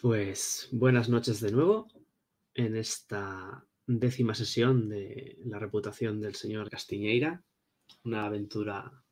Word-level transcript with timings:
Pues 0.00 0.68
buenas 0.70 1.08
noches 1.08 1.40
de 1.40 1.50
nuevo 1.50 1.88
en 2.54 2.76
esta 2.76 3.66
décima 3.84 4.32
sesión 4.32 4.88
de 4.88 5.40
La 5.44 5.58
reputación 5.58 6.20
del 6.20 6.36
señor 6.36 6.70
Castiñeira, 6.70 7.42
una 8.04 8.26
aventura 8.26 9.02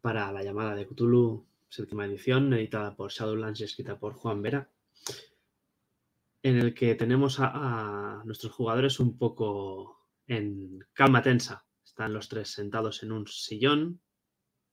para 0.00 0.32
la 0.32 0.42
llamada 0.42 0.74
de 0.74 0.86
Cthulhu, 0.86 1.46
séptima 1.68 2.06
edición, 2.06 2.50
editada 2.54 2.96
por 2.96 3.10
Shadowlands 3.10 3.60
y 3.60 3.64
escrita 3.64 3.98
por 3.98 4.14
Juan 4.14 4.40
Vera, 4.40 4.70
en 6.42 6.56
el 6.56 6.72
que 6.72 6.94
tenemos 6.94 7.38
a, 7.38 8.20
a 8.20 8.24
nuestros 8.24 8.54
jugadores 8.54 8.98
un 9.00 9.18
poco 9.18 10.08
en 10.26 10.78
calma 10.94 11.20
tensa. 11.20 11.66
Están 11.84 12.14
los 12.14 12.30
tres 12.30 12.48
sentados 12.48 13.02
en 13.02 13.12
un 13.12 13.26
sillón, 13.26 14.00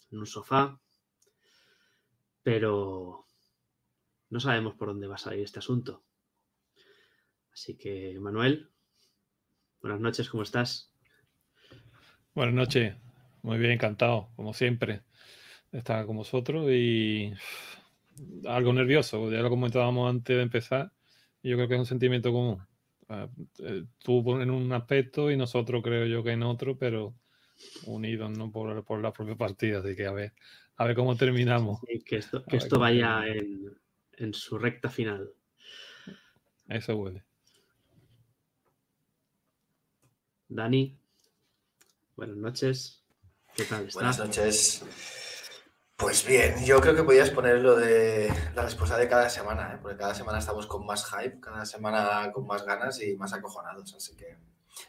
en 0.10 0.20
un 0.20 0.25
sofá, 0.25 0.80
pero 2.44 3.28
no 4.34 4.39
sabemos 4.39 4.73
por 4.73 4.88
dónde 4.88 5.05
va 5.05 5.13
a 5.13 5.20
salir 5.20 5.43
este 5.43 5.59
asunto. 5.59 6.04
Así 7.54 7.78
que, 7.78 8.18
Manuel, 8.19 8.71
buenas 9.79 10.00
noches, 10.00 10.28
¿cómo 10.28 10.42
estás? 10.42 10.92
Buenas 12.33 12.56
noches, 12.56 12.96
muy 13.43 13.59
bien, 13.59 13.73
encantado, 13.73 14.32
como 14.36 14.56
siempre, 14.56 15.04
de 15.71 15.78
estar 15.78 16.04
con 16.07 16.18
vosotros 16.18 16.68
y 16.71 17.32
algo 18.47 18.73
nervioso, 18.73 19.32
ya 19.32 19.42
lo 19.42 19.51
comentábamos 19.51 20.09
antes 20.09 20.36
de 20.36 20.42
empezar, 20.42 20.92
y 21.43 21.51
yo 21.51 21.56
creo 21.57 21.68
que 21.68 21.75
es 21.75 21.81
un 21.81 21.86
sentimiento 21.86 22.31
común. 22.31 22.57
Ah, 23.09 23.29
eh, 23.59 23.84
tú 24.00 24.42
en 24.42 24.50
un 24.50 24.73
aspecto 24.73 25.29
y 25.29 25.37
nosotros 25.37 25.84
creo 25.84 26.07
yo 26.07 26.23
que 26.23 26.31
en 26.31 26.42
otro, 26.42 26.75
pero 26.75 27.14
unidos 27.86 28.36
no 28.36 28.51
por, 28.51 28.84
por 28.84 29.00
la 29.00 29.14
propia 29.14 29.36
partida, 29.36 29.78
así 29.78 29.95
que 29.95 30.07
a 30.07 30.11
ver, 30.11 30.34
a 30.78 30.86
ver 30.86 30.95
cómo 30.95 31.15
terminamos. 31.15 31.81
que 32.03 32.16
esto, 32.16 32.44
que 32.45 32.58
esto 32.58 32.80
vaya 32.80 33.28
en, 33.28 33.83
en 34.17 34.33
su 34.33 34.58
recta 34.58 34.89
final. 34.89 35.33
Eso 36.67 36.95
huele. 36.95 37.23
Dani, 40.47 40.97
buenas 42.16 42.38
noches. 42.38 43.03
¿Qué 43.55 43.66
tal? 43.66 43.88
Está? 43.88 44.00
Buenas 44.00 44.20
noches. 44.20 44.86
Pues 45.95 46.25
bien, 46.25 46.66
yo 46.66 46.81
creo 46.81 46.95
que 46.95 47.03
podías 47.03 47.30
poner 47.30 47.59
lo 47.59 47.75
de 47.75 48.33
la 48.55 48.64
respuesta 48.64 48.97
de 48.97 49.08
cada 49.08 49.30
semana, 49.30 49.73
¿eh? 49.73 49.80
porque 49.81 49.97
cada 49.97 50.16
semana 50.16 50.39
estamos 50.39 50.67
con 50.67 50.86
más 50.86 51.05
hype, 51.05 51.39
cada 51.39 51.66
semana 51.66 52.31
con 52.31 52.45
más 52.45 52.66
ganas 52.66 53.02
y 53.02 53.16
más 53.16 53.33
acojonados, 53.33 53.94
así 53.94 54.16
que 54.16 54.38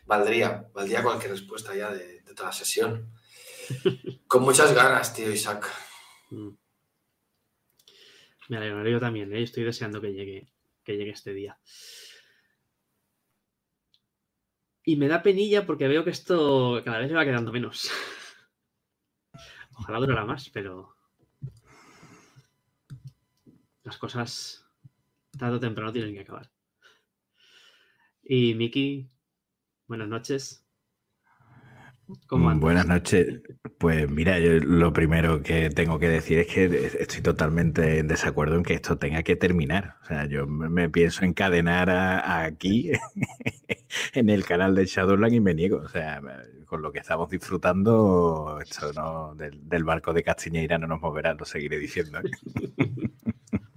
valdría, 0.06 0.68
valdría 0.72 1.02
cualquier 1.02 1.32
respuesta 1.32 1.74
ya 1.74 1.90
de, 1.90 2.22
de 2.22 2.34
toda 2.34 2.48
la 2.48 2.54
sesión. 2.54 3.12
con 4.26 4.42
muchas 4.42 4.74
ganas, 4.74 5.14
tío 5.14 5.30
Isaac. 5.30 5.70
Mm. 6.30 6.63
Me 8.48 8.58
alegro, 8.58 8.88
yo 8.88 9.00
también, 9.00 9.32
¿eh? 9.34 9.42
estoy 9.42 9.64
deseando 9.64 10.00
que 10.00 10.12
llegue, 10.12 10.48
que 10.82 10.96
llegue 10.96 11.10
este 11.10 11.32
día. 11.32 11.58
Y 14.84 14.96
me 14.96 15.08
da 15.08 15.22
penilla 15.22 15.64
porque 15.64 15.88
veo 15.88 16.04
que 16.04 16.10
esto 16.10 16.82
cada 16.84 16.98
vez 16.98 17.08
se 17.08 17.14
va 17.14 17.24
quedando 17.24 17.52
menos. 17.52 17.90
Ojalá 19.76 19.98
durara 19.98 20.26
más, 20.26 20.50
pero 20.50 20.94
las 23.82 23.96
cosas 23.96 24.66
tarde 25.38 25.56
o 25.56 25.60
temprano 25.60 25.92
tienen 25.92 26.14
que 26.14 26.20
acabar. 26.20 26.50
Y 28.22 28.54
Miki, 28.54 29.08
buenas 29.86 30.08
noches. 30.08 30.63
Mm, 32.06 32.60
buenas 32.60 32.86
noches. 32.86 33.40
Pues 33.78 34.10
mira, 34.10 34.38
yo 34.38 34.52
lo 34.60 34.92
primero 34.92 35.42
que 35.42 35.70
tengo 35.70 35.98
que 35.98 36.08
decir 36.08 36.38
es 36.38 36.46
que 36.46 36.64
estoy 37.00 37.22
totalmente 37.22 37.98
en 37.98 38.08
desacuerdo 38.08 38.56
en 38.56 38.62
que 38.62 38.74
esto 38.74 38.98
tenga 38.98 39.22
que 39.22 39.36
terminar. 39.36 39.96
O 40.02 40.06
sea, 40.06 40.26
yo 40.26 40.46
me 40.46 40.88
pienso 40.90 41.24
encadenar 41.24 41.90
aquí 41.90 42.92
en 44.14 44.28
el 44.28 44.44
canal 44.44 44.74
de 44.74 44.86
Shadowland 44.86 45.34
y 45.34 45.40
me 45.40 45.54
niego. 45.54 45.78
O 45.78 45.88
sea, 45.88 46.20
con 46.66 46.82
lo 46.82 46.92
que 46.92 46.98
estamos 46.98 47.30
disfrutando, 47.30 48.58
esto 48.62 48.92
no, 48.92 49.34
del, 49.34 49.84
barco 49.84 50.12
de 50.12 50.22
Castiñeira 50.22 50.78
no 50.78 50.86
nos 50.86 51.00
moverá, 51.00 51.34
lo 51.34 51.44
seguiré 51.44 51.78
diciendo. 51.78 52.20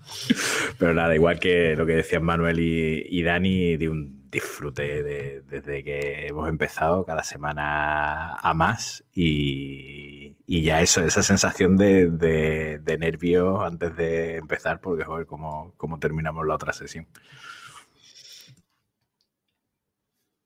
Pero 0.80 0.94
nada, 0.94 1.16
igual 1.16 1.40
que 1.40 1.76
lo 1.76 1.86
que 1.86 1.96
decían 1.96 2.24
Manuel 2.24 2.60
y, 2.60 3.22
Dani, 3.24 3.78
de 3.78 3.90
un 3.90 4.30
disfrute 4.30 5.04
desde 5.44 5.84
que 5.84 6.28
hemos 6.28 6.50
empezado 6.50 7.06
cada 7.06 7.24
semana 7.24 8.34
a 8.36 8.54
más 8.54 9.04
y, 9.14 10.36
ya 10.48 10.82
eso, 10.82 11.04
esa 11.04 11.24
sensación 11.24 11.78
de, 11.78 12.10
de, 12.10 12.98
nervios 12.98 13.62
antes 13.62 13.96
de 13.96 14.38
empezar, 14.38 14.80
porque 14.82 15.04
joder, 15.04 15.26
cómo, 15.26 15.74
cómo 15.78 16.00
terminamos 16.00 16.46
la 16.46 16.56
otra 16.56 16.74
sesión. 16.74 17.08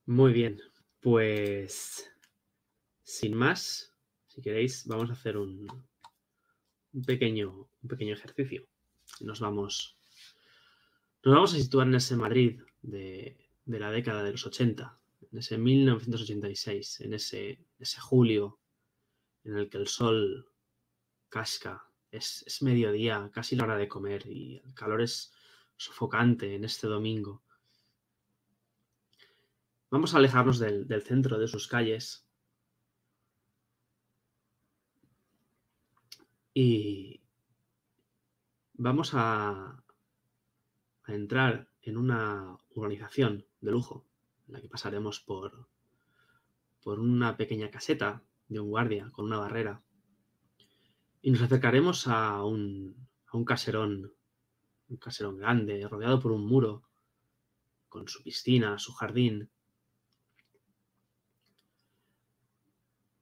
Muy 0.05 0.33
bien, 0.33 0.59
pues 0.99 2.09
sin 3.03 3.35
más, 3.35 3.93
si 4.27 4.41
queréis, 4.41 4.85
vamos 4.87 5.09
a 5.09 5.13
hacer 5.13 5.37
un, 5.37 5.67
un 6.93 7.03
pequeño, 7.03 7.69
un 7.81 7.89
pequeño 7.89 8.13
ejercicio 8.13 8.70
nos 9.23 9.39
vamos, 9.39 9.97
nos 11.23 11.35
vamos 11.35 11.53
a 11.53 11.57
situar 11.57 11.87
en 11.87 11.95
ese 11.95 12.15
Madrid 12.15 12.61
de, 12.81 13.37
la 13.65 13.91
década 13.91 14.23
de 14.23 14.31
los 14.31 14.45
80, 14.45 14.99
en 15.31 15.37
ese 15.37 15.57
1986, 15.57 17.01
en 17.01 17.13
ese, 17.13 17.65
ese 17.79 17.99
julio 17.99 18.59
en 19.43 19.57
el 19.57 19.69
que 19.69 19.77
el 19.77 19.87
sol 19.87 20.51
casca, 21.29 21.85
es, 22.11 22.43
es, 22.45 22.61
mediodía, 22.61 23.29
casi 23.33 23.55
la 23.55 23.63
hora 23.63 23.77
de 23.77 23.87
comer 23.87 24.27
y 24.27 24.61
el 24.65 24.73
calor 24.73 25.01
es 25.01 25.33
sofocante 25.77 26.55
en 26.55 26.65
este 26.65 26.87
domingo. 26.87 27.41
Vamos 29.89 30.13
a 30.13 30.17
alejarnos 30.17 30.59
del, 30.59 30.87
del 30.87 31.03
centro 31.03 31.37
de 31.37 31.47
sus 31.47 31.67
calles. 31.67 32.25
Y, 36.53 37.20
vamos 38.81 39.11
a, 39.13 39.83
entrar 41.05 41.67
en 41.83 41.97
una 41.97 42.57
urbanización 42.73 43.45
de 43.59 43.71
lujo, 43.71 44.05
en 44.47 44.53
la 44.53 44.61
que 44.61 44.69
pasaremos 44.69 45.19
por, 45.19 45.67
por 46.81 46.99
una 46.99 47.37
pequeña 47.37 47.69
caseta 47.69 48.23
de 48.47 48.59
un 48.59 48.69
guardia 48.69 49.11
con 49.11 49.25
una 49.25 49.37
barrera. 49.37 49.83
Y 51.21 51.29
nos 51.29 51.41
acercaremos 51.41 52.07
a 52.07 52.43
un, 52.43 52.95
a 53.27 53.37
un 53.37 53.45
caserón, 53.45 54.13
un 54.89 54.97
caserón 54.97 55.37
grande, 55.37 55.87
rodeado 55.87 56.19
por 56.19 56.31
un 56.31 56.47
muro, 56.47 56.81
con 57.87 58.07
su 58.07 58.23
piscina, 58.23 58.79
su 58.79 58.93
jardín. 58.93 59.49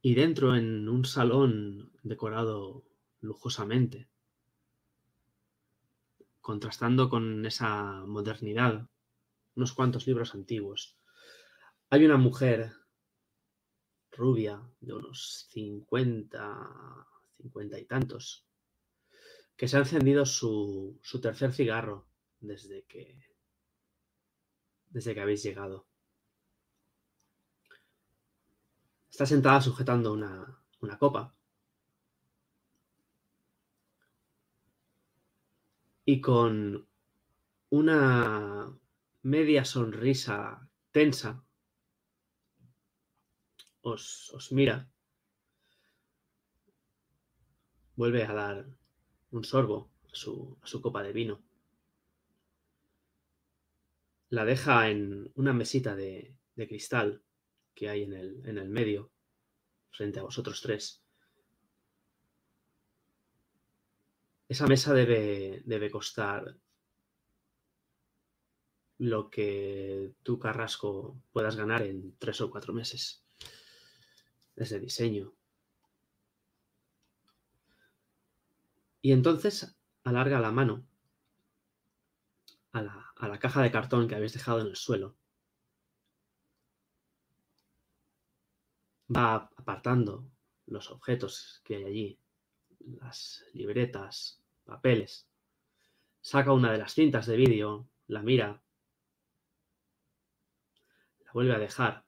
Y 0.00 0.14
dentro, 0.14 0.56
en 0.56 0.88
un 0.88 1.04
salón 1.04 1.92
decorado 2.02 2.84
lujosamente, 3.20 4.09
contrastando 6.40 7.08
con 7.08 7.44
esa 7.46 8.04
modernidad, 8.06 8.88
unos 9.54 9.72
cuantos 9.72 10.06
libros 10.06 10.34
antiguos. 10.34 10.98
Hay 11.90 12.04
una 12.04 12.16
mujer 12.16 12.72
rubia 14.12 14.62
de 14.80 14.94
unos 14.94 15.48
50, 15.50 17.06
50 17.38 17.78
y 17.78 17.84
tantos, 17.86 18.46
que 19.56 19.68
se 19.68 19.76
ha 19.76 19.80
encendido 19.80 20.24
su, 20.24 20.98
su 21.02 21.20
tercer 21.20 21.52
cigarro 21.52 22.08
desde 22.38 22.84
que, 22.84 23.22
desde 24.88 25.14
que 25.14 25.20
habéis 25.20 25.42
llegado. 25.42 25.86
Está 29.10 29.26
sentada 29.26 29.60
sujetando 29.60 30.12
una, 30.12 30.62
una 30.80 30.98
copa 30.98 31.34
y 36.10 36.20
con 36.20 36.88
una 37.68 38.76
media 39.22 39.64
sonrisa 39.64 40.68
tensa 40.90 41.44
os, 43.82 44.48
mira, 44.50 44.90
vuelve 47.94 48.24
a 48.24 48.32
dar 48.32 48.66
un 49.30 49.44
sorbo 49.44 49.92
a 50.12 50.16
su, 50.16 50.58
copa 50.82 51.04
de 51.04 51.12
vino. 51.12 51.44
La 54.30 54.44
deja 54.44 54.90
en 54.90 55.30
una 55.36 55.52
mesita 55.52 55.94
de, 55.94 56.34
de 56.56 56.66
cristal 56.66 57.22
que 57.72 57.88
hay 57.88 58.02
en 58.02 58.14
el, 58.14 58.42
en 58.48 58.58
el 58.58 58.68
medio, 58.68 59.12
frente 59.92 60.18
a 60.18 60.24
vosotros 60.24 60.60
tres. 60.60 61.04
Esa 64.50 64.66
mesa 64.66 64.92
debe, 64.92 65.62
debe 65.64 65.92
costar 65.92 66.56
lo 68.98 69.30
que 69.30 70.12
tú, 70.24 70.40
Carrasco, 70.40 71.22
puedas 71.30 71.54
ganar 71.54 71.82
en 71.82 72.16
tres 72.18 72.40
o 72.40 72.50
cuatro 72.50 72.72
meses. 72.72 73.22
Desde 74.56 74.80
diseño. 74.80 75.32
Y 79.00 79.12
entonces 79.12 79.78
alarga 80.02 80.40
la 80.40 80.50
mano 80.50 80.84
a 82.72 82.82
la, 82.82 83.12
a 83.18 83.28
la 83.28 83.38
caja 83.38 83.62
de 83.62 83.70
cartón 83.70 84.08
que 84.08 84.16
habéis 84.16 84.32
dejado 84.32 84.62
en 84.62 84.66
el 84.66 84.76
suelo. 84.76 85.14
Va 89.16 89.48
apartando 89.56 90.28
los 90.66 90.90
objetos 90.90 91.60
que 91.62 91.76
hay 91.76 91.84
allí, 91.84 92.18
las 92.80 93.44
libretas, 93.52 94.39
papeles. 94.70 95.28
Saca 96.20 96.52
una 96.52 96.72
de 96.72 96.78
las 96.78 96.94
cintas 96.94 97.26
de 97.26 97.36
vídeo, 97.36 97.88
la 98.06 98.22
mira, 98.22 98.62
la 101.24 101.32
vuelve 101.32 101.54
a 101.54 101.58
dejar. 101.58 102.04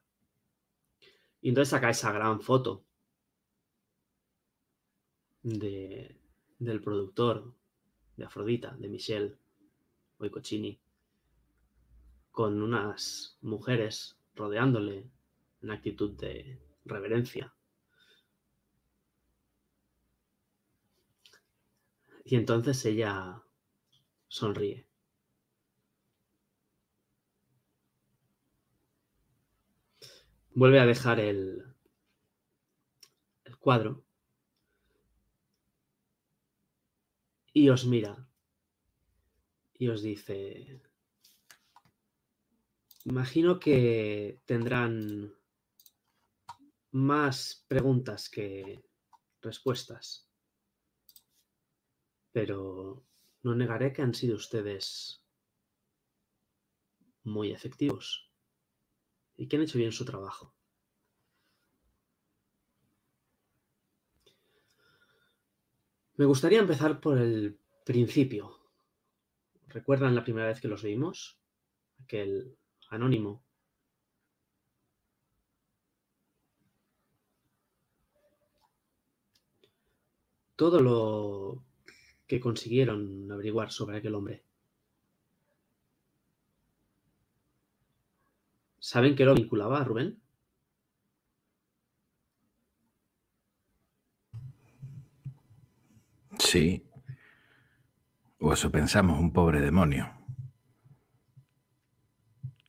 Y 1.41 1.49
entonces 1.49 1.69
saca 1.69 1.89
esa 1.89 2.11
gran 2.11 2.41
foto 2.41 2.85
de, 5.41 6.17
del 6.57 6.81
productor 6.81 7.53
de 8.15 8.25
Afrodita, 8.25 8.75
de 8.77 8.87
Michelle 8.87 9.37
Boicocini, 10.17 10.79
con 12.31 12.61
unas 12.61 13.37
mujeres 13.41 14.17
rodeándole 14.35 15.09
en 15.61 15.71
actitud 15.71 16.11
de 16.17 16.59
reverencia. 16.85 17.53
Y 22.23 22.35
entonces 22.35 22.85
ella 22.85 23.43
sonríe. 24.27 24.87
Vuelve 30.55 30.79
a 30.79 30.85
dejar 30.85 31.19
el, 31.19 31.75
cuadro. 33.59 34.03
Y 37.53 37.69
os 37.69 37.85
mira. 37.85 38.27
Y 39.73 39.87
os 39.87 40.01
dice, 40.01 40.81
imagino 43.05 43.59
que 43.59 44.41
tendrán 44.45 45.33
más 46.91 47.65
preguntas 47.67 48.29
que 48.29 48.83
respuestas, 49.41 50.29
pero 52.33 53.01
no 53.43 53.55
negaré 53.55 53.93
que 53.93 54.01
han 54.01 54.13
sido 54.13 54.35
ustedes 54.35 55.21
muy 57.23 57.51
efectivos 57.51 58.29
y 59.37 59.47
que 59.47 59.55
han 59.55 59.61
hecho 59.61 59.77
bien 59.77 59.91
su 59.91 60.03
trabajo. 60.03 60.53
Me 66.15 66.25
gustaría 66.25 66.59
empezar 66.59 66.99
por 66.99 67.17
el 67.17 67.57
principio. 67.85 68.59
¿Recuerdan 69.67 70.15
la 70.15 70.23
primera 70.23 70.47
vez 70.47 70.61
que 70.61 70.67
los 70.67 70.83
vimos? 70.83 71.39
Aquel 72.03 72.57
anónimo. 72.89 73.43
Todo 80.55 80.79
lo 80.79 81.63
que 82.33 82.39
consiguieron 82.39 83.31
averiguar 83.31 83.69
sobre 83.71 83.97
aquel 83.97 84.15
hombre. 84.15 84.43
¿Saben 88.79 89.15
qué 89.15 89.23
lo 89.23 89.35
vinculaba 89.35 89.79
a 89.79 89.83
Rubén? 89.83 90.19
Sí. 96.39 96.83
O 98.39 98.51
eso 98.51 98.71
pensamos, 98.71 99.19
un 99.19 99.31
pobre 99.31 99.61
demonio. 99.61 100.11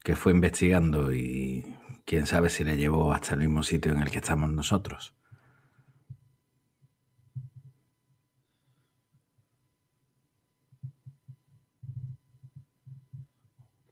Que 0.03 0.15
fue 0.15 0.33
investigando 0.33 1.11
y 1.11 1.65
quién 2.05 2.27
sabe 2.27 2.51
si 2.51 2.65
le 2.65 2.77
llevó 2.77 3.15
hasta 3.15 3.33
el 3.33 3.41
mismo 3.41 3.63
sitio 3.63 3.93
en 3.93 4.03
el 4.03 4.11
que 4.11 4.19
estamos 4.19 4.51
nosotros. 4.53 5.15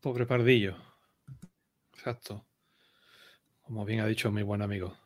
Pobre 0.03 0.27
pardillo. 0.27 0.75
Exacto. 1.95 2.45
Como 3.61 3.85
bien 3.85 4.01
ha 4.01 4.07
dicho 4.07 4.33
mi 4.33 4.43
buen 4.43 4.61
amigo. 4.61 4.99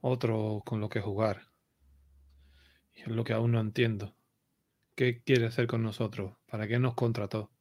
Otro 0.00 0.60
con 0.66 0.80
lo 0.80 0.88
que 0.88 1.00
jugar. 1.00 1.52
Y 2.96 3.02
es 3.02 3.08
lo 3.08 3.22
que 3.22 3.32
aún 3.32 3.52
no 3.52 3.60
entiendo. 3.60 4.16
¿Qué 4.96 5.22
quiere 5.22 5.46
hacer 5.46 5.68
con 5.68 5.84
nosotros? 5.84 6.36
¿Para 6.46 6.66
qué 6.66 6.80
nos 6.80 6.94
contrató? 6.94 7.52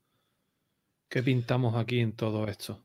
¿Qué 1.10 1.22
pintamos 1.22 1.76
aquí 1.76 2.00
en 2.00 2.16
todo 2.16 2.48
esto? 2.48 2.84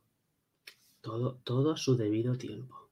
Todo, 1.00 1.36
todo 1.44 1.72
a 1.72 1.76
su 1.78 1.96
debido 1.96 2.36
tiempo. 2.36 2.90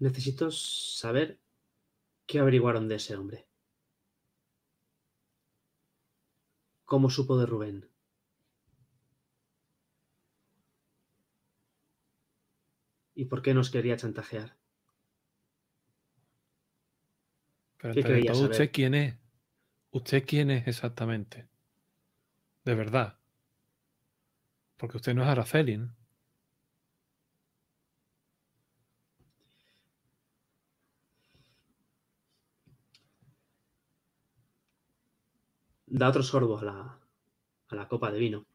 Necesito 0.00 0.50
saber 0.50 1.40
qué 2.26 2.40
averiguaron 2.40 2.88
de 2.88 2.96
ese 2.96 3.16
hombre. 3.16 3.46
¿Cómo 6.90 7.08
supo 7.08 7.38
de 7.38 7.46
Rubén? 7.46 7.88
¿Y 13.14 13.26
por 13.26 13.42
qué 13.42 13.54
nos 13.54 13.70
quería 13.70 13.96
chantajear? 13.96 14.56
Pero 17.76 17.94
¿Qué 17.94 18.02
creía 18.02 18.32
todo, 18.32 18.42
¿usted 18.42 18.72
quién 18.72 18.94
es? 18.94 19.14
¿Usted 19.92 20.24
quién 20.26 20.50
es 20.50 20.66
exactamente? 20.66 21.46
De 22.64 22.74
verdad. 22.74 23.20
Porque 24.76 24.96
usted 24.96 25.14
no 25.14 25.22
es 25.22 25.28
Araceli, 25.28 25.76
¿no? 25.76 25.94
Da 35.90 36.08
otro 36.08 36.22
sorbo 36.22 36.58
a 36.58 36.64
la, 36.64 37.00
a 37.68 37.74
la 37.74 37.88
copa 37.88 38.12
de 38.12 38.18
vino. 38.20 38.46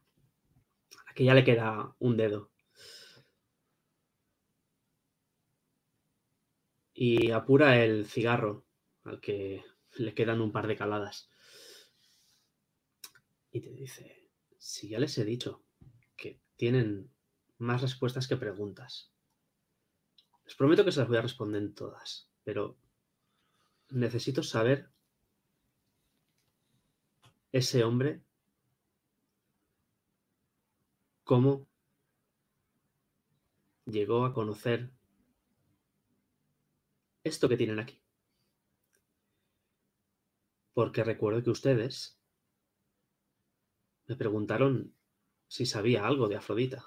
A 0.98 1.04
la 1.08 1.14
que 1.14 1.24
ya 1.24 1.34
le 1.34 1.44
queda 1.44 1.94
un 1.98 2.16
dedo. 2.16 2.50
Y 6.94 7.30
apura 7.30 7.84
el 7.84 8.06
cigarro 8.06 8.64
al 9.04 9.20
que 9.20 9.62
le 9.96 10.14
quedan 10.14 10.40
un 10.40 10.50
par 10.50 10.66
de 10.66 10.76
caladas. 10.76 11.28
Y 13.50 13.60
te 13.60 13.70
dice, 13.72 14.30
si 14.56 14.88
ya 14.88 14.98
les 14.98 15.18
he 15.18 15.24
dicho 15.26 15.62
que 16.16 16.40
tienen 16.56 17.10
más 17.58 17.82
respuestas 17.82 18.26
que 18.28 18.38
preguntas. 18.38 19.12
Les 20.46 20.54
prometo 20.54 20.86
que 20.86 20.92
se 20.92 21.00
las 21.00 21.08
voy 21.08 21.18
a 21.18 21.22
responder 21.22 21.74
todas, 21.74 22.30
pero 22.44 22.78
necesito 23.90 24.42
saber 24.42 24.90
ese 27.56 27.84
hombre 27.84 28.22
cómo 31.24 31.66
llegó 33.86 34.24
a 34.24 34.32
conocer 34.32 34.90
esto 37.24 37.48
que 37.48 37.56
tienen 37.56 37.80
aquí. 37.80 38.00
Porque 40.72 41.02
recuerdo 41.02 41.42
que 41.42 41.50
ustedes 41.50 42.18
me 44.06 44.16
preguntaron 44.16 44.94
si 45.48 45.66
sabía 45.66 46.06
algo 46.06 46.28
de 46.28 46.36
Afrodita. 46.36 46.84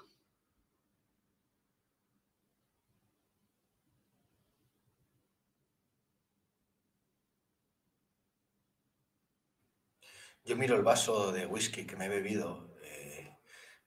Yo 10.44 10.56
miro 10.56 10.76
el 10.76 10.82
vaso 10.82 11.32
de 11.32 11.46
whisky 11.46 11.86
que 11.86 11.96
me 11.96 12.06
he 12.06 12.08
bebido, 12.08 12.74
eh, 12.82 13.36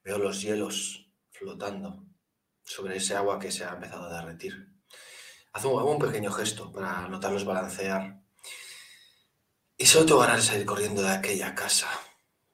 veo 0.02 0.18
los 0.18 0.40
hielos 0.40 1.10
flotando 1.30 2.06
sobre 2.62 2.96
ese 2.96 3.16
agua 3.16 3.38
que 3.38 3.50
se 3.50 3.64
ha 3.64 3.74
empezado 3.74 4.04
a 4.06 4.20
derretir. 4.20 4.74
Hago 5.52 5.84
un, 5.84 5.98
pequeño 5.98 6.32
gesto 6.32 6.72
para 6.72 7.08
notarlos 7.08 7.44
balancear. 7.44 8.20
Y 9.76 9.86
solo 9.86 10.06
tengo 10.06 10.20
ganas 10.20 10.38
de 10.38 10.42
salir 10.42 10.66
corriendo 10.66 11.02
de 11.02 11.10
aquella 11.10 11.54
casa, 11.54 11.88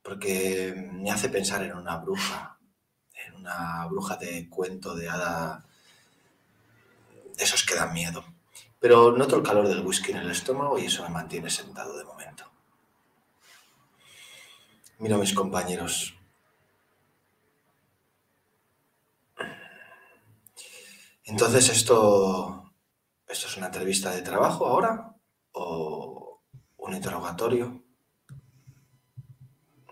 porque 0.02 0.74
me 0.92 1.10
hace 1.10 1.28
pensar 1.28 1.62
en 1.62 1.74
una 1.74 1.96
bruja, 1.98 2.58
en 3.14 3.36
una 3.36 3.86
bruja 3.86 4.16
de 4.16 4.48
cuento 4.48 4.94
de 4.94 5.08
hada, 5.08 5.66
de 7.36 7.44
esos 7.44 7.64
que 7.64 7.74
dan 7.74 7.92
miedo. 7.92 8.24
Pero 8.78 9.12
noto 9.12 9.36
el 9.36 9.42
calor 9.42 9.68
del 9.68 9.84
whisky 9.84 10.12
en 10.12 10.18
el 10.18 10.30
estómago 10.30 10.78
y 10.78 10.86
eso 10.86 11.02
me 11.02 11.10
mantiene 11.10 11.50
sentado 11.50 11.96
de 11.96 12.04
momento. 12.04 12.49
Miro 15.00 15.14
a 15.16 15.18
mis 15.18 15.32
compañeros. 15.32 16.14
Entonces, 21.24 21.70
¿esto, 21.70 22.70
¿esto 23.26 23.46
es 23.46 23.56
una 23.56 23.66
entrevista 23.66 24.14
de 24.14 24.20
trabajo 24.20 24.66
ahora? 24.66 25.16
¿O 25.52 26.42
un 26.76 26.94
interrogatorio? 26.94 27.82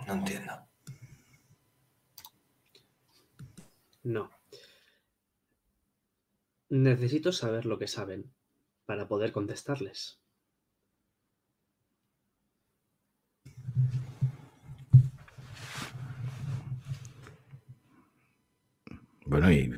No 0.06 0.12
entiendo. 0.12 0.52
No. 4.02 4.30
Necesito 6.68 7.32
saber 7.32 7.64
lo 7.64 7.78
que 7.78 7.88
saben 7.88 8.30
para 8.84 9.08
poder 9.08 9.32
contestarles. 9.32 10.17
Bueno, 19.28 19.52
y, 19.52 19.70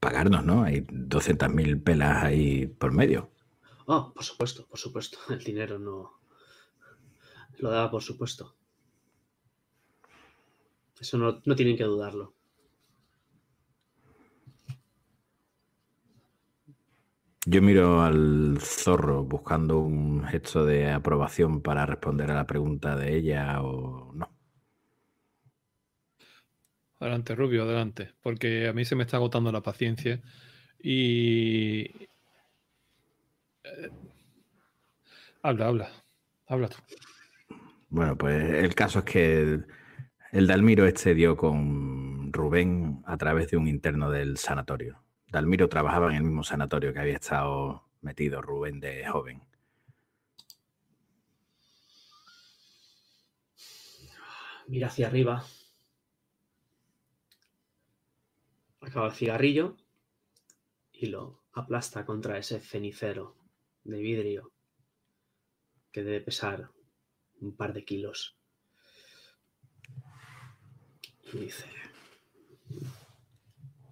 pagarnos, 0.00 0.44
¿no? 0.44 0.64
Hay 0.64 0.80
200.000 0.80 1.82
pelas 1.82 2.24
ahí 2.24 2.66
por 2.66 2.92
medio. 2.92 3.30
Oh, 3.86 4.12
por 4.12 4.24
supuesto, 4.24 4.66
por 4.66 4.78
supuesto. 4.78 5.18
El 5.30 5.38
dinero 5.44 5.78
no 5.78 6.20
lo 7.58 7.70
daba 7.70 7.90
por 7.90 8.02
supuesto. 8.02 8.56
Eso 10.98 11.18
no, 11.18 11.40
no 11.44 11.54
tienen 11.54 11.76
que 11.76 11.84
dudarlo. 11.84 12.34
Yo 17.46 17.62
miro 17.62 18.02
al 18.02 18.58
zorro 18.60 19.24
buscando 19.24 19.78
un 19.78 20.24
gesto 20.24 20.64
de 20.64 20.90
aprobación 20.90 21.62
para 21.62 21.86
responder 21.86 22.30
a 22.30 22.34
la 22.34 22.46
pregunta 22.46 22.96
de 22.96 23.16
ella 23.16 23.62
o 23.62 24.12
no. 24.14 24.29
Adelante, 27.00 27.34
Rubio, 27.34 27.62
adelante, 27.62 28.12
porque 28.22 28.68
a 28.68 28.74
mí 28.74 28.84
se 28.84 28.94
me 28.94 29.04
está 29.04 29.16
agotando 29.16 29.50
la 29.50 29.62
paciencia 29.62 30.20
y... 30.78 31.80
Eh, 33.64 33.90
habla, 35.42 35.66
habla, 35.66 35.90
habla 36.46 36.68
tú. 36.68 36.76
Bueno, 37.88 38.18
pues 38.18 38.52
el 38.52 38.74
caso 38.74 38.98
es 38.98 39.04
que 39.06 39.60
el, 40.32 40.46
Dalmiro 40.46 40.86
este 40.86 41.14
dio 41.14 41.38
con 41.38 42.34
Rubén 42.34 43.02
a 43.06 43.16
través 43.16 43.50
de 43.50 43.56
un 43.56 43.66
interno 43.66 44.10
del 44.10 44.36
sanatorio. 44.36 45.02
Dalmiro 45.28 45.70
trabajaba 45.70 46.10
en 46.10 46.16
el 46.16 46.22
mismo 46.24 46.44
sanatorio 46.44 46.92
que 46.92 47.00
había 47.00 47.14
estado 47.14 47.88
metido 48.02 48.42
Rubén 48.42 48.78
de 48.78 49.06
joven. 49.08 49.42
Mira 54.68 54.88
hacia 54.88 55.06
arriba 55.06 55.42
acaba 58.90 59.06
el 59.06 59.12
cigarrillo 59.12 59.76
y 60.90 61.06
lo 61.06 61.44
aplasta 61.52 62.04
contra 62.04 62.38
ese 62.38 62.58
cenicero 62.60 63.36
de 63.84 64.00
vidrio 64.00 64.52
que 65.92 66.02
debe 66.02 66.20
pesar 66.20 66.72
un 67.40 67.56
par 67.56 67.72
de 67.72 67.84
kilos. 67.84 68.36
Y 71.32 71.38
dice, 71.38 71.66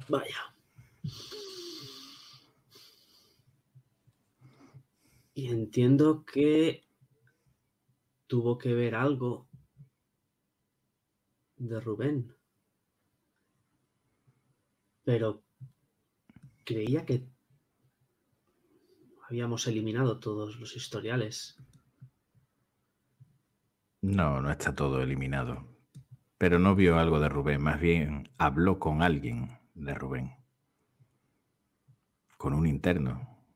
vaya. 0.08 0.54
Y 5.32 5.46
entiendo 5.46 6.24
que 6.24 6.84
tuvo 8.26 8.58
que 8.58 8.74
ver 8.74 8.96
algo 8.96 9.48
de 11.56 11.78
Rubén 11.78 12.37
pero 15.08 15.42
creía 16.66 17.06
que 17.06 17.26
habíamos 19.26 19.66
eliminado 19.66 20.20
todos 20.20 20.60
los 20.60 20.76
historiales. 20.76 21.56
No, 24.02 24.42
no 24.42 24.50
está 24.50 24.74
todo 24.74 25.00
eliminado. 25.00 25.66
Pero 26.36 26.58
no 26.58 26.74
vio 26.74 26.98
algo 26.98 27.20
de 27.20 27.30
Rubén, 27.30 27.62
más 27.62 27.80
bien 27.80 28.28
habló 28.36 28.78
con 28.78 29.00
alguien 29.00 29.58
de 29.72 29.94
Rubén. 29.94 30.36
Con 32.36 32.52
un 32.52 32.66
interno 32.66 33.46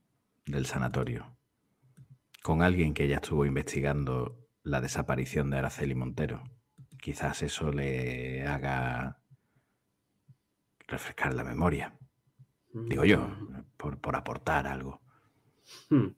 del 0.47 0.65
sanatorio. 0.65 1.37
Con 2.43 2.63
alguien 2.63 2.95
que 2.95 3.09
ya 3.09 3.17
estuvo 3.17 3.45
investigando 3.45 4.49
la 4.63 4.81
desaparición 4.81 5.51
de 5.51 5.59
Araceli 5.59 5.95
Montero. 5.95 6.45
Quizás 6.99 7.43
eso 7.43 7.71
le 7.71 8.47
haga 8.47 9.22
refrescar 10.93 11.35
la 11.35 11.43
memoria. 11.43 11.99
Digo 12.75 13.05
yo, 13.05 13.19
mm. 13.19 13.65
por, 13.77 14.17
aportar 14.17 14.67
algo. 14.67 15.03
Hmm. 15.89 16.09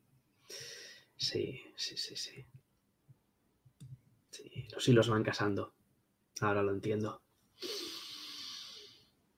Sí, 1.16 1.60
sí, 1.76 1.96
sí, 1.96 2.16
sí. 2.16 2.46
Sí, 4.30 4.68
los 4.72 4.88
hilos 4.88 5.08
van 5.08 5.22
casando. 5.22 5.74
Ahora 6.40 6.62
lo 6.62 6.72
entiendo. 6.72 7.22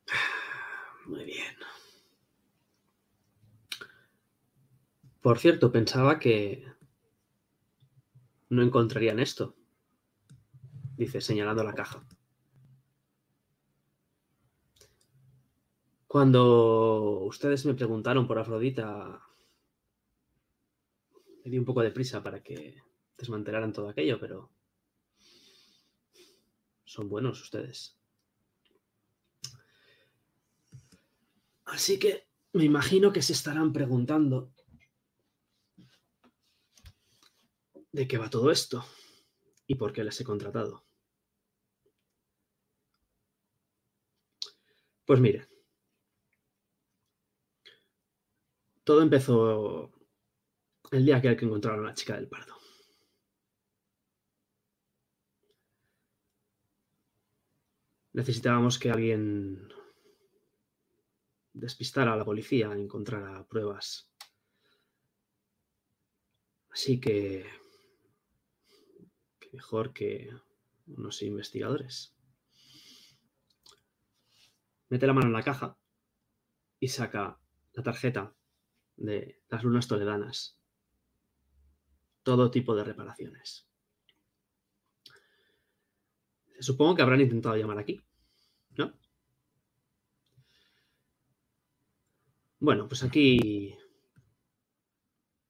Muy 1.06 1.24
bien. 1.24 1.54
Por 5.20 5.38
cierto, 5.38 5.72
pensaba 5.72 6.18
que 6.18 6.64
no 8.48 8.62
encontrarían 8.62 9.20
esto. 9.20 9.56
Dice, 10.96 11.20
señalando 11.20 11.62
la 11.62 11.74
caja. 11.74 12.06
Cuando 16.06 17.20
ustedes 17.24 17.66
me 17.66 17.74
preguntaron 17.74 18.26
por 18.26 18.38
Afrodita, 18.38 19.20
me 21.44 21.50
di 21.50 21.58
un 21.58 21.64
poco 21.64 21.82
de 21.82 21.90
prisa 21.90 22.22
para 22.22 22.42
que 22.42 22.80
desmantelaran 23.18 23.72
todo 23.72 23.88
aquello, 23.88 24.18
pero 24.20 24.50
son 26.84 27.08
buenos 27.08 27.42
ustedes. 27.42 27.98
Así 31.64 31.98
que 31.98 32.28
me 32.52 32.64
imagino 32.64 33.12
que 33.12 33.22
se 33.22 33.32
estarán 33.32 33.72
preguntando 33.72 34.52
de 37.90 38.06
qué 38.06 38.16
va 38.18 38.30
todo 38.30 38.50
esto 38.50 38.84
y 39.66 39.74
por 39.74 39.92
qué 39.92 40.04
les 40.04 40.20
he 40.20 40.24
contratado. 40.24 40.84
Pues 45.04 45.20
miren, 45.20 45.46
Todo 48.86 49.02
empezó 49.02 49.90
el 50.92 51.04
día 51.04 51.20
que, 51.20 51.30
encontraron 51.30 51.84
a 51.84 51.88
la 51.88 51.94
chica 51.94 52.14
del 52.14 52.28
pardo. 52.28 52.54
Necesitábamos 58.12 58.78
que 58.78 58.92
alguien 58.92 59.72
despistara 61.52 62.12
a 62.12 62.16
la 62.16 62.24
policía, 62.24 62.72
encontrara 62.74 63.44
pruebas. 63.48 64.08
Así 66.70 67.00
que, 67.00 67.44
que 69.40 69.50
mejor 69.52 69.92
que 69.92 70.30
unos 70.86 71.22
investigadores. 71.22 72.14
Mete 74.90 75.08
la 75.08 75.12
mano 75.12 75.26
en 75.26 75.32
la 75.32 75.42
caja 75.42 75.76
y 76.78 76.86
saca 76.86 77.40
la 77.72 77.82
tarjeta 77.82 78.35
de 78.96 79.40
las 79.48 79.62
lunas 79.62 79.86
toledanas. 79.86 80.58
Todo 82.22 82.50
tipo 82.50 82.74
de 82.74 82.84
reparaciones. 82.84 83.66
Supongo 86.60 86.96
que 86.96 87.02
habrán 87.02 87.20
intentado 87.20 87.56
llamar 87.56 87.78
aquí, 87.78 88.02
¿no? 88.76 88.92
Bueno, 92.58 92.88
pues 92.88 93.02
aquí 93.04 93.76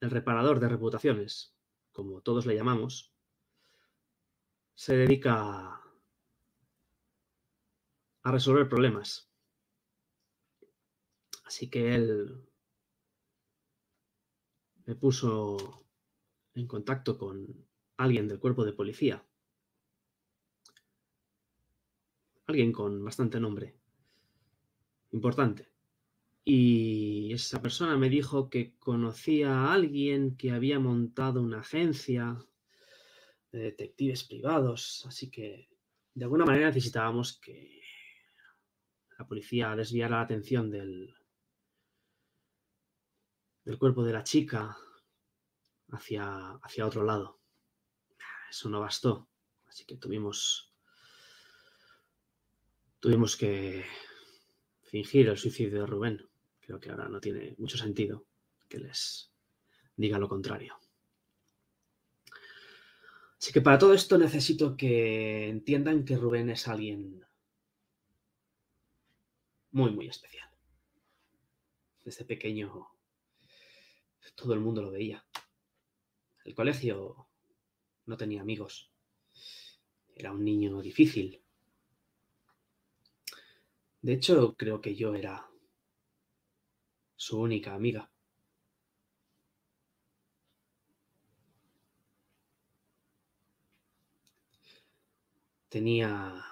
el 0.01 0.11
reparador 0.11 0.61
de 0.61 0.69
reputaciones, 0.69 1.55
como 1.93 2.21
todos 2.21 2.47
le 2.47 2.57
llamamos, 2.57 3.13
se 4.75 4.97
dedica 4.97 5.81
a 8.23 8.33
resolver 8.33 8.69
problemas. 8.69 9.31
Así 11.45 11.71
que 11.71 11.95
él 11.95 12.46
me 14.87 14.95
puso 14.95 15.85
en 16.55 16.67
contacto 16.67 17.19
con 17.19 17.67
alguien 17.99 18.29
del 18.29 18.39
cuerpo 18.39 18.65
de 18.65 18.73
policía. 18.73 19.25
Alguien 22.47 22.73
con 22.73 23.05
bastante 23.05 23.41
nombre. 23.41 23.75
Importante. 25.11 25.69
Y 26.45 27.33
esa 27.33 27.61
persona 27.61 27.97
me 27.97 28.09
dijo 28.09 28.49
que 28.49 28.77
conocía 28.79 29.53
a 29.53 29.75
alguien 29.75 30.37
que 30.37 30.53
había 30.53 30.79
montado 30.79 31.43
una 31.43 31.61
agencia 31.61 32.39
de 33.51 33.59
detectives 33.59 34.23
privados. 34.23 35.05
Así 35.09 35.29
que 35.29 35.69
de 36.15 36.25
alguna 36.25 36.45
manera 36.45 36.69
necesitábamos 36.69 37.41
que 37.41 37.83
la 39.19 39.27
policía 39.27 39.75
desviara 39.75 40.17
la 40.17 40.23
atención 40.23 40.71
del, 40.71 41.13
del 43.67 43.79
cuerpo 43.79 44.05
de 44.05 44.13
la 44.13 44.23
chica 44.23 44.79
hacia, 45.91 46.53
hacia 46.63 46.87
otro 46.87 47.03
lado. 47.03 47.41
Eso 48.49 48.69
no 48.69 48.81
bastó, 48.81 49.29
así 49.67 49.85
que 49.85 49.97
tuvimos 49.97 50.73
tuvimos 53.01 53.37
que 53.37 53.85
fingir 54.85 55.29
el 55.29 55.37
suicidio 55.37 55.81
de 55.81 55.87
Rubén. 55.87 56.29
Creo 56.61 56.79
que 56.79 56.91
ahora 56.91 57.09
no 57.09 57.21
tiene 57.21 57.57
mucho 57.59 57.77
sentido 57.77 58.25
que 58.69 58.79
les 58.79 59.33
diga 59.97 60.19
lo 60.19 60.29
contrario. 60.29 60.79
Así 63.39 63.53
que 63.53 63.61
para 63.61 63.79
todo 63.79 63.95
esto 63.95 64.17
necesito 64.17 64.77
que 64.77 65.49
entiendan 65.49 66.05
que 66.05 66.17
Rubén 66.17 66.51
es 66.51 66.69
alguien 66.69 67.27
muy, 69.73 69.91
muy 69.91 70.07
especial. 70.07 70.49
Desde 72.05 72.25
pequeño 72.25 72.96
todo 74.35 74.55
el 74.55 74.61
mundo 74.61 74.83
lo 74.83 74.91
veía. 74.91 75.25
El 76.45 76.55
colegio 76.55 77.29
no 78.07 78.17
tenía 78.17 78.41
amigos. 78.41 78.91
Era 80.15 80.33
un 80.33 80.45
niño 80.45 80.81
difícil. 80.81 81.43
De 84.01 84.13
hecho, 84.13 84.55
creo 84.57 84.81
que 84.81 84.95
yo 84.95 85.15
era 85.15 85.51
su 87.17 87.41
única 87.41 87.75
amiga. 87.75 88.11
Tenía... 95.69 96.45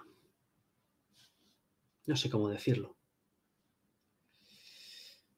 no 2.07 2.17
sé 2.17 2.29
cómo 2.29 2.49
decirlo. 2.49 2.97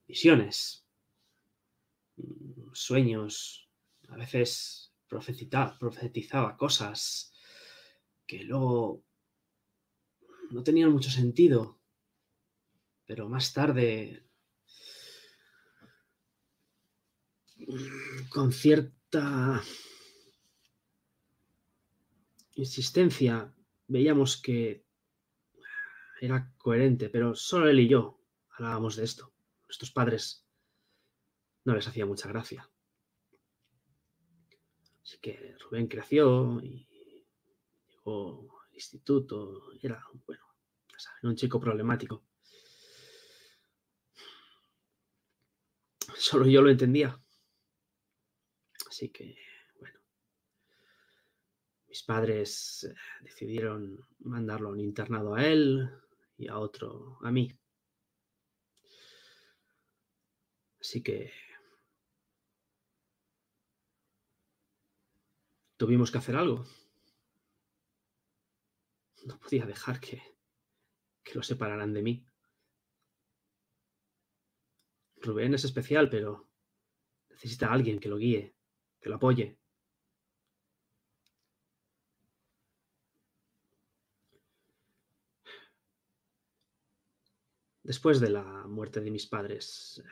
Visiones, 0.09 0.86
sueños, 2.73 3.71
a 4.09 4.17
veces 4.17 4.95
profetizaba 5.09 6.57
cosas 6.57 7.33
que 8.27 8.43
luego 8.43 9.05
no 10.51 10.63
tenían 10.63 10.93
mucho 10.93 11.11
sentido, 11.11 11.81
pero 13.05 13.29
más 13.29 13.53
tarde, 13.53 14.27
con 18.29 18.53
cierta 18.53 19.63
insistencia, 22.55 23.55
veíamos 23.87 24.41
que 24.41 24.85
era 26.21 26.53
coherente, 26.57 27.09
pero 27.09 27.35
solo 27.35 27.69
él 27.69 27.81
y 27.81 27.89
yo 27.89 28.21
hablábamos 28.51 28.97
de 28.97 29.05
esto. 29.05 29.33
Nuestros 29.69 29.91
padres 29.91 30.46
no 31.67 31.75
les 31.75 31.87
hacía 31.87 32.07
mucha 32.07 32.29
gracia. 32.29 32.69
Así 35.03 35.19
que 35.19 35.57
Rubén 35.59 35.89
creció 35.89 36.61
y 36.63 36.87
llegó 37.89 38.61
al 38.65 38.75
instituto. 38.75 39.73
Era, 39.83 40.03
bueno, 40.27 40.45
un 41.25 41.35
chico 41.35 41.61
problemático. 41.61 42.25
Solo 46.17 46.47
yo 46.47 46.63
lo 46.63 46.71
entendía. 46.71 47.21
Así 48.89 49.09
que, 49.11 49.37
bueno, 49.81 50.01
mis 51.89 52.03
padres 52.05 52.85
eh, 52.85 52.95
decidieron 53.23 53.99
mandarlo 54.21 54.69
a 54.69 54.73
un 54.73 54.81
internado 54.81 55.35
a 55.35 55.45
él 55.45 55.91
y 56.39 56.47
a 56.47 56.59
otro 56.59 57.19
a 57.23 57.33
mí. 57.33 57.53
Así 60.81 61.03
que 61.03 61.33
tuvimos 65.77 66.11
que 66.11 66.19
hacer 66.19 66.37
algo. 66.37 66.65
No 69.25 69.39
podía 69.39 69.67
dejar 69.67 70.01
que, 70.01 70.23
que 71.23 71.35
lo 71.35 71.43
separaran 71.43 71.93
de 71.93 72.03
mí. 72.03 72.27
Rubén 75.17 75.55
es 75.55 75.65
especial, 75.65 76.09
pero 76.09 76.49
necesita 77.31 77.69
a 77.69 77.73
alguien 77.73 77.99
que 77.99 78.09
lo 78.09 78.17
guíe, 78.17 78.55
que 79.01 79.09
lo 79.09 79.17
apoye. 79.17 79.59
Después 87.83 88.19
de 88.21 88.31
la 88.31 88.43
muerte 88.67 89.01
de 89.01 89.13
mis 89.13 89.27
padres, 89.27 90.03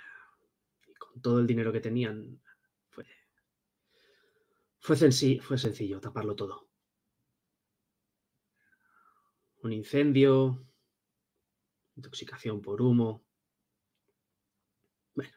y 0.87 0.95
con 0.95 1.21
todo 1.21 1.41
el 1.41 1.47
dinero 1.47 1.73
que 1.73 1.81
tenían, 1.81 2.41
fue, 4.85 4.97
sencillo 4.99 5.99
taparlo 5.99 6.37
todo. 6.37 6.69
Un 9.63 9.73
incendio, 9.73 10.69
intoxicación 11.97 12.61
por 12.61 12.83
humo. 12.83 13.25
Bueno, 15.15 15.33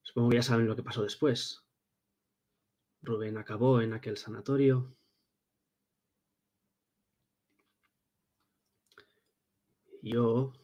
supongo 0.00 0.30
que 0.30 0.36
ya 0.36 0.42
saben 0.42 0.66
lo 0.66 0.74
que 0.74 0.82
pasó 0.82 1.02
después. 1.02 1.66
Rubén 3.02 3.36
acabó 3.36 3.82
en 3.82 3.92
aquel 3.92 4.16
sanatorio. 4.16 4.96
Yo 10.00 10.54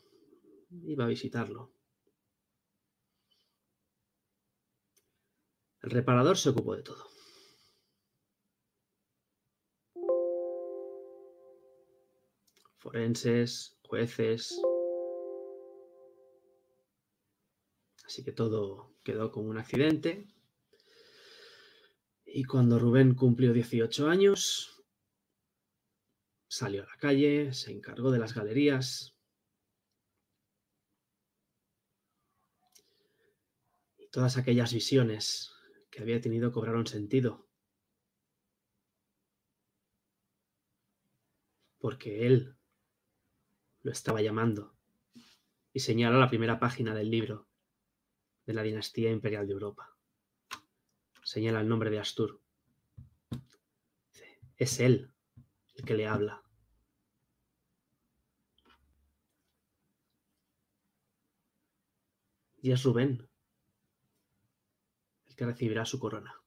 iba 0.70 1.04
a 1.04 1.08
visitarlo. 1.08 1.74
El 5.82 5.90
reparador 5.90 6.38
se 6.38 6.48
ocupó 6.48 6.74
de 6.74 6.82
todo. 6.82 7.17
Forenses, 12.88 13.78
jueces. 13.82 14.58
Así 18.06 18.24
que 18.24 18.32
todo 18.32 18.96
quedó 19.04 19.30
como 19.30 19.50
un 19.50 19.58
accidente. 19.58 20.26
Y 22.24 22.44
cuando 22.44 22.78
Rubén 22.78 23.14
cumplió 23.14 23.52
18 23.52 24.08
años, 24.08 24.82
salió 26.48 26.82
a 26.82 26.86
la 26.86 26.96
calle, 26.98 27.52
se 27.52 27.72
encargó 27.72 28.10
de 28.10 28.20
las 28.20 28.34
galerías. 28.34 29.14
Y 33.98 34.08
todas 34.08 34.38
aquellas 34.38 34.72
visiones 34.72 35.52
que 35.90 36.00
había 36.00 36.22
tenido 36.22 36.52
cobraron 36.52 36.86
sentido. 36.86 37.50
Porque 41.80 42.26
él 42.26 42.57
lo 43.88 43.92
estaba 43.92 44.20
llamando, 44.20 44.76
y 45.72 45.80
señala 45.80 46.18
la 46.18 46.28
primera 46.28 46.60
página 46.60 46.94
del 46.94 47.10
libro 47.10 47.48
de 48.44 48.52
la 48.52 48.62
dinastía 48.62 49.10
imperial 49.10 49.46
de 49.46 49.54
Europa. 49.54 49.96
Señala 51.24 51.62
el 51.62 51.68
nombre 51.70 51.88
de 51.88 51.98
Astur. 51.98 52.38
Es 54.58 54.78
él 54.80 55.10
el 55.74 55.84
que 55.86 55.94
le 55.94 56.06
habla. 56.06 56.42
Y 62.60 62.72
es 62.72 62.82
Rubén 62.82 63.26
el 65.28 65.34
que 65.34 65.46
recibirá 65.46 65.86
su 65.86 65.98
corona. 65.98 66.37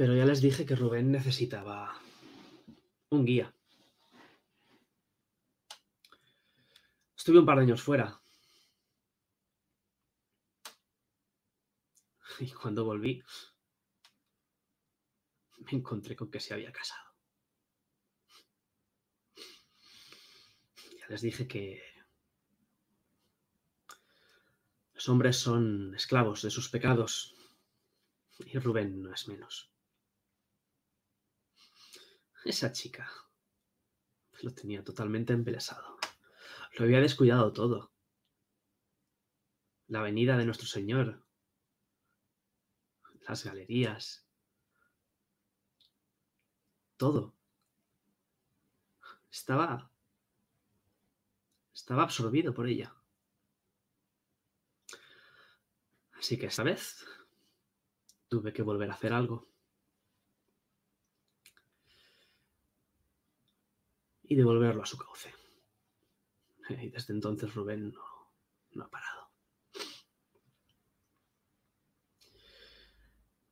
Pero 0.00 0.16
ya 0.16 0.24
les 0.24 0.40
dije 0.40 0.64
que 0.64 0.76
Rubén 0.76 1.12
necesitaba 1.12 1.94
un 3.10 3.22
guía. 3.26 3.54
Estuve 7.14 7.40
un 7.40 7.44
par 7.44 7.58
de 7.58 7.64
años 7.64 7.82
fuera. 7.82 8.18
Y 12.38 12.50
cuando 12.52 12.86
volví, 12.86 13.22
me 15.58 15.72
encontré 15.72 16.16
con 16.16 16.30
que 16.30 16.40
se 16.40 16.54
había 16.54 16.72
casado. 16.72 17.10
Ya 20.98 21.08
les 21.10 21.20
dije 21.20 21.46
que 21.46 21.82
los 24.94 25.06
hombres 25.10 25.36
son 25.36 25.94
esclavos 25.94 26.40
de 26.40 26.50
sus 26.50 26.70
pecados 26.70 27.34
y 28.38 28.58
Rubén 28.58 29.02
no 29.02 29.12
es 29.12 29.28
menos. 29.28 29.69
Esa 32.44 32.72
chica 32.72 33.10
lo 34.42 34.54
tenía 34.54 34.82
totalmente 34.82 35.32
embelesado. 35.32 35.98
Lo 36.78 36.84
había 36.84 37.00
descuidado 37.00 37.52
todo. 37.52 37.92
La 39.88 40.00
venida 40.00 40.36
de 40.36 40.46
nuestro 40.46 40.66
Señor. 40.66 41.22
Las 43.28 43.44
galerías. 43.44 44.26
Todo. 46.96 47.34
Estaba... 49.30 49.90
Estaba 51.74 52.02
absorbido 52.04 52.54
por 52.54 52.68
ella. 52.68 52.94
Así 56.12 56.38
que 56.38 56.46
esta 56.46 56.62
vez 56.62 57.04
tuve 58.28 58.52
que 58.52 58.62
volver 58.62 58.90
a 58.90 58.94
hacer 58.94 59.12
algo. 59.12 59.49
Y 64.30 64.36
devolverlo 64.36 64.84
a 64.84 64.86
su 64.86 64.96
cauce. 64.96 65.34
Y 66.70 66.88
desde 66.88 67.12
entonces 67.12 67.52
Rubén 67.52 67.92
no, 68.72 68.84
ha 68.84 68.88
parado. 68.88 69.28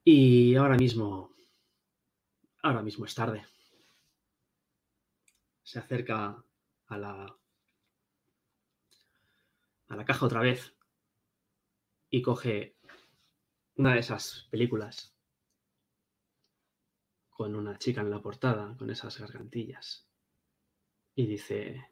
Y 0.05 0.55
ahora 0.55 0.77
mismo, 0.77 1.35
ahora 2.63 2.81
mismo 2.81 3.07
es 3.07 3.15
tarde. 3.17 3.45
Se 5.65 5.81
acerca 5.81 6.45
a 6.87 6.97
la, 6.97 7.37
a 9.89 9.97
la 9.97 10.05
caja 10.05 10.25
otra 10.25 10.41
vez 10.41 10.73
y 12.09 12.23
coge 12.23 12.77
una 13.75 13.95
de 13.95 13.99
esas 13.99 14.47
películas 14.49 15.13
con 17.31 17.57
una 17.57 17.77
chica 17.79 18.01
en 18.01 18.11
la 18.11 18.23
portada, 18.23 18.77
con 18.77 18.91
esas 18.91 19.19
gargantillas, 19.19 20.08
y 21.19 21.27
dice, 21.27 21.85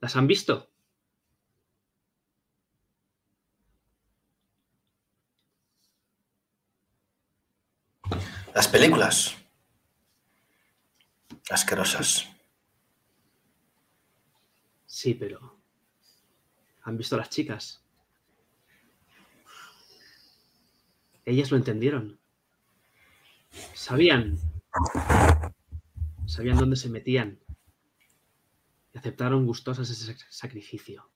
¿las 0.00 0.16
han 0.16 0.26
visto? 0.26 0.70
Las 8.54 8.68
películas. 8.68 9.34
Asquerosas. 11.48 12.28
Sí, 14.84 15.14
pero 15.14 15.58
¿han 16.82 16.98
visto 16.98 17.16
las 17.16 17.30
chicas? 17.30 17.82
Ellas 21.24 21.50
lo 21.50 21.56
entendieron. 21.56 22.20
Sabían. 23.72 24.38
Sabían 26.30 26.58
dónde 26.58 26.76
se 26.76 26.88
metían. 26.88 27.40
Y 28.92 28.98
aceptaron 28.98 29.46
gustosas 29.46 29.90
ese 29.90 30.16
sacrificio. 30.30 31.10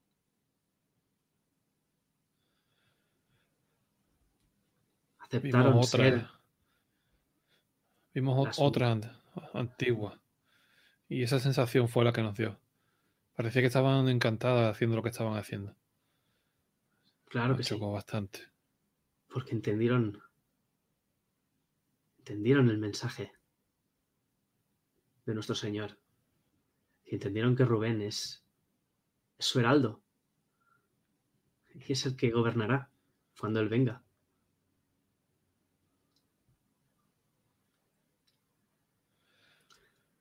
Aceptaron 5.18 5.72
Vimos 5.72 5.94
otra, 5.94 6.40
Vimos 8.12 8.58
otra 8.58 8.98
antigua. 9.52 10.20
Y 11.08 11.22
esa 11.22 11.38
sensación 11.38 11.88
fue 11.88 12.04
la 12.04 12.12
que 12.12 12.22
nos 12.22 12.36
dio. 12.36 12.58
Parecía 13.36 13.62
que 13.62 13.68
estaban 13.68 14.08
encantadas 14.08 14.74
haciendo 14.74 14.96
lo 14.96 15.02
que 15.04 15.10
estaban 15.10 15.38
haciendo. 15.38 15.76
Claro 17.26 17.56
que 17.56 17.62
chocó 17.62 17.92
bastante. 17.92 18.40
Porque 19.28 19.52
entendieron. 19.52 20.20
Entendieron 22.18 22.68
el 22.68 22.78
mensaje 22.78 23.32
de 25.26 25.34
nuestro 25.34 25.54
Señor. 25.54 25.98
Y 27.04 27.14
entendieron 27.14 27.56
que 27.56 27.64
Rubén 27.64 28.00
es, 28.02 28.44
es 29.38 29.46
su 29.46 29.60
heraldo. 29.60 30.02
Y 31.74 31.92
es 31.92 32.06
el 32.06 32.16
que 32.16 32.30
gobernará 32.30 32.90
cuando 33.38 33.60
Él 33.60 33.68
venga. 33.68 34.02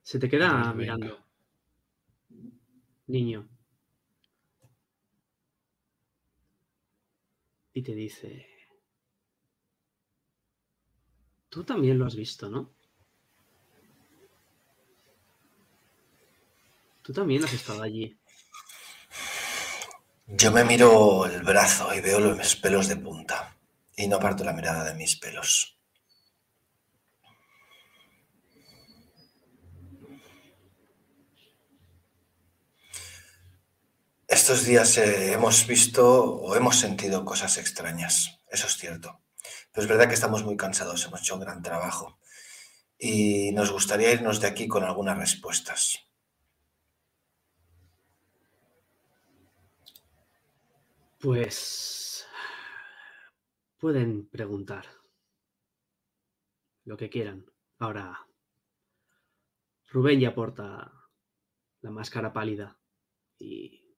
Se 0.01 0.19
te 0.19 0.29
queda 0.29 0.73
mirando. 0.73 1.23
Niño. 3.07 3.47
Y 7.75 7.81
te 7.81 7.95
dice, 7.95 8.47
tú 11.49 11.63
también 11.63 11.97
lo 11.97 12.05
has 12.05 12.15
visto, 12.15 12.49
¿no? 12.49 12.75
Tú 17.03 17.11
también 17.11 17.43
has 17.43 17.53
estado 17.53 17.83
allí. 17.83 18.17
Yo 20.25 20.51
me 20.51 20.63
miro 20.63 21.25
el 21.25 21.43
brazo 21.43 21.93
y 21.93 21.99
veo 21.99 22.19
los 22.19 22.55
pelos 22.55 22.87
de 22.87 22.95
punta 22.95 23.57
y 23.95 24.07
no 24.07 24.15
aparto 24.15 24.45
la 24.45 24.53
mirada 24.53 24.85
de 24.85 24.93
mis 24.93 25.17
pelos. 25.17 25.77
Estos 34.25 34.65
días 34.65 34.97
eh, 34.97 35.33
hemos 35.33 35.67
visto 35.67 36.23
o 36.23 36.55
hemos 36.55 36.77
sentido 36.77 37.23
cosas 37.25 37.57
extrañas, 37.57 38.39
eso 38.49 38.65
es 38.65 38.77
cierto. 38.77 39.21
Pero 39.71 39.83
es 39.83 39.89
verdad 39.89 40.07
que 40.07 40.15
estamos 40.15 40.43
muy 40.43 40.55
cansados, 40.55 41.05
hemos 41.05 41.21
hecho 41.21 41.35
un 41.35 41.41
gran 41.41 41.61
trabajo 41.61 42.17
y 42.97 43.51
nos 43.51 43.71
gustaría 43.71 44.11
irnos 44.13 44.39
de 44.39 44.47
aquí 44.47 44.67
con 44.67 44.83
algunas 44.85 45.17
respuestas. 45.17 45.99
Pues 51.23 52.27
pueden 53.79 54.27
preguntar 54.27 54.87
lo 56.83 56.97
que 56.97 57.09
quieran. 57.09 57.45
Ahora, 57.79 58.27
Rubén 59.87 60.19
ya 60.19 60.35
porta 60.35 60.91
la 61.79 61.91
máscara 61.91 62.33
pálida 62.33 62.77
y 63.39 63.95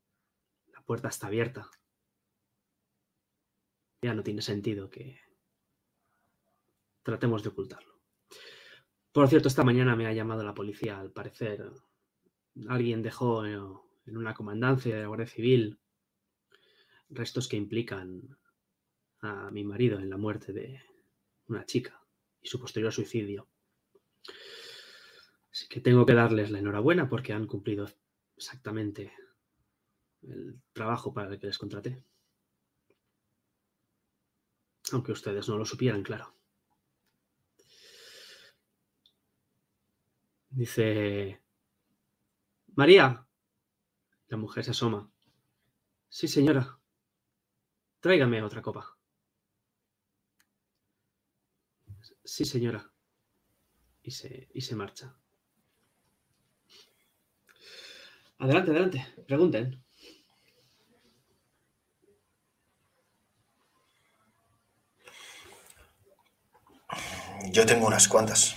puerta 0.86 1.08
está 1.08 1.26
abierta. 1.26 1.68
Ya 4.04 4.14
no 4.14 4.22
tiene 4.22 4.44
sentido 4.44 4.92
que 4.92 5.20
tratemos 7.02 7.42
de 7.42 7.50
ocultarlo. 7.50 8.04
Por 9.12 9.28
cierto, 9.30 9.48
esta 9.48 9.64
mañana 9.64 9.96
me 9.96 10.06
ha 10.06 10.14
llamado 10.14 10.44
la 10.44 10.54
policía. 10.54 11.00
Al 11.00 11.12
parecer, 11.12 11.72
alguien 12.70 13.02
dejó 13.02 13.48
en 13.48 14.16
una 14.16 14.36
comandancia 14.36 14.96
de 14.96 15.08
Guardia 15.08 15.26
Civil 15.26 15.80
restos 17.16 17.48
que 17.48 17.58
implican 17.58 18.38
a 19.22 19.50
mi 19.52 19.64
marido 19.64 20.00
en 20.00 20.10
la 20.10 20.18
muerte 20.18 20.54
de 20.54 20.82
una 21.48 21.66
chica 21.66 22.02
y 22.42 22.48
su 22.48 22.60
posterior 22.60 22.92
suicidio. 22.92 23.48
Así 25.52 25.68
que 25.68 25.82
tengo 25.82 26.06
que 26.06 26.14
darles 26.14 26.52
la 26.52 26.60
enhorabuena 26.60 27.08
porque 27.08 27.34
han 27.34 27.48
cumplido 27.48 27.88
exactamente 28.36 29.14
el 30.24 30.62
trabajo 30.74 31.14
para 31.14 31.30
el 31.30 31.40
que 31.40 31.48
les 31.48 31.58
contraté. 31.58 32.04
Aunque 34.92 35.12
ustedes 35.12 35.48
no 35.48 35.58
lo 35.58 35.66
supieran, 35.66 36.04
claro. 36.04 36.36
Dice, 40.50 41.42
María. 42.76 43.26
La 44.28 44.38
mujer 44.38 44.64
se 44.64 44.72
asoma. 44.72 45.10
Sí, 46.10 46.28
señora. 46.28 46.80
Tráigame 48.06 48.44
otra 48.44 48.62
copa. 48.62 48.96
Sí, 52.24 52.46
señora. 52.46 52.88
Y 54.04 54.12
se, 54.12 54.48
y 54.54 54.62
se 54.62 54.76
marcha. 54.76 55.18
Adelante, 58.38 58.70
adelante. 58.70 59.08
Pregunten. 59.26 59.84
Yo 67.52 67.66
tengo 67.66 67.88
unas 67.88 68.08
cuantas. 68.08 68.56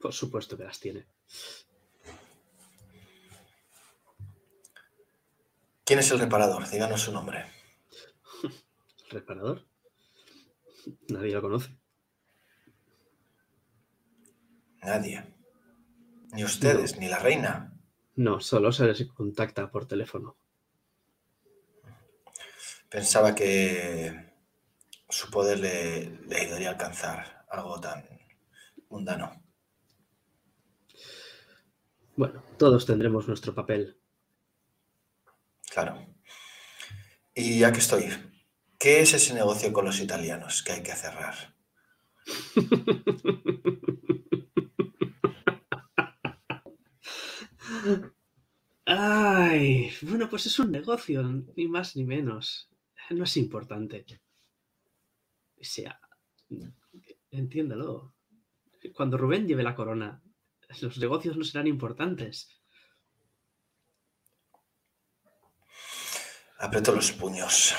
Por 0.00 0.14
supuesto 0.14 0.56
que 0.56 0.64
las 0.64 0.80
tiene. 0.80 1.06
¿Quién 5.84 5.98
es 5.98 6.10
el 6.10 6.18
reparador? 6.18 6.68
Díganos 6.70 7.02
su 7.02 7.12
nombre. 7.12 7.44
¿El 8.42 9.10
reparador? 9.10 9.66
Nadie 11.08 11.34
lo 11.34 11.42
conoce. 11.42 11.76
Nadie. 14.82 15.24
Ni 16.32 16.44
ustedes, 16.44 16.98
ni 16.98 17.08
la 17.08 17.18
reina. 17.18 17.74
No, 18.16 18.40
solo 18.40 18.72
se 18.72 18.86
les 18.86 19.04
contacta 19.08 19.70
por 19.70 19.86
teléfono. 19.86 20.36
Pensaba 22.88 23.34
que 23.34 24.32
su 25.08 25.30
poder 25.30 25.58
le, 25.58 26.36
ayudaría 26.36 26.68
a 26.68 26.72
alcanzar 26.72 27.44
algo 27.50 27.78
tan 27.80 28.08
mundano. 28.88 29.42
Bueno, 32.16 32.42
todos 32.56 32.86
tendremos 32.86 33.26
nuestro 33.28 33.54
papel. 33.54 34.00
Claro. 35.74 36.06
Y 37.34 37.58
ya 37.58 37.72
que 37.72 37.80
estoy, 37.80 38.04
¿qué 38.78 39.00
es 39.00 39.12
ese 39.12 39.34
negocio 39.34 39.72
con 39.72 39.84
los 39.84 40.00
italianos 40.00 40.62
que 40.62 40.72
hay 40.72 40.82
que 40.82 40.94
cerrar? 40.94 41.34
Ay, 48.86 49.90
bueno, 50.02 50.30
pues 50.30 50.46
es 50.46 50.58
un 50.58 50.70
negocio, 50.70 51.22
ni 51.56 51.66
más 51.66 51.96
ni 51.96 52.04
menos. 52.04 52.70
No 53.10 53.24
es 53.24 53.36
importante 53.36 54.06
sea, 55.64 55.98
entiéndelo. 57.30 58.14
Cuando 58.94 59.16
Rubén 59.16 59.48
lleve 59.48 59.62
la 59.62 59.74
corona, 59.74 60.22
los 60.80 60.98
negocios 60.98 61.36
no 61.36 61.44
serán 61.44 61.66
importantes. 61.66 62.48
Aprieto 66.58 66.94
los 66.94 67.12
puños. 67.12 67.74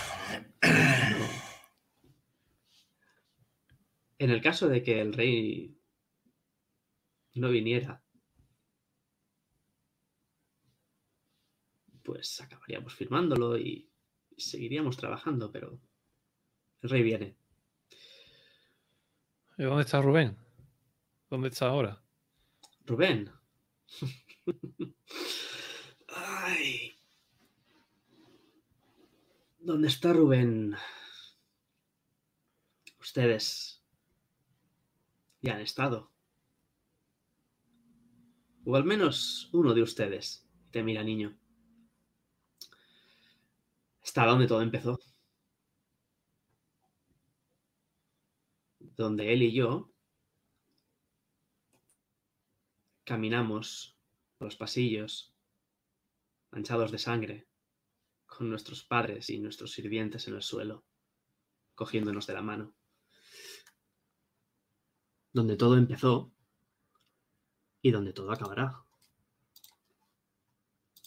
En 4.17 4.29
el 4.29 4.41
caso 4.41 4.67
de 4.67 4.81
que 4.83 5.01
el 5.01 5.13
rey 5.13 5.77
no 7.35 7.49
viniera, 7.49 8.03
pues 12.03 12.39
acabaríamos 12.39 12.93
firmándolo 12.93 13.57
y 13.57 13.89
seguiríamos 14.37 14.95
trabajando, 14.97 15.51
pero 15.51 15.79
el 16.81 16.89
rey 16.89 17.03
viene. 17.03 17.37
¿Y 19.57 19.63
dónde 19.63 19.83
está 19.83 20.01
Rubén? 20.01 20.37
¿Dónde 21.29 21.49
está 21.49 21.67
ahora? 21.67 22.01
Rubén. 22.85 23.31
Ay. 26.07 26.84
¿Dónde 29.65 29.87
está 29.87 30.13
Rubén? 30.13 30.75
Ustedes 32.99 33.83
ya 35.41 35.55
han 35.55 35.61
estado. 35.61 36.11
O 38.63 38.75
al 38.75 38.83
menos 38.83 39.49
uno 39.53 39.73
de 39.73 39.81
ustedes. 39.81 40.47
Te 40.69 40.83
mira, 40.83 41.01
niño. 41.01 41.35
Está 44.03 44.27
donde 44.27 44.45
todo 44.45 44.61
empezó. 44.61 44.99
Donde 48.77 49.33
él 49.33 49.41
y 49.41 49.51
yo 49.51 49.91
caminamos 53.03 53.97
por 54.37 54.45
los 54.45 54.55
pasillos 54.57 55.33
manchados 56.51 56.91
de 56.91 56.99
sangre 56.99 57.47
con 58.35 58.49
nuestros 58.49 58.83
padres 58.83 59.29
y 59.29 59.39
nuestros 59.39 59.71
sirvientes 59.71 60.27
en 60.27 60.35
el 60.35 60.41
suelo, 60.41 60.83
cogiéndonos 61.73 62.27
de 62.27 62.33
la 62.33 62.41
mano. 62.41 62.75
Donde 65.31 65.55
todo 65.55 65.77
empezó 65.77 66.33
y 67.81 67.91
donde 67.91 68.11
todo 68.13 68.31
acabará. 68.31 68.83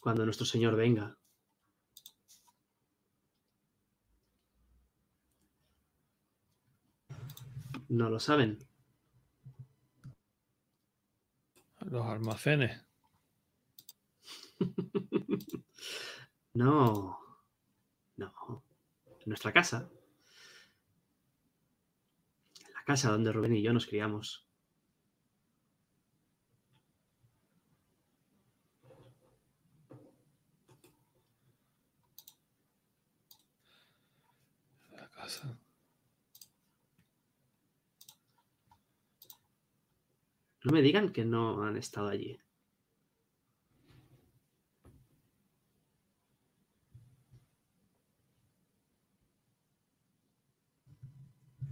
Cuando 0.00 0.24
nuestro 0.24 0.46
Señor 0.46 0.76
venga. 0.76 1.18
No 7.88 8.08
lo 8.08 8.20
saben. 8.20 8.58
Los 11.80 12.06
almacenes. 12.06 12.84
No, 16.54 17.18
no. 18.16 18.64
En 19.20 19.28
nuestra 19.28 19.52
casa. 19.52 19.90
En 22.66 22.72
la 22.74 22.84
casa 22.84 23.10
donde 23.10 23.32
Rubén 23.32 23.54
y 23.54 23.62
yo 23.62 23.72
nos 23.72 23.86
criamos. 23.86 24.46
La 34.90 35.08
casa. 35.08 35.58
No 40.64 40.72
me 40.72 40.82
digan 40.82 41.12
que 41.12 41.24
no 41.24 41.62
han 41.64 41.76
estado 41.76 42.08
allí. 42.08 42.38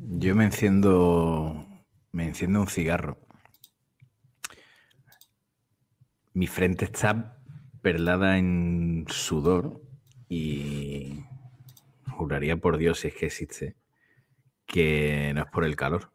Yo 0.09 0.37
me 0.37 0.45
enciendo, 0.45 1.66
me 2.12 2.27
enciendo 2.27 2.61
un 2.61 2.69
cigarro. 2.69 3.19
Mi 6.33 6.47
frente 6.47 6.85
está 6.85 7.42
perlada 7.83 8.38
en 8.38 9.07
sudor 9.09 9.83
y 10.29 11.25
juraría 12.12 12.57
por 12.57 12.79
Dios, 12.79 13.01
si 13.01 13.09
es 13.09 13.14
que 13.14 13.27
existe, 13.27 13.75
que 14.64 15.33
no 15.35 15.42
es 15.42 15.51
por 15.51 15.64
el 15.64 15.75
calor. 15.75 16.12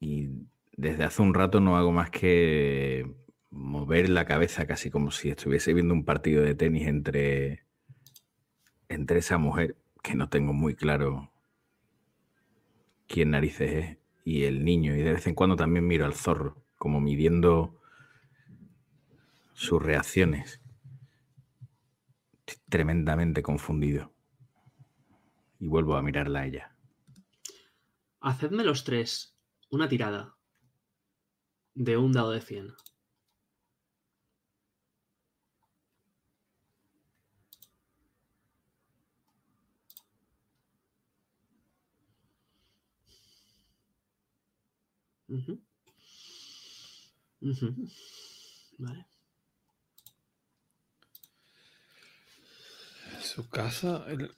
Y 0.00 0.48
desde 0.76 1.04
hace 1.04 1.22
un 1.22 1.32
rato 1.32 1.60
no 1.60 1.76
hago 1.76 1.92
más 1.92 2.10
que 2.10 3.08
mover 3.50 4.08
la 4.08 4.24
cabeza 4.24 4.66
casi 4.66 4.90
como 4.90 5.12
si 5.12 5.30
estuviese 5.30 5.72
viendo 5.74 5.94
un 5.94 6.04
partido 6.04 6.42
de 6.42 6.56
tenis 6.56 6.88
entre, 6.88 7.66
entre 8.88 9.20
esa 9.20 9.38
mujer, 9.38 9.76
que 10.02 10.16
no 10.16 10.28
tengo 10.28 10.52
muy 10.52 10.74
claro 10.74 11.30
quién 13.10 13.32
narices 13.32 13.72
es, 13.72 13.98
y 14.24 14.44
el 14.44 14.64
niño. 14.64 14.94
Y 14.94 15.02
de 15.02 15.14
vez 15.14 15.26
en 15.26 15.34
cuando 15.34 15.56
también 15.56 15.86
miro 15.86 16.06
al 16.06 16.14
zorro, 16.14 16.62
como 16.78 17.00
midiendo 17.00 17.76
sus 19.52 19.82
reacciones. 19.82 20.60
Estoy 22.46 22.62
tremendamente 22.68 23.42
confundido. 23.42 24.12
Y 25.58 25.66
vuelvo 25.66 25.96
a 25.96 26.02
mirarla 26.02 26.40
a 26.40 26.46
ella. 26.46 26.76
Hacedme 28.20 28.64
los 28.64 28.84
tres 28.84 29.36
una 29.70 29.88
tirada 29.88 30.36
de 31.74 31.96
un 31.96 32.12
dado 32.12 32.30
de 32.30 32.40
100. 32.40 32.74
Vale. 48.78 49.06
Su 53.22 53.48
casa. 53.48 54.04
el- 54.08 54.32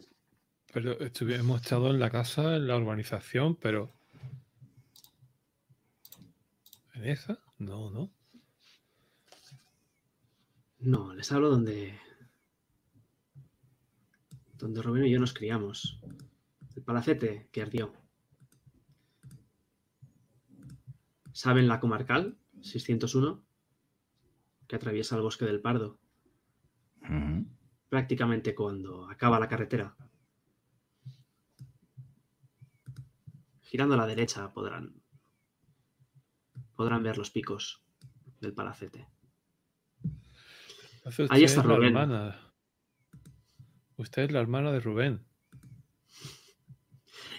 Pero 0.73 0.99
estuvi- 1.01 1.35
hemos 1.39 1.61
estado 1.63 1.91
en 1.91 2.01
la 2.01 2.11
casa, 2.11 2.57
en 2.57 2.67
la 2.67 2.77
urbanización, 2.79 3.57
pero. 3.57 3.93
¿En 6.95 7.05
esa? 7.07 7.39
No, 7.59 7.91
no. 7.91 8.11
No, 10.79 11.15
les 11.15 11.31
hablo 11.33 11.51
donde. 11.51 11.99
donde 14.55 14.81
Rubén 14.83 15.05
y 15.07 15.11
yo 15.11 15.19
nos 15.21 15.35
criamos. 15.35 16.01
El 16.77 16.83
palacete 16.83 17.49
que 17.53 17.61
ardió. 17.63 17.93
¿Saben 21.33 21.69
la 21.69 21.81
comarcal 21.81 22.39
601? 22.61 23.43
Que 24.67 24.77
atraviesa 24.77 25.17
el 25.17 25.23
bosque 25.23 25.45
del 25.45 25.61
Pardo. 25.61 25.99
Prácticamente 27.89 28.55
cuando 28.55 29.09
acaba 29.11 29.41
la 29.41 29.49
carretera. 29.49 29.97
Girando 33.63 33.95
a 33.95 33.99
la 33.99 34.07
derecha 34.07 34.53
podrán. 34.53 34.95
podrán 36.77 37.03
ver 37.03 37.17
los 37.19 37.31
picos 37.31 37.83
del 38.41 38.53
palacete. 38.55 39.09
Ahí 41.05 41.45
usted 41.45 41.45
está 41.45 41.45
es 41.45 41.57
la 41.57 41.63
Rubén. 41.63 41.97
hermana. 41.97 42.53
Usted 43.97 44.23
es 44.23 44.33
la 44.33 44.41
hermana 44.41 44.73
de 44.73 44.81
Rubén. 44.81 45.25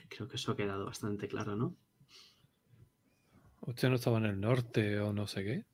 Creo 0.10 0.28
que 0.28 0.36
eso 0.36 0.52
ha 0.52 0.56
quedado 0.56 0.86
bastante 0.86 1.28
claro, 1.28 1.56
¿no? 1.56 1.76
Usted 3.66 3.88
no 3.90 3.96
estaba 3.96 4.18
en 4.18 4.26
el 4.26 4.40
norte 4.42 5.00
o 5.00 5.14
no 5.14 5.26
sé 5.26 5.44
qué. 5.44 5.66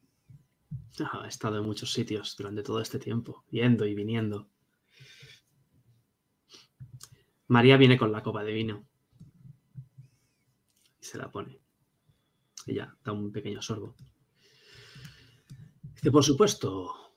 Ah, 0.99 1.23
He 1.25 1.27
estado 1.27 1.57
en 1.57 1.65
muchos 1.65 1.91
sitios 1.91 2.35
durante 2.37 2.61
todo 2.61 2.81
este 2.81 2.99
tiempo, 2.99 3.43
yendo 3.49 3.85
y 3.85 3.95
viniendo. 3.95 4.47
María 7.47 7.77
viene 7.77 7.97
con 7.97 8.11
la 8.11 8.21
copa 8.21 8.43
de 8.43 8.53
vino. 8.53 8.85
Y 11.01 11.03
se 11.03 11.17
la 11.17 11.31
pone. 11.31 11.59
Ella 12.67 12.95
da 13.03 13.11
un 13.11 13.31
pequeño 13.31 13.59
sorbo. 13.61 13.95
Dice, 15.95 16.11
por 16.11 16.23
supuesto, 16.23 17.15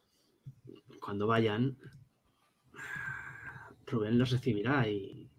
cuando 1.01 1.27
vayan, 1.27 1.77
Rubén 3.85 4.19
los 4.19 4.31
recibirá 4.31 4.89
y 4.89 5.31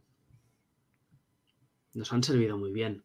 nos 1.94 2.14
han 2.14 2.22
servido 2.22 2.56
muy 2.60 2.72
bien. 2.72 3.03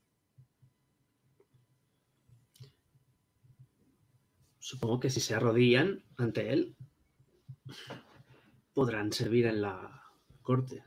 Supongo 4.69 5.01
que 5.01 5.09
si 5.09 5.21
se 5.21 5.35
arrodillan 5.35 6.05
ante 6.19 6.53
él, 6.53 6.77
podrán 8.75 9.15
servir 9.15 9.47
en 9.47 9.63
la 9.63 10.03
corte. 10.43 10.85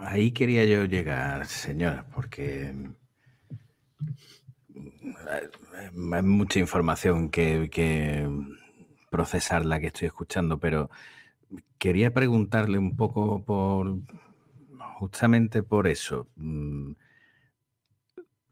ahí 0.00 0.30
quería 0.30 0.64
yo 0.64 0.86
llegar, 0.86 1.46
señor, 1.46 2.06
porque 2.14 2.74
hay 5.74 6.22
mucha 6.22 6.60
información 6.60 7.28
que, 7.28 7.68
que 7.70 8.26
procesar 9.10 9.66
la 9.66 9.80
que 9.80 9.88
estoy 9.88 10.06
escuchando, 10.06 10.58
pero 10.58 10.88
quería 11.76 12.14
preguntarle 12.14 12.78
un 12.78 12.96
poco 12.96 13.44
por 13.44 13.98
justamente 14.94 15.62
por 15.62 15.86
eso. 15.86 16.26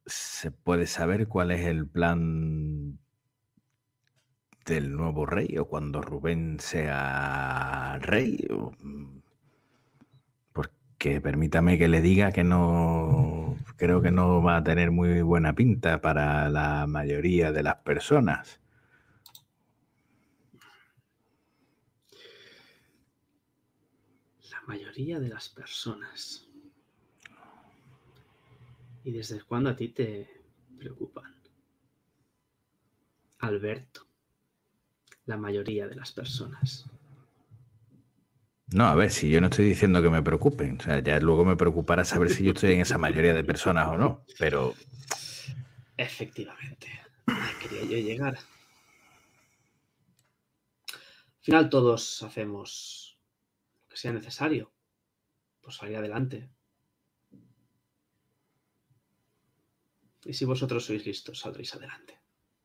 ¿Se 0.06 0.50
puede 0.50 0.86
saber 0.86 1.28
cuál 1.28 1.50
es 1.50 1.66
el 1.66 1.86
plan 1.88 2.98
del 4.66 4.96
nuevo 4.96 5.26
rey 5.26 5.56
o 5.58 5.66
cuando 5.66 6.02
Rubén 6.02 6.58
sea 6.60 7.98
rey? 8.00 8.46
Mm, 8.80 9.20
porque 10.52 11.20
permítame 11.20 11.78
que 11.78 11.88
le 11.88 12.02
diga 12.02 12.32
que 12.32 12.44
no, 12.44 13.56
creo 13.76 14.02
que 14.02 14.10
no 14.10 14.42
va 14.42 14.58
a 14.58 14.64
tener 14.64 14.90
muy 14.90 15.22
buena 15.22 15.54
pinta 15.54 16.00
para 16.00 16.48
la 16.50 16.86
mayoría 16.86 17.52
de 17.52 17.62
las 17.62 17.76
personas. 17.76 18.60
La 24.50 24.60
mayoría 24.66 25.18
de 25.18 25.28
las 25.28 25.48
personas. 25.48 26.43
¿Y 29.04 29.12
desde 29.12 29.42
cuándo 29.42 29.70
a 29.70 29.76
ti 29.76 29.88
te 29.90 30.28
preocupan? 30.78 31.34
Alberto 33.38 34.04
la 35.26 35.36
mayoría 35.36 35.86
de 35.88 35.94
las 35.94 36.12
personas. 36.12 36.86
No, 38.68 38.86
a 38.86 38.94
ver, 38.94 39.10
si 39.10 39.30
yo 39.30 39.40
no 39.40 39.48
estoy 39.48 39.66
diciendo 39.66 40.02
que 40.02 40.10
me 40.10 40.22
preocupen, 40.22 40.78
o 40.80 40.82
sea, 40.82 41.00
ya 41.00 41.20
luego 41.20 41.44
me 41.44 41.56
preocupará 41.56 42.04
saber 42.04 42.30
si 42.30 42.44
yo 42.44 42.52
estoy 42.52 42.72
en 42.72 42.80
esa 42.80 42.98
mayoría 42.98 43.34
de 43.34 43.44
personas 43.44 43.88
o 43.88 43.96
no, 43.96 44.24
pero... 44.38 44.74
Efectivamente, 45.96 46.88
quería 47.62 47.82
yo 47.84 47.98
llegar. 47.98 48.38
Al 50.88 51.42
final 51.42 51.68
todos 51.68 52.22
hacemos 52.22 53.18
lo 53.82 53.88
que 53.90 53.96
sea 53.96 54.12
necesario 54.12 54.72
por 55.60 55.72
salir 55.72 55.96
adelante. 55.96 56.48
Y 60.24 60.32
si 60.32 60.44
vosotros 60.44 60.84
sois 60.86 61.04
listos, 61.04 61.40
saldréis 61.40 61.74
adelante. 61.74 62.20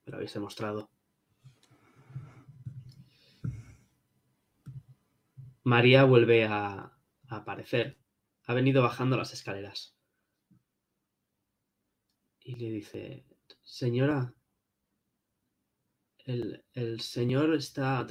Me 0.05 0.11
lo 0.11 0.17
habéis 0.17 0.33
demostrado. 0.33 0.89
María 5.63 6.03
vuelve 6.05 6.45
a, 6.45 6.97
aparecer. 7.27 7.97
Ha 8.45 8.53
venido 8.53 8.81
bajando 8.81 9.17
las 9.17 9.33
escaleras. 9.33 9.95
Y 12.39 12.55
le 12.55 12.71
dice, 12.71 13.25
señora, 13.61 14.33
el, 16.19 16.63
el 16.73 17.01
señor 17.01 17.53
está... 17.53 18.07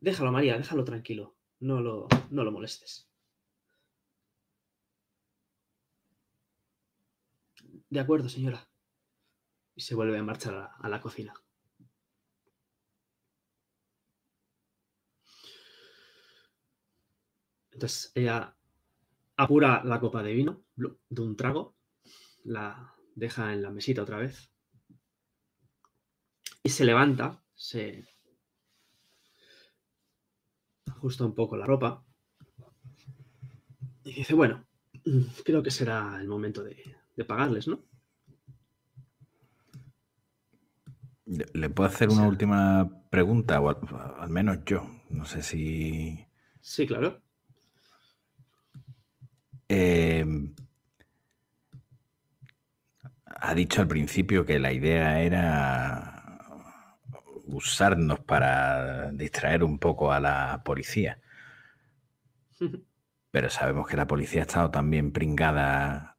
Déjalo, 0.00 0.32
María, 0.32 0.56
déjalo 0.56 0.84
tranquilo. 0.84 1.36
No 1.60 1.80
lo, 1.80 2.08
no 2.30 2.44
lo 2.44 2.52
molestes. 2.52 3.10
De 7.94 8.00
acuerdo, 8.00 8.28
señora. 8.28 8.68
Y 9.76 9.80
se 9.82 9.94
vuelve 9.94 10.18
a 10.18 10.22
marchar 10.24 10.72
a 10.76 10.88
la 10.88 11.00
cocina. 11.00 11.32
Entonces 17.70 18.10
ella 18.16 18.56
apura 19.36 19.84
la 19.84 20.00
copa 20.00 20.24
de 20.24 20.32
vino 20.32 20.64
de 20.74 21.20
un 21.22 21.36
trago, 21.36 21.76
la 22.42 22.96
deja 23.14 23.52
en 23.52 23.62
la 23.62 23.70
mesita 23.70 24.02
otra 24.02 24.18
vez 24.18 24.50
y 26.64 26.70
se 26.70 26.84
levanta, 26.84 27.44
se 27.54 28.08
ajusta 30.86 31.24
un 31.24 31.34
poco 31.36 31.56
la 31.56 31.66
ropa 31.66 32.04
y 34.02 34.14
dice, 34.14 34.34
bueno, 34.34 34.66
creo 35.44 35.62
que 35.62 35.70
será 35.70 36.20
el 36.20 36.26
momento 36.26 36.64
de, 36.64 37.03
pagarles, 37.22 37.68
¿no? 37.68 37.84
¿Le 41.26 41.70
puedo 41.70 41.88
hacer 41.88 42.10
una 42.10 42.26
última 42.26 42.90
pregunta? 43.10 43.60
O 43.60 43.68
al 44.20 44.30
menos 44.30 44.58
yo. 44.66 44.86
No 45.08 45.24
sé 45.24 45.42
si... 45.42 46.26
Sí, 46.60 46.86
claro. 46.86 47.22
Em, 49.68 50.54
ha 53.26 53.54
dicho 53.54 53.80
al 53.80 53.88
principio 53.88 54.44
que 54.44 54.58
la 54.58 54.72
idea 54.72 55.20
era 55.20 56.14
usarnos 57.46 58.20
para 58.20 59.10
distraer 59.12 59.64
un 59.64 59.78
poco 59.78 60.12
a 60.12 60.20
la 60.20 60.62
policía. 60.64 61.20
Pero 63.30 63.50
sabemos 63.50 63.88
que 63.88 63.96
la 63.96 64.06
policía 64.06 64.42
ha 64.42 64.46
estado 64.46 64.70
también 64.70 65.12
pringada 65.12 66.13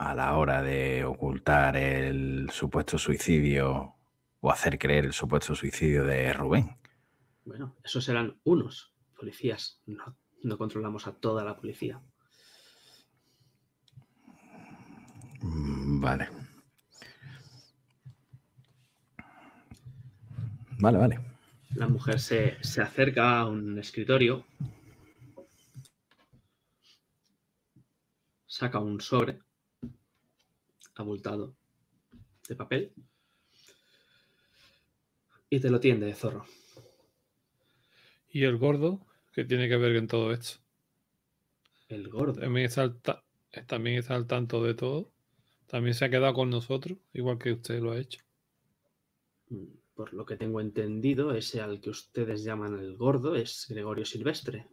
a 0.00 0.14
la 0.14 0.34
hora 0.38 0.62
de 0.62 1.04
ocultar 1.04 1.76
el 1.76 2.48
supuesto 2.50 2.96
suicidio 2.96 3.96
o 4.40 4.50
hacer 4.50 4.78
creer 4.78 5.04
el 5.04 5.12
supuesto 5.12 5.54
suicidio 5.54 6.04
de 6.04 6.32
Rubén. 6.32 6.78
Bueno, 7.44 7.76
esos 7.84 8.08
eran 8.08 8.40
unos 8.44 8.94
policías. 9.14 9.82
No, 9.84 10.16
no 10.42 10.56
controlamos 10.56 11.06
a 11.06 11.12
toda 11.12 11.44
la 11.44 11.54
policía. 11.54 12.00
Mm, 15.42 16.00
vale. 16.00 16.28
Vale, 20.78 20.98
vale. 20.98 21.20
La 21.74 21.88
mujer 21.88 22.18
se, 22.20 22.56
acerca 22.80 23.40
a 23.40 23.46
un 23.46 23.78
escritorio, 23.78 24.46
saca 28.46 28.78
un 28.78 28.98
sobre 29.02 29.49
abultado 31.00 31.56
de 32.48 32.56
papel 32.56 32.92
y 35.50 35.58
te 35.58 35.68
lo 35.68 35.80
tiende, 35.80 36.06
de 36.06 36.14
zorro. 36.14 36.46
¿Y 38.30 38.44
el 38.44 38.56
gordo? 38.56 39.04
¿Qué 39.32 39.44
tiene 39.44 39.68
que 39.68 39.76
ver 39.76 39.96
con 39.96 40.06
todo 40.06 40.32
esto? 40.32 40.60
El 41.88 42.08
gordo. 42.08 42.40
También 42.40 42.66
está, 42.66 42.94
también 43.66 43.98
está 43.98 44.14
al 44.14 44.28
tanto 44.28 44.62
de 44.62 44.74
todo. 44.74 45.10
También 45.66 45.94
se 45.94 46.04
ha 46.04 46.10
quedado 46.10 46.34
con 46.34 46.50
nosotros, 46.50 46.98
igual 47.12 47.38
que 47.38 47.52
usted 47.52 47.80
lo 47.80 47.92
ha 47.92 47.98
hecho. 47.98 48.20
Mm, 49.48 49.66
por 49.94 50.14
lo 50.14 50.24
que 50.24 50.36
tengo 50.36 50.60
entendido, 50.60 51.34
ese 51.34 51.60
al 51.60 51.80
que 51.80 51.90
ustedes 51.90 52.44
llaman 52.44 52.78
el 52.78 52.96
gordo 52.96 53.34
es 53.34 53.66
Gregorio 53.68 54.04
Silvestre. 54.04 54.68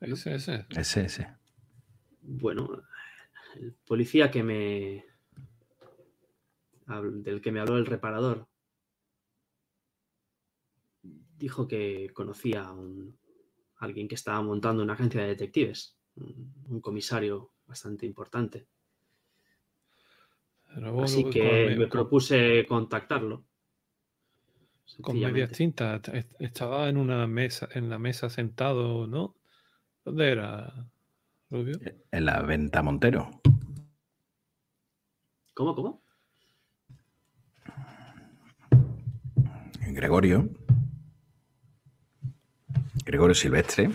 Ese, 0.00 0.34
ese. 0.34 0.66
Ese, 0.76 1.04
ese. 1.06 1.28
Bueno, 2.20 2.82
el 3.56 3.72
policía 3.86 4.30
que 4.30 4.42
me. 4.42 5.04
Del 6.88 7.40
que 7.40 7.52
me 7.52 7.60
habló 7.60 7.76
el 7.76 7.86
reparador. 7.86 8.48
Dijo 11.02 11.68
que 11.68 12.10
conocía 12.12 12.64
a 12.64 12.72
un, 12.72 13.18
alguien 13.76 14.08
que 14.08 14.14
estaba 14.14 14.42
montando 14.42 14.82
una 14.82 14.94
agencia 14.94 15.20
de 15.20 15.28
detectives, 15.28 15.96
un 16.16 16.80
comisario 16.80 17.52
bastante 17.66 18.06
importante. 18.06 18.66
Así 21.02 21.24
que 21.24 21.74
me 21.76 21.86
propuse 21.86 22.66
contactarlo. 22.66 23.44
Con 25.00 25.20
medias 25.20 25.52
tintas. 25.52 26.00
Estaba 26.38 26.88
en 26.88 26.96
una 26.96 27.26
mesa, 27.26 27.68
en 27.72 27.90
la 27.90 27.98
mesa 27.98 28.30
sentado, 28.30 29.06
¿no? 29.06 29.36
¿Dónde 30.04 30.30
era, 30.30 30.90
Rubio? 31.50 31.78
En 32.10 32.24
la 32.24 32.42
venta 32.42 32.82
Montero. 32.82 33.30
¿Cómo, 35.54 35.74
cómo? 35.74 36.07
Gregorio. 39.94 40.48
Gregorio 43.04 43.34
Silvestre. 43.34 43.90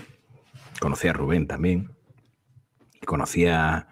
Conocía 0.79 1.11
a 1.11 1.13
Rubén 1.13 1.47
también. 1.47 1.91
Conocía 3.05 3.87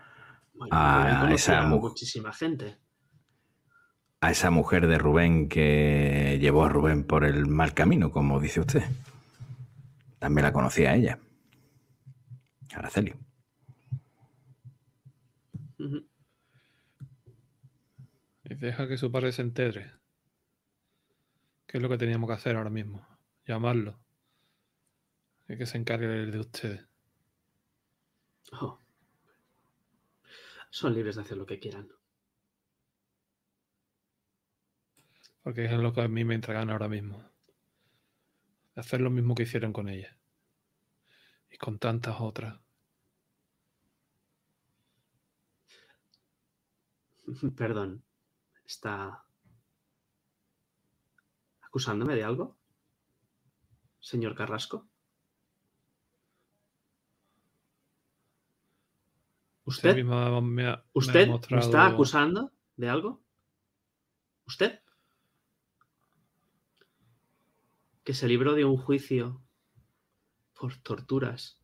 a, 0.70 1.30
esa 1.34 1.64
muchísima 1.64 2.34
gente. 2.34 2.78
A 4.20 4.32
esa 4.32 4.52
mujer 4.52 4.88
de 4.88 4.98
Rubén 4.98 5.50
que 5.50 6.38
llevó 6.40 6.66
a 6.66 6.70
Rubén 6.70 7.04
por 7.04 7.24
el 7.24 7.48
mal 7.48 7.74
camino, 7.74 8.12
como 8.12 8.40
dice 8.40 8.60
usted. 8.60 8.84
También 10.20 10.44
la 10.44 10.54
conocía 10.54 10.92
a 10.92 10.96
ella. 10.96 11.20
Araceli. 12.74 13.14
Y 18.44 18.56
deja 18.56 18.88
que 18.88 18.98
su 18.98 19.12
padre 19.12 19.32
se 19.32 19.42
entere. 19.42 20.01
¿Qué 21.72 21.78
es 21.78 21.82
lo 21.82 21.88
que 21.88 21.98
teníamos 21.98 22.28
que 22.28 22.34
hacer 22.34 22.58
ahora 22.58 22.70
mismo? 22.70 23.08
Llamarlo. 23.46 23.98
Y 25.48 25.58
que 25.58 25.66
se 25.66 25.78
encargue 25.78 26.06
de 26.06 26.38
ustedes. 26.38 26.86
Oh. 28.52 28.78
Son 30.70 30.94
libres 30.94 31.16
de 31.16 31.22
hacer 31.22 31.38
lo 31.38 31.46
que 31.46 31.60
quieran. 31.60 31.90
Porque 35.44 35.64
es 35.64 35.72
lo 35.72 35.94
que 35.94 36.02
a 36.02 36.10
mí 36.10 36.26
me 36.26 36.36
entregan 36.36 36.70
ahora 36.70 36.90
mismo. 36.90 37.24
Hacer 38.76 39.00
lo 39.00 39.10
mismo 39.10 39.34
que 39.34 39.44
hicieron 39.44 39.72
con 39.72 39.88
ella. 39.88 40.18
Y 41.50 41.58
con 41.58 41.80
tantas 41.80 42.20
otras. 42.20 42.60
Perdón. 47.56 48.04
¿Está 48.66 49.24
acusándome 51.72 52.16
de 52.16 52.26
algo? 52.26 52.58
Señor 54.02 54.36
Carrasco. 54.36 54.90
¿Usted? 59.64 60.04
me, 60.04 60.84
¿Usted 60.92 61.30
me 61.50 61.60
está 61.60 61.86
acusando 61.86 62.52
de 62.76 62.90
algo? 62.90 63.24
¿Usted? 64.46 64.82
Que 68.04 68.14
se 68.14 68.28
libró 68.28 68.54
de 68.54 68.66
un 68.66 68.76
juicio 68.76 69.42
por 70.54 70.76
torturas. 70.76 71.62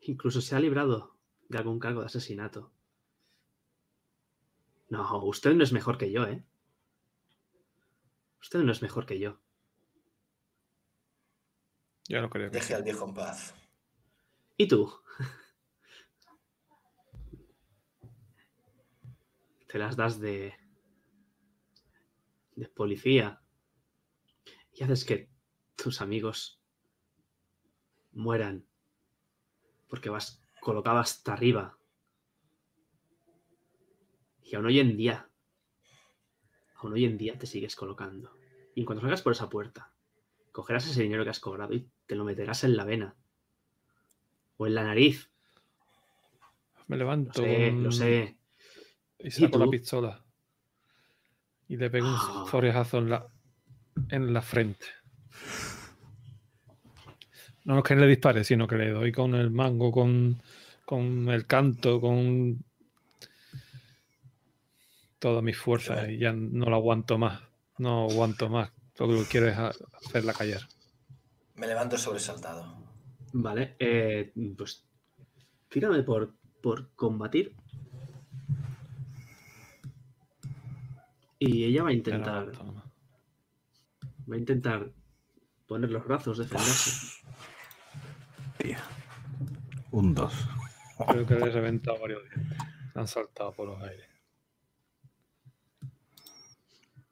Incluso 0.00 0.42
se 0.42 0.54
ha 0.54 0.60
librado 0.60 1.16
de 1.48 1.56
algún 1.56 1.78
cargo 1.78 2.00
de 2.00 2.06
asesinato. 2.08 2.70
No, 4.90 5.24
usted 5.24 5.54
no 5.54 5.64
es 5.64 5.72
mejor 5.72 5.96
que 5.96 6.12
yo, 6.12 6.26
¿eh? 6.26 6.44
Usted 8.40 8.60
no 8.60 8.72
es 8.72 8.82
mejor 8.82 9.06
que 9.06 9.18
yo. 9.18 9.40
Yo 12.08 12.22
no 12.22 12.30
creo 12.30 12.50
que 12.50 12.58
Deje 12.58 12.74
al 12.74 12.82
viejo 12.82 13.06
en 13.06 13.14
paz. 13.14 13.54
¿Y 14.56 14.66
tú? 14.66 14.92
Te 19.68 19.78
las 19.78 19.96
das 19.96 20.18
de. 20.18 20.54
de 22.56 22.68
policía. 22.68 23.42
Y 24.72 24.82
haces 24.82 25.04
que 25.04 25.28
tus 25.76 26.00
amigos 26.00 26.62
mueran. 28.12 28.66
Porque 29.88 30.08
vas 30.08 30.42
colocado 30.60 30.98
hasta 30.98 31.34
arriba. 31.34 31.78
Y 34.42 34.56
aún 34.56 34.66
hoy 34.66 34.80
en 34.80 34.96
día. 34.96 35.27
Aún 36.78 36.92
hoy 36.92 37.04
en 37.04 37.18
día 37.18 37.36
te 37.38 37.46
sigues 37.46 37.76
colocando. 37.76 38.32
Y 38.74 38.84
cuando 38.84 39.02
salgas 39.02 39.22
por 39.22 39.32
esa 39.32 39.48
puerta, 39.48 39.90
cogerás 40.52 40.88
ese 40.88 41.02
dinero 41.02 41.24
que 41.24 41.30
has 41.30 41.40
cobrado 41.40 41.74
y 41.74 41.88
te 42.06 42.14
lo 42.14 42.24
meterás 42.24 42.64
en 42.64 42.76
la 42.76 42.84
vena 42.84 43.14
o 44.56 44.66
en 44.66 44.74
la 44.74 44.84
nariz. 44.84 45.30
Me 46.86 46.96
levanto. 46.96 47.42
Lo 47.44 47.92
sé, 47.92 48.36
Y 49.18 49.30
saco 49.30 49.58
la 49.58 49.68
pistola. 49.68 50.24
Y 51.68 51.76
le 51.76 51.90
pego 51.90 52.08
un 52.08 52.14
oh. 52.14 52.96
en 52.96 53.10
la, 53.10 53.26
en 54.08 54.32
la 54.32 54.40
frente. 54.40 54.86
No 57.64 57.78
es 57.78 57.84
que 57.84 57.96
le 57.96 58.06
dispare, 58.06 58.44
sino 58.44 58.66
que 58.66 58.76
le 58.76 58.90
doy 58.90 59.12
con 59.12 59.34
el 59.34 59.50
mango, 59.50 59.92
con, 59.92 60.40
con 60.86 61.28
el 61.28 61.46
canto, 61.46 62.00
con 62.00 62.64
todas 65.18 65.42
mis 65.42 65.56
fuerzas 65.56 66.08
y 66.08 66.18
ya 66.18 66.32
no 66.32 66.66
lo 66.66 66.76
aguanto 66.76 67.18
más. 67.18 67.42
No 67.78 68.08
aguanto 68.10 68.48
más. 68.48 68.72
Lo 68.98 69.08
que 69.08 69.24
quiero 69.30 69.48
es 69.48 69.56
hacerla 69.58 70.32
callar. 70.32 70.62
Me 71.54 71.66
levanto 71.66 71.96
sobresaltado. 71.96 72.76
Vale, 73.32 73.76
eh, 73.78 74.32
pues 74.56 74.84
tírame 75.68 76.02
por, 76.02 76.34
por 76.60 76.90
combatir. 76.94 77.54
Y 81.38 81.64
ella 81.64 81.84
va 81.84 81.90
a 81.90 81.92
intentar. 81.92 82.50
Va 84.30 84.34
a 84.34 84.38
intentar 84.38 84.90
poner 85.66 85.90
los 85.90 86.04
brazos, 86.04 86.38
defenderse. 86.38 87.22
Tía. 88.58 88.80
Un 89.92 90.14
2. 90.14 90.34
Creo 91.08 91.26
que 91.26 91.34
le 91.36 91.46
he 91.46 91.50
reventado 91.50 92.00
varios 92.00 92.22
dientes. 92.28 92.58
Han 92.94 93.06
saltado 93.06 93.52
por 93.52 93.68
los 93.68 93.82
aires. 93.82 94.17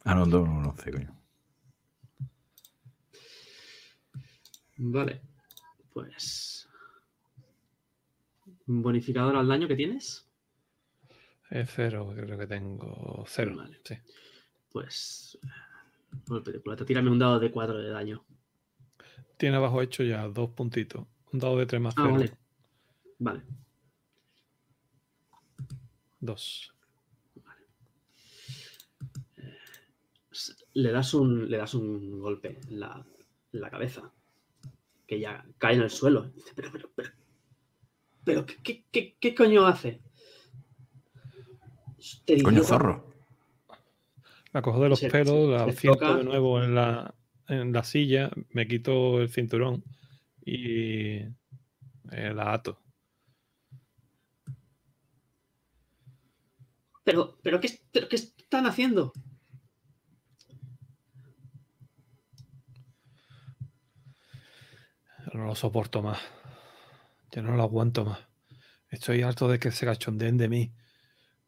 Ah, 0.07 0.15
no, 0.15 0.25
no, 0.25 0.47
no, 0.47 0.61
no 0.61 0.77
sé, 0.77 0.93
coño. 0.93 1.13
Vale. 4.79 5.21
Pues. 5.93 6.69
¿Bonificador 8.67 9.35
al 9.37 9.49
daño 9.49 9.67
que 9.67 9.75
tienes? 9.75 10.29
Es 11.51 11.71
cero, 11.75 12.13
creo 12.15 12.39
que 12.39 12.47
tengo 12.47 13.25
cero. 13.27 13.55
Vale. 13.57 13.81
Sí. 13.85 13.97
Pues. 14.71 15.39
Golpe 16.27 16.53
de 16.53 16.61
plata. 16.61 16.85
Tírame 16.85 17.11
un 17.11 17.19
dado 17.19 17.41
de 17.41 17.51
cuatro 17.51 17.77
de 17.77 17.91
daño. 17.91 18.25
Tiene 19.37 19.57
abajo 19.57 19.83
hecho 19.83 20.05
ya 20.05 20.29
dos 20.29 20.51
puntitos. 20.51 21.05
Un 21.33 21.41
dado 21.41 21.59
de 21.59 21.67
tres 21.67 21.81
más 21.81 21.95
ah, 21.97 22.07
Vale. 22.07 22.33
Vale. 23.19 23.43
Dos. 26.21 26.73
Vale. 27.35 27.63
Le 30.77 30.93
das 30.93 31.15
un, 31.15 31.49
le 31.49 31.57
das 31.57 31.73
un 31.73 32.21
golpe 32.21 32.59
en 32.69 32.81
la, 32.81 33.03
en 33.53 33.61
la 33.61 33.71
cabeza 33.71 34.13
que 35.07 35.19
ya 35.19 35.43
cae 35.57 35.77
en 35.77 35.83
el 35.83 35.91
suelo. 35.91 36.29
Dice, 36.35 36.53
pero, 36.55 36.71
pero, 36.71 36.91
pero, 36.95 37.11
pero, 38.25 38.47
¿qué, 38.47 38.85
qué, 38.93 39.17
qué, 39.19 39.35
coño 39.35 39.67
hace? 39.67 40.03
Coño 42.45 42.63
zorro. 42.63 43.11
La 44.53 44.61
cojo 44.61 44.83
de 44.83 44.89
los 44.91 45.01
pelos, 45.01 45.49
la 45.49 45.73
siento 45.73 46.17
de 46.17 46.25
nuevo 46.25 46.63
en 46.63 46.75
la, 46.75 47.15
en 47.49 47.73
la 47.73 47.83
silla, 47.83 48.31
me 48.51 48.69
quito 48.69 49.21
el 49.21 49.31
cinturón 49.31 49.83
y 50.45 51.21
eh, 52.11 52.33
la 52.35 52.53
ato. 52.53 52.79
Pero, 57.03 57.39
pero, 57.43 57.61
¿qué, 57.61 57.71
pero, 57.93 58.09
¿qué 58.09 58.17
están 58.17 58.67
haciendo? 58.67 59.15
No 65.37 65.47
lo 65.47 65.55
soporto 65.55 66.03
más. 66.03 66.19
Ya 67.31 67.43
no 67.43 67.57
lo 67.57 67.63
aguanto 67.63 68.05
más. 68.05 68.21
Estoy 68.89 69.23
harto 69.23 69.49
de 69.49 69.59
que 69.59 69.71
se 69.71 69.87
cachondeen 69.87 70.37
de 70.37 70.49
mí. 70.49 70.73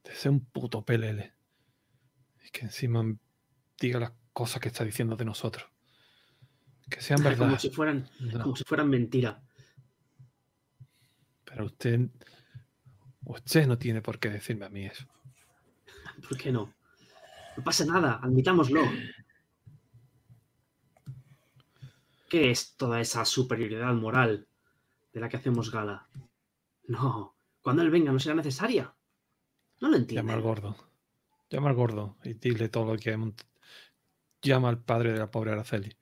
De 0.05 0.14
ser 0.14 0.32
un 0.32 0.45
puto 0.45 0.84
pelele. 0.84 1.34
Y 2.45 2.51
que 2.51 2.66
encima 2.66 3.05
diga 3.78 4.01
las 4.01 4.12
cosas 4.32 4.61
que 4.61 4.68
está 4.68 4.84
diciendo 4.84 5.16
de 5.16 5.24
nosotros. 5.24 5.66
Que 6.89 7.01
sean 7.01 7.22
verdad. 7.24 7.47
Como 7.47 7.59
si 7.59 7.70
fueran, 7.70 8.09
como 8.43 8.57
si 8.57 8.64
fueran 8.64 8.89
mentira. 8.89 9.43
Pero 11.45 11.66
usted. 11.66 12.09
Usted 13.24 13.66
no 13.66 13.76
tiene 13.76 14.01
por 14.01 14.18
qué 14.18 14.30
decirme 14.30 14.64
a 14.64 14.70
mí 14.70 14.86
eso. 14.86 15.07
¿Por 16.28 16.39
qué 16.39 16.51
no? 16.51 16.72
No 17.57 17.64
pasa 17.64 17.84
nada, 17.84 18.20
admitámoslo. 18.22 18.82
¿Qué 22.28 22.50
es 22.50 22.76
toda 22.76 23.00
esa 23.00 23.24
superioridad 23.24 23.94
moral 23.94 24.46
de 25.12 25.20
la 25.20 25.28
que 25.28 25.38
hacemos 25.38 25.70
gala? 25.70 26.08
No, 26.86 27.36
cuando 27.62 27.82
él 27.82 27.90
venga 27.90 28.12
no 28.12 28.18
será 28.18 28.34
necesaria. 28.34 28.94
No 29.80 29.88
lo 29.88 29.96
entiendo. 29.96 30.22
Llama 30.22 30.34
al 30.34 30.42
gordo. 30.42 30.76
Llama 31.48 31.70
al 31.70 31.74
gordo 31.74 32.16
y 32.24 32.34
dile 32.34 32.68
todo 32.68 32.92
lo 32.92 32.98
que 32.98 33.10
hay. 33.10 33.34
Llama 34.42 34.68
al 34.68 34.82
padre 34.82 35.12
de 35.12 35.18
la 35.18 35.30
pobre 35.30 35.52
Araceli. 35.52 35.96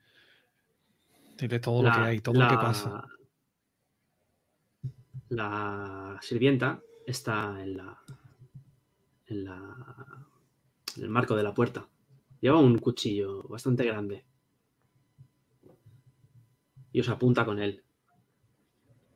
Dile 1.37 1.59
todo 1.59 1.83
lo 1.83 1.91
que 1.91 1.99
hay, 1.99 2.19
todo 2.19 2.39
lo 2.39 2.47
que 2.49 2.55
pasa. 2.55 3.07
La 5.29 6.17
sirvienta 6.21 6.81
está 7.05 7.61
en 7.61 7.77
la. 7.77 8.01
en 9.27 9.43
la. 9.45 9.75
en 10.97 11.03
el 11.03 11.09
marco 11.09 11.35
de 11.35 11.43
la 11.43 11.53
puerta. 11.53 11.87
Lleva 12.41 12.59
un 12.59 12.77
cuchillo 12.79 13.43
bastante 13.43 13.85
grande 13.85 14.25
y 16.97 16.99
os 16.99 17.09
apunta 17.09 17.45
con 17.45 17.61
él. 17.61 17.83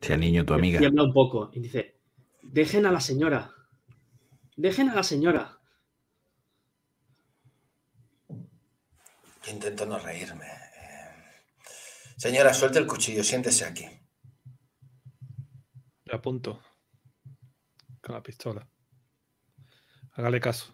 Sea 0.01 0.15
niño, 0.15 0.45
tu 0.45 0.53
amiga. 0.53 0.79
Y 0.79 0.85
habla 0.85 1.01
un 1.01 1.13
poco 1.13 1.49
y 1.51 1.61
dice, 1.61 1.99
dejen 2.43 2.85
a 2.85 2.91
la 2.91 2.99
señora. 3.01 3.55
Dejen 4.55 4.89
a 4.89 4.93
la 4.93 5.01
señora. 5.01 5.57
intento 9.47 9.87
no 9.87 9.97
reírme. 9.97 10.45
Señora, 12.17 12.53
suelte 12.53 12.77
el 12.77 12.85
cuchillo, 12.85 13.23
siéntese 13.23 13.65
aquí. 13.65 13.85
Le 16.05 16.13
apunto 16.13 16.61
con 17.99 18.13
la 18.13 18.21
pistola. 18.21 18.69
Hágale 20.11 20.39
caso. 20.39 20.71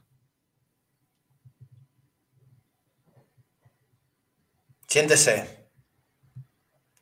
Siéntese. 4.88 5.67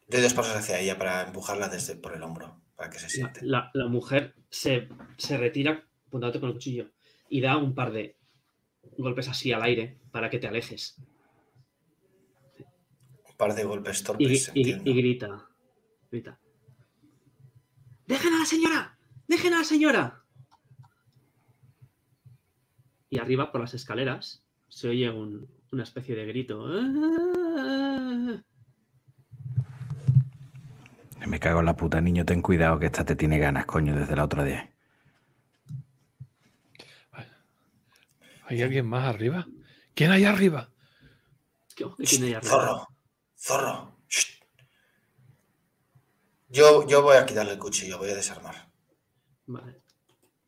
Doy 0.07 0.21
dos 0.21 0.33
pasos 0.33 0.55
hacia 0.55 0.79
ella 0.79 0.97
para 0.97 1.23
empujarla 1.23 1.67
desde 1.67 1.95
por 1.95 2.15
el 2.15 2.23
hombro. 2.23 2.61
para 2.75 2.89
que 2.89 2.99
se 2.99 3.09
siente. 3.09 3.39
La, 3.43 3.71
mujer 3.89 4.35
se, 4.49 4.89
se 5.17 5.37
retira 5.37 5.83
apuntándote 6.07 6.39
con 6.39 6.49
el 6.49 6.55
cuchillo 6.55 6.91
y 7.29 7.41
da 7.41 7.57
un 7.57 7.73
par 7.73 7.91
de 7.91 8.17
golpes 8.97 9.27
así 9.27 9.51
al 9.51 9.63
aire 9.63 9.99
para 10.11 10.29
que 10.29 10.39
te 10.39 10.47
alejes. 10.47 10.95
Un 13.27 13.35
par 13.37 13.55
de 13.55 13.63
golpes 13.63 14.03
torpes. 14.03 14.51
Y, 14.53 14.71
y, 14.71 14.93
grita, 14.93 15.49
grita. 16.11 16.39
¡Dejen 18.07 18.33
a 18.33 18.39
la 18.39 18.45
señora! 18.45 18.97
¡Dejen 19.27 19.53
a 19.53 19.59
la 19.59 19.63
señora! 19.63 20.23
Y 23.09 23.17
arriba, 23.17 23.51
por 23.51 23.61
las 23.61 23.73
escaleras, 23.73 24.45
se 24.69 24.89
oye 24.89 25.09
una 25.09 25.83
especie 25.83 26.15
de 26.15 26.25
grito. 26.25 26.65
Me 31.27 31.39
cago 31.39 31.59
en 31.59 31.65
la 31.65 31.75
puta, 31.75 32.01
niño, 32.01 32.25
ten 32.25 32.41
cuidado 32.41 32.79
que 32.79 32.87
esta 32.87 33.03
te 33.03 33.15
tiene 33.15 33.39
ganas, 33.39 33.65
coño, 33.65 33.95
desde 33.95 34.15
la 34.15 34.25
otra 34.25 34.43
día. 34.43 34.71
¿Hay 38.47 38.61
alguien 38.61 38.85
más 38.85 39.05
arriba? 39.05 39.47
¿Quién 39.95 40.11
hay 40.11 40.25
arriba? 40.25 40.69
¿Quién 41.75 42.23
hay 42.23 42.33
arriba? 42.33 42.51
Zorro, 42.51 42.87
zorro. 43.35 43.97
Yo, 46.49 46.87
yo 46.87 47.01
voy 47.01 47.17
a 47.17 47.25
quitarle 47.25 47.53
el 47.53 47.59
cuchillo, 47.59 47.97
voy 47.97 48.11
a 48.11 48.15
desarmar. 48.15 48.69
Vale. 49.47 49.81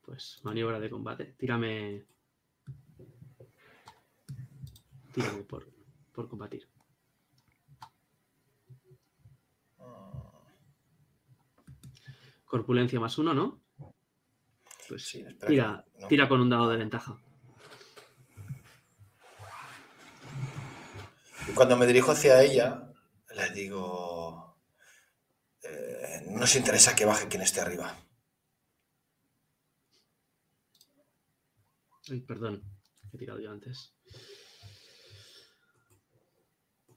Pues 0.05 0.39
maniobra 0.43 0.79
de 0.79 0.89
combate. 0.89 1.35
Tírame. 1.37 2.05
Tírame 5.13 5.43
por, 5.43 5.67
por 6.13 6.29
combatir. 6.29 6.67
Corpulencia 12.47 12.99
más 12.99 13.17
uno, 13.19 13.33
¿no? 13.33 13.61
Pues 14.89 15.05
sí, 15.05 15.23
tira, 15.45 15.85
tira 16.09 16.27
con 16.27 16.41
un 16.41 16.49
dado 16.49 16.69
de 16.69 16.77
ventaja. 16.77 17.19
cuando 21.57 21.77
me 21.77 21.87
dirijo 21.87 22.11
hacia 22.11 22.43
ella, 22.43 22.93
le 23.35 23.49
digo, 23.49 24.59
eh, 25.63 26.23
no 26.27 26.41
nos 26.41 26.55
interesa 26.55 26.95
que 26.95 27.05
baje 27.05 27.27
quien 27.27 27.41
esté 27.41 27.61
arriba. 27.61 27.97
Ay, 32.09 32.21
perdón, 32.21 32.63
he 33.11 33.17
tirado 33.17 33.39
yo 33.39 33.51
antes. 33.51 33.93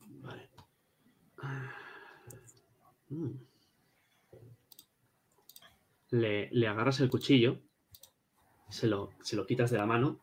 Vale. 0.07 0.51
Mm. 3.09 3.50
Le, 6.11 6.51
agarras 6.67 7.01
el 7.01 7.09
cuchillo, 7.09 7.61
se 8.69 8.87
lo, 8.87 9.11
se 9.23 9.37
lo 9.37 9.47
quitas 9.47 9.71
de 9.71 9.79
la 9.79 9.87
mano 9.87 10.21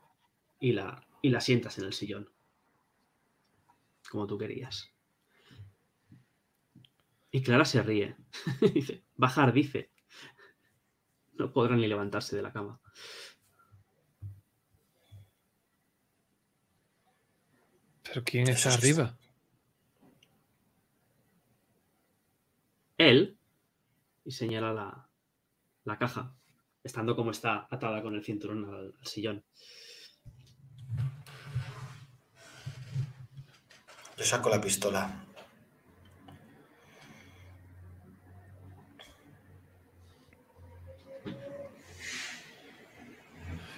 y 0.60 0.74
la, 0.74 1.08
y 1.22 1.30
la 1.30 1.42
sientas 1.42 1.78
en 1.78 1.86
el 1.86 1.94
sillón 1.94 2.30
como 4.08 4.28
tú 4.28 4.38
querías. 4.38 4.92
Y 7.32 7.44
Clara 7.44 7.66
se 7.66 7.82
ríe. 7.84 8.16
dice, 8.74 9.04
bajar, 9.16 9.54
dice. 9.54 9.92
No 11.34 11.52
podrán 11.52 11.80
ni 11.82 11.88
levantarse 11.88 12.36
de 12.36 12.42
la 12.42 12.52
cama. 12.52 12.82
¿Pero 18.04 18.24
quién 18.24 18.48
está 18.48 18.74
arriba? 18.74 19.18
Él. 22.98 23.38
Y 24.24 24.32
señala 24.32 24.74
la, 24.74 25.07
la 25.88 25.98
caja, 25.98 26.36
estando 26.84 27.16
como 27.16 27.32
está 27.32 27.68
atada 27.72 28.02
con 28.02 28.14
el 28.14 28.24
cinturón 28.24 28.66
al 28.66 28.94
sillón. 29.04 29.44
Yo 34.18 34.26
saco 34.26 34.50
la 34.50 34.60
pistola. 34.60 35.24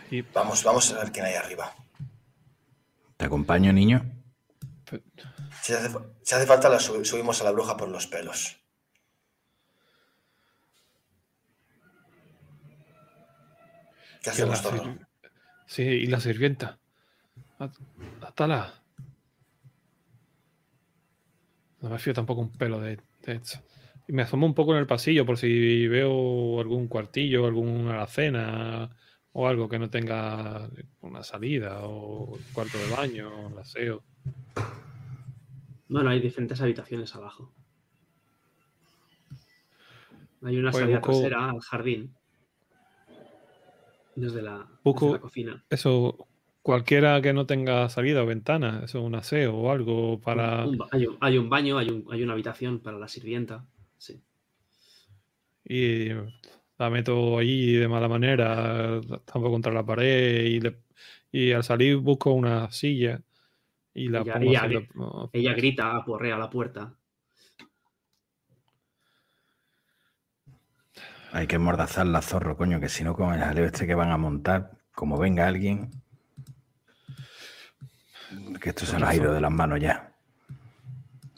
Y... 0.10 0.22
Vamos, 0.22 0.64
vamos 0.64 0.92
a 0.92 1.04
ver 1.04 1.12
quién 1.12 1.26
hay 1.26 1.36
arriba. 1.36 1.76
¿Te 3.18 3.26
acompaño, 3.26 3.72
niño? 3.72 4.02
Si 5.62 5.74
hace, 5.74 6.48
falta, 6.48 6.70
la 6.70 6.80
subimos 6.80 7.42
a 7.42 7.44
la 7.44 7.52
bruja 7.52 7.78
por 7.78 7.90
los 7.90 8.08
pelos. 8.08 8.59
¿Qué 14.36 14.44
hacemos, 14.44 14.62
todo? 14.62 14.96
Sí, 15.66 15.84
y 15.84 16.06
la 16.08 16.20
sirvienta. 16.20 16.78
Atala. 18.22 18.74
No 21.82 21.90
me 21.90 22.00
fío 22.00 22.14
tampoco 22.14 22.42
un 22.42 22.52
pelo 22.52 22.80
de, 22.80 23.00
esto. 23.26 23.60
Y 24.08 24.14
me 24.14 24.24
asomo 24.24 24.46
un 24.46 24.54
poco 24.54 24.74
en 24.74 24.80
el 24.80 24.88
pasillo 24.88 25.26
por 25.26 25.38
si 25.38 25.88
veo 25.88 26.60
algún 26.60 26.88
cuartillo, 26.88 27.46
alguna 27.46 27.94
alacena 27.96 28.90
o 29.32 29.48
algo 29.48 29.70
que 29.70 29.80
no 29.80 29.90
tenga 29.90 30.70
una 31.02 31.24
salida 31.24 31.80
o 31.84 32.38
cuarto 32.54 32.78
de 32.78 32.90
baño, 32.90 33.30
o 33.30 33.60
aseo. 33.60 34.04
Bueno, 35.88 36.10
hay 36.10 36.20
diferentes 36.20 36.60
habitaciones 36.62 37.16
abajo. 37.16 37.54
Hay 40.44 40.58
una 40.58 40.72
pues 40.72 40.84
salida 40.84 41.02
trasera 41.02 41.50
al 41.50 41.62
jardín. 41.62 42.16
Desde 44.20 44.42
la, 44.42 44.68
desde 44.84 45.12
la 45.12 45.20
cocina. 45.20 45.64
Eso, 45.70 46.28
Cualquiera 46.62 47.22
que 47.22 47.34
no 47.34 47.46
tenga 47.46 47.88
salida 47.88 48.22
o 48.22 48.26
ventana, 48.26 48.82
eso 48.84 49.00
es 49.00 49.06
un 49.06 49.16
aseo 49.16 49.56
o 49.56 49.72
algo 49.72 50.20
para. 50.20 50.66
hay, 50.92 51.38
un, 51.38 51.50
baño, 51.50 51.78
hay, 51.78 52.24
una 52.24 52.34
habitación 52.34 52.80
para 52.80 53.00
la 53.00 53.08
sirvienta. 53.08 53.66
Sí. 53.98 54.22
Y 55.64 56.10
la 56.78 56.90
meto 56.90 57.38
ahí 57.38 57.74
de 57.74 57.88
mala 57.88 58.10
manera, 58.10 59.00
tampoco 59.26 59.52
contra 59.52 59.72
la 59.72 59.86
pared 59.86 60.62
y, 61.32 61.52
al 61.54 61.64
salir 61.64 61.98
busco 61.98 62.34
una 62.34 62.70
silla 62.72 63.22
y 63.94 64.10
la 64.10 64.24
pongo 64.24 64.52
ella, 64.52 64.70
ella 65.32 65.54
grita, 65.54 65.96
aporrea 65.96 66.36
a 66.36 66.40
la 66.40 66.50
puerta. 66.50 66.94
Hay 71.32 71.48
que 71.48 71.60
mordazar 71.60 72.08
la 72.08 72.22
zorro, 72.22 72.58
coño, 72.58 72.80
que 72.80 72.90
si 72.90 73.04
no 73.04 73.16
con 73.16 73.34
el 73.34 73.42
jaleo 73.42 73.66
este 73.66 73.86
que 73.86 73.96
van 73.96 74.12
a 74.12 74.18
montar, 74.18 74.72
como 74.94 75.18
venga 75.18 75.48
alguien, 75.48 75.92
que 78.60 78.70
esto 78.70 78.86
se 78.86 78.98
nos 79.00 79.10
ha 79.10 79.16
ido 79.16 79.34
de 79.34 79.42
las 79.42 79.52
manos 79.52 79.80
ya. 79.80 80.12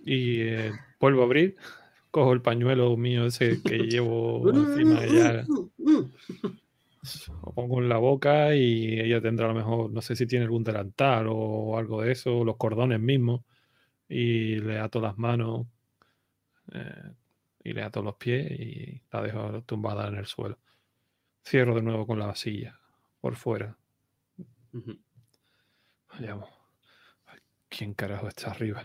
Y 0.04 0.42
eh, 0.42 0.72
vuelvo 1.00 1.22
a 1.22 1.26
abrir, 1.26 1.58
cojo 2.10 2.34
el 2.34 2.42
pañuelo 2.42 2.96
mío 2.98 3.26
ese 3.26 3.62
que 3.62 3.78
llevo 3.90 4.50
encima 4.50 5.02
de 5.02 5.08
ella. 5.08 5.46
Lo 7.44 7.52
pongo 7.54 7.82
en 7.82 7.90
la 7.90 7.98
boca 7.98 8.56
y 8.56 9.00
ella 9.00 9.22
tendrá 9.22 9.46
a 9.46 9.50
lo 9.50 9.56
mejor, 9.56 9.92
no 9.92 10.02
sé 10.02 10.16
si 10.16 10.28
tiene 10.28 10.46
algún 10.46 10.64
delantal 10.64 11.28
o 11.30 11.78
algo 11.78 12.02
de 12.02 12.12
eso, 12.12 12.44
los 12.44 12.58
cordones 12.58 13.00
mismos, 13.00 13.42
y 14.08 14.56
le 14.58 14.80
ato 14.80 15.02
las 15.02 15.18
manos 15.18 15.66
eh, 16.74 17.12
y 17.64 17.74
le 17.74 17.84
ato 17.84 18.02
los 18.02 18.16
pies 18.16 18.52
y 18.52 19.02
la 19.12 19.22
dejo 19.22 19.64
tumbada 19.64 20.08
en 20.08 20.16
el 20.16 20.26
suelo. 20.26 20.60
Cierro 21.44 21.76
de 21.76 21.82
nuevo 21.82 22.06
con 22.06 22.20
la 22.20 22.28
vasilla 22.28 22.80
por 23.20 23.36
fuera. 23.36 23.78
Vayamos. 26.12 26.50
¿Quién 27.70 27.94
carajo 27.94 28.28
está 28.28 28.52
arriba? 28.52 28.84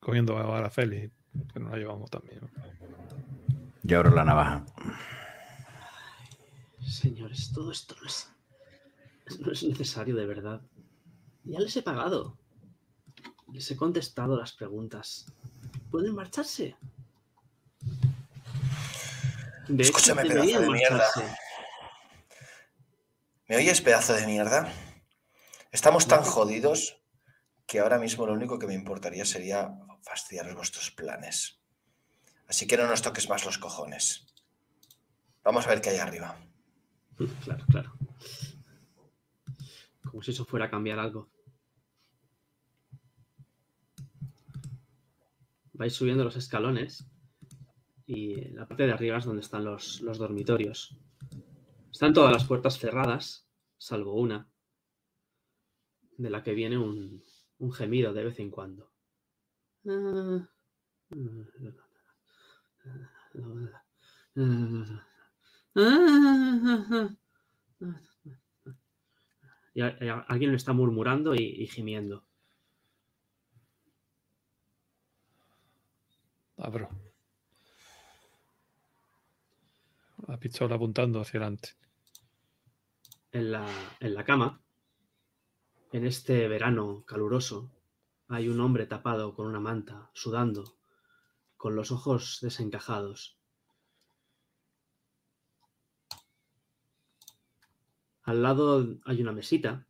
Cogiendo 0.00 0.38
a 0.38 0.60
la 0.60 0.70
Félix, 0.70 1.12
que 1.52 1.60
nos 1.60 1.70
la 1.72 1.76
llevamos 1.76 2.08
también. 2.08 2.40
Y 3.82 3.94
abro 3.94 4.10
la 4.10 4.24
navaja. 4.24 4.64
señores, 6.80 7.52
todo 7.52 7.70
esto 7.70 7.94
no 8.00 8.06
es, 8.06 8.32
no 9.40 9.52
es 9.52 9.62
necesario 9.62 10.14
de 10.14 10.26
verdad. 10.26 10.62
Ya 11.44 11.60
les 11.60 11.76
he 11.76 11.82
pagado. 11.82 12.38
Les 13.52 13.70
he 13.70 13.76
contestado 13.76 14.36
las 14.36 14.52
preguntas. 14.52 15.26
¿Pueden 15.90 16.14
marcharse? 16.14 16.76
De 19.68 19.82
Escúchame, 19.82 20.22
hecho, 20.22 20.34
pedazo 20.34 20.60
de 20.60 20.68
mierda. 20.70 21.06
¿Me 23.48 23.56
oyes, 23.56 23.80
pedazo 23.80 24.14
de 24.14 24.26
mierda? 24.26 24.72
Estamos 25.72 26.06
tan 26.06 26.22
jodidos 26.22 27.00
que 27.66 27.80
ahora 27.80 27.98
mismo 27.98 28.26
lo 28.26 28.32
único 28.32 28.58
que 28.58 28.66
me 28.66 28.74
importaría 28.74 29.24
sería 29.24 29.78
fastidiar 30.02 30.54
vuestros 30.54 30.90
planes. 30.90 31.60
Así 32.46 32.66
que 32.66 32.76
no 32.76 32.86
nos 32.86 33.02
toques 33.02 33.28
más 33.28 33.44
los 33.44 33.58
cojones. 33.58 34.26
Vamos 35.42 35.66
a 35.66 35.70
ver 35.70 35.80
qué 35.80 35.90
hay 35.90 35.98
arriba. 35.98 36.36
Claro, 37.44 37.64
claro. 37.70 37.92
Como 40.10 40.22
si 40.22 40.30
eso 40.30 40.44
fuera 40.44 40.66
a 40.66 40.70
cambiar 40.70 40.98
algo. 40.98 41.28
Vais 45.78 45.94
subiendo 45.94 46.24
los 46.24 46.36
escalones 46.36 47.08
y 48.04 48.50
la 48.50 48.66
parte 48.66 48.84
de 48.84 48.92
arriba 48.92 49.18
es 49.18 49.24
donde 49.24 49.42
están 49.42 49.64
los, 49.64 50.00
los 50.00 50.18
dormitorios. 50.18 50.98
Están 51.90 52.12
todas 52.12 52.32
las 52.32 52.44
puertas 52.44 52.78
cerradas, 52.78 53.48
salvo 53.78 54.14
una, 54.14 54.48
de 56.16 56.30
la 56.30 56.42
que 56.42 56.52
viene 56.52 56.76
un, 56.76 57.24
un 57.58 57.72
gemido 57.72 58.12
de 58.12 58.24
vez 58.24 58.40
en 58.40 58.50
cuando. 58.50 58.92
Y 69.74 69.80
alguien 69.80 70.50
lo 70.50 70.56
está 70.56 70.72
murmurando 70.72 71.34
y, 71.36 71.42
y 71.42 71.66
gimiendo. 71.68 72.27
Abro. 76.58 76.88
La 80.26 80.38
pistola 80.38 80.74
apuntando 80.74 81.20
hacia 81.20 81.38
adelante. 81.38 81.70
En 83.30 83.52
la, 83.52 83.66
en 84.00 84.14
la 84.14 84.24
cama, 84.24 84.60
en 85.92 86.04
este 86.04 86.48
verano 86.48 87.04
caluroso, 87.06 87.70
hay 88.26 88.48
un 88.48 88.60
hombre 88.60 88.86
tapado 88.86 89.34
con 89.34 89.46
una 89.46 89.60
manta, 89.60 90.10
sudando, 90.12 90.76
con 91.56 91.76
los 91.76 91.92
ojos 91.92 92.38
desencajados. 92.42 93.38
Al 98.24 98.42
lado 98.42 98.98
hay 99.04 99.22
una 99.22 99.32
mesita 99.32 99.86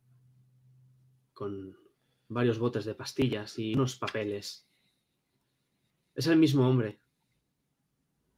con 1.33 1.77
varios 2.27 2.59
botes 2.59 2.85
de 2.85 2.95
pastillas 2.95 3.57
y 3.57 3.73
unos 3.73 3.97
papeles. 3.97 4.68
Es 6.19 6.27
el 6.27 6.35
mismo 6.37 6.67
hombre 6.67 6.99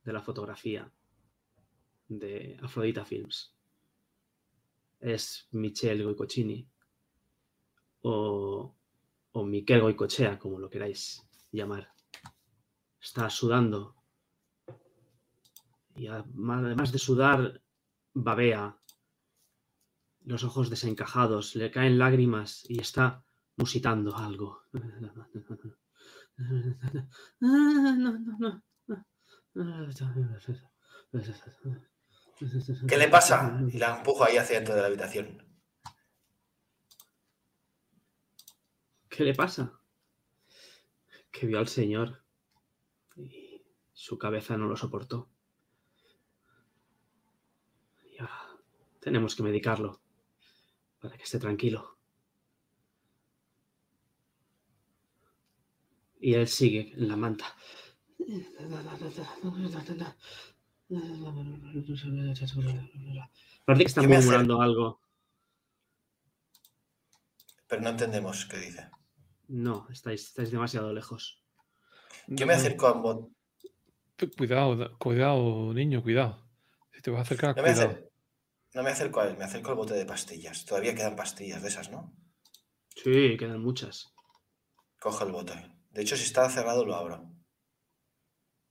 de 0.03 0.13
la 0.13 0.21
fotografía 0.21 0.93
de 2.07 2.55
Afrodita 2.61 3.03
Films. 3.03 3.55
Es 4.99 5.47
Michel 5.49 6.03
Goicochini 6.03 6.69
o, 8.03 8.77
o 9.31 9.43
Miquel 9.43 9.81
Goicochea, 9.81 10.37
como 10.37 10.59
lo 10.59 10.69
queráis 10.69 11.27
llamar. 11.51 11.91
Está 13.01 13.31
sudando 13.31 13.95
y 15.95 16.05
además 16.05 16.91
de 16.91 16.99
sudar, 16.99 17.63
babea, 18.13 18.79
los 20.25 20.43
ojos 20.43 20.69
desencajados, 20.69 21.55
le 21.55 21.71
caen 21.71 21.97
lágrimas 21.97 22.63
y 22.69 22.79
está 22.79 23.25
musitando 23.57 24.15
algo. 24.15 24.61
¿Qué 32.87 32.97
le 32.97 33.07
pasa? 33.07 33.59
Y 33.71 33.77
la 33.77 33.97
empujo 33.97 34.23
ahí 34.23 34.37
hacia 34.37 34.55
dentro 34.57 34.73
de 34.75 34.81
la 34.81 34.87
habitación. 34.87 35.45
¿Qué 39.09 39.23
le 39.23 39.35
pasa? 39.35 39.79
Que 41.29 41.47
vio 41.47 41.59
al 41.59 41.67
Señor 41.67 42.23
y 43.15 43.61
su 43.93 44.17
cabeza 44.17 44.57
no 44.57 44.67
lo 44.67 44.75
soportó. 44.75 45.29
Y 48.05 48.17
ahora 48.19 48.57
tenemos 48.99 49.35
que 49.35 49.43
medicarlo 49.43 50.01
para 50.99 51.17
que 51.17 51.23
esté 51.23 51.39
tranquilo. 51.39 52.00
Y 56.21 56.35
él 56.35 56.47
sigue 56.47 56.93
en 56.93 57.07
la 57.07 57.15
manta. 57.15 57.45
Parece 63.65 63.83
que 63.83 63.87
está 63.87 64.01
murmurando 64.03 64.61
algo. 64.61 65.01
Pero 67.67 67.81
no 67.81 67.89
entendemos 67.89 68.45
qué 68.45 68.57
dice. 68.57 68.89
No, 69.47 69.87
estáis, 69.89 70.27
estáis 70.27 70.51
demasiado 70.51 70.93
lejos. 70.93 71.43
Yo 72.27 72.45
me 72.45 72.53
acerco 72.53 72.87
a 72.87 72.93
bot. 72.93 73.31
Cuidado, 74.37 74.97
cuidado, 74.99 75.73
niño, 75.73 76.03
cuidado. 76.03 76.47
Si 76.93 77.01
te 77.01 77.09
vas 77.09 77.19
a 77.19 77.21
acercar, 77.23 77.55
no 77.55 77.63
me, 77.63 77.69
cuidado. 77.69 77.89
acer... 77.89 78.11
no 78.75 78.83
me 78.83 78.89
acerco 78.91 79.21
a 79.21 79.27
él, 79.27 79.37
me 79.37 79.45
acerco 79.45 79.71
al 79.71 79.77
bote 79.77 79.95
de 79.95 80.05
pastillas. 80.05 80.65
Todavía 80.65 80.93
quedan 80.93 81.15
pastillas 81.15 81.61
de 81.63 81.69
esas, 81.69 81.89
¿no? 81.89 82.13
Sí, 82.95 83.35
quedan 83.37 83.61
muchas. 83.63 84.13
Coge 84.99 85.25
el 85.25 85.31
bote. 85.31 85.80
De 85.91 86.01
hecho, 86.01 86.15
si 86.17 86.23
está 86.23 86.49
cerrado, 86.49 86.85
lo 86.85 86.95
abro. 86.95 87.17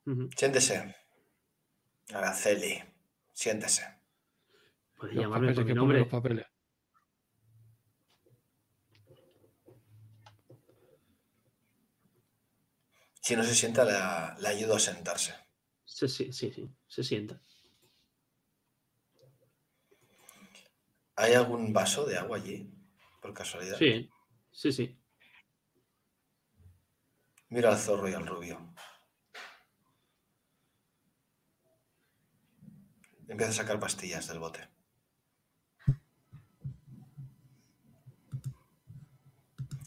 Uh 0.06 0.10
-huh. 0.12 0.30
Siéntese. 0.36 0.94
Araceli, 2.12 2.82
siéntese. 3.32 3.84
Puede 4.96 5.14
Los 5.14 5.22
llamarme 5.24 5.54
por 5.54 5.64
mi 5.64 5.74
nombre. 5.74 5.98
los 6.00 6.08
papeles. 6.08 6.46
Si 13.22 13.36
no 13.36 13.44
se 13.44 13.54
sienta, 13.54 13.84
la, 13.84 14.36
la 14.40 14.48
ayudo 14.48 14.74
a 14.76 14.80
sentarse. 14.80 15.34
Sí, 15.84 16.08
sí, 16.08 16.32
sí, 16.32 16.52
sí, 16.52 16.68
se 16.88 17.04
sienta. 17.04 17.40
¿Hay 21.16 21.34
algún 21.34 21.72
vaso 21.72 22.06
de 22.06 22.16
agua 22.16 22.38
allí? 22.38 22.72
Por 23.20 23.34
casualidad. 23.34 23.76
Sí, 23.78 24.08
sí, 24.50 24.72
sí. 24.72 24.99
Mira 27.50 27.70
al 27.70 27.78
zorro 27.78 28.08
y 28.08 28.14
al 28.14 28.26
rubio. 28.26 28.58
Empieza 33.28 33.50
a 33.50 33.54
sacar 33.54 33.78
pastillas 33.78 34.26
del 34.28 34.38
bote. 34.38 34.68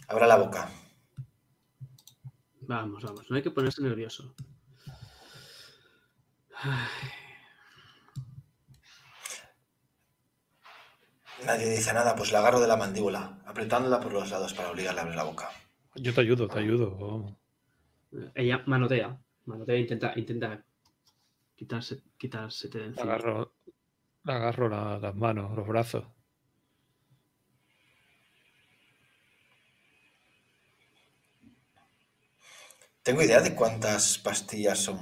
Abra 0.07 0.27
la 0.27 0.35
boca. 0.35 0.69
Vamos, 2.61 3.03
vamos, 3.03 3.29
no 3.29 3.35
hay 3.35 3.43
que 3.43 3.51
ponerse 3.51 3.81
nervioso. 3.81 4.35
Ay, 6.55 6.87
Nadie 11.45 11.69
dice 11.69 11.93
nada, 11.93 12.15
pues 12.15 12.31
la 12.31 12.39
agarro 12.39 12.61
de 12.61 12.67
la 12.67 12.77
mandíbula, 12.77 13.41
apretándola 13.45 13.99
por 13.99 14.13
los 14.13 14.29
lados 14.29 14.53
para 14.53 14.71
obligarle 14.71 15.01
a 15.01 15.03
abrir 15.03 15.17
la 15.17 15.23
boca. 15.23 15.49
Yo 15.95 16.13
te 16.13 16.21
ayudo, 16.21 16.47
te 16.47 16.59
ayudo. 16.59 17.42
Ella 18.35 18.63
manotea, 18.67 19.09
manotea, 19.45 19.77
intenta, 19.77 20.13
intenta 20.15 20.63
quitarse, 21.55 22.01
quitarse 22.17 22.67
de 22.69 22.85
encima. 22.85 23.03
agarro, 23.03 23.53
agarro 24.25 24.69
la- 24.69 24.99
las 24.99 25.15
manos, 25.15 25.55
los 25.57 25.67
brazos. 25.67 26.05
Tengo 33.03 33.21
idea 33.21 33.41
de 33.41 33.53
cuántas 33.53 34.17
pastillas 34.17 34.79
son. 34.79 34.97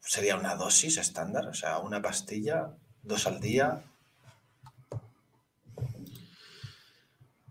Sería 0.00 0.36
una 0.36 0.54
dosis 0.56 0.96
estándar, 0.96 1.46
o 1.48 1.54
sea, 1.54 1.78
una 1.80 2.00
pastilla, 2.00 2.76
dos 3.02 3.26
al 3.26 3.40
día. 3.40 3.84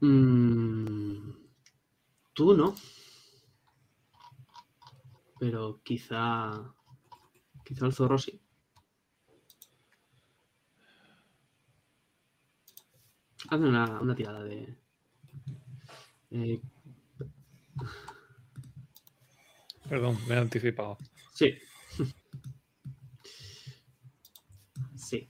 Mm, 0.02 1.32
tú 2.34 2.54
no. 2.54 2.76
Pero 5.42 5.62
quizá. 5.88 6.22
Quizá 7.66 7.86
el 7.88 7.94
zorro 7.94 8.18
sí. 8.20 8.34
Hazme 13.50 13.70
una, 13.70 14.00
una 14.02 14.16
tirada 14.16 14.44
de. 14.44 14.78
eh, 16.32 16.62
Perdón, 19.90 20.18
me 20.28 20.36
he 20.36 20.38
anticipado. 20.38 20.98
sí. 21.34 21.58
sí. 24.96 25.28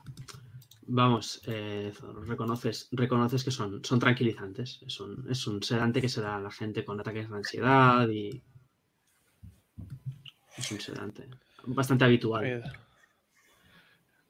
Vamos, 0.87 1.41
eh, 1.47 1.93
reconoces, 2.25 2.89
reconoces 2.91 3.43
que 3.45 3.51
son, 3.51 3.81
son 3.83 3.99
tranquilizantes. 3.99 4.81
Es 4.85 4.99
un, 4.99 5.25
es 5.31 5.47
un 5.47 5.63
sedante 5.63 6.01
que 6.01 6.09
se 6.09 6.21
da 6.21 6.35
a 6.35 6.41
la 6.41 6.51
gente 6.51 6.83
con 6.83 6.99
ataques 6.99 7.29
de 7.29 7.35
ansiedad 7.37 8.09
y. 8.09 8.43
Es 10.61 10.71
un 10.71 10.79
sedante. 10.79 11.27
Bastante 11.65 12.05
habitual. 12.05 12.63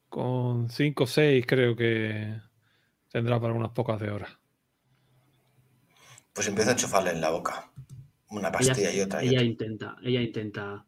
Con 0.08 0.70
5 0.70 1.04
o 1.04 1.06
6 1.06 1.44
creo 1.46 1.76
que 1.76 2.40
tendrá 3.10 3.38
para 3.38 3.52
unas 3.52 3.72
pocas 3.72 4.00
de 4.00 4.10
horas. 4.10 4.30
Pues 6.32 6.48
empiezo 6.48 6.70
a 6.70 6.72
enchufarle 6.72 7.10
en 7.10 7.20
la 7.20 7.30
boca. 7.30 7.70
Una 8.30 8.50
pastilla 8.50 8.88
ella, 8.88 8.92
y 8.92 9.00
otra 9.02 9.22
y 9.22 9.28
ella 9.28 9.38
otra. 9.38 9.46
intenta, 9.46 9.96
ella 10.02 10.22
intenta. 10.22 10.86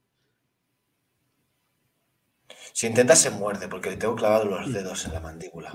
Si 2.72 2.86
intenta, 2.86 3.14
se 3.14 3.30
muerde, 3.30 3.68
porque 3.68 3.90
le 3.90 3.98
tengo 3.98 4.16
clavado 4.16 4.46
los 4.46 4.72
dedos 4.72 5.04
en 5.04 5.12
la 5.12 5.20
mandíbula. 5.20 5.70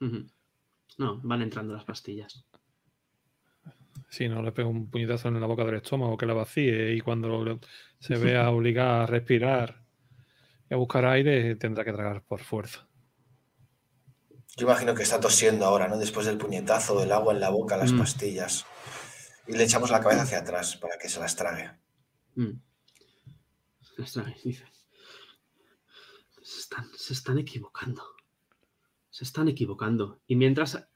Mm. 0.00 0.26
No, 0.98 1.20
van 1.22 1.42
entrando 1.42 1.74
las 1.74 1.84
pastillas. 1.84 2.44
Si 4.08 4.28
no 4.28 4.42
le 4.42 4.52
pego 4.52 4.68
un 4.68 4.90
puñetazo 4.90 5.28
en 5.28 5.40
la 5.40 5.46
boca 5.46 5.64
del 5.64 5.76
estómago 5.76 6.16
que 6.16 6.26
la 6.26 6.34
vacíe 6.34 6.94
y 6.94 7.00
cuando 7.00 7.60
se 7.98 8.16
vea 8.16 8.50
obligada 8.50 9.04
a 9.04 9.06
respirar 9.06 9.82
y 10.68 10.74
a 10.74 10.76
buscar 10.76 11.04
aire, 11.06 11.54
tendrá 11.56 11.84
que 11.84 11.92
tragar 11.92 12.22
por 12.22 12.40
fuerza. 12.40 12.88
Yo 14.56 14.66
imagino 14.66 14.94
que 14.94 15.04
está 15.04 15.20
tosiendo 15.20 15.64
ahora, 15.64 15.88
¿no? 15.88 15.96
Después 15.96 16.26
del 16.26 16.38
puñetazo, 16.38 17.02
el 17.02 17.12
agua 17.12 17.32
en 17.32 17.40
la 17.40 17.50
boca, 17.50 17.76
las 17.76 17.92
mm. 17.92 17.98
pastillas. 17.98 18.66
Y 19.46 19.52
le 19.52 19.64
echamos 19.64 19.90
la 19.90 20.00
cabeza 20.00 20.22
hacia 20.22 20.38
atrás 20.38 20.76
para 20.76 20.98
que 20.98 21.08
se 21.08 21.20
las 21.20 21.34
trague. 21.36 21.70
Mm. 22.34 22.60
Se 23.80 24.00
las 24.00 24.12
trague, 24.12 24.36
dice. 24.44 24.64
se 26.42 27.12
están 27.12 27.38
equivocando. 27.38 28.02
Se 29.08 29.24
están 29.24 29.48
equivocando. 29.48 30.20
Y 30.26 30.36
mientras 30.36 30.86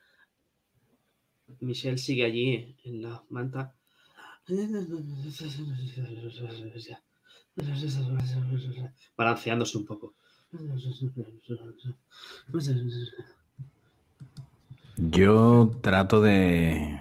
Michelle 1.61 1.99
sigue 1.99 2.25
allí 2.25 2.77
en 2.85 3.03
la 3.03 3.23
manta. 3.31 3.75
Balanceándose 9.17 9.79
un 9.79 9.87
poco. 9.87 10.15
Yo 14.97 15.79
trato 15.83 16.21
de 16.21 17.01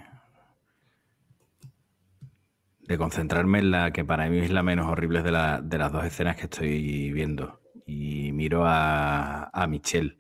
de 2.88 2.98
concentrarme 2.98 3.60
en 3.60 3.72
la 3.72 3.92
que 3.92 4.04
para 4.04 4.30
mí 4.30 4.40
es 4.40 4.52
la 4.52 4.62
menos 4.62 4.88
horrible 4.88 5.24
de, 5.24 5.32
de 5.64 5.78
las 5.78 5.92
dos 5.92 6.06
escenas 6.06 6.36
que 6.36 6.44
estoy 6.44 7.12
viendo. 7.12 7.62
Y 7.86 8.32
miro 8.32 8.66
a, 8.66 9.50
a 9.54 9.68
Michelle. 9.68 10.18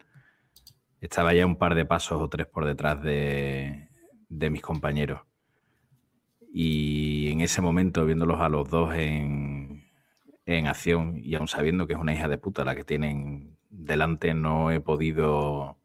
Estaba 1.01 1.33
ya 1.33 1.45
un 1.45 1.57
par 1.57 1.75
de 1.75 1.85
pasos 1.85 2.21
o 2.21 2.29
tres 2.29 2.47
por 2.47 2.65
detrás 2.65 3.01
de, 3.01 3.89
de 4.37 4.49
mis 4.49 4.61
compañeros. 4.61 5.21
Y 6.51 7.31
en 7.31 7.41
ese 7.41 7.61
momento, 7.61 8.05
viéndolos 8.05 8.39
a 8.39 8.49
los 8.49 8.69
dos 8.69 8.93
en, 8.95 9.89
en 10.45 10.67
acción 10.67 11.19
y 11.23 11.35
aún 11.35 11.47
sabiendo 11.47 11.87
que 11.87 11.93
es 11.93 11.99
una 11.99 12.13
hija 12.13 12.27
de 12.27 12.37
puta 12.37 12.65
la 12.65 12.75
que 12.75 12.83
tienen 12.83 13.57
delante, 13.69 14.33
no 14.33 14.71
he 14.71 14.79
podido. 14.79 15.77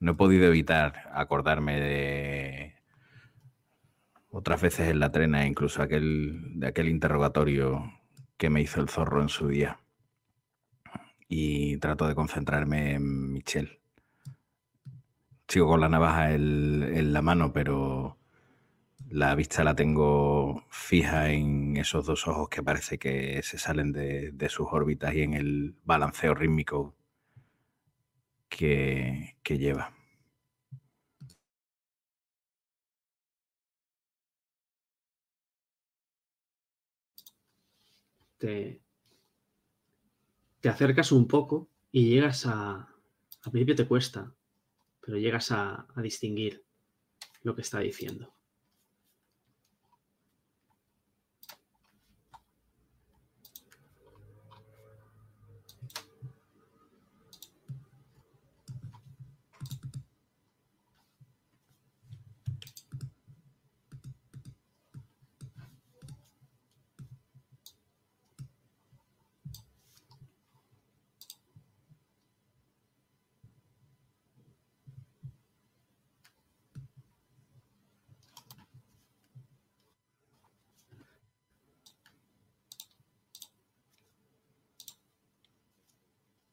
No 0.00 0.12
he 0.12 0.14
podido 0.14 0.46
evitar 0.46 1.08
acordarme 1.12 1.78
de 1.80 2.74
otras 4.30 4.60
veces 4.60 4.88
en 4.88 4.98
la 4.98 5.12
trena, 5.12 5.46
incluso 5.46 5.82
aquel, 5.82 6.58
de 6.58 6.66
aquel 6.66 6.88
interrogatorio 6.88 7.92
que 8.36 8.50
me 8.50 8.60
hizo 8.60 8.80
el 8.80 8.88
zorro 8.88 9.22
en 9.22 9.28
su 9.28 9.46
día. 9.46 9.78
Y 11.28 11.76
trato 11.76 12.08
de 12.08 12.16
concentrarme 12.16 12.94
en 12.94 13.32
Michelle. 13.32 13.81
Sigo 15.52 15.66
con 15.66 15.80
la 15.82 15.88
navaja 15.90 16.32
en, 16.32 17.12
la 17.12 17.20
mano, 17.20 17.52
pero 17.52 18.18
la 19.10 19.34
vista 19.34 19.62
la 19.64 19.74
tengo 19.76 20.64
fija 20.70 21.30
en 21.30 21.76
esos 21.76 22.06
dos 22.06 22.26
ojos 22.26 22.48
que 22.48 22.62
parece 22.62 22.98
que 22.98 23.42
se 23.42 23.58
salen 23.58 23.92
de, 23.92 24.48
sus 24.48 24.68
órbitas 24.72 25.14
y 25.14 25.20
en 25.22 25.34
el 25.34 25.74
balanceo 25.84 26.34
rítmico 26.34 26.94
que, 28.48 29.36
lleva. 29.44 29.92
Te, 38.38 38.80
te 40.60 40.68
acercas 40.70 41.12
un 41.12 41.28
poco 41.28 41.68
y 41.90 42.08
llegas 42.08 42.46
a... 42.46 42.88
A 43.44 43.50
principio 43.50 43.74
te 43.74 43.88
cuesta, 43.88 44.32
pero 45.04 45.18
llegas 45.18 45.50
a, 45.50 45.86
distinguir 45.96 46.64
lo 47.42 47.54
que 47.54 47.62
está 47.62 47.80
diciendo. 47.80 48.32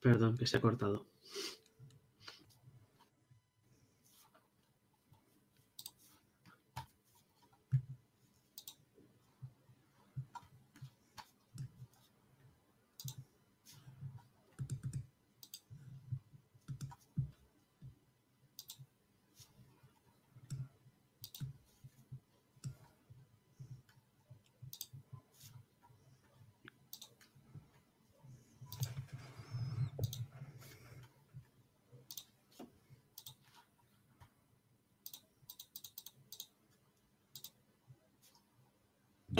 Perdón, 0.10 0.38
que 0.39 0.47
se 0.47 0.57
ha 0.57 0.62
cortado. 0.62 1.05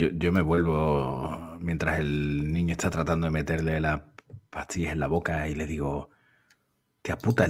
Yo, 0.00 0.29
me 0.40 0.44
vuelvo 0.44 1.58
mientras 1.60 1.98
el 1.98 2.50
niño 2.50 2.72
está 2.72 2.88
tratando 2.88 3.26
de 3.26 3.30
meterle 3.30 3.78
las 3.78 4.00
pastillas 4.48 4.94
en 4.94 4.98
la 4.98 5.06
boca 5.06 5.46
y 5.48 5.54
le 5.54 5.66
digo, 5.66 6.08
tía 7.02 7.18
puta, 7.18 7.46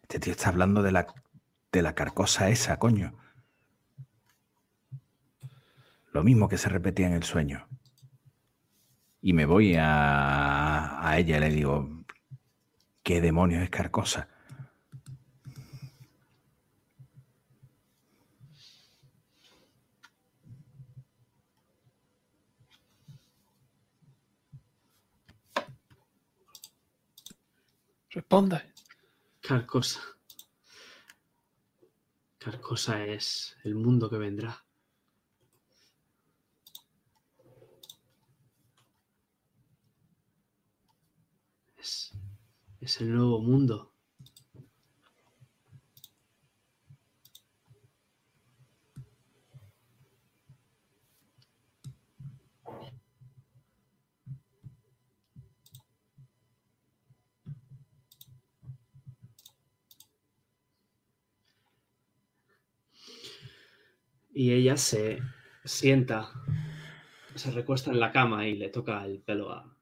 este 0.00 0.20
tío 0.20 0.32
está 0.32 0.48
hablando 0.48 0.82
de 0.82 0.90
la, 0.90 1.06
de 1.70 1.82
la 1.82 1.94
carcosa 1.94 2.48
esa, 2.48 2.78
coño. 2.78 3.12
Lo 6.12 6.24
mismo 6.24 6.48
que 6.48 6.56
se 6.56 6.70
repetía 6.70 7.08
en 7.08 7.12
el 7.12 7.24
sueño. 7.24 7.68
Y 9.20 9.34
me 9.34 9.44
voy 9.44 9.74
a, 9.76 11.06
a 11.06 11.18
ella 11.18 11.36
y 11.36 11.40
le 11.40 11.50
digo, 11.50 12.04
¿qué 13.02 13.20
demonios 13.20 13.62
es 13.62 13.68
carcosa? 13.68 14.28
Responda. 28.14 28.64
Carcosa. 29.40 30.00
Carcosa 32.38 33.04
es 33.04 33.56
el 33.64 33.74
mundo 33.74 34.08
que 34.08 34.18
vendrá. 34.18 34.64
Es, 41.76 42.12
es 42.80 43.00
el 43.00 43.12
nuevo 43.12 43.40
mundo. 43.40 43.93
Y 64.34 64.52
ella 64.52 64.76
se 64.76 65.20
sienta, 65.64 66.32
se 67.36 67.52
recuesta 67.52 67.92
en 67.92 68.00
la 68.00 68.10
cama 68.10 68.46
y 68.48 68.56
le 68.56 68.68
toca 68.68 69.04
el 69.04 69.22
pelo 69.22 69.52
a, 69.52 69.78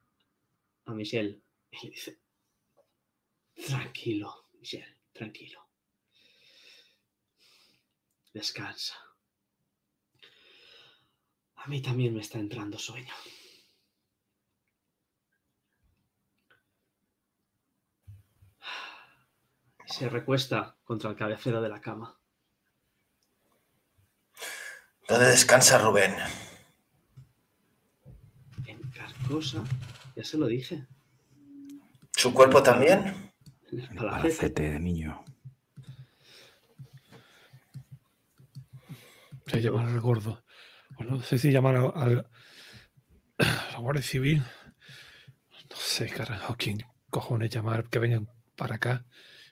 a 0.84 0.92
Michelle. 0.92 1.42
Y 1.70 1.86
le 1.86 1.90
dice, 1.90 2.20
tranquilo, 3.66 4.48
Michelle, 4.52 4.98
tranquilo. 5.12 5.68
Descansa. 8.34 8.94
A 11.56 11.66
mí 11.68 11.80
también 11.80 12.12
me 12.12 12.20
está 12.20 12.38
entrando 12.38 12.78
sueño. 12.78 13.14
Se 19.86 20.08
recuesta 20.08 20.76
contra 20.84 21.10
el 21.10 21.16
cabecero 21.16 21.62
de 21.62 21.68
la 21.68 21.80
cama. 21.80 22.21
¿Dónde 25.08 25.26
descansa 25.26 25.78
Rubén? 25.78 26.14
En 28.66 28.80
Carcosa, 28.90 29.64
ya 30.16 30.24
se 30.24 30.38
lo 30.38 30.46
dije. 30.46 30.86
¿Su 32.16 32.32
cuerpo 32.32 32.62
también? 32.62 33.32
En 33.70 33.80
el 33.80 33.88
palacete. 33.88 34.00
palacete, 34.00 34.80
niño. 34.80 35.24
Se 39.46 39.60
llamar 39.60 39.86
al 39.88 40.00
gordo. 40.00 40.42
No 41.00 41.20
sé 41.22 41.38
si 41.38 41.50
llamar 41.50 41.76
al, 41.76 41.92
al- 41.94 42.26
a 43.38 43.72
la 43.72 43.78
Guardia 43.78 44.02
Civil. 44.02 44.38
No 44.38 45.76
sé, 45.76 46.08
carajo, 46.08 46.54
quién 46.56 46.78
cojones 47.10 47.50
llamar 47.50 47.88
que 47.88 47.98
vengan 47.98 48.28
para 48.56 48.76
acá 48.76 49.04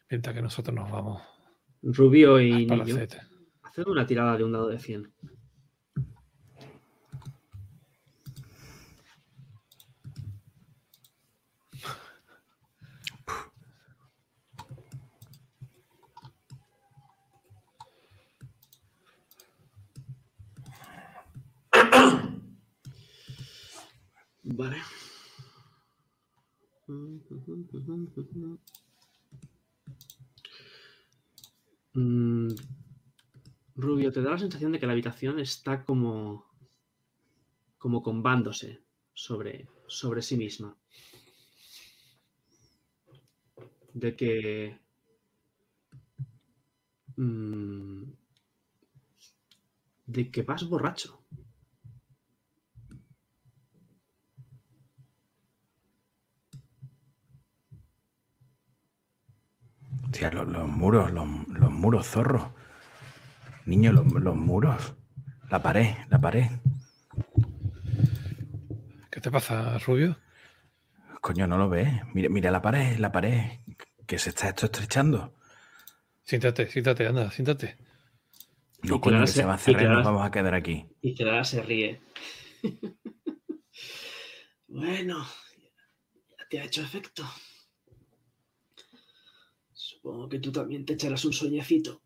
mientras 0.09 0.35
que 0.35 0.43
nosotros 0.43 0.75
nos 0.75 0.91
vamos 0.91 1.23
Rubio 1.83 2.41
y 2.41 2.53
al 2.71 2.85
niño. 2.85 2.97
Haced 3.63 3.87
una 3.87 4.07
tirada 4.07 4.37
de 4.37 4.45
un 4.45 4.53
dado 4.53 4.69
de 4.69 4.79
100. 4.79 5.13
Mm, 31.95 32.49
Rubio, 33.77 34.13
te 34.13 34.23
da 34.23 34.31
la 34.31 34.39
sensación 34.39 34.73
de 34.73 34.79
que 34.79 34.87
la 34.87 34.93
habitación 34.93 35.41
está 35.41 35.85
como, 35.85 36.47
como 37.79 38.03
combándose 38.03 38.81
sobre, 39.15 39.69
sobre 39.87 40.23
sí 40.23 40.37
misma. 40.37 40.77
De 43.95 44.15
que 44.15 44.79
mm, 47.17 48.03
de 50.07 50.31
que 50.31 50.43
vas 50.43 50.69
borracho. 50.69 51.20
Hostia, 60.13 60.29
los, 60.33 60.49
los 60.49 60.67
muros, 60.69 61.13
los, 61.13 61.25
los 61.49 61.71
muros, 61.71 62.05
zorro. 62.05 62.53
Niño, 63.65 63.93
los, 63.93 64.11
los 64.13 64.35
muros. 64.35 64.95
La 65.49 65.63
pared, 65.63 65.95
la 66.09 66.21
pared. 66.21 66.47
¿Qué 69.09 69.21
te 69.21 69.31
pasa, 69.31 69.79
Rubio? 69.79 70.19
Coño, 71.21 71.47
no 71.47 71.57
lo 71.59 71.69
ves. 71.69 71.89
Mira, 72.13 72.29
mira 72.29 72.51
la 72.51 72.61
pared, 72.61 72.99
la 72.99 73.13
pared. 73.13 73.61
Que 74.05 74.19
se 74.19 74.31
está 74.31 74.49
esto 74.49 74.67
estrechando. 74.67 75.37
Siéntate, 76.25 76.67
siéntate, 76.69 77.07
anda, 77.07 77.31
siéntate. 77.31 77.77
No, 78.83 79.01
coño, 79.01 79.21
que 79.21 79.27
se- 79.29 79.35
se 79.35 79.45
va 79.45 79.55
a 79.55 79.59
cerrar 79.59 79.85
y 79.85 79.89
nos 79.89 80.05
vamos 80.05 80.27
a 80.27 80.31
quedar 80.33 80.55
aquí. 80.55 80.89
Y 81.03 81.15
Clara 81.15 81.45
se 81.45 81.63
ríe. 81.63 82.01
bueno, 84.67 85.25
ya 86.37 86.49
te 86.49 86.61
ha 86.61 86.65
hecho 86.65 86.83
efecto. 86.83 87.23
Supongo 90.03 90.29
que 90.29 90.39
tú 90.39 90.51
también 90.51 90.85
te 90.87 90.95
echarás 90.95 91.25
un 91.27 91.33
sueñecito 91.33 92.01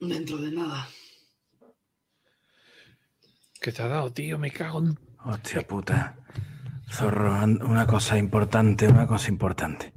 dentro 0.00 0.36
de 0.38 0.50
nada. 0.50 0.88
¿Qué 3.60 3.70
te 3.70 3.82
ha 3.82 3.88
dado, 3.88 4.12
tío? 4.12 4.38
Me 4.38 4.50
cago 4.50 4.80
en... 4.80 4.98
Hostia 5.24 5.66
puta. 5.66 6.16
Zorro, 6.90 7.32
una 7.44 7.86
cosa 7.86 8.18
importante, 8.18 8.88
una 8.88 9.06
cosa 9.06 9.28
importante. 9.28 9.92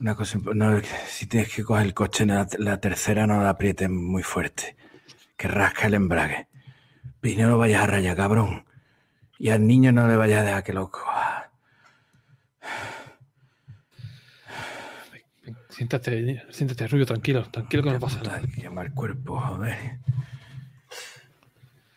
Una 0.00 0.14
cosa 0.14 0.38
no, 0.54 0.80
si 1.08 1.26
tienes 1.26 1.54
que 1.54 1.64
coger 1.64 1.86
el 1.86 1.94
coche, 1.94 2.26
la, 2.26 2.46
la 2.58 2.78
tercera 2.78 3.26
no 3.26 3.42
la 3.42 3.50
aprietes 3.50 3.88
muy 3.88 4.22
fuerte. 4.22 4.76
Que 5.36 5.48
rasca 5.48 5.86
el 5.86 5.94
embrague. 5.94 6.48
Y 7.22 7.36
no 7.36 7.48
lo 7.48 7.58
vayas 7.58 7.82
a 7.82 7.86
rayar, 7.86 8.16
cabrón. 8.16 8.66
Y 9.38 9.48
al 9.48 9.66
niño 9.66 9.92
no 9.92 10.06
le 10.06 10.16
vayas 10.16 10.42
a 10.42 10.44
dejar 10.44 10.62
que 10.62 10.72
lo 10.74 10.90
coja. 10.90 11.50
Ven, 15.42 15.56
Siéntate, 15.76 16.44
siéntate, 16.50 16.86
Rubio, 16.86 17.06
tranquilo, 17.06 17.48
tranquilo 17.50 17.82
que 17.82 17.90
no 17.90 17.98
pasa 18.00 18.22
nada. 18.22 18.40
que 18.42 18.62
llama 18.62 18.82
el 18.82 18.92
cuerpo, 18.92 19.40
joder. 19.40 19.98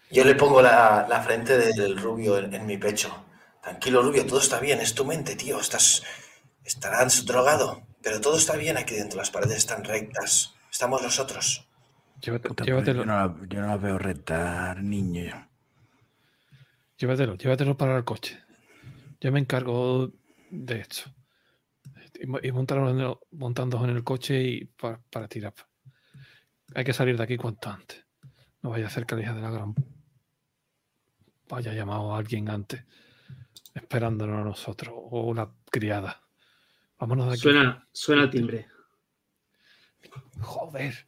Yo 0.09 0.23
le 0.23 0.35
pongo 0.35 0.61
la, 0.61 1.05
la 1.09 1.21
frente 1.21 1.57
del 1.57 1.97
rubio 1.97 2.37
en, 2.37 2.53
en 2.53 2.65
mi 2.65 2.77
pecho. 2.77 3.25
Tranquilo, 3.61 4.01
rubio, 4.01 4.25
todo 4.25 4.39
está 4.39 4.59
bien, 4.59 4.79
es 4.79 4.95
tu 4.95 5.05
mente, 5.05 5.35
tío. 5.35 5.59
Estás. 5.59 6.03
Estarás 6.63 7.25
drogado, 7.25 7.83
pero 8.01 8.19
todo 8.19 8.37
está 8.37 8.55
bien 8.55 8.77
aquí 8.77 8.95
dentro. 8.95 9.17
Las 9.17 9.29
paredes 9.31 9.57
están 9.57 9.83
rectas. 9.83 10.53
Estamos 10.71 11.01
nosotros. 11.01 11.67
Llévate- 12.21 12.47
Puta, 12.49 12.63
llévatelo, 12.63 12.99
yo, 13.01 13.05
no 13.05 13.13
la, 13.15 13.35
yo 13.47 13.61
no 13.61 13.67
la 13.67 13.77
veo 13.77 13.97
retar, 13.99 14.81
niño. 14.81 15.47
llévatelo, 16.97 17.35
llévatelo 17.35 17.77
para 17.77 17.95
el 17.97 18.03
coche. 18.05 18.39
Yo 19.21 19.31
me 19.31 19.39
encargo 19.39 20.11
de 20.49 20.79
esto. 20.81 21.11
Y, 22.19 22.25
mo- 22.27 22.39
y 22.41 22.51
montarlo 22.51 22.89
en 22.89 22.99
el- 22.99 23.17
montándonos 23.31 23.87
en 23.89 23.95
el 23.95 24.03
coche 24.03 24.41
y 24.41 24.65
pa- 24.65 25.01
para 25.09 25.27
tirar. 25.27 25.53
Hay 26.75 26.83
que 26.83 26.93
salir 26.93 27.17
de 27.17 27.23
aquí 27.23 27.37
cuanto 27.37 27.69
antes. 27.69 28.05
No 28.61 28.71
vaya 28.71 28.87
a 28.87 29.15
la 29.15 29.21
hija 29.21 29.33
de 29.33 29.41
la 29.41 29.51
gran 29.51 29.73
vaya 31.49 31.71
llamado 31.73 32.13
a 32.13 32.17
alguien 32.17 32.49
antes, 32.49 32.83
esperándonos 33.73 34.41
a 34.41 34.43
nosotros, 34.43 34.93
o 34.97 35.21
una 35.27 35.49
criada. 35.71 36.21
Vámonos 36.99 37.27
de 37.27 37.33
aquí. 37.33 37.41
Suena, 37.41 37.87
suena 37.93 38.23
el 38.23 38.29
timbre. 38.29 38.67
Joder. 40.41 41.07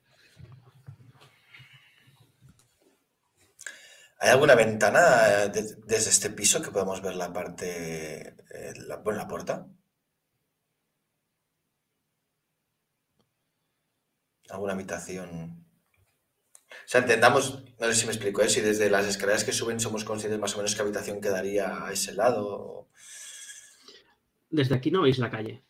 ¿Hay 4.21 4.29
alguna 4.31 4.55
ventana 4.55 5.43
eh, 5.43 5.49
de- 5.49 5.75
desde 5.85 6.09
este 6.09 6.29
piso 6.29 6.61
que 6.61 6.71
podamos 6.71 7.01
ver 7.01 7.15
la 7.15 7.31
parte. 7.31 8.35
eh, 8.53 8.73
la, 8.87 8.97
bueno, 8.97 9.19
la 9.19 9.27
puerta? 9.27 9.65
¿Alguna 14.49 14.73
habitación? 14.73 15.65
O 16.69 16.87
sea, 16.87 17.01
entendamos, 17.01 17.63
no 17.79 17.87
sé 17.87 17.93
si 17.95 18.05
me 18.05 18.11
explico, 18.13 18.41
¿eh? 18.41 18.49
si 18.49 18.61
desde 18.61 18.89
las 18.89 19.05
escaleras 19.07 19.43
que 19.43 19.51
suben 19.51 19.79
somos 19.79 20.03
conscientes 20.03 20.39
más 20.39 20.53
o 20.55 20.57
menos 20.57 20.75
qué 20.75 20.81
habitación 20.81 21.21
quedaría 21.21 21.85
a 21.85 21.91
ese 21.91 22.13
lado. 22.13 22.89
Desde 24.49 24.75
aquí 24.75 24.89
no 24.91 25.03
veis 25.03 25.19
la 25.19 25.29
calle, 25.29 25.63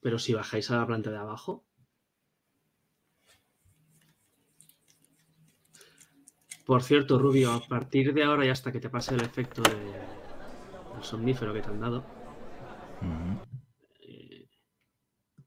pero 0.00 0.18
si 0.18 0.32
bajáis 0.34 0.70
a 0.70 0.76
la 0.78 0.86
planta 0.86 1.10
de 1.10 1.18
abajo. 1.18 1.64
Por 6.64 6.82
cierto, 6.82 7.18
Rubio, 7.18 7.52
a 7.52 7.60
partir 7.60 8.14
de 8.14 8.24
ahora 8.24 8.46
y 8.46 8.48
hasta 8.48 8.72
que 8.72 8.80
te 8.80 8.88
pase 8.88 9.14
el 9.14 9.20
efecto 9.22 9.60
de- 9.62 10.94
del 10.94 11.02
somnífero 11.04 11.52
que 11.52 11.60
te 11.60 11.68
han 11.68 11.80
dado, 11.80 12.04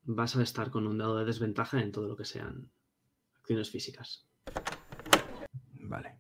vas 0.08 0.36
a 0.36 0.42
estar 0.42 0.72
con 0.72 0.88
un 0.88 0.98
dado 0.98 1.18
de 1.20 1.26
desventaja 1.26 1.80
en 1.80 1.92
todo 1.92 2.08
lo 2.08 2.16
que 2.18 2.26
sean 2.26 2.72
acciones 3.40 3.70
físicas. 3.70 4.26
Vale. 5.74 6.18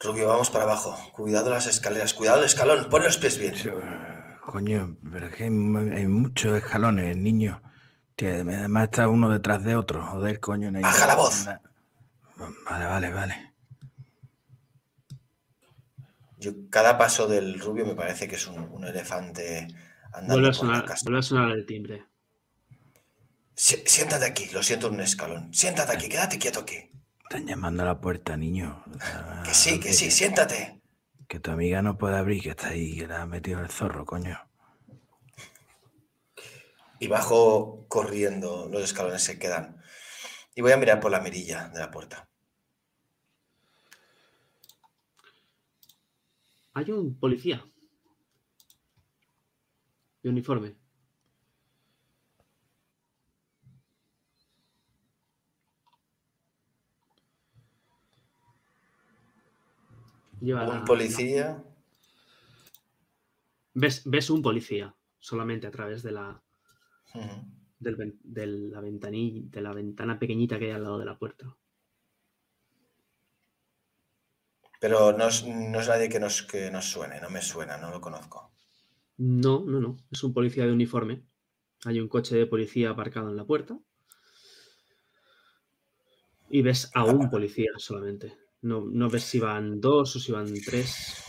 Rubio, 0.00 0.28
vamos 0.28 0.50
para 0.50 0.64
abajo. 0.64 0.96
Cuidado 1.12 1.50
las 1.50 1.66
escaleras, 1.66 2.14
cuidado 2.14 2.38
el 2.40 2.44
escalón, 2.46 2.88
pon 2.88 3.02
los 3.02 3.18
pies 3.18 3.38
bien. 3.38 3.54
Coño, 4.44 4.96
pero 5.12 5.26
es 5.26 5.34
que 5.34 5.44
hay, 5.44 5.50
mu- 5.50 5.92
hay 5.94 6.06
muchos 6.06 6.56
escalones, 6.56 7.16
niño. 7.16 7.60
Que 8.16 8.32
además 8.40 8.84
está 8.84 9.08
uno 9.08 9.28
detrás 9.28 9.62
de 9.64 9.76
otro. 9.76 10.04
Joder, 10.04 10.40
coño. 10.40 10.70
no 10.70 10.78
hay 10.78 10.84
Baja 10.84 11.06
la 11.06 11.14
voz. 11.16 11.46
Vale, 12.64 12.86
vale, 12.86 13.12
vale. 13.12 13.52
Yo, 16.38 16.52
cada 16.70 16.96
paso 16.96 17.26
del 17.26 17.58
rubio 17.60 17.84
me 17.84 17.94
parece 17.96 18.28
que 18.28 18.36
es 18.36 18.46
un, 18.46 18.58
un 18.60 18.84
elefante 18.84 19.66
Vuelve 20.26 20.48
a, 20.48 20.50
por 20.52 20.66
la 20.66 20.74
sonar, 20.74 20.84
casa. 20.84 21.02
vuelve 21.04 21.18
a 21.18 21.22
sonar 21.22 21.50
el 21.52 21.66
timbre. 21.66 22.04
Si- 23.54 23.82
Siéntate 23.86 24.24
aquí, 24.24 24.46
lo 24.52 24.62
siento 24.62 24.88
en 24.88 24.94
un 24.94 25.00
escalón. 25.00 25.52
Siéntate 25.54 25.92
aquí, 25.92 26.08
quédate 26.08 26.38
quieto 26.38 26.60
aquí. 26.60 26.90
Están 27.24 27.46
llamando 27.46 27.82
a 27.82 27.86
la 27.86 28.00
puerta, 28.00 28.36
niño. 28.36 28.82
Que 29.44 29.52
sí, 29.54 29.78
que 29.80 29.92
sí, 29.92 30.10
siéntate. 30.10 30.80
Que 31.28 31.40
tu 31.40 31.50
amiga 31.50 31.82
no 31.82 31.98
puede 31.98 32.16
abrir, 32.16 32.42
que 32.42 32.50
está 32.50 32.68
ahí, 32.68 32.96
que 32.96 33.06
la 33.06 33.22
ha 33.22 33.26
metido 33.26 33.60
el 33.60 33.68
zorro, 33.68 34.06
coño. 34.06 34.38
Y 37.00 37.06
bajo 37.08 37.84
corriendo, 37.88 38.68
los 38.72 38.82
escalones 38.82 39.22
se 39.22 39.38
quedan. 39.38 39.82
Y 40.54 40.62
voy 40.62 40.72
a 40.72 40.76
mirar 40.78 41.00
por 41.00 41.10
la 41.10 41.20
mirilla 41.20 41.68
de 41.68 41.78
la 41.80 41.90
puerta. 41.90 42.28
Hay 46.74 46.90
un 46.90 47.18
policía. 47.18 47.64
De 50.22 50.28
uniforme. 50.28 50.76
un 60.40 60.84
policía. 60.84 61.62
Ves, 63.74 64.02
ves, 64.04 64.30
un 64.30 64.42
policía 64.42 64.94
solamente 65.18 65.66
a 65.66 65.70
través 65.70 66.02
de 66.02 66.12
la, 66.12 66.42
de 67.78 68.46
la 68.46 68.80
ventanilla, 68.80 69.48
de 69.50 69.60
la 69.60 69.72
ventana 69.72 70.18
pequeñita 70.18 70.58
que 70.58 70.66
hay 70.66 70.70
al 70.72 70.82
lado 70.82 70.98
de 70.98 71.04
la 71.04 71.18
puerta. 71.18 71.56
Pero 74.80 75.12
no 75.12 75.28
es, 75.28 75.44
nadie 75.44 76.08
que 76.08 76.20
nos, 76.20 76.42
que 76.42 76.70
nos 76.70 76.86
suene, 76.86 77.20
no 77.20 77.30
me 77.30 77.42
suena, 77.42 77.76
no 77.76 77.90
lo 77.90 78.00
conozco. 78.00 78.52
No, 79.18 79.64
no, 79.64 79.80
no. 79.80 79.96
Es 80.10 80.22
un 80.24 80.32
policía 80.32 80.64
de 80.64 80.72
uniforme. 80.72 81.22
Hay 81.84 82.00
un 82.00 82.08
coche 82.08 82.36
de 82.36 82.46
policía 82.46 82.90
aparcado 82.90 83.28
en 83.28 83.36
la 83.36 83.44
puerta. 83.44 83.78
Y 86.48 86.62
ves 86.62 86.90
a 86.94 87.04
un 87.04 87.28
policía 87.28 87.70
solamente. 87.76 88.36
No, 88.62 88.80
no 88.80 89.10
ves 89.10 89.24
si 89.24 89.38
van 89.38 89.80
dos 89.80 90.16
o 90.16 90.20
si 90.20 90.32
van 90.32 90.52
tres. 90.64 91.22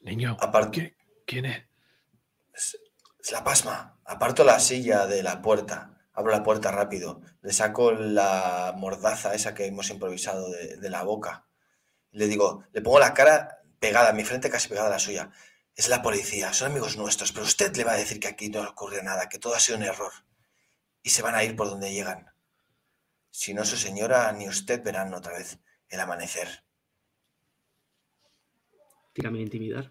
Niño, 0.00 0.36
¿quién 1.26 1.44
es? 1.44 1.64
es? 2.54 2.78
la 3.30 3.44
pasma. 3.44 3.98
Aparto 4.04 4.44
la 4.44 4.58
silla 4.58 5.06
de 5.06 5.22
la 5.22 5.42
puerta. 5.42 5.98
Abro 6.14 6.32
la 6.32 6.42
puerta 6.42 6.70
rápido. 6.72 7.20
Le 7.42 7.52
saco 7.52 7.92
la 7.92 8.74
mordaza 8.76 9.34
esa 9.34 9.54
que 9.54 9.66
hemos 9.66 9.90
improvisado 9.90 10.50
de, 10.50 10.90
la 10.90 11.02
boca. 11.02 11.46
Le 12.12 12.26
digo, 12.26 12.64
le 12.72 12.80
pongo 12.80 12.98
la 12.98 13.14
cara 13.14 13.62
pegada, 13.78 14.12
mi 14.12 14.24
frente 14.24 14.50
casi 14.50 14.68
pegada 14.68 14.88
a 14.88 14.90
la 14.90 14.98
suya. 14.98 15.30
Es 15.80 15.88
la 15.88 16.02
policía, 16.02 16.52
son 16.52 16.72
amigos 16.72 16.98
nuestros, 16.98 17.32
pero 17.32 17.46
usted 17.46 17.74
le 17.74 17.84
va 17.84 17.92
a 17.92 17.96
decir 17.96 18.20
que 18.20 18.28
aquí 18.28 18.50
no 18.50 18.60
ocurre 18.68 19.02
nada, 19.02 19.30
que 19.30 19.38
todo 19.38 19.54
ha 19.54 19.60
sido 19.60 19.78
un 19.78 19.84
error. 19.84 20.12
Y 21.02 21.08
se 21.08 21.22
van 21.22 21.34
a 21.34 21.42
ir 21.42 21.56
por 21.56 21.70
donde 21.70 21.90
llegan. 21.90 22.30
Si 23.30 23.54
no, 23.54 23.64
su 23.64 23.78
señora 23.78 24.30
ni 24.32 24.46
usted 24.46 24.84
verán 24.84 25.14
otra 25.14 25.32
vez 25.38 25.58
el 25.88 26.00
amanecer. 26.00 26.66
Tírame 29.14 29.38
a 29.38 29.42
intimidar. 29.42 29.90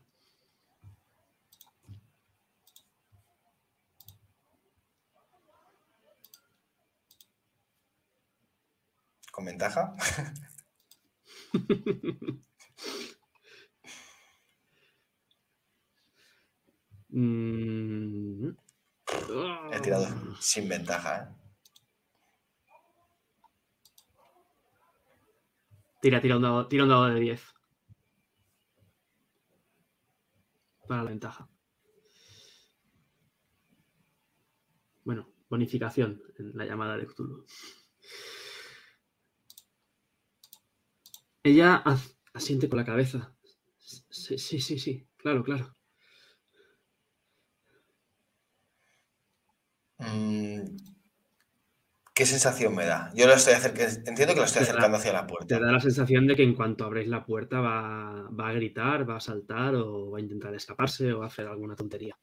¿Con 9.31 9.45
ventaja? 9.45 9.95
Mm. 17.09 18.51
He 19.71 19.79
tirado 19.81 20.07
sin 20.39 20.69
ventaja, 20.69 21.23
¿eh? 21.23 21.39
Tira, 26.01 26.21
tira 26.21 26.37
un 26.37 26.41
dado, 26.41 26.67
tira 26.67 26.83
un 26.83 26.89
dado 26.89 27.07
de 27.07 27.19
10. 27.19 27.41
Para 30.87 31.03
la 31.03 31.09
ventaja. 31.09 31.49
Bueno, 35.03 35.27
bonificación 35.49 36.21
en 36.37 36.57
la 36.57 36.65
llamada 36.65 36.95
de 36.97 37.05
Cthulhu. 37.05 37.45
Ella 41.43 41.83
asiente 42.33 42.69
con 42.69 42.77
la 42.77 42.85
cabeza. 42.85 43.35
Sí, 43.77 44.37
sí, 44.37 44.61
sí, 44.61 44.79
sí, 44.79 45.07
claro, 45.17 45.43
claro. 45.43 45.78
¿Qué 52.19 52.25
sensación 52.25 52.73
me 52.75 52.85
da? 52.85 53.11
Yo 53.15 53.27
lo 53.27 53.33
estoy 53.33 53.53
acercando, 53.53 54.09
entiendo 54.09 54.33
que 54.33 54.39
lo 54.39 54.45
estoy 54.45 54.63
acercando 54.63 54.97
hacia 54.97 55.13
la 55.13 55.27
puerta. 55.27 55.47
Te 55.47 55.59
da 55.63 55.71
la 55.71 55.79
sensación 55.79 56.27
de 56.27 56.35
que 56.35 56.43
en 56.43 56.53
cuanto 56.55 56.85
abréis 56.85 57.07
la 57.07 57.25
puerta 57.25 57.59
va, 57.59 58.27
a 58.27 58.53
gritar, 58.53 59.09
va 59.09 59.17
a 59.17 59.19
saltar 59.19 59.75
o 59.75 60.11
va 60.11 60.17
a 60.17 60.21
intentar 60.21 60.53
escaparse 60.53 61.11
o 61.13 61.19
va 61.19 61.25
a 61.25 61.27
hacer 61.27 61.47
alguna 61.47 61.75
tontería. 61.75 62.17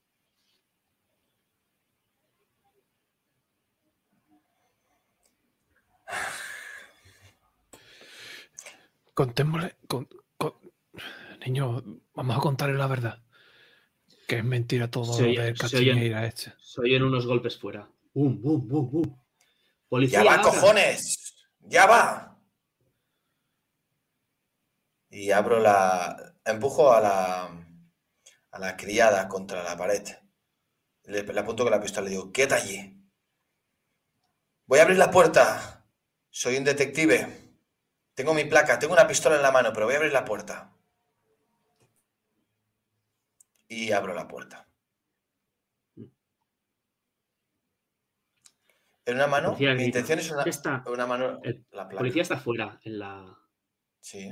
Contémosle, 9.14 9.76
niño, 11.46 11.82
vamos 12.14 12.36
a 12.36 12.40
contarle 12.40 12.76
la 12.76 12.86
verdad. 12.86 13.25
Que 14.26 14.38
es 14.38 14.44
mentira 14.44 14.90
todo 14.90 15.20
lo 15.20 15.26
de 15.26 15.54
Cachineira 15.54 16.26
este. 16.26 16.52
Soy 16.58 16.94
en 16.94 17.04
unos 17.04 17.26
golpes 17.26 17.56
fuera. 17.58 17.88
¡Bum, 18.12 18.40
bum, 18.40 18.66
bum, 18.66 18.90
bum! 18.90 20.06
¡Ya 20.08 20.24
va, 20.24 20.40
cojones! 20.40 21.46
¡Ya 21.60 21.86
va! 21.86 22.36
Y 25.10 25.30
abro 25.30 25.60
la. 25.60 26.34
Empujo 26.44 26.92
a 26.92 27.00
la. 27.00 27.44
a 28.50 28.58
la 28.58 28.76
criada 28.76 29.28
contra 29.28 29.62
la 29.62 29.76
pared. 29.76 30.02
Le, 31.04 31.20
apunto 31.38 31.62
con 31.62 31.70
la 31.70 31.80
pistola 31.80 32.08
y 32.08 32.10
le 32.10 32.16
digo: 32.16 32.32
¡Quieta 32.32 32.56
allí! 32.56 33.00
Voy 34.66 34.80
a 34.80 34.82
abrir 34.82 34.98
la 34.98 35.10
puerta. 35.12 35.86
Soy 36.30 36.56
un 36.56 36.64
detective. 36.64 37.28
Tengo 38.14 38.34
mi 38.34 38.44
placa, 38.44 38.78
tengo 38.78 38.94
una 38.94 39.06
pistola 39.06 39.36
en 39.36 39.42
la 39.42 39.52
mano, 39.52 39.72
pero 39.72 39.86
voy 39.86 39.94
a 39.94 39.98
abrir 39.98 40.12
la 40.12 40.24
puerta. 40.24 40.75
Y 43.68 43.92
abro 43.92 44.14
la 44.14 44.28
puerta. 44.28 44.68
En 49.06 49.14
una 49.14 49.28
mano, 49.28 49.56
mi 49.56 49.84
intención 49.84 50.18
es 50.18 50.30
una, 50.30 51.06
mano. 51.06 51.40
la 51.70 51.88
policía 51.88 52.22
está 52.22 52.38
fuera, 52.38 52.80
en 52.82 52.98
la. 52.98 53.38
Sí. 54.00 54.28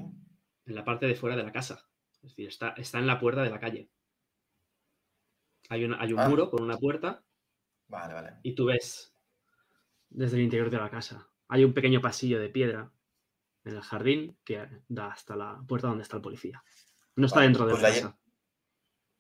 En 0.66 0.74
la 0.74 0.85
parte 0.85 1.07
de 1.07 1.14
fuera 1.14 1.37
de 1.37 1.45
la 1.45 1.53
casa. 1.53 1.89
Es 2.16 2.30
decir, 2.30 2.49
está, 2.49 2.70
está 2.70 2.99
en 2.99 3.07
la 3.07 3.20
puerta 3.20 3.43
de 3.43 3.51
la 3.51 3.61
calle. 3.61 3.89
Hay, 5.68 5.85
hay 5.85 6.12
un 6.12 6.20
ah. 6.20 6.28
muro 6.28 6.51
con 6.51 6.62
una 6.62 6.76
puerta. 6.76 7.22
Vale, 7.87 8.14
vale. 8.14 8.30
Y 8.43 8.55
tú 8.55 8.66
ves 8.66 9.14
desde 10.11 10.37
el 10.39 10.43
interior 10.43 10.70
de 10.70 10.78
la 10.78 10.91
casa. 10.91 11.28
Hay 11.49 11.64
un 11.64 11.72
pequeño 11.72 12.01
pasillo 12.01 12.41
de 12.41 12.49
piedra 12.49 12.91
en 13.64 13.76
el 13.76 13.82
jardín 13.82 14.37
que 14.45 14.66
da 14.89 15.09
hasta 15.09 15.37
la 15.37 15.62
puerta 15.68 15.89
donde 15.89 16.03
está 16.03 16.16
el 16.16 16.22
policía. 16.22 16.64
No 17.16 17.26
está 17.26 17.41
dentro 17.41 17.64
de 17.66 17.72
pues 17.72 17.82
la, 17.82 17.89
casa. 17.91 18.18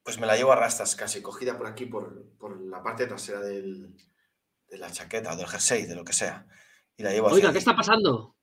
Pues 0.04 0.20
me 0.20 0.26
la 0.26 0.36
llevo 0.36 0.52
a 0.52 0.56
rastas 0.56 0.94
casi, 0.94 1.22
cogida 1.22 1.56
por 1.56 1.66
aquí, 1.66 1.86
por, 1.86 2.36
por 2.36 2.60
la 2.60 2.82
parte 2.82 3.06
trasera 3.06 3.40
del, 3.40 3.96
de 4.68 4.78
la 4.78 4.90
chaqueta 4.90 5.32
o 5.32 5.36
del 5.36 5.46
jersey, 5.46 5.86
de 5.86 5.94
lo 5.94 6.04
que 6.04 6.12
sea. 6.12 6.46
Y 6.96 7.02
la 7.02 7.10
llevo 7.10 7.28
Oiga, 7.28 7.52
¿qué 7.52 7.58
está 7.58 7.74
pasando? 7.74 8.36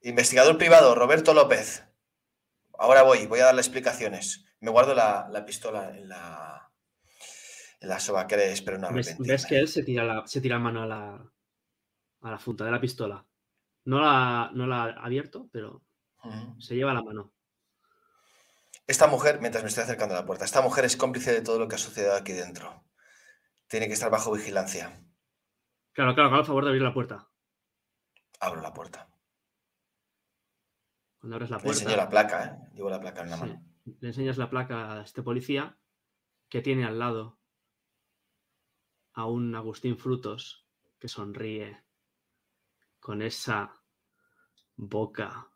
Investigador 0.00 0.56
privado, 0.58 0.94
Roberto 0.94 1.34
López. 1.34 1.84
Ahora 2.78 3.02
voy, 3.02 3.26
voy 3.26 3.40
a 3.40 3.46
darle 3.46 3.60
explicaciones. 3.60 4.44
Me 4.60 4.70
guardo 4.70 4.94
la, 4.94 5.44
pistola 5.46 5.96
en 5.96 6.08
la, 6.08 6.72
en 7.80 7.88
la 7.88 8.00
sobaquera 8.00 8.46
y 8.46 8.52
espero 8.52 8.78
una 8.78 8.90
¿Ves, 8.90 9.16
¿Ves 9.18 9.46
que 9.46 9.58
él 9.58 9.68
se 9.68 9.82
tira, 9.82 10.04
la, 10.04 10.26
se 10.26 10.40
tira 10.40 10.58
mano 10.58 10.82
a 10.82 10.86
la, 10.86 11.32
a 12.22 12.30
la 12.30 12.38
punta 12.38 12.64
de 12.64 12.70
la 12.70 12.80
pistola? 12.80 13.24
No 13.84 14.00
la, 14.00 14.50
no 14.54 14.66
la 14.66 14.84
ha 14.84 15.04
abierto, 15.04 15.48
pero 15.52 15.82
se 16.58 16.76
lleva 16.76 16.94
la 16.94 17.02
mano. 17.02 17.32
Esta 18.86 19.06
mujer, 19.06 19.40
mientras 19.40 19.62
me 19.62 19.68
estoy 19.68 19.84
acercando 19.84 20.14
a 20.14 20.20
la 20.20 20.26
puerta, 20.26 20.44
esta 20.44 20.60
mujer 20.60 20.84
es 20.84 20.96
cómplice 20.96 21.32
de 21.32 21.42
todo 21.42 21.58
lo 21.58 21.68
que 21.68 21.76
ha 21.76 21.78
sucedido 21.78 22.14
aquí 22.14 22.32
dentro. 22.32 22.84
Tiene 23.68 23.86
que 23.86 23.94
estar 23.94 24.10
bajo 24.10 24.32
vigilancia. 24.32 25.02
Claro, 25.92 26.14
claro, 26.14 26.34
haga 26.34 26.44
favor 26.44 26.64
de 26.64 26.70
abrir 26.70 26.82
la 26.82 26.92
puerta. 26.92 27.30
Abro 28.40 28.60
la 28.60 28.72
puerta. 28.72 29.08
Cuando 31.20 31.36
abres 31.36 31.50
la 31.50 31.58
puerta. 31.58 31.78
Le 31.78 31.84
enseño 31.84 31.96
la 31.96 32.08
placa, 32.08 32.44
¿eh? 32.44 32.70
Llevo 32.74 32.90
la 32.90 33.00
placa 33.00 33.22
en 33.22 33.30
la 33.30 33.36
mano. 33.36 33.64
Le 33.84 34.08
enseñas 34.08 34.36
la 34.36 34.50
placa 34.50 34.92
a 34.92 35.02
este 35.02 35.22
policía 35.22 35.78
que 36.48 36.60
tiene 36.60 36.84
al 36.84 36.98
lado 36.98 37.38
a 39.14 39.26
un 39.26 39.54
Agustín 39.54 39.96
Frutos 39.96 40.66
que 40.98 41.08
sonríe 41.08 41.84
con 43.00 43.22
esa 43.22 43.80
boca 44.76 45.50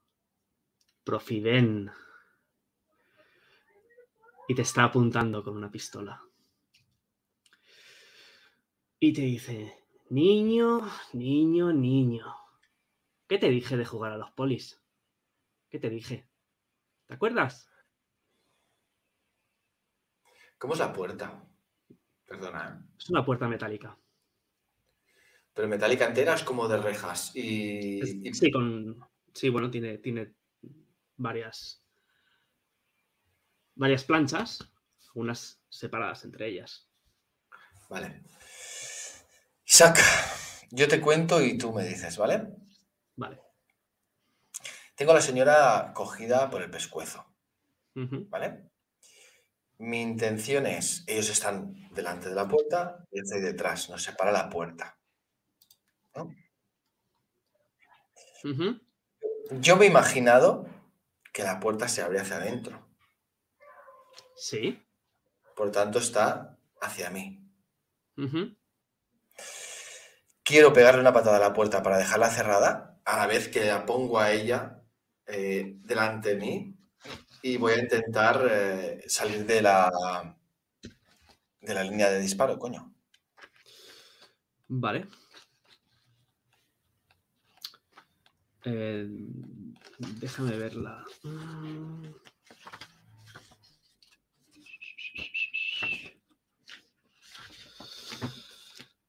profiden 1.04 1.90
y 4.48 4.54
te 4.54 4.62
está 4.62 4.84
apuntando 4.84 5.42
con 5.42 5.56
una 5.56 5.70
pistola. 5.70 6.22
Y 8.98 9.12
te 9.12 9.22
dice, 9.22 9.86
Niño, 10.08 10.88
niño, 11.14 11.72
niño. 11.72 12.36
¿Qué 13.26 13.38
te 13.38 13.50
dije 13.50 13.76
de 13.76 13.84
jugar 13.84 14.12
a 14.12 14.16
los 14.16 14.30
polis? 14.30 14.80
¿Qué 15.68 15.80
te 15.80 15.90
dije? 15.90 16.28
¿Te 17.06 17.14
acuerdas? 17.14 17.68
¿Cómo 20.58 20.74
es 20.74 20.78
la 20.78 20.92
puerta? 20.92 21.44
Perdona. 22.24 22.86
Es 22.96 23.10
una 23.10 23.24
puerta 23.24 23.48
metálica. 23.48 23.98
Pero 25.52 25.68
metálica 25.68 26.06
entera 26.06 26.34
es 26.34 26.44
como 26.44 26.68
de 26.68 26.76
rejas. 26.78 27.34
Y, 27.34 28.00
Sí, 28.32 28.50
con. 28.52 29.00
Sí, 29.34 29.48
bueno, 29.48 29.70
tiene, 29.70 29.98
tiene 29.98 30.34
varias. 31.16 31.84
Varias 33.76 34.04
planchas, 34.04 34.58
unas 35.14 35.62
separadas 35.68 36.24
entre 36.24 36.48
ellas. 36.48 36.88
Vale. 37.88 38.22
Isaac, 39.64 40.00
yo 40.70 40.88
te 40.88 41.00
cuento 41.00 41.40
y 41.40 41.56
tú 41.56 41.72
me 41.72 41.84
dices, 41.84 42.16
¿vale? 42.16 42.48
Vale. 43.14 43.40
Tengo 44.94 45.12
a 45.12 45.16
la 45.16 45.20
señora 45.20 45.92
cogida 45.94 46.50
por 46.50 46.62
el 46.62 46.70
pescuezo, 46.70 47.26
¿vale? 47.94 48.70
Mi 49.78 50.00
intención 50.00 50.66
es, 50.66 51.04
ellos 51.06 51.28
están 51.28 51.90
delante 51.92 52.30
de 52.30 52.34
la 52.34 52.48
puerta 52.48 53.04
yo 53.10 53.22
estoy 53.22 53.40
detrás, 53.40 53.90
nos 53.90 54.02
separa 54.02 54.32
la 54.32 54.48
puerta. 54.48 54.98
Yo 59.50 59.76
me 59.76 59.84
he 59.84 59.88
imaginado 59.88 60.66
que 61.32 61.42
la 61.42 61.60
puerta 61.60 61.88
se 61.88 62.02
abre 62.02 62.20
hacia 62.20 62.36
adentro. 62.36 62.85
Sí. 64.36 64.78
Por 65.56 65.70
tanto, 65.72 65.98
está 65.98 66.58
hacia 66.80 67.10
mí. 67.10 67.42
Quiero 70.42 70.72
pegarle 70.72 71.00
una 71.00 71.12
patada 71.12 71.38
a 71.38 71.40
la 71.40 71.52
puerta 71.52 71.82
para 71.82 71.98
dejarla 71.98 72.30
cerrada, 72.30 73.00
a 73.04 73.16
la 73.18 73.26
vez 73.26 73.48
que 73.48 73.64
la 73.64 73.84
pongo 73.84 74.20
a 74.20 74.32
ella 74.32 74.82
eh, 75.26 75.76
delante 75.78 76.30
de 76.30 76.36
mí 76.36 76.76
y 77.42 77.56
voy 77.56 77.74
a 77.74 77.78
intentar 77.78 78.46
eh, 78.50 79.04
salir 79.08 79.44
de 79.46 79.62
la, 79.62 80.36
de 81.60 81.74
la 81.74 81.84
línea 81.84 82.10
de 82.10 82.20
disparo, 82.20 82.58
coño. 82.58 82.94
Vale. 84.68 85.08
Eh, 88.64 89.06
déjame 90.20 90.58
verla. 90.58 91.04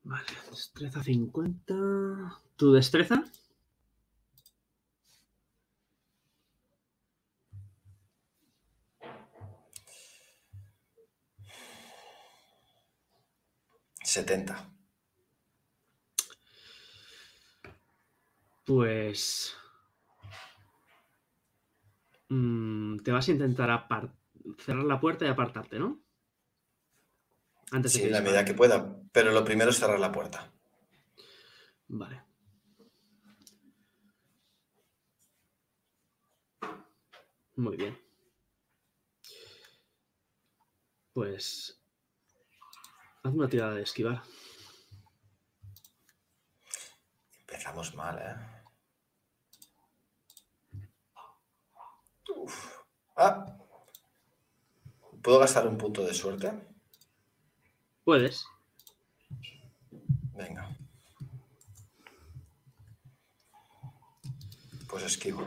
Vale, 0.07 0.31
destreza 0.49 1.03
50. 1.03 1.73
¿Tu 2.55 2.71
destreza? 2.71 3.25
Setenta. 14.01 14.55
Pues... 18.65 19.55
Mm, 22.29 22.97
te 23.03 23.11
vas 23.11 23.27
a 23.27 23.31
intentar 23.31 23.69
cerrar 24.59 24.83
la 24.85 24.99
puerta 25.01 25.25
y 25.25 25.29
apartarte, 25.29 25.79
¿no? 25.79 26.06
Antes 27.71 27.93
sí, 27.93 28.03
en 28.03 28.11
la 28.11 28.21
medida 28.21 28.45
que 28.45 28.53
pueda, 28.53 28.97
pero 29.11 29.31
lo 29.31 29.43
primero 29.43 29.71
es 29.71 29.77
cerrar 29.77 29.99
la 29.99 30.11
puerta. 30.11 30.51
Vale. 31.87 32.23
Muy 37.55 37.75
bien. 37.75 37.99
Pues... 41.13 41.81
Haz 43.23 43.33
una 43.33 43.49
tirada 43.49 43.73
de 43.73 43.81
esquivar. 43.81 44.21
Empezamos 47.39 47.93
mal, 47.95 48.17
¿eh? 48.19 48.57
Ah. 53.17 53.45
¿Puedo 55.21 55.39
gastar 55.39 55.67
un 55.67 55.77
punto 55.77 56.05
de 56.05 56.13
suerte? 56.13 56.76
Puedes. 58.07 58.47
Venga. 60.33 60.77
Pues 64.87 65.03
esquivo. 65.03 65.45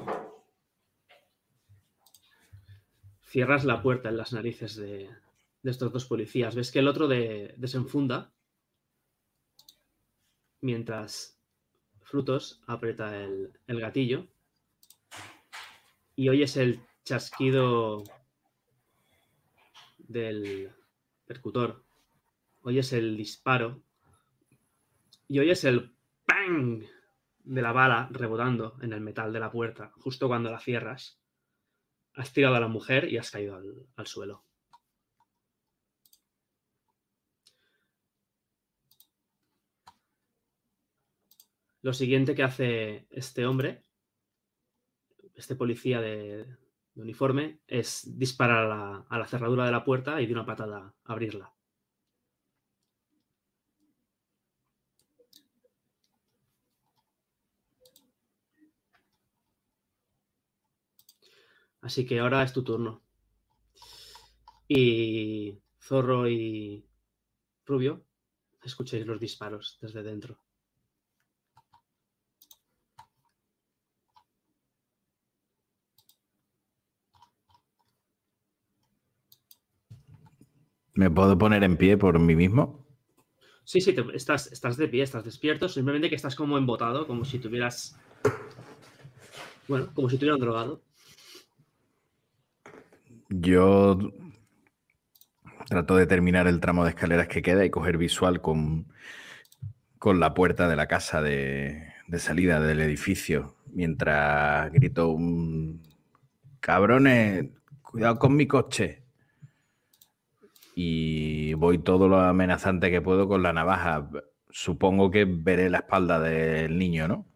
Cierras 3.22 3.64
la 3.64 3.80
puerta 3.80 4.10
en 4.10 4.18
las 4.18 4.34
narices 4.34 4.76
de, 4.76 5.08
estos 5.62 5.90
dos 5.90 6.04
policías. 6.04 6.54
Ves 6.54 6.70
que 6.70 6.80
el 6.80 6.88
otro 6.88 7.08
desenfunda 7.08 8.30
mientras 10.60 11.40
Frutos 12.02 12.60
aprieta 12.66 13.16
el, 13.16 13.58
el 13.68 13.80
gatillo 13.80 14.26
y 16.14 16.28
oyes 16.28 16.58
el 16.58 16.78
chasquido 17.04 18.04
del 19.96 20.70
percutor, 21.24 21.86
oyes 22.70 22.92
el 22.92 23.16
disparo 23.16 23.82
y 25.28 25.38
oyes 25.40 25.64
el 25.64 25.92
¡pang! 26.24 26.84
de 27.42 27.62
la 27.62 27.72
bala 27.72 28.08
rebotando 28.12 28.76
en 28.80 28.92
el 28.92 29.00
metal 29.00 29.32
de 29.32 29.40
la 29.40 29.50
puerta, 29.50 29.92
justo 29.96 30.28
cuando 30.28 30.50
la 30.50 30.60
cierras. 30.60 31.20
Has 32.14 32.32
tirado 32.32 32.54
a 32.56 32.60
la 32.60 32.68
mujer 32.68 33.12
y 33.12 33.18
has 33.18 33.30
caído 33.30 33.56
al, 33.56 33.86
al 33.96 34.06
suelo. 34.06 34.44
Lo 41.82 41.92
siguiente 41.92 42.34
que 42.34 42.42
hace 42.42 43.06
este 43.10 43.46
hombre, 43.46 43.84
este 45.34 45.56
policía 45.56 46.00
de, 46.00 46.46
uniforme 46.94 47.60
es 47.66 48.18
disparar 48.18 48.70
a 49.08 49.18
la, 49.18 49.26
cerradura 49.26 49.64
de 49.64 49.72
la 49.72 49.84
puerta 49.84 50.20
y 50.20 50.26
de 50.26 50.32
una 50.32 50.46
patada 50.46 50.94
abrirla. 51.04 51.52
Así 61.80 62.06
que 62.06 62.20
ahora 62.20 62.42
es 62.42 62.52
tu 62.52 62.62
turno. 62.62 63.02
Y 64.68 65.58
Zorro 65.80 66.28
y 66.28 66.86
Rubio, 67.66 68.04
escuchéis 68.62 69.06
los 69.06 69.18
disparos 69.18 69.78
desde 69.80 70.02
dentro. 70.02 70.38
¿Me 80.94 81.10
puedo 81.10 81.38
poner 81.38 81.64
en 81.64 81.76
pie 81.76 81.96
por 81.96 82.18
mí 82.18 82.36
mismo? 82.36 82.86
Sí, 83.64 83.80
sí, 83.80 83.94
estás, 84.12 84.52
estás 84.52 84.76
de 84.76 84.88
pie, 84.88 85.02
estás 85.02 85.24
despierto, 85.24 85.68
simplemente 85.68 86.08
que 86.08 86.16
estás 86.16 86.34
como 86.34 86.58
embotado, 86.58 87.06
como 87.06 87.24
si 87.24 87.38
tuvieras. 87.38 87.98
Bueno, 89.68 89.90
como 89.94 90.10
si 90.10 90.18
tuvieran 90.18 90.40
drogado. 90.40 90.82
Yo 93.30 93.98
trato 95.68 95.96
de 95.96 96.06
terminar 96.06 96.46
el 96.48 96.60
tramo 96.60 96.84
de 96.84 96.90
escaleras 96.90 97.28
que 97.28 97.42
queda 97.42 97.64
y 97.64 97.70
coger 97.70 97.96
visual 97.96 98.40
con, 98.40 98.92
con 99.98 100.20
la 100.20 100.34
puerta 100.34 100.68
de 100.68 100.76
la 100.76 100.88
casa 100.88 101.22
de, 101.22 101.92
de 102.08 102.18
salida 102.18 102.60
del 102.60 102.80
edificio, 102.80 103.56
mientras 103.72 104.72
grito 104.72 105.08
un... 105.10 105.88
Cabrones, 106.58 107.48
cuidado 107.80 108.18
con 108.18 108.36
mi 108.36 108.46
coche 108.46 109.02
y 110.74 111.54
voy 111.54 111.78
todo 111.78 112.08
lo 112.08 112.20
amenazante 112.20 112.90
que 112.90 113.00
puedo 113.00 113.28
con 113.28 113.42
la 113.42 113.52
navaja. 113.52 114.10
Supongo 114.50 115.10
que 115.10 115.24
veré 115.24 115.70
la 115.70 115.78
espalda 115.78 116.20
del 116.20 116.78
niño, 116.78 117.08
¿no? 117.08 117.26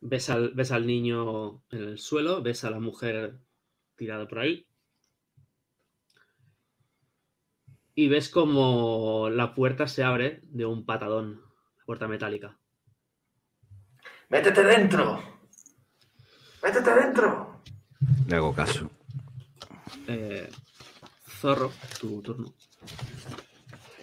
Ves 0.00 0.30
al, 0.30 0.50
ves 0.50 0.70
al 0.70 0.86
niño 0.86 1.62
en 1.70 1.78
el 1.80 1.98
suelo, 1.98 2.42
ves 2.42 2.64
a 2.64 2.70
la 2.70 2.78
mujer 2.80 3.38
tirada 3.96 4.28
por 4.28 4.40
ahí. 4.40 4.67
Y 7.98 8.06
ves 8.06 8.28
como 8.28 9.28
la 9.28 9.56
puerta 9.56 9.88
se 9.88 10.04
abre 10.04 10.38
de 10.44 10.64
un 10.64 10.86
patadón, 10.86 11.42
la 11.78 11.84
puerta 11.84 12.06
metálica. 12.06 12.56
¡Métete 14.28 14.62
dentro! 14.62 15.20
¡Métete 16.62 16.94
dentro! 16.94 17.60
Le 18.28 18.36
hago 18.36 18.54
caso. 18.54 18.88
Eh, 20.06 20.48
zorro, 21.26 21.72
tu 21.98 22.22
turno. 22.22 22.54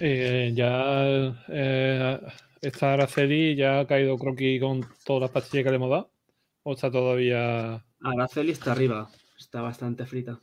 Eh, 0.02 0.52
ya 0.54 1.34
eh, 1.48 2.20
está 2.62 2.96
Araceli, 2.96 3.56
ya 3.56 3.80
ha 3.80 3.88
caído 3.88 4.18
croquis 4.18 4.60
con 4.60 4.86
todas 5.06 5.22
las 5.22 5.32
pastillas 5.32 5.64
que 5.64 5.70
le 5.70 5.78
hemos 5.78 5.90
dado. 5.90 6.12
¿O 6.64 6.74
está 6.74 6.92
todavía.? 6.92 7.82
Araceli 8.02 8.52
está 8.52 8.74
arriba, 8.74 9.10
está 9.40 9.62
bastante 9.62 10.06
frita. 10.06 10.38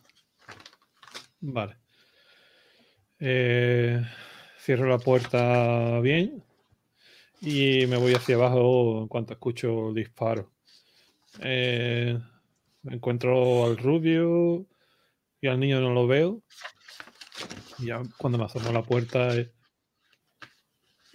Vale. 1.43 1.82
Eh, 3.25 4.05
cierro 4.59 4.89
la 4.89 4.99
puerta 4.99 6.01
bien 6.01 6.43
y 7.41 7.87
me 7.87 7.97
voy 7.97 8.15
hacia 8.15 8.35
abajo 8.35 9.03
en 9.03 9.07
cuanto 9.07 9.33
escucho 9.33 9.91
el 9.91 9.95
disparo. 9.95 10.51
Eh, 11.39 12.19
encuentro 12.83 13.65
al 13.67 13.77
rubio 13.77 14.67
y 15.41 15.47
al 15.47 15.61
niño 15.61 15.81
no 15.81 15.95
lo 15.95 16.09
veo. 16.09 16.43
Y 17.79 17.87
ya 17.87 18.03
cuando 18.19 18.39
me 18.39 18.45
asomo 18.47 18.73
la 18.73 18.83
puerta 18.83 19.37
eh, 19.37 19.53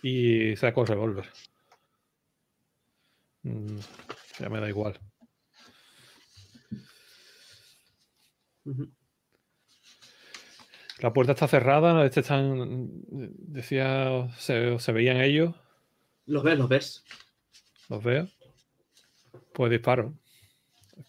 y 0.01 0.55
saco 0.55 0.83
el 0.83 0.87
revólver. 0.87 1.25
Mm, 3.43 3.79
ya 4.39 4.49
me 4.49 4.61
da 4.61 4.69
igual. 4.69 4.97
La 10.99 11.13
puerta 11.13 11.33
está 11.33 11.47
cerrada, 11.47 12.05
este 12.05 12.21
están, 12.21 12.87
decía, 13.07 14.29
se, 14.37 14.79
se 14.79 14.91
veían 14.91 15.17
ellos. 15.17 15.53
Los 16.25 16.43
ves, 16.43 16.57
los 16.57 16.69
ves. 16.69 17.03
Los 17.89 18.03
veo. 18.03 18.27
Pues 19.53 19.71
disparo. 19.71 20.13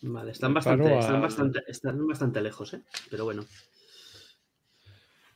Vale, 0.02 0.32
están 0.32 0.52
bastante, 0.54 0.98
están 0.98 1.22
bastante, 1.22 1.62
están 1.66 2.06
bastante 2.06 2.40
lejos, 2.42 2.74
¿eh? 2.74 2.82
Pero 3.10 3.24
bueno. 3.24 3.44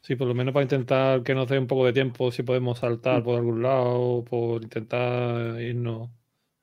Sí, 0.02 0.16
por 0.16 0.28
lo 0.28 0.34
menos 0.34 0.52
para 0.52 0.64
intentar 0.64 1.22
que 1.22 1.34
nos 1.34 1.48
dé 1.48 1.58
un 1.58 1.66
poco 1.66 1.86
de 1.86 1.92
tiempo 1.92 2.30
si 2.30 2.42
podemos 2.42 2.78
saltar 2.78 3.20
mm. 3.20 3.24
por 3.24 3.36
algún 3.36 3.62
lado, 3.62 4.24
por 4.24 4.62
intentar 4.62 5.60
irnos 5.60 6.10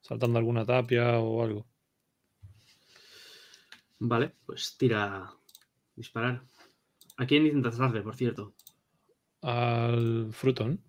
saltando 0.01 0.37
alguna 0.37 0.65
tapia 0.65 1.19
o 1.19 1.43
algo. 1.43 1.65
Vale, 3.99 4.35
pues 4.45 4.77
tira 4.77 5.33
disparar. 5.95 6.48
¿A 7.19 7.25
quién 7.27 7.45
intentas 7.45 7.77
darle, 7.77 8.01
por 8.01 8.15
cierto? 8.15 8.53
Al 9.41 10.29
frutón. 10.31 10.81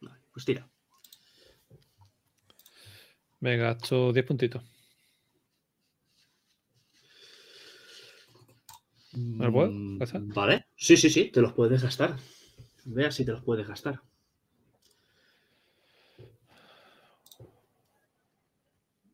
Vale, 0.00 0.20
pues 0.32 0.46
tira. 0.46 0.66
Me 3.40 3.58
gasto 3.58 4.14
10 4.14 4.24
puntitos. 4.24 4.62
¿Me 9.12 9.44
lo 9.44 9.52
puedo 9.52 9.70
mm, 9.70 9.98
Vale. 10.34 10.68
Sí, 10.74 10.96
sí, 10.96 11.10
sí, 11.10 11.30
te 11.30 11.42
los 11.42 11.52
puedes 11.52 11.82
gastar. 11.82 12.16
Vea 12.86 13.10
si 13.10 13.26
te 13.26 13.32
los 13.32 13.44
puedes 13.44 13.68
gastar. 13.68 14.00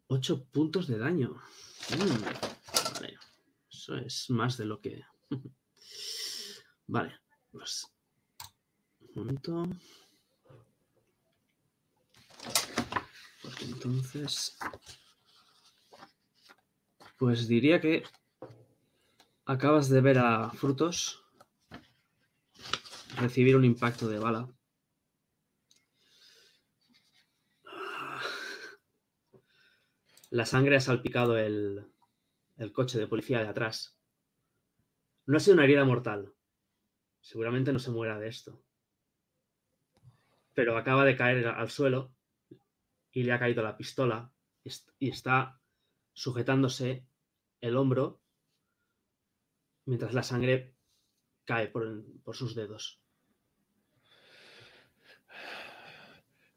Ocho 0.07 0.45
puntos 0.45 0.87
de 0.87 0.99
daño. 0.99 1.35
Mm, 1.99 2.23
vale. 2.95 3.19
Es 3.97 4.31
más 4.31 4.57
de 4.57 4.67
lo 4.67 4.81
que. 4.81 5.03
vale. 6.87 7.21
Pues. 7.51 7.87
Un 9.01 9.15
momento. 9.15 9.69
Pues 13.43 13.63
entonces. 13.63 14.59
Pues 17.19 17.49
diría 17.49 17.81
que 17.81 18.03
Acabas 19.51 19.89
de 19.89 20.01
ver 20.01 20.17
a 20.17 20.49
Frutos 20.51 21.25
recibir 23.17 23.57
un 23.57 23.65
impacto 23.65 24.07
de 24.07 24.21
bala. 24.21 24.49
La 30.31 30.47
sangre 30.47 30.77
ha 30.77 30.81
salpicado 30.81 31.37
el, 31.37 31.90
el 32.61 32.73
coche 32.73 32.99
de 32.99 33.07
policía 33.07 33.41
de 33.41 33.49
atrás. 33.49 33.97
No 35.25 35.39
ha 35.39 35.41
sido 35.41 35.55
una 35.55 35.65
herida 35.65 35.85
mortal. 35.85 36.35
Seguramente 37.23 37.73
no 37.73 37.79
se 37.79 37.91
muera 37.91 38.19
de 38.19 38.29
esto. 38.29 38.63
Pero 40.53 40.77
acaba 40.77 41.07
de 41.07 41.17
caer 41.17 41.47
al 41.47 41.71
suelo 41.71 42.13
y 43.13 43.23
le 43.23 43.33
ha 43.33 43.39
caído 43.39 43.63
la 43.63 43.79
pistola 43.79 44.31
y 44.99 45.09
está 45.09 45.59
sujetándose 46.13 47.07
el 47.63 47.77
hombro 47.77 48.21
mientras 49.87 50.13
la 50.13 50.23
sangre 50.23 50.75
cae 51.47 51.69
por, 51.69 52.05
sus 52.35 52.55
dedos. 52.55 53.01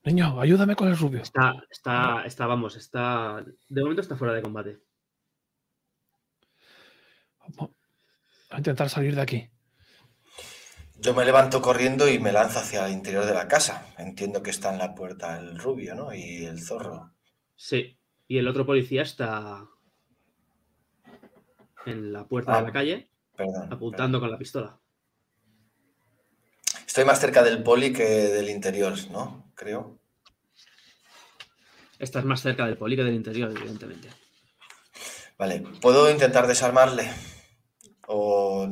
Niño, 0.03 0.41
ayúdame 0.41 0.75
con 0.75 0.89
el 0.89 0.97
rubio. 0.97 1.21
Está, 1.21 1.65
está, 1.69 2.25
está, 2.25 2.45
vamos, 2.45 2.75
está. 2.75 3.41
De 3.69 3.81
momento 3.81 4.01
está 4.01 4.17
fuera 4.17 4.33
de 4.33 4.41
combate. 4.41 4.81
Vamos 7.47 7.71
a 8.49 8.57
intentar 8.57 8.89
salir 8.89 9.15
de 9.15 9.21
aquí. 9.21 9.49
Yo 10.99 11.13
me 11.13 11.25
levanto 11.25 11.61
corriendo 11.61 12.07
y 12.07 12.19
me 12.19 12.31
lanzo 12.31 12.59
hacia 12.59 12.85
el 12.85 12.93
interior 12.93 13.25
de 13.25 13.33
la 13.33 13.47
casa. 13.47 13.93
Entiendo 13.97 14.41
que 14.41 14.51
está 14.51 14.71
en 14.71 14.79
la 14.79 14.95
puerta 14.95 15.37
el 15.37 15.57
rubio, 15.59 15.95
¿no? 15.95 16.13
Y 16.13 16.45
el 16.45 16.61
zorro. 16.61 17.11
Sí. 17.55 17.97
Y 18.27 18.37
el 18.37 18.47
otro 18.47 18.65
policía 18.65 19.01
está 19.01 19.67
en 21.85 22.13
la 22.13 22.25
puerta 22.25 22.55
de 22.55 22.61
la 22.61 22.69
ah. 22.69 22.71
calle 22.71 23.09
apuntando 23.69 24.19
con 24.19 24.31
la 24.31 24.37
pistola. 24.37 24.79
Estoy 26.85 27.05
más 27.05 27.19
cerca 27.19 27.43
del 27.43 27.63
poli 27.63 27.91
que 27.91 28.03
del 28.03 28.49
interior, 28.49 28.93
¿no? 29.11 29.51
Creo. 29.55 29.99
Estás 31.97 32.23
más 32.23 32.41
cerca 32.41 32.65
del 32.65 32.77
poli 32.77 32.95
que 32.95 33.03
del 33.03 33.15
interior, 33.15 33.51
evidentemente. 33.51 34.09
Vale, 35.43 35.61
¿puedo 35.81 36.09
intentar 36.09 36.47
desarmarle? 36.47 37.11
O... 38.07 38.65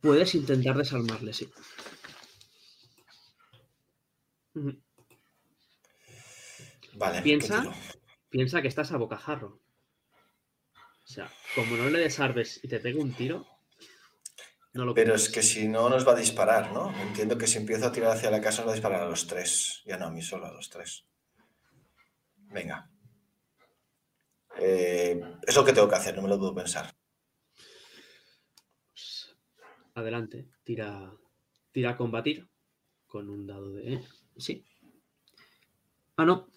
Puedes 0.00 0.32
intentar 0.36 0.76
desarmarle, 0.76 1.32
sí. 1.32 1.50
Vale. 6.94 7.22
Piensa, 7.22 7.64
piensa 8.30 8.62
que 8.62 8.68
estás 8.68 8.92
a 8.92 8.96
bocajarro. 8.96 9.60
O 10.76 11.08
sea, 11.08 11.28
como 11.56 11.76
no 11.76 11.90
le 11.90 11.98
desarmes 11.98 12.60
y 12.62 12.68
te 12.68 12.78
pegue 12.78 13.00
un 13.00 13.12
tiro, 13.12 13.44
no 14.74 14.84
lo 14.84 14.94
Pero 14.94 15.16
es 15.16 15.28
que 15.30 15.42
si 15.42 15.66
no 15.66 15.90
nos 15.90 16.06
va 16.06 16.12
a 16.12 16.20
disparar, 16.20 16.70
¿no? 16.70 16.96
Entiendo 17.02 17.36
que 17.36 17.48
si 17.48 17.58
empiezo 17.58 17.86
a 17.86 17.92
tirar 17.92 18.12
hacia 18.12 18.30
la 18.30 18.40
casa 18.40 18.58
nos 18.58 18.68
va 18.68 18.70
a 18.70 18.76
disparar 18.76 19.00
a 19.02 19.08
los 19.08 19.26
tres. 19.26 19.82
Ya 19.84 19.96
no 19.96 20.06
a 20.06 20.10
mí 20.12 20.22
solo, 20.22 20.46
a 20.46 20.52
los 20.52 20.70
tres. 20.70 21.06
Venga. 22.52 22.90
Eh, 24.58 25.20
es 25.46 25.56
lo 25.56 25.64
que 25.64 25.72
tengo 25.72 25.88
que 25.88 25.94
hacer, 25.96 26.14
no 26.14 26.22
me 26.22 26.28
lo 26.28 26.38
puedo 26.38 26.54
pensar. 26.54 26.94
Pues, 28.92 29.36
adelante, 29.94 30.48
tira, 30.62 31.12
tira 31.70 31.90
a 31.90 31.96
combatir 31.96 32.48
con 33.06 33.28
un 33.28 33.46
dado 33.46 33.72
de... 33.72 34.04
Sí. 34.36 34.64
Ah, 36.16 36.24
no. 36.24 36.48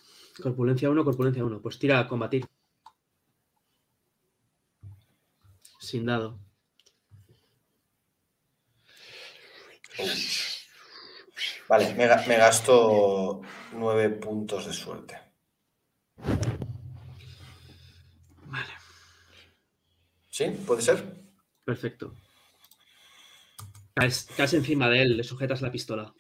Corpulencia 0.42 0.90
1, 0.90 1.06
corpulencia 1.06 1.44
1. 1.44 1.62
Pues 1.62 1.80
tira 1.80 2.00
a 2.00 2.08
combatir. 2.08 2.46
sin 5.86 6.06
dado. 6.06 6.40
Vale, 11.70 11.94
me, 11.94 12.38
gasto 12.38 13.42
nueve 13.74 14.10
puntos 14.10 14.66
de 14.66 14.74
suerte. 14.74 15.20
Vale. 18.48 18.74
¿Sí? 20.30 20.46
¿Puede 20.66 20.82
ser? 20.82 21.04
Perfecto. 21.64 22.14
Caes, 23.94 24.28
caes, 24.36 24.54
encima 24.54 24.90
de 24.90 25.02
él, 25.02 25.18
le 25.18 25.24
sujetas 25.24 25.62
la 25.62 25.72
pistola. 25.72 26.14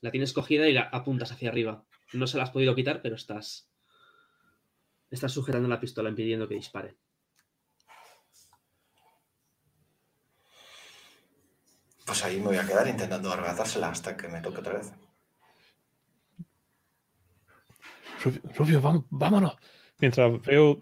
La 0.00 0.10
tienes 0.10 0.32
cogida 0.32 0.68
y 0.68 0.72
la 0.72 0.82
apuntas 0.82 1.32
hacia 1.32 1.48
arriba. 1.48 1.84
No 2.12 2.26
se 2.26 2.36
la 2.36 2.44
has 2.44 2.50
podido 2.50 2.74
quitar, 2.74 3.02
pero 3.02 3.16
estás. 3.16 3.70
Estás 5.10 5.32
sujetando 5.32 5.68
la 5.68 5.80
pistola, 5.80 6.08
impidiendo 6.08 6.48
que 6.48 6.54
dispare. 6.54 6.96
Pues 12.06 12.24
ahí 12.24 12.38
me 12.38 12.46
voy 12.46 12.56
a 12.56 12.66
quedar 12.66 12.88
intentando 12.88 13.32
arrebatársela 13.32 13.88
hasta 13.88 14.16
que 14.16 14.28
me 14.28 14.40
toque 14.40 14.58
otra 14.58 14.74
vez. 14.74 14.92
Rubio, 18.56 19.04
vámonos. 19.10 19.56
Mientras 19.98 20.40
veo, 20.42 20.80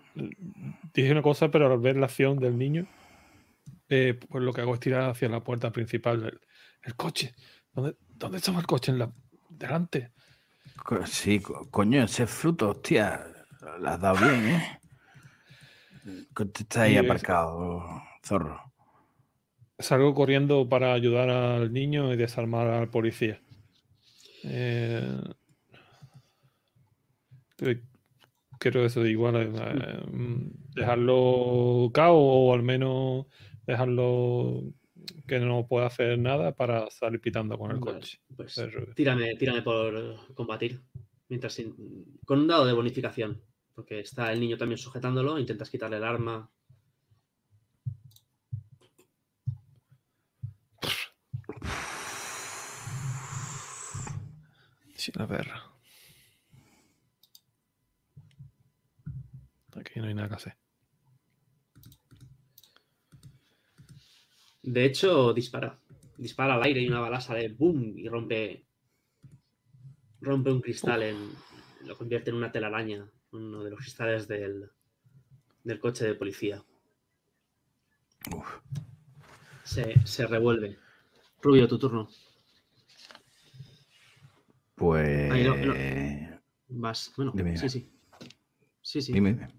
dije 0.94 1.12
una 1.12 1.22
cosa, 1.22 1.50
pero 1.50 1.72
al 1.72 1.78
ver 1.80 1.96
la 1.96 2.06
acción 2.06 2.38
del 2.38 2.56
niño, 2.56 2.86
eh, 3.88 4.18
pues 4.28 4.44
lo 4.44 4.52
que 4.52 4.60
hago 4.60 4.74
es 4.74 4.80
tirar 4.80 5.10
hacia 5.10 5.28
la 5.28 5.42
puerta 5.42 5.70
principal 5.70 6.20
del 6.22 6.40
el 6.82 6.94
coche. 6.94 7.34
¿Dónde, 7.72 7.96
¿Dónde 8.08 8.38
estaba 8.38 8.60
el 8.60 8.66
coche? 8.66 8.92
En 8.92 8.98
la, 8.98 9.12
delante. 9.48 10.12
Sí, 11.06 11.40
coño, 11.70 12.04
ese 12.04 12.26
fruto, 12.26 12.70
hostia, 12.70 13.26
la 13.80 13.94
has 13.94 14.00
dado 14.00 14.16
bien, 14.26 14.48
¿eh? 14.48 14.80
Está 16.58 16.82
ahí 16.82 16.96
aparcado, 16.96 17.82
zorro. 18.24 18.72
Salgo 19.78 20.14
corriendo 20.14 20.68
para 20.68 20.92
ayudar 20.92 21.28
al 21.28 21.72
niño 21.72 22.12
y 22.12 22.16
desarmar 22.16 22.68
al 22.68 22.88
policía. 22.88 23.40
Eh, 24.44 25.20
quiero 28.58 28.84
eso 28.84 29.06
igual, 29.06 29.36
eh, 29.36 30.04
mm, 30.10 30.74
dejarlo 30.74 31.90
cao 31.92 32.16
o 32.16 32.54
al 32.54 32.62
menos 32.62 33.26
dejarlo 33.66 34.62
que 35.26 35.38
no 35.38 35.66
pueda 35.66 35.86
hacer 35.86 36.18
nada 36.18 36.52
para 36.52 36.90
salir 36.90 37.20
pitando 37.20 37.58
con 37.58 37.70
el 37.70 37.80
coche. 37.80 38.18
Pues, 38.36 38.60
tírame, 38.94 39.34
tírame 39.36 39.62
por 39.62 40.34
combatir. 40.34 40.80
Mientras 41.28 41.62
con 42.24 42.40
un 42.40 42.46
dado 42.46 42.64
de 42.64 42.72
bonificación. 42.72 43.42
Porque 43.74 44.00
está 44.00 44.32
el 44.32 44.40
niño 44.40 44.56
también 44.56 44.78
sujetándolo, 44.78 45.38
intentas 45.38 45.70
quitarle 45.70 45.98
el 45.98 46.04
arma 46.04 46.50
Sí, 54.96 55.12
a 55.16 55.26
ver. 55.26 55.48
No 60.00 60.08
hay 60.08 60.14
nada 60.14 60.28
que 60.28 60.34
hacer. 60.34 60.56
De 64.62 64.84
hecho, 64.84 65.32
dispara. 65.32 65.78
Dispara 66.16 66.54
al 66.54 66.62
aire 66.64 66.80
y 66.80 66.88
una 66.88 67.00
bala 67.00 67.20
sale 67.20 67.48
boom 67.48 67.96
y 67.96 68.08
rompe. 68.08 68.66
Rompe 70.20 70.50
un 70.50 70.60
cristal 70.60 71.02
en. 71.02 71.16
Lo 71.86 71.96
convierte 71.96 72.30
en 72.30 72.36
una 72.36 72.52
telaraña. 72.52 73.08
Uno 73.30 73.62
de 73.62 73.70
los 73.70 73.80
cristales 73.80 74.26
del, 74.26 74.70
del 75.64 75.78
coche 75.78 76.06
de 76.06 76.14
policía. 76.14 76.64
Se, 79.64 80.06
se 80.06 80.26
revuelve. 80.26 80.78
Rubio, 81.40 81.68
tu 81.68 81.78
turno. 81.78 82.08
Pues. 84.74 85.30
Ahí 85.30 85.44
no, 85.44 85.56
no. 85.56 85.74
Vas. 86.68 87.12
Bueno, 87.16 87.32
Dime, 87.34 87.56
sí, 87.56 87.68
sí. 87.68 87.90
Sí, 88.80 89.02
sí. 89.02 89.12
Dime, 89.12 89.32
dime. 89.32 89.57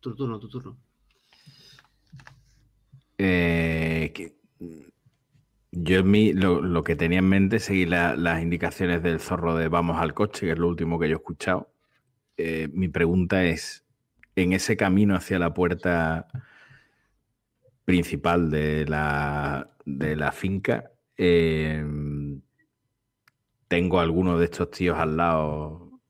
Tu 0.00 0.14
turno, 0.14 0.38
tu 0.38 0.48
turno. 0.48 0.76
Eh, 3.18 4.12
que- 4.14 4.36
yo 5.72 5.98
en 6.00 6.10
mí 6.10 6.32
lo, 6.32 6.60
lo 6.62 6.82
que 6.82 6.96
tenía 6.96 7.18
en 7.18 7.28
mente 7.28 7.56
es 7.56 7.64
seguir 7.64 7.88
la- 7.88 8.16
las 8.16 8.42
indicaciones 8.42 9.02
del 9.02 9.20
zorro 9.20 9.54
de 9.56 9.68
vamos 9.68 9.98
al 10.00 10.14
coche, 10.14 10.46
que 10.46 10.52
es 10.52 10.58
lo 10.58 10.68
último 10.68 10.98
que 10.98 11.08
yo 11.08 11.16
he 11.16 11.18
escuchado. 11.18 11.70
Eh, 12.36 12.68
mi 12.72 12.88
pregunta 12.88 13.44
es, 13.44 13.84
en 14.36 14.52
ese 14.52 14.76
camino 14.76 15.16
hacia 15.16 15.38
la 15.38 15.52
puerta 15.52 16.28
principal 17.84 18.50
de 18.50 18.86
la, 18.86 19.70
de 19.84 20.14
la 20.16 20.30
finca, 20.32 20.92
eh, 21.16 21.84
tengo 23.66 24.00
alguno 24.00 24.38
de 24.38 24.44
estos 24.46 24.70
tíos 24.70 24.96
al 24.98 25.16
lado, 25.16 26.00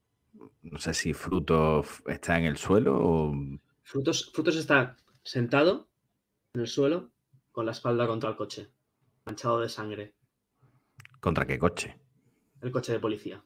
no 0.62 0.78
sé 0.78 0.92
si 0.94 1.14
frutos 1.14 2.02
está 2.06 2.38
en 2.38 2.44
el 2.44 2.56
suelo 2.58 2.98
o... 3.00 3.34
Frutos, 3.88 4.30
Frutos 4.34 4.56
está 4.56 4.98
sentado 5.24 5.88
en 6.52 6.60
el 6.60 6.66
suelo 6.66 7.10
con 7.52 7.64
la 7.64 7.72
espalda 7.72 8.06
contra 8.06 8.28
el 8.28 8.36
coche, 8.36 8.68
manchado 9.24 9.60
de 9.60 9.70
sangre. 9.70 10.12
¿Contra 11.20 11.46
qué 11.46 11.58
coche? 11.58 11.96
El 12.60 12.70
coche 12.70 12.92
de 12.92 13.00
policía. 13.00 13.42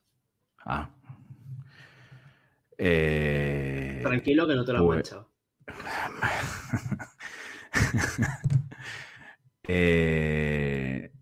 Ah. 0.66 0.90
Eh, 2.76 4.00
Tranquilo 4.02 4.48
que 4.48 4.56
no 4.56 4.64
te 4.64 4.72
lo 4.72 4.78
han 4.80 4.86
pues- 4.86 4.96
manchado. 4.96 5.30
Eh, 9.68 11.12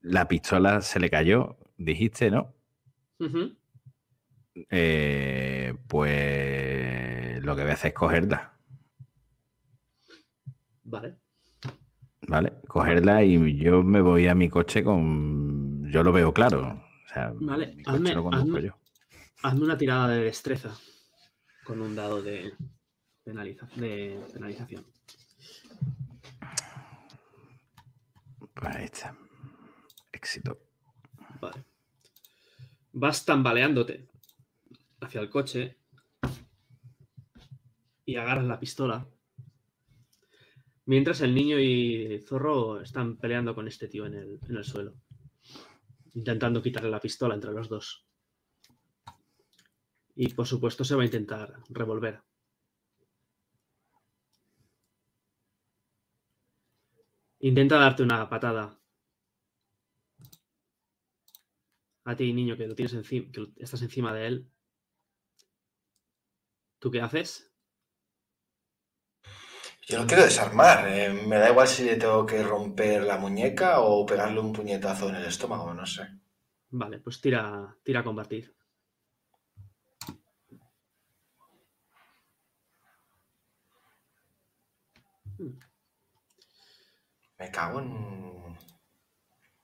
la 0.00 0.26
pistola 0.26 0.82
se 0.82 0.98
le 0.98 1.08
cayó, 1.08 1.56
dijiste, 1.76 2.32
¿no? 2.32 2.52
Eh, 4.70 5.72
pues 5.86 6.77
lo 7.48 7.56
que 7.56 7.62
voy 7.62 7.70
a 7.70 7.74
hacer 7.74 7.88
es 7.88 7.94
cogerla, 7.94 8.52
Vale. 10.84 11.16
¿vale? 12.26 12.52
Cogerla 12.68 13.24
y 13.24 13.56
yo 13.56 13.82
me 13.82 14.02
voy 14.02 14.26
a 14.28 14.34
mi 14.34 14.50
coche 14.50 14.84
con... 14.84 15.90
Yo 15.90 16.02
lo 16.02 16.12
veo 16.12 16.32
claro. 16.34 16.84
O 17.06 17.08
sea, 17.12 17.32
Vale, 17.34 17.74
mi 17.74 17.82
coche 17.82 17.96
hazme- 17.98 18.14
lo 18.14 18.22
conduzco 18.24 18.58
hazme- 18.58 18.62
yo. 18.66 18.78
Hazme 19.42 19.64
una 19.64 19.78
tirada 19.78 20.08
de 20.08 20.24
destreza 20.24 20.76
con 21.64 21.80
un 21.80 21.96
dado 21.96 22.20
de, 22.22 22.52
penaliza- 23.24 23.68
de 23.76 24.20
penalización. 24.32 24.84
Pues 28.54 28.76
ahí 28.76 28.84
está. 28.84 29.16
Éxito. 30.12 30.58
Vale. 31.40 31.64
Vas 32.92 33.24
tambaleándote 33.24 34.06
hacia 35.00 35.20
el 35.22 35.30
coche 35.30 35.77
y 38.08 38.16
agarras 38.16 38.46
la 38.46 38.58
pistola. 38.58 39.06
Mientras 40.86 41.20
el 41.20 41.34
niño 41.34 41.60
y 41.60 42.24
Zorro 42.26 42.80
están 42.80 43.18
peleando 43.18 43.54
con 43.54 43.68
este 43.68 43.86
tío 43.86 44.06
en 44.06 44.14
el, 44.14 44.40
en 44.48 44.56
el 44.56 44.64
suelo. 44.64 44.94
Intentando 46.14 46.62
quitarle 46.62 46.88
la 46.88 47.00
pistola 47.00 47.34
entre 47.34 47.52
los 47.52 47.68
dos. 47.68 48.06
Y 50.14 50.32
por 50.32 50.46
supuesto 50.46 50.84
se 50.84 50.94
va 50.94 51.02
a 51.02 51.04
intentar 51.04 51.62
revolver. 51.68 52.22
Intenta 57.40 57.76
darte 57.76 58.02
una 58.02 58.26
patada 58.26 58.80
a 62.04 62.16
ti, 62.16 62.32
niño, 62.32 62.56
que 62.56 62.68
lo 62.68 62.74
tienes 62.74 62.94
encima, 62.94 63.30
que 63.30 63.48
estás 63.58 63.82
encima 63.82 64.14
de 64.14 64.26
él. 64.26 64.50
¿Tú 66.78 66.90
qué 66.90 67.02
haces? 67.02 67.47
Yo 69.88 69.98
lo 70.00 70.06
quiero 70.06 70.22
desarmar. 70.24 70.86
eh, 70.88 71.10
me 71.10 71.38
da 71.38 71.48
igual 71.50 71.66
si 71.66 71.84
le 71.84 71.96
tengo 71.96 72.26
que 72.26 72.42
romper 72.42 73.02
la 73.04 73.16
muñeca 73.16 73.80
o 73.80 74.04
pegarle 74.04 74.38
un 74.38 74.52
puñetazo 74.52 75.08
en 75.08 75.16
el 75.16 75.24
estómago, 75.24 75.72
no 75.72 75.86
sé. 75.86 76.06
Vale, 76.70 76.98
pues 77.00 77.20
tira, 77.22 77.74
tira 77.82 78.00
a 78.00 78.04
combatir. 78.04 78.54
Me 87.38 87.50
cago 87.50 87.80
en... 87.80 88.58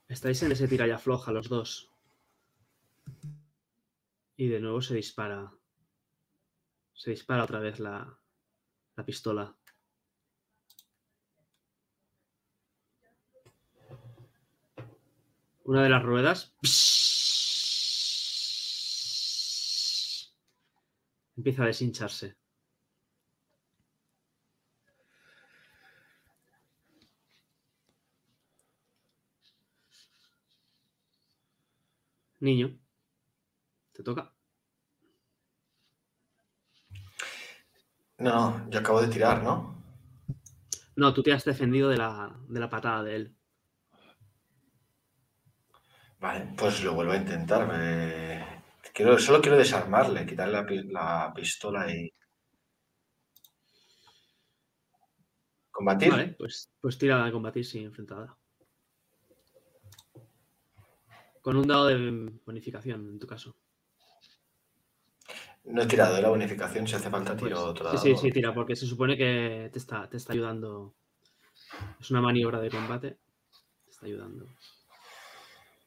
Estáis 0.08 0.42
en 0.42 0.52
ese 0.52 0.68
tira 0.68 0.86
y 0.86 0.90
afloja 0.90 1.32
los 1.32 1.48
dos. 1.48 1.90
Y 4.36 4.48
de 4.48 4.60
nuevo 4.60 4.80
se 4.80 4.94
dispara. 4.94 5.52
Se 6.94 7.10
dispara 7.10 7.44
otra 7.44 7.58
vez 7.58 7.78
la, 7.80 8.18
la 8.96 9.04
pistola. 9.04 9.54
Una 15.64 15.82
de 15.82 15.88
las 15.88 16.02
ruedas 16.02 16.54
empieza 21.36 21.62
a 21.62 21.66
deshincharse. 21.66 22.36
Niño, 32.40 32.78
te 33.92 34.02
toca. 34.02 34.34
No, 38.18 38.30
no, 38.58 38.70
yo 38.70 38.80
acabo 38.80 39.00
de 39.00 39.08
tirar, 39.08 39.42
¿no? 39.42 39.82
No, 40.96 41.14
tú 41.14 41.22
te 41.22 41.32
has 41.32 41.44
defendido 41.44 41.88
de 41.88 41.96
la, 41.96 42.38
de 42.48 42.60
la 42.60 42.68
patada 42.68 43.02
de 43.02 43.16
él. 43.16 43.36
Vale, 46.24 46.54
pues 46.56 46.82
lo 46.82 46.94
vuelvo 46.94 47.12
a 47.12 47.16
intentar. 47.16 47.68
eh, 47.74 48.42
Quiero, 48.94 49.18
solo 49.18 49.42
quiero 49.42 49.58
desarmarle, 49.58 50.24
quitarle 50.24 50.54
la, 50.54 50.64
pi- 50.64 50.84
la 50.84 51.32
pistola 51.34 51.90
y... 51.92 52.10
¿Combatir? 55.70 56.10
Vale, 56.10 56.34
pues, 56.38 56.70
pues 56.80 56.96
tira 56.96 57.24
a 57.26 57.30
combatir 57.30 57.64
sin 57.66 57.84
enfrentada. 57.84 58.34
Con 61.42 61.56
un 61.56 61.66
dado 61.66 61.88
de 61.88 61.96
bonificación, 62.46 63.00
en 63.10 63.18
tu 63.18 63.26
caso. 63.26 63.56
No 65.64 65.82
he 65.82 65.86
tirado 65.86 66.14
de 66.14 66.22
la 66.22 66.30
bonificación, 66.30 66.86
si 66.86 66.94
hace 66.94 67.10
falta 67.10 67.36
Pues, 67.36 67.52
tiro 67.52 67.64
otro 67.66 67.84
sí, 67.90 67.96
dado. 67.96 68.02
sí, 68.02 68.16
sí, 68.16 68.32
tira, 68.32 68.54
porque 68.54 68.76
se 68.76 68.86
supone 68.86 69.16
que 69.18 69.68
te 69.70 69.78
está, 69.78 70.08
te 70.08 70.16
está 70.16 70.32
ayudando. 70.32 70.94
Es 72.00 72.10
una 72.10 72.22
maniobra 72.22 72.60
de 72.60 72.70
combate. 72.70 73.18
Te 73.84 73.90
está 73.90 74.06
ayudando. 74.06 74.46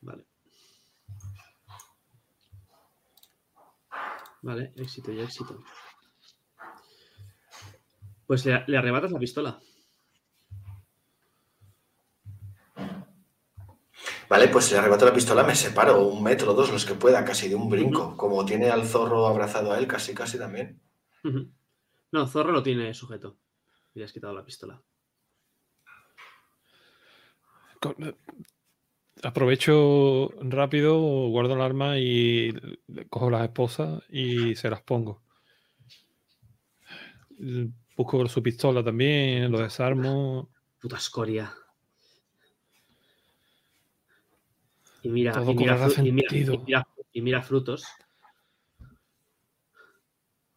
Vale. 0.07 0.25
Vale, 4.41 4.73
éxito 4.77 5.11
y 5.11 5.19
éxito. 5.19 5.61
Pues 8.25 8.45
le, 8.45 8.63
le 8.67 8.77
arrebatas 8.77 9.11
la 9.11 9.19
pistola. 9.19 9.59
Vale, 14.29 14.47
pues 14.49 14.71
le 14.71 14.77
arrebato 14.77 15.05
la 15.05 15.13
pistola, 15.13 15.43
me 15.43 15.55
separo 15.55 16.05
un 16.05 16.21
metro, 16.21 16.53
dos, 16.53 16.71
los 16.71 16.85
que 16.85 16.95
pueda, 16.95 17.23
casi 17.23 17.47
de 17.49 17.55
un 17.55 17.69
brinco. 17.69 18.15
Como 18.17 18.45
tiene 18.45 18.69
al 18.69 18.85
zorro 18.85 19.25
abrazado 19.25 19.71
a 19.71 19.77
él, 19.77 19.87
casi, 19.87 20.13
casi 20.13 20.37
también. 20.37 20.81
No, 22.11 22.27
Zorro 22.27 22.51
lo 22.51 22.63
tiene 22.63 22.93
sujeto. 22.93 23.37
Y 23.93 23.99
le 23.99 24.05
has 24.05 24.13
quitado 24.13 24.33
la 24.33 24.45
pistola. 24.45 24.81
Eh, 27.99 28.15
Aprovecho 29.23 30.29
rápido, 30.41 30.99
guardo 31.29 31.55
el 31.55 31.61
arma 31.61 31.97
y 31.97 32.53
cojo 33.09 33.29
las 33.31 33.43
esposas 33.43 34.03
y 34.09 34.55
se 34.55 34.69
las 34.69 34.81
pongo. 34.81 35.23
Busco 37.95 38.27
su 38.27 38.43
pistola 38.43 38.83
también, 38.83 39.51
lo 39.51 39.59
desarmo. 39.59 40.49
Puta 40.79 40.97
escoria. 40.97 41.51
Y 45.01 45.09
mira, 45.09 45.31
Todo 45.31 45.51
y 45.51 45.55
mira, 45.55 45.75
y 45.75 45.77
mira- 45.77 45.89
sentido. 45.89 46.53
y 46.53 46.57
mira- 46.59 46.87
y 47.13 47.21
mira 47.21 47.41
frutos. 47.41 47.85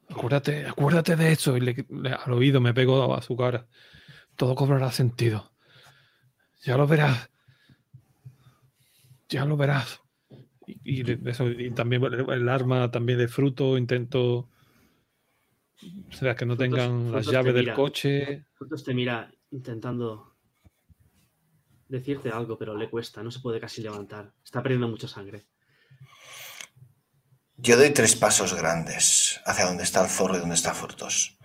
Acuérdate, 0.08 0.66
acuérdate 0.66 1.16
de 1.16 1.32
eso. 1.32 1.56
Y 1.56 1.86
al 2.24 2.32
oído 2.32 2.60
me 2.60 2.74
pego 2.74 3.14
a 3.14 3.22
su 3.22 3.36
cara. 3.36 3.66
Todo 4.36 4.54
cobrará 4.54 4.90
sentido. 4.90 5.52
Ya 6.62 6.76
lo 6.76 6.86
verás. 6.86 7.29
Ya 9.30 9.44
lo 9.44 9.56
verás. 9.56 10.00
Y, 10.66 11.02
también 11.70 12.02
el 12.04 12.48
arma 12.48 12.90
también 12.90 13.18
de 13.18 13.28
fruto, 13.28 13.78
intento. 13.78 14.50
O 16.08 16.12
sea, 16.12 16.34
que 16.34 16.44
no 16.44 16.56
tengan 16.56 17.10
las 17.10 17.26
llaves 17.26 17.54
del 17.54 17.72
coche. 17.72 18.44
Frutos 18.52 18.84
te 18.84 18.92
mira 18.92 19.32
intentando 19.50 20.36
decirte 21.88 22.30
algo, 22.30 22.58
pero 22.58 22.76
le 22.76 22.90
cuesta, 22.90 23.22
no 23.22 23.30
se 23.30 23.40
puede 23.40 23.60
casi 23.60 23.82
levantar. 23.82 24.32
Está 24.44 24.62
perdiendo 24.62 24.88
mucha 24.88 25.08
sangre. 25.08 25.46
Yo 27.56 27.76
doy 27.76 27.90
tres 27.90 28.16
pasos 28.16 28.54
grandes 28.54 29.40
hacia 29.44 29.66
donde 29.66 29.84
está 29.84 30.02
el 30.02 30.08
zorro 30.08 30.36
y 30.36 30.40
donde 30.40 30.54
está 30.54 30.74
Frutos. 30.74 31.38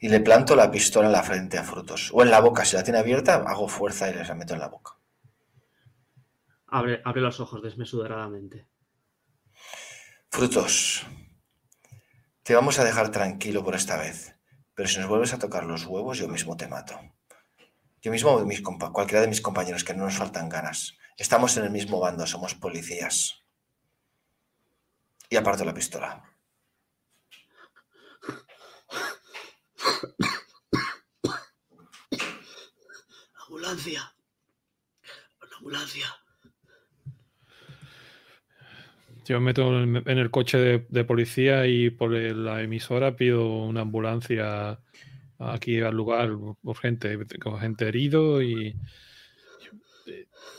Y 0.00 0.08
le 0.08 0.20
planto 0.20 0.56
la 0.56 0.70
pistola 0.70 1.06
en 1.06 1.12
la 1.12 1.22
frente 1.22 1.58
a 1.58 1.64
Frutos. 1.64 2.10
O 2.12 2.22
en 2.22 2.30
la 2.30 2.40
boca, 2.40 2.64
si 2.64 2.76
la 2.76 2.82
tiene 2.82 2.98
abierta, 2.98 3.36
hago 3.36 3.68
fuerza 3.68 4.10
y 4.10 4.14
les 4.14 4.28
la 4.28 4.34
meto 4.34 4.54
en 4.54 4.60
la 4.60 4.68
boca. 4.68 5.01
Abre, 6.74 7.02
abre 7.04 7.20
los 7.20 7.38
ojos 7.38 7.62
desmesuradamente. 7.62 8.66
Frutos, 10.30 11.04
te 12.42 12.54
vamos 12.54 12.78
a 12.78 12.84
dejar 12.84 13.10
tranquilo 13.10 13.62
por 13.62 13.74
esta 13.74 13.98
vez. 13.98 14.34
Pero 14.74 14.88
si 14.88 14.98
nos 14.98 15.06
vuelves 15.06 15.34
a 15.34 15.38
tocar 15.38 15.64
los 15.64 15.84
huevos, 15.84 16.16
yo 16.16 16.28
mismo 16.28 16.56
te 16.56 16.68
mato. 16.68 16.98
Yo 18.00 18.10
mismo, 18.10 18.42
mis 18.46 18.62
cualquiera 18.62 19.20
de 19.20 19.28
mis 19.28 19.42
compañeros, 19.42 19.84
que 19.84 19.92
no 19.92 20.04
nos 20.04 20.16
faltan 20.16 20.48
ganas. 20.48 20.96
Estamos 21.18 21.54
en 21.58 21.64
el 21.64 21.70
mismo 21.70 22.00
bando, 22.00 22.26
somos 22.26 22.54
policías. 22.54 23.44
Y 25.28 25.36
aparto 25.36 25.66
la 25.66 25.74
pistola. 25.74 26.24
ambulancia. 33.46 34.14
La 35.50 35.56
ambulancia. 35.58 36.21
Yo 39.32 39.40
me 39.40 39.46
meto 39.46 39.82
en 39.82 40.18
el, 40.18 40.30
coche 40.30 40.84
de, 40.86 41.04
policía 41.04 41.66
y 41.66 41.88
por 41.88 42.10
la 42.10 42.60
emisora 42.60 43.16
pido 43.16 43.62
una 43.64 43.80
ambulancia 43.80 44.78
aquí 45.38 45.80
al 45.80 45.94
lugar 45.94 46.32
urgente, 46.62 47.18
con 47.40 47.58
gente 47.58 47.88
herido 47.88 48.42
y 48.42 48.76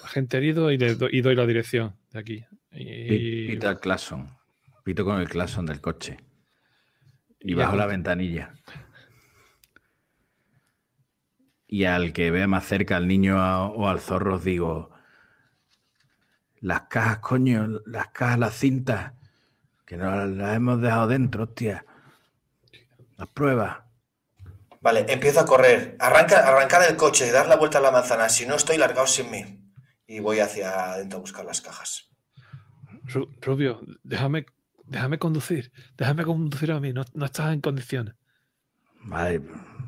gente 0.08 0.38
herido 0.38 0.72
y, 0.72 0.80
le 0.80 0.96
doy 0.96 1.36
la 1.36 1.46
dirección 1.46 1.96
de 2.14 2.20
aquí. 2.20 2.46
Y, 2.72 3.50
Pito 3.50 3.70
al 3.70 3.80
Clason. 3.80 4.36
Pito 4.84 5.06
con 5.06 5.22
el 5.22 5.30
Clason 5.30 5.68
del 5.68 5.80
coche. 5.80 6.18
Y, 7.40 7.54
bajo 7.54 7.76
la 7.76 7.86
ventanilla. 7.86 8.56
Y 11.68 11.84
al 11.84 12.12
que 12.12 12.32
vea 12.32 12.48
más 12.48 12.66
cerca 12.66 12.98
al 12.98 13.08
niño 13.08 13.38
o 13.68 13.88
al 13.88 14.00
zorro 14.00 14.40
digo, 14.40 14.93
las 16.64 16.84
cajas, 16.84 17.20
coño, 17.20 17.82
las 17.86 18.08
cajas, 18.08 18.40
las 18.40 18.56
cintas, 18.56 19.12
que 19.86 19.98
no 19.98 20.26
las 20.26 20.56
hemos 20.56 20.82
dejado 20.82 21.08
dentro, 21.08 21.44
hostia. 21.44 21.86
Las 23.18 23.28
pruebas. 23.28 23.80
Vale, 24.80 25.06
empiezo 25.10 25.42
a 25.42 25.46
correr. 25.46 25.98
Arranca, 26.00 26.48
arrancar 26.48 26.90
el 26.90 26.96
coche, 26.96 27.32
dar 27.32 27.48
la 27.48 27.58
vuelta 27.58 27.80
a 27.80 27.82
la 27.82 27.92
manzana. 27.92 28.30
Si 28.30 28.46
no, 28.46 28.56
estoy 28.56 28.78
largado 28.78 29.08
sin 29.08 29.30
mí. 29.30 29.62
Y 30.08 30.22
voy 30.22 30.40
hacia 30.40 30.94
adentro 30.94 31.18
a 31.18 31.22
buscar 31.22 31.44
las 31.44 31.60
cajas. 31.60 32.10
Rubio, 33.42 33.82
déjame, 34.02 34.46
déjame 34.86 35.20
conducir. 35.20 35.74
Déjame 35.98 36.24
conducir 36.24 36.72
a 36.72 36.80
mí. 36.80 36.94
No, 36.94 37.26
estás 37.26 37.54
en 37.54 37.60
condiciones. 37.60 38.16
Vale, 39.02 39.42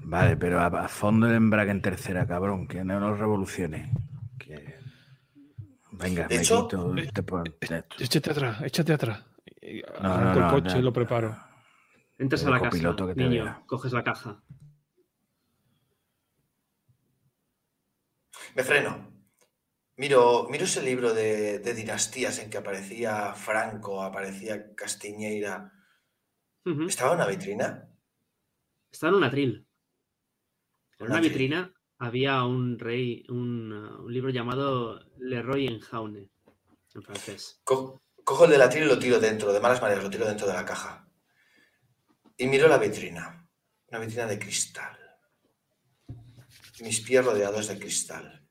vale, 0.04 0.36
pero 0.36 0.60
a, 0.60 0.88
fondo 0.90 1.28
el 1.28 1.36
embrague 1.36 1.72
en 1.72 1.82
tercera, 1.82 2.28
cabrón. 2.28 2.68
Que 2.68 2.84
no 2.84 3.00
nos 3.00 3.18
revolucione. 3.18 3.94
Venga, 5.98 6.28
me 6.30 6.42
quito. 6.42 6.96
Eh, 6.98 7.10
eh, 7.70 7.84
échate 8.00 8.32
atrás, 8.32 8.62
échate 8.64 8.94
atrás. 8.94 9.26
Arranco 10.00 10.40
el 10.40 10.64
coche 10.64 10.80
y 10.80 10.82
lo 10.82 10.92
preparo. 10.92 11.38
Entras 12.18 12.46
a 12.46 12.50
la 12.50 12.62
casa, 12.62 12.96
niño, 13.16 13.64
coges 13.66 13.92
la 13.94 14.04
caja. 14.04 14.44
Me 18.56 18.64
freno. 18.64 19.14
Miro, 19.98 20.48
miro 20.50 20.66
ese 20.66 20.82
libro 20.82 21.14
de, 21.14 21.60
dinastías 21.74 22.40
en 22.40 22.50
que 22.50 22.58
aparecía 22.58 23.34
Franco, 23.34 24.02
aparecía 24.04 24.74
Castiñeira. 24.76 25.72
¿Estaba 26.88 27.14
en 27.14 27.20
una 27.20 27.28
vitrina? 27.28 27.90
Estaba 28.92 29.12
en 29.12 29.18
un 29.18 29.24
atril. 29.24 29.68
En 31.00 31.08
una 31.08 31.20
vitrina 31.20 31.75
había 31.98 32.44
un 32.44 32.78
rey, 32.78 33.24
un, 33.30 34.06
libro 34.08 34.30
llamado 34.30 35.00
Leroy 35.18 35.68
en 35.68 35.80
Jaune, 35.80 36.30
en 36.94 37.04
francés. 37.04 37.62
cojo 37.64 38.46
el 38.46 38.52
del 38.52 38.62
atril 38.62 38.84
y 38.84 38.88
lo 38.88 39.00
tiro 39.00 39.20
dentro, 39.20 39.54
de 39.54 39.60
malas 39.60 39.82
maneras, 39.82 40.04
lo 40.04 40.10
tiro 40.10 40.26
dentro 40.26 40.48
de 40.48 40.54
la 40.54 40.66
caja. 40.66 41.08
Y 42.38 42.48
miro 42.48 42.68
la 42.68 42.78
vitrina. 42.78 43.48
Una 43.88 44.00
vitrina 44.00 44.26
de 44.26 44.40
cristal. 44.40 44.98
Mis 46.82 47.00
pies 47.00 47.24
rodeados 47.24 47.68
de 47.68 47.80
cristal. 47.80 48.46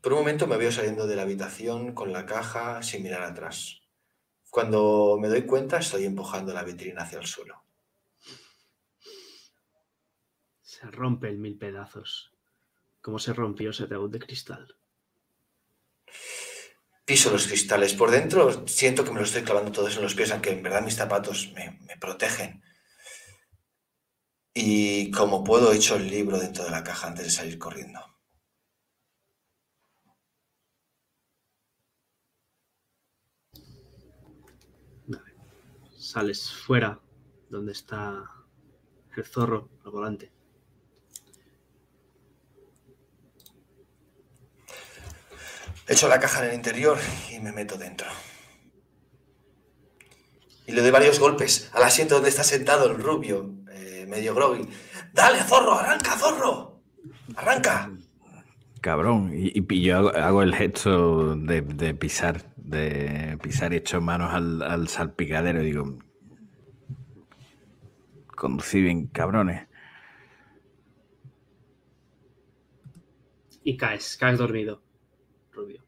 Por 0.00 0.12
un 0.12 0.20
momento 0.20 0.46
me 0.46 0.56
veo 0.56 0.72
saliendo 0.72 1.06
de 1.06 1.14
la 1.14 1.22
habitación 1.22 1.92
con 1.92 2.12
la 2.12 2.26
caja 2.26 2.82
sin 2.82 3.02
mirar 3.02 3.22
atrás. 3.22 3.80
Cuando 4.50 5.18
me 5.20 5.28
doy 5.28 5.42
cuenta 5.42 5.78
estoy 5.78 6.04
empujando 6.04 6.52
la 6.52 6.64
vitrina 6.64 7.02
hacia 7.02 7.18
el 7.18 7.26
suelo. 7.26 7.65
Se 10.86 10.92
rompe 10.92 11.28
en 11.28 11.40
mil 11.40 11.58
pedazos, 11.58 12.32
como 13.00 13.18
se 13.18 13.32
rompió 13.32 13.70
ese 13.70 13.84
ataúd 13.84 14.08
de 14.08 14.20
cristal. 14.20 14.76
Piso 17.04 17.32
los 17.32 17.48
cristales. 17.48 17.92
Por 17.92 18.12
dentro 18.12 18.68
siento 18.68 19.02
que 19.02 19.10
me 19.10 19.18
los 19.18 19.30
estoy 19.30 19.42
clavando 19.42 19.72
todos 19.72 19.96
en 19.96 20.02
los 20.02 20.14
pies, 20.14 20.30
aunque 20.30 20.50
en 20.50 20.62
verdad 20.62 20.84
mis 20.84 20.94
zapatos 20.94 21.50
me, 21.54 21.80
me 21.88 21.96
protegen. 21.96 22.62
Y 24.54 25.10
como 25.10 25.42
puedo, 25.42 25.72
echo 25.72 25.96
el 25.96 26.08
libro 26.08 26.38
dentro 26.38 26.64
de 26.64 26.70
la 26.70 26.84
caja 26.84 27.08
antes 27.08 27.24
de 27.24 27.30
salir 27.30 27.58
corriendo. 27.58 28.00
sales 35.98 36.52
fuera, 36.52 37.00
donde 37.50 37.72
está 37.72 38.30
el 39.16 39.24
zorro 39.24 39.68
al 39.84 39.90
volante. 39.90 40.35
Echo 45.88 46.08
la 46.08 46.18
caja 46.18 46.42
en 46.42 46.50
el 46.50 46.54
interior 46.56 46.98
y 47.32 47.38
me 47.38 47.52
meto 47.52 47.76
dentro. 47.78 48.08
Y 50.66 50.72
le 50.72 50.82
doy 50.82 50.90
varios 50.90 51.20
golpes 51.20 51.70
al 51.72 51.84
asiento 51.84 52.16
donde 52.16 52.30
está 52.30 52.42
sentado 52.42 52.90
el 52.90 53.00
rubio, 53.00 53.54
eh, 53.70 54.04
medio 54.08 54.34
groggy. 54.34 54.68
¡Dale, 55.12 55.38
zorro! 55.44 55.74
¡Arranca, 55.78 56.16
zorro! 56.18 56.82
¡Arranca! 57.36 57.90
Cabrón, 58.80 59.32
y, 59.34 59.80
yo 59.80 60.14
hago, 60.16 60.42
el 60.42 60.54
gesto 60.54 61.34
de, 61.36 61.62
pisar, 61.94 62.52
de 62.56 63.38
pisar 63.42 63.72
y 63.72 63.76
echo 63.76 64.00
manos 64.00 64.32
al, 64.32 64.62
al 64.62 64.88
salpicadero. 64.88 65.62
Digo, 65.62 65.98
conducí 68.34 68.80
bien, 68.80 69.06
cabrones. 69.06 69.66
Y 73.64 73.76
caes, 73.76 74.16
caes 74.16 74.38
dormido, 74.38 74.82
rubio. 75.56 75.84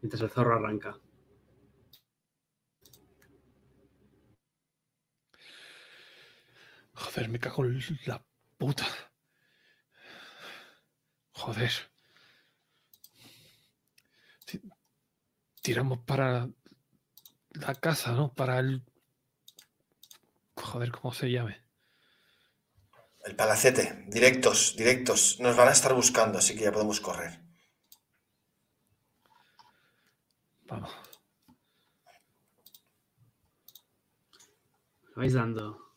Mientras 0.00 0.20
el 0.22 0.30
zorro 0.30 0.54
arranca. 0.56 0.98
Joder, 6.94 7.28
me 7.28 7.38
cago 7.38 7.64
en 7.64 7.80
la 8.06 8.24
puta. 8.58 8.86
Joder. 11.32 11.72
Tiramos 15.62 16.00
para 16.00 16.48
la 17.52 17.74
casa, 17.76 18.12
¿no? 18.12 18.34
Para 18.34 18.58
el 18.58 18.82
Joder, 20.56 20.90
¿cómo 20.92 21.12
se 21.12 21.30
llame? 21.30 21.61
El 23.24 23.36
palacete. 23.36 24.04
Directos, 24.08 24.74
directos. 24.76 25.38
Nos 25.38 25.56
van 25.56 25.68
a 25.68 25.72
estar 25.72 25.94
buscando, 25.94 26.38
así 26.38 26.56
que 26.56 26.64
ya 26.64 26.72
podemos 26.72 27.00
correr. 27.00 27.40
Vamos. 30.66 30.90
Vais 35.14 35.32
dando. 35.32 35.94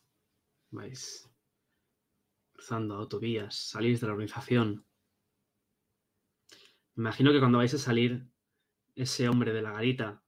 Vais 0.70 1.28
cruzando 2.52 2.94
autovías. 2.94 3.56
Salís 3.56 4.00
de 4.00 4.06
la 4.06 4.12
organización. 4.12 4.86
Me 6.94 7.02
imagino 7.02 7.32
que 7.32 7.40
cuando 7.40 7.58
vais 7.58 7.74
a 7.74 7.78
salir, 7.78 8.30
ese 8.94 9.28
hombre 9.28 9.52
de 9.52 9.62
la 9.62 9.72
garita 9.72 10.22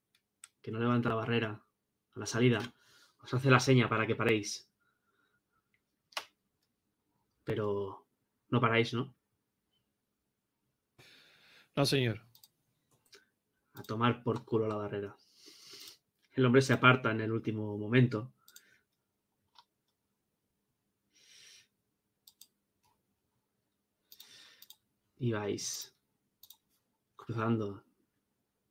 que 0.61 0.73
no 0.73 0.81
levanta 0.81 1.09
la 1.09 1.15
barrera 1.15 1.65
a 2.15 2.19
la 2.19 2.27
salida, 2.27 2.75
os 3.23 3.33
hace 3.33 3.51
la 3.51 3.61
seña 3.61 3.89
para 3.89 4.07
que 4.07 4.17
paréis. 4.17 4.68
Pero 7.49 8.07
no 8.51 8.61
paráis, 8.61 8.93
¿no? 8.93 9.17
No, 11.75 11.87
señor. 11.87 12.21
A 13.73 13.83
tomar 13.85 14.23
por 14.23 14.45
culo 14.45 14.69
la 14.69 14.75
barrera. 14.75 15.17
El 16.33 16.45
hombre 16.45 16.61
se 16.61 16.75
aparta 16.75 17.11
en 17.11 17.23
el 17.23 17.33
último 17.33 17.79
momento. 17.79 18.35
Y 25.17 25.33
vais 25.33 25.97
cruzando 27.17 27.83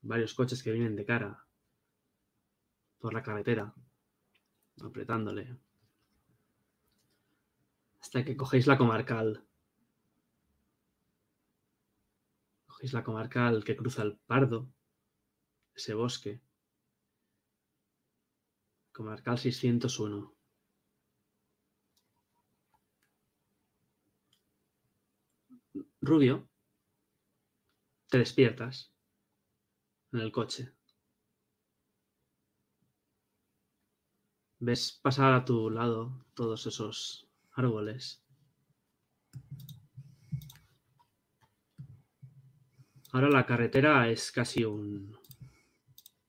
varios 0.04 0.36
coches 0.36 0.62
que 0.62 0.72
vienen 0.72 0.96
de 0.96 1.04
cara 1.04 1.48
por 3.00 3.12
la 3.16 3.24
carretera, 3.24 3.74
apretándole, 4.84 5.58
hasta 8.08 8.24
que 8.24 8.38
cogéis 8.38 8.68
la 8.68 8.78
comarcal. 8.78 9.46
Cogéis 12.66 12.94
la 12.94 13.04
comarcal 13.04 13.66
que 13.66 13.76
cruza 13.76 14.04
el 14.04 14.18
Pardo, 14.18 14.70
ese 15.76 15.94
bosque. 15.94 16.42
Comarcal 18.94 19.38
601. 19.38 20.34
Rubio, 26.00 26.48
te 28.10 28.20
despiertas 28.20 28.94
en 30.14 30.20
el 30.20 30.32
coche. 30.32 30.74
Ves 34.60 34.98
pasar 35.04 35.34
a 35.34 35.44
tu 35.44 35.70
lado 35.70 36.26
todos 36.34 36.66
esos 36.68 37.27
árboles. 37.58 38.24
Ahora 43.12 43.30
la 43.30 43.46
carretera 43.46 44.10
es 44.10 44.32
casi 44.32 44.64
un, 44.64 45.18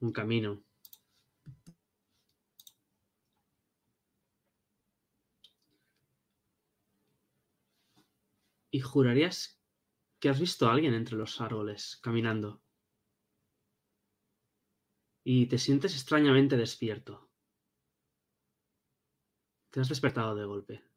un 0.00 0.12
camino. 0.12 0.64
Y 8.70 8.80
jurarías 8.80 9.60
que 10.20 10.28
has 10.28 10.40
visto 10.40 10.66
a 10.66 10.72
alguien 10.72 10.94
entre 10.94 11.16
los 11.16 11.40
árboles 11.40 11.98
caminando. 12.02 12.62
Y 15.24 15.46
te 15.46 15.59
sientes 15.59 15.94
extrañamente 15.94 16.56
despierto. 16.56 17.28
Te 19.70 19.80
has 19.80 19.88
despertado 19.88 20.34
de 20.34 20.44
golpe. 20.46 20.88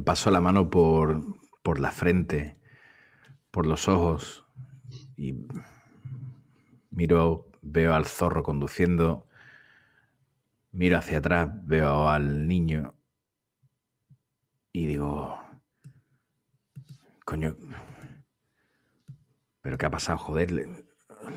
Me 0.00 0.04
paso 0.04 0.30
la 0.30 0.40
mano 0.40 0.70
por, 0.70 1.22
por 1.62 1.78
la 1.78 1.92
frente, 1.92 2.56
por 3.50 3.66
los 3.66 3.86
ojos 3.86 4.46
y 5.14 5.46
miro, 6.90 7.50
veo 7.60 7.92
al 7.92 8.06
zorro 8.06 8.42
conduciendo, 8.42 9.26
miro 10.72 10.96
hacia 10.96 11.18
atrás, 11.18 11.50
veo 11.66 12.08
al 12.08 12.48
niño 12.48 12.94
y 14.72 14.86
digo, 14.86 15.38
coño, 17.26 17.58
pero 19.60 19.76
¿qué 19.76 19.84
ha 19.84 19.90
pasado? 19.90 20.16
Joder, 20.16 20.50
le, 20.50 20.86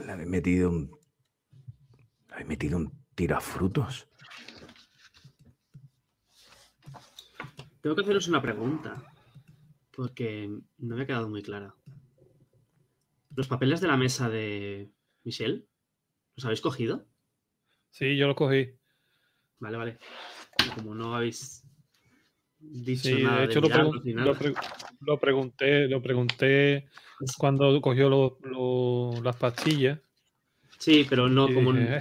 habéis 0.10 0.30
metido 0.30 0.69
un, 0.69 0.98
le 2.30 2.34
habéis 2.34 2.48
metido 2.48 2.77
un 2.77 2.94
tiro 3.14 3.35
a 3.35 3.41
frutos. 3.41 4.07
Tengo 7.84 7.95
que 7.97 8.01
haceros 8.03 8.30
una 8.30 8.41
pregunta, 8.41 8.95
porque 9.91 10.49
no 10.77 10.95
me 10.95 11.01
ha 11.03 11.05
quedado 11.05 11.27
muy 11.27 11.43
clara. 11.43 11.76
¿Los 13.35 13.49
papeles 13.49 13.81
de 13.81 13.89
la 13.89 13.97
mesa 13.97 14.30
de 14.30 14.89
Michelle, 15.26 15.65
los 16.38 16.45
habéis 16.45 16.61
cogido? 16.61 17.05
Sí, 17.91 18.15
yo 18.15 18.27
los 18.27 18.38
cogí. 18.38 18.69
Vale, 19.60 19.76
vale. 19.77 19.97
Como 20.76 20.95
no 20.95 21.14
habéis 21.14 21.65
dicho 22.57 23.10
Sí, 23.10 23.22
nada 23.22 23.39
de 23.39 23.45
hecho 23.47 23.60
lo, 23.60 23.68
diablos 23.68 23.95
pregun- 23.95 24.03
ni 24.05 24.14
lo 24.14 24.34
pre- 24.38 24.53
lo 25.01 25.19
pregunté, 25.19 25.88
lo 25.89 26.01
pregunté 26.01 26.88
cuando 27.38 27.81
cogió 27.81 28.07
lo- 28.10 29.22
las 29.22 29.35
pastillas. 29.35 29.99
Sí, 30.80 31.05
pero 31.10 31.27
no 31.27 31.53
como... 31.53 31.73
dije. 31.73 31.97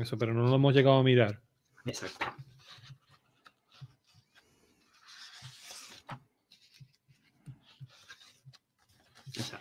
Eso, 0.00 0.16
pero 0.16 0.32
no 0.34 0.46
lo 0.46 0.54
hemos 0.54 0.72
llegado 0.72 0.98
a 0.98 1.02
mirar. 1.02 1.42
Exacto. 1.84 2.26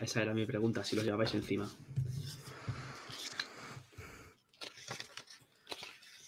Esa, 0.01 0.21
era 0.21 0.33
mi 0.33 0.45
pregunta, 0.45 0.83
si 0.83 0.95
los 0.95 1.05
llevabais 1.05 1.33
encima. 1.35 1.69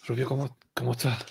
Rubio, 0.06 0.26
¿cómo, 0.28 0.56
cómo 0.74 0.92
estás? 0.92 1.24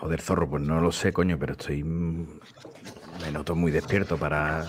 Joder, 0.00 0.20
zorro, 0.20 0.48
pues 0.48 0.62
no 0.62 0.80
lo 0.80 0.92
sé, 0.92 1.12
coño, 1.12 1.38
pero 1.38 1.52
estoy. 1.52 1.82
mm, 1.84 2.40
Me 3.22 3.30
noto 3.32 3.54
muy 3.54 3.70
despierto 3.70 4.16
para. 4.18 4.66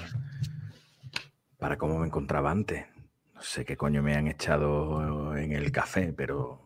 para 1.58 1.78
cómo 1.78 1.98
me 2.00 2.08
encontraba 2.08 2.52
antes. 2.52 2.86
No 3.34 3.42
sé 3.42 3.66
qué 3.66 3.78
coño 3.78 4.02
me 4.02 4.16
han 4.16 4.28
echado 4.28 5.36
en 5.36 5.52
el 5.54 5.72
café, 5.72 6.14
pero. 6.16 6.62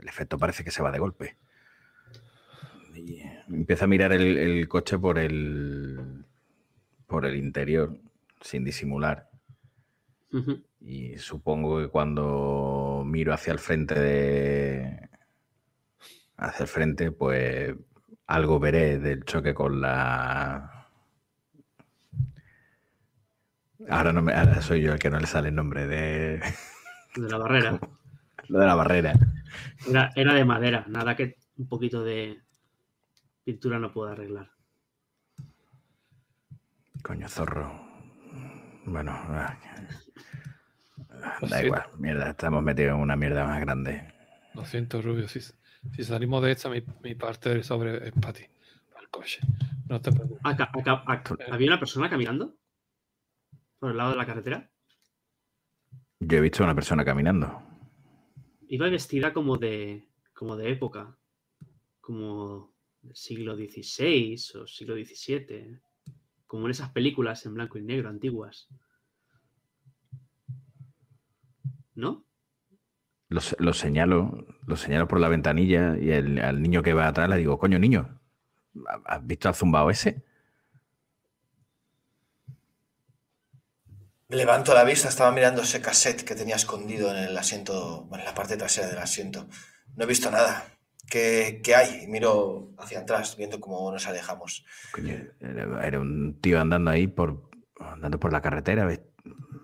El 0.00 0.08
efecto 0.08 0.38
parece 0.38 0.64
que 0.64 0.70
se 0.70 0.82
va 0.82 0.90
de 0.90 0.98
golpe. 0.98 1.36
Y 2.94 3.20
empiezo 3.48 3.84
a 3.84 3.88
mirar 3.88 4.12
el, 4.12 4.36
el 4.36 4.68
coche 4.68 4.98
por 4.98 5.18
el. 5.18 6.21
Por 7.12 7.26
el 7.26 7.36
interior, 7.36 7.94
sin 8.40 8.64
disimular. 8.64 9.28
Y 10.80 11.18
supongo 11.18 11.78
que 11.78 11.88
cuando 11.88 13.02
miro 13.04 13.34
hacia 13.34 13.52
el 13.52 13.58
frente 13.58 14.00
de. 14.00 15.10
hacia 16.38 16.62
el 16.62 16.68
frente, 16.68 17.12
pues 17.12 17.74
algo 18.26 18.58
veré 18.58 18.98
del 18.98 19.24
choque 19.26 19.52
con 19.52 19.82
la. 19.82 20.88
Ahora, 23.90 24.14
no 24.14 24.22
me, 24.22 24.32
ahora 24.32 24.62
soy 24.62 24.80
yo 24.80 24.94
el 24.94 24.98
que 24.98 25.10
no 25.10 25.20
le 25.20 25.26
sale 25.26 25.50
el 25.50 25.54
nombre 25.54 25.86
de. 25.86 26.40
De 27.14 27.28
la 27.28 27.36
barrera. 27.36 27.78
lo 28.48 28.58
de 28.58 28.66
la 28.66 28.74
barrera. 28.74 29.12
Era, 29.86 30.10
era 30.16 30.32
de 30.32 30.46
madera, 30.46 30.86
nada 30.88 31.14
que 31.14 31.36
un 31.58 31.68
poquito 31.68 32.02
de 32.02 32.40
pintura 33.44 33.78
no 33.78 33.92
pueda 33.92 34.12
arreglar. 34.12 34.51
Coño, 37.02 37.28
zorro. 37.28 37.80
Bueno, 38.84 39.12
ah, 39.12 39.56
da 41.48 41.64
igual. 41.64 41.84
Mierda, 41.98 42.30
estamos 42.30 42.62
metidos 42.62 42.94
en 42.94 43.00
una 43.00 43.16
mierda 43.16 43.44
más 43.46 43.60
grande. 43.60 44.12
Lo 44.54 44.64
siento, 44.64 45.00
Rubio. 45.02 45.28
Si, 45.28 45.40
si 45.40 46.04
salimos 46.04 46.42
de 46.42 46.52
esta, 46.52 46.68
mi, 46.68 46.82
mi 47.02 47.14
parte 47.14 47.48
del 47.50 47.64
sobre 47.64 48.08
es 48.08 48.12
para 48.12 48.32
ti, 48.32 48.44
para 48.90 49.02
el 49.02 49.08
coche. 49.08 49.40
No 49.88 50.00
te 50.00 50.10
preocupes. 50.12 50.40
Acá- 50.44 50.70
acá- 50.72 51.02
acá- 51.06 51.36
¿Había 51.50 51.68
una 51.68 51.78
persona 51.78 52.08
caminando? 52.10 52.56
¿Por 53.78 53.90
el 53.92 53.96
lado 53.96 54.10
de 54.10 54.16
la 54.16 54.26
carretera? 54.26 54.70
Yo 56.20 56.38
he 56.38 56.40
visto 56.40 56.62
a 56.62 56.66
una 56.66 56.74
persona 56.74 57.04
caminando. 57.04 57.62
Iba 58.68 58.88
vestida 58.88 59.32
como 59.32 59.58
de, 59.58 60.08
como 60.32 60.56
de 60.56 60.70
época, 60.70 61.16
como 62.00 62.72
del 63.02 63.16
siglo 63.16 63.56
XVI 63.56 64.36
o 64.60 64.66
siglo 64.66 64.94
XVII, 64.94 65.80
como 66.52 66.66
en 66.66 66.72
esas 66.72 66.90
películas 66.90 67.46
en 67.46 67.54
blanco 67.54 67.78
y 67.78 67.82
negro 67.82 68.10
antiguas. 68.10 68.68
¿No? 71.94 72.26
Lo, 73.30 73.40
se- 73.40 73.56
lo 73.58 73.72
señalo, 73.72 74.46
lo 74.66 74.76
señalo 74.76 75.08
por 75.08 75.18
la 75.18 75.30
ventanilla 75.30 75.96
y 75.96 76.10
el, 76.10 76.38
al 76.40 76.60
niño 76.60 76.82
que 76.82 76.92
va 76.92 77.06
atrás 77.08 77.30
le 77.30 77.38
digo, 77.38 77.58
coño, 77.58 77.78
niño, 77.78 78.20
¿ha- 78.86 79.00
¿has 79.14 79.26
visto 79.26 79.48
al 79.48 79.54
zumbao 79.54 79.88
ese? 79.88 80.22
Levanto 84.28 84.74
la 84.74 84.84
vista, 84.84 85.08
estaba 85.08 85.32
mirando 85.32 85.62
ese 85.62 85.80
cassette 85.80 86.22
que 86.24 86.34
tenía 86.34 86.56
escondido 86.56 87.10
en 87.12 87.16
el 87.16 87.38
asiento, 87.38 88.02
bueno, 88.10 88.24
en 88.24 88.28
la 88.28 88.34
parte 88.34 88.58
trasera 88.58 88.88
del 88.88 88.98
asiento. 88.98 89.48
No 89.96 90.04
he 90.04 90.06
visto 90.06 90.30
nada. 90.30 90.66
¿Qué, 91.12 91.60
qué 91.62 91.74
hay? 91.74 92.04
Y 92.04 92.06
miro 92.06 92.70
hacia 92.78 93.00
atrás, 93.00 93.36
viendo 93.36 93.60
cómo 93.60 93.92
nos 93.92 94.06
alejamos. 94.06 94.64
Era, 95.40 96.00
un 96.00 96.38
tío 96.40 96.58
andando 96.58 96.90
ahí 96.90 97.06
por, 97.06 97.50
andando 97.78 98.18
por 98.18 98.32
la 98.32 98.40
carretera, 98.40 98.86
ves- 98.86 99.02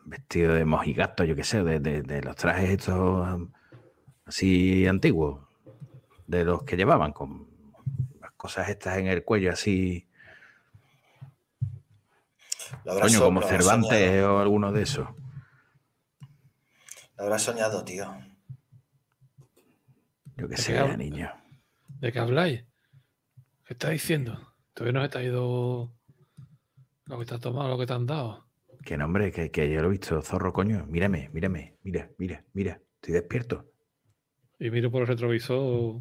vestido 0.05 0.53
de 0.53 0.67
mojigato, 0.67 1.25
yo 1.25 1.35
qué 1.35 1.45
sé, 1.45 1.65
de, 1.65 1.81
de- 1.81 2.03
de 2.03 2.21
los 2.23 2.37
trajes 2.37 2.69
estos 2.69 2.97
um, 3.35 3.51
así 4.27 4.87
antiguos, 4.87 5.41
de 6.27 6.45
los 6.45 6.65
que 6.65 6.77
llevaban 6.77 7.13
con 7.15 7.49
cosas 8.37 8.69
estas 8.69 8.99
en 8.99 9.07
el 9.07 9.25
cuello 9.25 9.51
así. 9.51 10.07
Coño, 12.85 13.21
como 13.25 13.41
Cervantes 13.49 14.23
o 14.23 14.39
alguno 14.39 14.71
de 14.71 14.83
esos. 14.83 15.09
Lo 17.17 17.25
habrás 17.25 17.41
soñado, 17.41 17.83
tío. 17.85 18.05
Yo 20.37 20.47
que 20.47 20.57
sé, 20.59 20.97
niño. 20.99 21.33
¿De 22.01 22.13
qué 22.13 22.19
habláis? 22.21 22.65
¿Qué 23.65 23.75
estás 23.75 23.91
diciendo? 23.91 24.55
Todavía 24.73 25.01
no 25.01 25.03
se 25.03 25.09
te 25.09 25.19
ha 25.19 25.23
ido 25.25 25.93
lo 27.07 27.19
que 27.19 27.25
te 27.25 27.35
has 27.35 27.41
tomado, 27.41 27.69
lo 27.69 27.79
que 27.79 27.87
te 27.87 27.93
han 27.93 28.07
dado. 28.07 28.47
Que 28.85 28.97
nombre, 28.97 29.33
que, 29.33 29.51
que 29.51 29.69
yo 29.69 29.81
lo 29.83 29.89
he 29.89 29.91
visto, 29.91 30.23
zorro, 30.23 30.53
coño. 30.53 30.87
Mírame, 30.87 31.29
mírame, 31.33 31.77
mira, 31.83 32.09
mira, 32.17 32.45
mira. 32.53 32.81
Estoy 32.95 33.15
despierto. 33.15 33.73
Y 34.61 34.71
miro 34.71 34.91
por 34.91 35.03
el 35.03 35.09
retrovisor. 35.09 36.01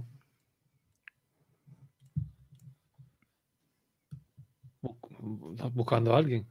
Buscando 5.73 6.13
a 6.13 6.19
alguien. 6.19 6.47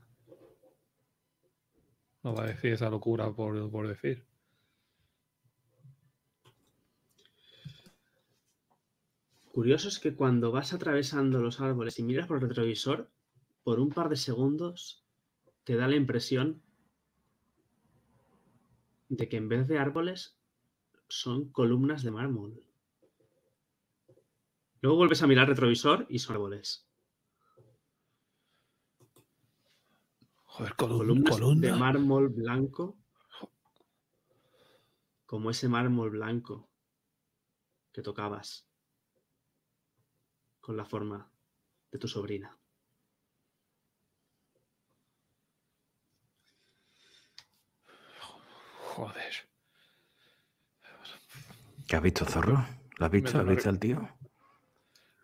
No 2.25 2.35
va 2.35 2.45
a 2.45 2.47
decir 2.49 2.73
esa 2.73 2.91
locura 2.91 3.31
por, 3.31 3.71
por 3.71 3.87
decir. 3.87 4.26
Curioso 9.57 9.89
es 9.89 9.99
que 9.99 10.15
cuando 10.15 10.53
vas 10.53 10.75
atravesando 10.75 11.41
los 11.41 11.63
árboles 11.63 11.99
y 11.99 12.03
miras 12.03 12.27
por 12.27 12.37
el 12.37 12.47
retrovisor, 12.47 13.11
por 13.65 13.81
un 13.81 13.89
par 13.89 14.11
de 14.11 14.17
segundos 14.17 15.03
te 15.65 15.77
da 15.77 15.89
la 15.89 15.97
impresión 15.97 16.61
de 19.09 19.31
que 19.31 19.39
en 19.39 19.49
vez 19.49 19.67
de 19.67 19.79
árboles 19.79 20.37
son 21.09 21.49
columnas 21.53 22.03
de 22.03 22.11
mármol. 22.11 22.63
Luego 24.83 24.99
vuelves 24.99 25.23
a 25.23 25.27
mirar 25.27 25.45
el 25.45 25.55
retrovisor 25.55 26.05
y 26.11 26.19
son 26.19 26.37
árboles. 26.37 26.87
Joder, 30.45 30.77
columnas 30.77 31.41
de 31.63 31.73
mármol 31.73 32.29
blanco. 32.29 32.99
Como 35.25 35.49
ese 35.49 35.67
mármol 35.67 36.11
blanco 36.11 36.69
que 37.91 38.03
tocabas 38.03 38.66
con 40.67 40.77
la 40.77 40.85
forma 40.85 41.31
de 41.93 41.99
tu 42.01 42.09
sobrina. 42.09 42.59
Joder. 48.81 49.35
¿Qué 51.87 51.95
has 51.95 52.03
visto, 52.03 52.25
zorro? 52.25 52.67
¿Lo 52.97 53.07
has 53.07 53.13
visto? 53.13 53.39
¿Has 53.39 53.47
visto 53.47 53.69
al 53.69 53.79
tío? 53.79 54.09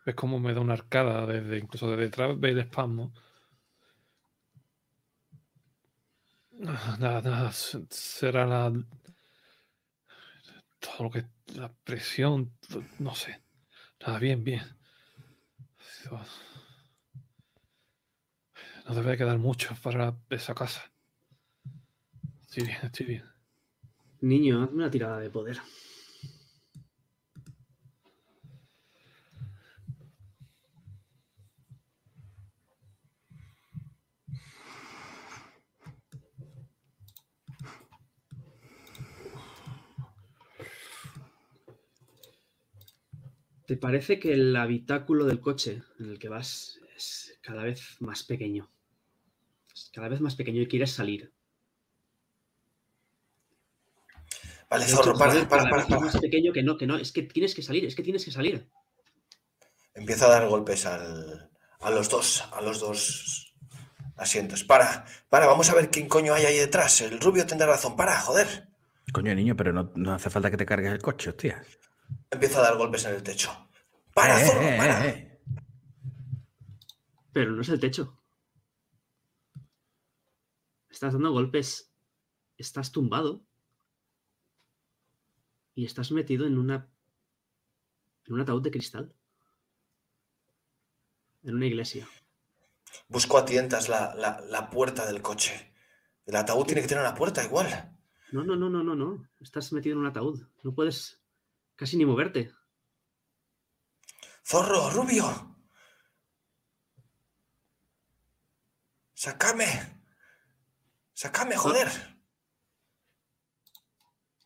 Es 0.06 0.14
como 0.14 0.38
me 0.38 0.54
da 0.54 0.60
una 0.60 0.74
arcada 0.74 1.26
desde 1.26 1.58
incluso 1.58 1.90
desde 1.90 2.04
detrás 2.04 2.38
ve 2.38 2.50
el 2.50 2.60
espasmo. 2.60 3.12
Nada, 6.52 6.96
nada, 6.98 7.50
será 7.52 8.46
la 8.46 8.72
todo 10.78 11.04
lo 11.04 11.10
que 11.10 11.24
la 11.56 11.72
presión, 11.72 12.52
no 13.00 13.16
sé. 13.16 13.42
Nada, 13.98 14.20
bien, 14.20 14.44
bien. 14.44 14.81
No 18.88 18.94
debe 18.94 19.16
quedar 19.16 19.38
mucho 19.38 19.74
para 19.82 20.16
esa 20.30 20.54
casa. 20.54 20.90
Estoy 22.42 22.64
bien, 22.64 22.78
estoy 22.82 23.06
bien. 23.06 23.24
Niño, 24.20 24.62
hazme 24.62 24.76
una 24.76 24.90
tirada 24.90 25.18
de 25.18 25.30
poder. 25.30 25.58
¿Te 43.72 43.78
parece 43.78 44.18
que 44.18 44.34
el 44.34 44.54
habitáculo 44.54 45.24
del 45.24 45.40
coche 45.40 45.82
en 45.98 46.10
el 46.10 46.18
que 46.18 46.28
vas 46.28 46.78
es 46.94 47.38
cada 47.40 47.62
vez 47.62 47.96
más 48.00 48.22
pequeño? 48.22 48.70
Es 49.74 49.90
cada 49.94 50.10
vez 50.10 50.20
más 50.20 50.36
pequeño 50.36 50.60
y 50.60 50.68
quieres 50.68 50.90
salir. 50.90 51.32
Vale, 54.68 54.84
zorro, 54.84 55.16
para, 55.16 55.48
para, 55.48 55.70
para, 55.70 55.86
para. 55.86 56.00
más 56.00 56.20
pequeño 56.20 56.52
que 56.52 56.62
no, 56.62 56.76
que 56.76 56.86
no, 56.86 56.98
es 56.98 57.12
que 57.12 57.22
tienes 57.22 57.54
que 57.54 57.62
salir, 57.62 57.86
es 57.86 57.94
que 57.94 58.02
tienes 58.02 58.26
que 58.26 58.30
salir. 58.30 58.68
Empiezo 59.94 60.26
a 60.26 60.32
dar 60.32 60.46
golpes 60.48 60.84
al, 60.84 61.50
a 61.80 61.90
los 61.90 62.10
dos, 62.10 62.44
a 62.52 62.60
los 62.60 62.78
dos 62.78 63.54
asientos. 64.18 64.64
Para, 64.64 65.06
para, 65.30 65.46
vamos 65.46 65.70
a 65.70 65.74
ver 65.74 65.88
quién 65.88 66.10
coño 66.10 66.34
hay 66.34 66.44
ahí 66.44 66.58
detrás. 66.58 67.00
El 67.00 67.18
rubio 67.18 67.46
tendrá 67.46 67.68
razón. 67.68 67.96
Para, 67.96 68.20
joder. 68.20 68.68
Coño, 69.14 69.34
niño, 69.34 69.56
pero 69.56 69.72
no, 69.72 69.90
no 69.94 70.12
hace 70.12 70.28
falta 70.28 70.50
que 70.50 70.58
te 70.58 70.66
cargues 70.66 70.92
el 70.92 71.00
coche, 71.00 71.30
hostia. 71.30 71.64
Empiezo 72.32 72.60
a 72.60 72.62
dar 72.62 72.78
golpes 72.78 73.04
en 73.04 73.14
el 73.14 73.22
techo. 73.22 73.68
Para, 74.14 74.40
eh, 74.40 74.46
zorro, 74.46 74.62
eh, 74.62 74.76
para. 74.78 75.06
Eh, 75.06 75.40
pero 77.30 77.52
no 77.52 77.60
es 77.60 77.68
el 77.68 77.78
techo. 77.78 78.18
Estás 80.88 81.12
dando 81.12 81.30
golpes. 81.30 81.92
Estás 82.56 82.90
tumbado 82.90 83.44
y 85.74 85.84
estás 85.84 86.10
metido 86.10 86.46
en 86.46 86.56
una 86.56 86.88
en 88.24 88.34
un 88.34 88.40
ataúd 88.40 88.62
de 88.62 88.70
cristal. 88.70 89.14
En 91.42 91.56
una 91.56 91.66
iglesia. 91.66 92.08
Busco 93.08 93.36
a 93.36 93.44
tientas 93.44 93.90
la, 93.90 94.14
la, 94.14 94.70
puerta 94.70 95.04
del 95.04 95.20
coche. 95.20 95.74
El 96.24 96.36
ataúd 96.36 96.64
tiene 96.64 96.80
que 96.80 96.88
tener 96.88 97.04
una 97.04 97.14
puerta 97.14 97.44
igual. 97.44 97.98
No, 98.30 98.42
no, 98.42 98.56
no, 98.56 98.70
no, 98.70 98.82
no, 98.82 98.94
no. 98.94 99.28
Estás 99.40 99.72
metido 99.72 99.94
en 99.94 100.00
un 100.00 100.06
ataúd. 100.06 100.46
No 100.62 100.74
puedes 100.74 101.21
casi 101.82 101.96
ni 101.96 102.06
moverte. 102.06 102.52
Zorro, 104.46 104.88
rubio. 104.90 105.24
Sácame. 109.14 109.66
Sácame, 111.12 111.56
joder. 111.56 111.88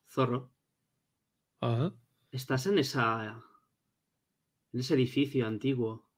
Zorro. 0.09 0.51
Estás 2.31 2.65
en 2.69 2.79
esa. 2.79 3.45
en 4.73 4.81
ese 4.81 4.95
edificio 4.95 5.47
antiguo. 5.47 6.09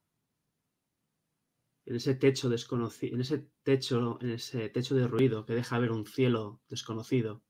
En 1.84 1.96
ese 1.96 2.14
techo 2.14 2.48
desconocido. 2.48 3.16
En 3.16 3.22
ese 3.22 3.38
techo. 3.64 4.20
En 4.20 4.30
ese 4.30 4.68
techo 4.68 4.94
de 4.94 5.08
ruido 5.08 5.44
que 5.44 5.54
deja 5.54 5.80
ver 5.80 5.90
un 5.90 6.06
cielo 6.06 6.62
desconocido. 6.68 7.42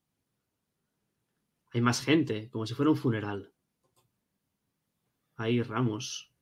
Hay 1.75 1.83
más 1.83 2.01
gente, 2.01 2.49
como 2.49 2.65
si 2.65 2.73
fuera 2.73 2.91
un 2.91 2.97
funeral. 2.97 3.53
Hay 5.39 5.63
ramos 5.63 6.35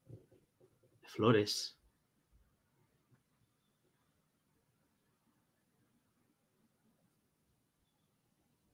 flores. 1.02 1.78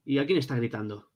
¿Y 0.05 0.17
alguien 0.17 0.39
está 0.39 0.55
gritando? 0.55 1.11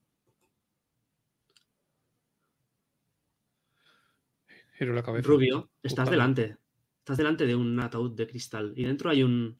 Rubio, 5.22 5.70
estás 5.82 6.10
delante. 6.10 6.58
Estás 6.98 7.16
delante 7.16 7.46
de 7.46 7.56
un 7.56 7.80
ataúd 7.80 8.14
de 8.14 8.26
cristal 8.26 8.74
y 8.76 8.84
dentro 8.84 9.08
hay 9.10 9.22
un, 9.22 9.58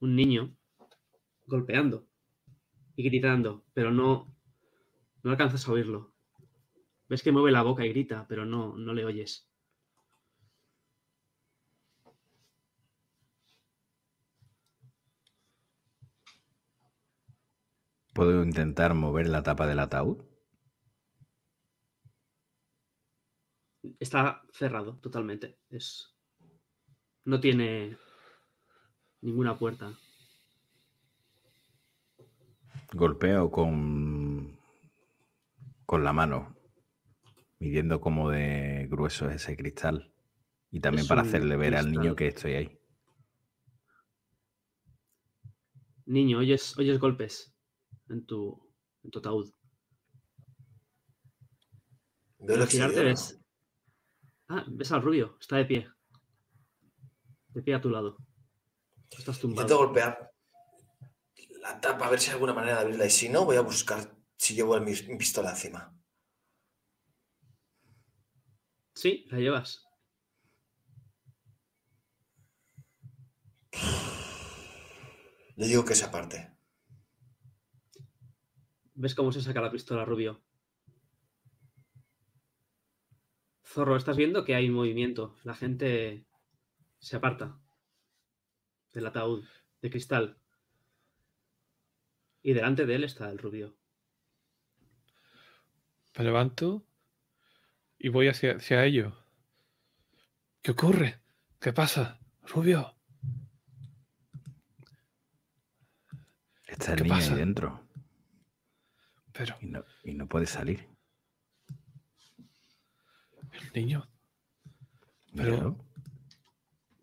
un 0.00 0.16
niño 0.16 0.56
golpeando 1.46 2.08
y 2.96 3.04
gritando, 3.04 3.64
pero 3.74 3.90
no, 3.90 4.34
no 5.22 5.30
alcanzas 5.30 5.68
a 5.68 5.72
oírlo. 5.72 6.15
Ves 7.08 7.22
que 7.22 7.32
mueve 7.32 7.52
la 7.52 7.62
boca 7.62 7.84
y 7.84 7.90
grita, 7.90 8.26
pero 8.28 8.44
no, 8.44 8.76
no 8.76 8.92
le 8.94 9.04
oyes. 9.04 9.48
¿Puedo 18.14 18.42
intentar 18.42 18.94
mover 18.94 19.28
la 19.28 19.42
tapa 19.42 19.66
del 19.66 19.78
ataúd? 19.80 20.24
está 24.00 24.42
cerrado 24.52 24.96
totalmente. 24.98 25.58
Es, 25.70 26.14
no 27.24 27.40
tiene 27.40 27.96
ninguna 29.20 29.58
puerta. 29.58 29.92
Golpeo 32.92 33.50
con, 33.50 34.58
con 35.84 36.04
la 36.04 36.12
mano, 36.12 36.55
midiendo 37.58 38.00
como 38.00 38.30
de 38.30 38.86
grueso 38.90 39.28
es 39.28 39.36
ese 39.36 39.56
cristal. 39.56 40.12
Y 40.70 40.80
también 40.80 41.06
para 41.06 41.22
hacerle 41.22 41.56
ver 41.56 41.74
al 41.76 41.90
niño 41.90 42.14
que 42.14 42.28
estoy 42.28 42.54
ahí. 42.54 42.80
Niño, 46.06 46.38
oyes, 46.38 46.76
oyes 46.78 46.98
golpes 46.98 47.54
en 48.08 48.26
tu, 48.26 48.72
en 49.02 49.10
tu 49.10 49.18
ataúd. 49.18 49.52
Veo 52.38 52.58
ves, 52.58 53.40
Ah, 54.48 54.64
ves 54.68 54.92
al 54.92 55.02
rubio, 55.02 55.36
está 55.40 55.56
de 55.56 55.64
pie. 55.64 55.88
De 57.48 57.62
pie 57.62 57.74
a 57.74 57.80
tu 57.80 57.90
lado. 57.90 58.16
Estás 59.10 59.40
tumbado. 59.40 59.62
Intento 59.62 59.78
golpear 59.78 60.30
la 61.60 61.80
tapa 61.80 62.06
a 62.06 62.10
ver 62.10 62.20
si 62.20 62.28
hay 62.28 62.34
alguna 62.34 62.54
manera 62.54 62.76
de 62.76 62.82
abrirla. 62.82 63.06
Y 63.06 63.10
si 63.10 63.28
no, 63.28 63.44
voy 63.44 63.56
a 63.56 63.62
buscar 63.62 64.16
si 64.36 64.54
llevo 64.54 64.78
mi, 64.80 64.92
mi 65.08 65.16
pistola 65.16 65.50
encima. 65.50 65.95
Sí, 68.96 69.26
la 69.28 69.38
llevas. 69.38 69.86
Le 75.56 75.66
digo 75.66 75.84
que 75.84 75.94
se 75.94 76.06
aparte. 76.06 76.50
¿Ves 78.94 79.14
cómo 79.14 79.32
se 79.32 79.42
saca 79.42 79.60
la 79.60 79.70
pistola, 79.70 80.06
Rubio? 80.06 80.42
Zorro, 83.66 83.96
estás 83.96 84.16
viendo 84.16 84.46
que 84.46 84.54
hay 84.54 84.70
movimiento. 84.70 85.36
La 85.44 85.54
gente 85.54 86.26
se 86.98 87.16
aparta 87.16 87.60
del 88.94 89.06
ataúd 89.06 89.44
de 89.82 89.90
cristal. 89.90 90.40
Y 92.40 92.54
delante 92.54 92.86
de 92.86 92.94
él 92.94 93.04
está 93.04 93.30
el 93.30 93.36
rubio. 93.36 93.76
Me 96.16 96.24
levanto 96.24 96.85
y 97.98 98.08
voy 98.08 98.28
hacia, 98.28 98.56
hacia 98.56 98.84
ellos. 98.84 99.12
¿Qué 100.62 100.72
ocurre? 100.72 101.18
¿Qué 101.60 101.72
pasa? 101.72 102.18
Rubio. 102.44 102.94
Está 106.66 106.92
el 106.92 106.96
¿Qué 106.98 107.04
niño 107.04 107.14
pasa? 107.16 107.32
ahí 107.32 107.38
dentro 107.38 107.86
Pero 109.32 109.56
y 109.60 109.66
no, 109.66 109.84
y 110.04 110.14
no 110.14 110.26
puede 110.28 110.46
salir. 110.46 110.88
el 113.52 113.72
niño. 113.74 114.06
Pero- 115.34 115.50
Míralo. 115.52 115.84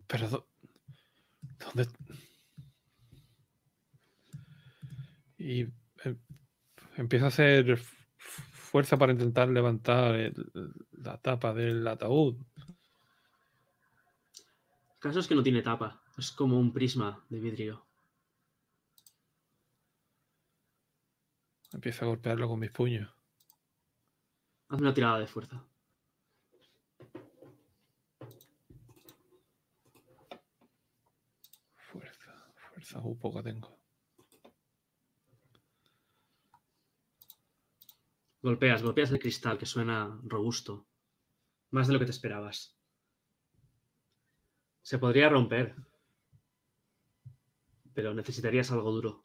Pero 0.07 0.29
¿dó- 0.29 0.47
¿dónde? 1.59 1.87
Y 5.37 5.61
em- 6.03 6.19
empieza 6.97 7.25
a 7.25 7.29
hacer 7.29 7.81
fuerza 8.73 8.97
para 8.97 9.11
intentar 9.11 9.47
levantar 9.49 10.15
el- 10.15 10.33
la 10.93 11.15
tapa 11.19 11.53
del 11.53 11.87
ataúd. 11.87 12.35
El 14.95 14.99
caso 14.99 15.19
es 15.19 15.27
que 15.27 15.35
no 15.35 15.43
tiene 15.43 15.61
tapa. 15.61 16.01
Es 16.17 16.31
como 16.31 16.57
un 16.59 16.73
prisma 16.73 17.23
de 17.29 17.39
vidrio. 17.39 17.85
Empieza 21.71 22.05
a 22.05 22.07
golpearlo 22.07 22.47
con 22.47 22.59
mis 22.61 22.71
puños. 22.71 23.13
Haz 24.69 24.81
una 24.81 24.91
tirada 24.91 25.19
de 25.19 25.27
fuerza. 25.27 25.63
Fuerza, 31.75 32.33
fuerza, 32.55 32.99
uh, 33.03 33.19
poca 33.19 33.43
tengo. 33.43 33.82
Golpeas, 38.43 38.83
golpeas 38.83 39.09
el 39.09 39.19
cristal 39.19 39.57
que 39.57 39.65
suena 39.65 40.19
robusto. 40.25 40.85
Más 41.71 41.87
de 41.87 41.93
lo 41.93 41.99
que 41.99 42.05
te 42.05 42.11
esperabas. 42.11 42.77
Se 44.81 44.99
podría 44.99 45.29
romper. 45.29 45.75
Pero 47.93 48.13
necesitarías 48.13 48.69
algo 48.71 48.91
duro. 48.91 49.23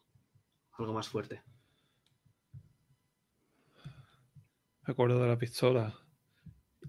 Algo 0.77 0.93
más 0.93 1.09
fuerte. 1.09 1.43
Me 4.87 4.93
acuerdo 4.93 5.21
de 5.21 5.27
la 5.27 5.37
pistola 5.37 5.93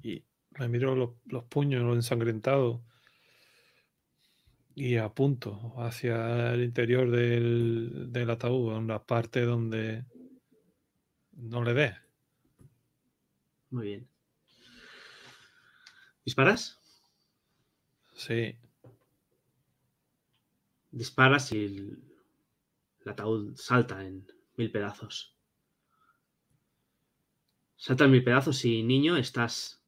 y 0.01 0.24
me 0.51 0.69
miro 0.69 0.94
los, 0.94 1.44
puños, 1.47 1.82
los 1.82 1.97
ensangrentados 1.97 2.81
y 4.77 4.97
apunto 4.97 5.74
hacia 5.78 6.55
el 6.55 6.62
interior 6.62 7.11
del, 7.11 8.31
ataúd, 8.31 8.77
en 8.77 8.86
la 8.86 9.05
parte 9.05 9.40
donde 9.40 10.05
no 11.32 11.65
le 11.65 11.74
dé. 11.74 12.09
Muy 13.70 13.86
bien. 13.86 14.09
¿Disparas? 16.24 16.78
Sí, 18.14 18.56
Disparas 20.90 21.52
y 21.52 21.64
el, 21.64 22.05
el 23.05 23.12
ataúd 23.12 23.56
salta 23.56 24.05
en 24.05 24.26
mil 24.56 24.70
pedazos. 24.72 25.36
Salta 27.76 28.05
en 28.05 28.10
mil 28.10 28.24
pedazos 28.24 28.64
y 28.64 28.82
niño 28.82 29.16
estás 29.16 29.82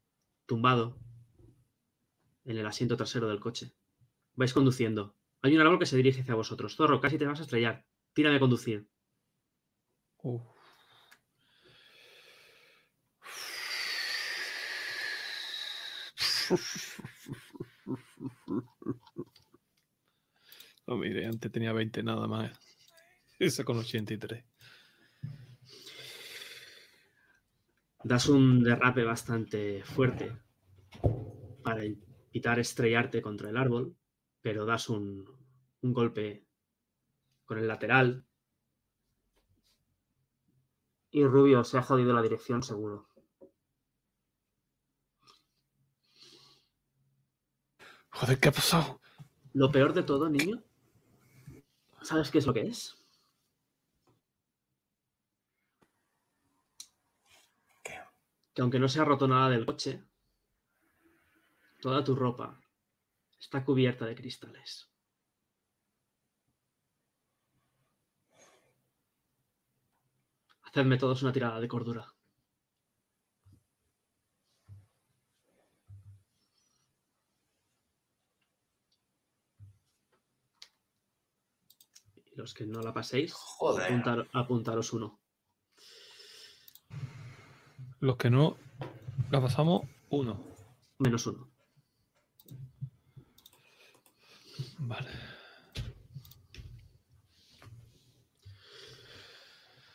tumbado 0.46 0.98
en 2.44 2.56
el 2.56 2.66
asiento 2.66 2.96
trasero 2.96 3.28
del 3.28 3.40
coche. 3.40 3.74
Vais 4.34 4.52
conduciendo. 4.52 5.16
Hay 5.42 5.54
un 5.56 5.60
árbol 5.60 5.78
que 5.78 5.86
se 5.86 5.96
dirige 5.96 6.22
hacia 6.22 6.34
vosotros. 6.34 6.76
Zorro, 6.76 7.00
casi 7.00 7.18
te 7.18 7.26
vas 7.26 7.40
a 7.40 7.42
estrellar. 7.42 7.84
Tírame 8.14 8.36
a 8.36 8.40
conducir. 8.40 8.88
Uf. 10.22 10.51
No, 20.86 20.96
mire, 20.96 21.26
antes 21.26 21.50
tenía 21.50 21.72
20 21.72 22.02
nada 22.02 22.26
más. 22.26 22.52
Eso 23.38 23.64
con 23.64 23.78
83. 23.78 24.44
Das 28.04 28.28
un 28.28 28.64
derrape 28.64 29.04
bastante 29.04 29.82
fuerte 29.84 30.36
para 31.62 31.84
evitar 31.84 32.58
estrellarte 32.58 33.22
contra 33.22 33.50
el 33.50 33.56
árbol, 33.56 33.96
pero 34.40 34.66
das 34.66 34.88
un, 34.88 35.24
un 35.82 35.92
golpe 35.92 36.44
con 37.44 37.58
el 37.58 37.68
lateral. 37.68 38.24
Y 41.12 41.24
Rubio 41.24 41.62
se 41.62 41.78
ha 41.78 41.82
jodido 41.82 42.12
la 42.12 42.22
dirección 42.22 42.62
seguro. 42.62 43.11
Joder, 48.22 48.38
¿qué 48.38 48.50
ha 48.50 48.52
pasado? 48.52 49.00
Lo 49.52 49.72
peor 49.72 49.92
de 49.94 50.04
todo, 50.04 50.28
niño, 50.28 50.62
¿sabes 52.02 52.30
qué 52.30 52.38
es 52.38 52.46
lo 52.46 52.54
que 52.54 52.60
es? 52.60 52.94
¿Qué? 57.82 57.98
Que 58.54 58.62
aunque 58.62 58.78
no 58.78 58.88
se 58.88 59.00
ha 59.00 59.04
roto 59.04 59.26
nada 59.26 59.50
del 59.50 59.66
coche, 59.66 60.04
toda 61.80 62.04
tu 62.04 62.14
ropa 62.14 62.60
está 63.40 63.64
cubierta 63.64 64.06
de 64.06 64.14
cristales. 64.14 64.88
Hacedme 70.62 70.96
todos 70.96 71.22
una 71.24 71.32
tirada 71.32 71.58
de 71.58 71.66
cordura. 71.66 72.14
Y 82.31 82.31
los 82.42 82.54
que 82.54 82.66
no 82.66 82.80
la 82.82 82.92
paséis, 82.92 83.32
Joder. 83.32 83.86
apuntar- 83.92 84.28
apuntaros 84.32 84.92
uno. 84.92 85.20
Los 88.00 88.16
que 88.16 88.30
no 88.30 88.56
la 89.30 89.40
pasamos, 89.40 89.82
uno. 90.10 90.44
Menos 90.98 91.24
uno. 91.28 91.48
Vale. 94.78 95.08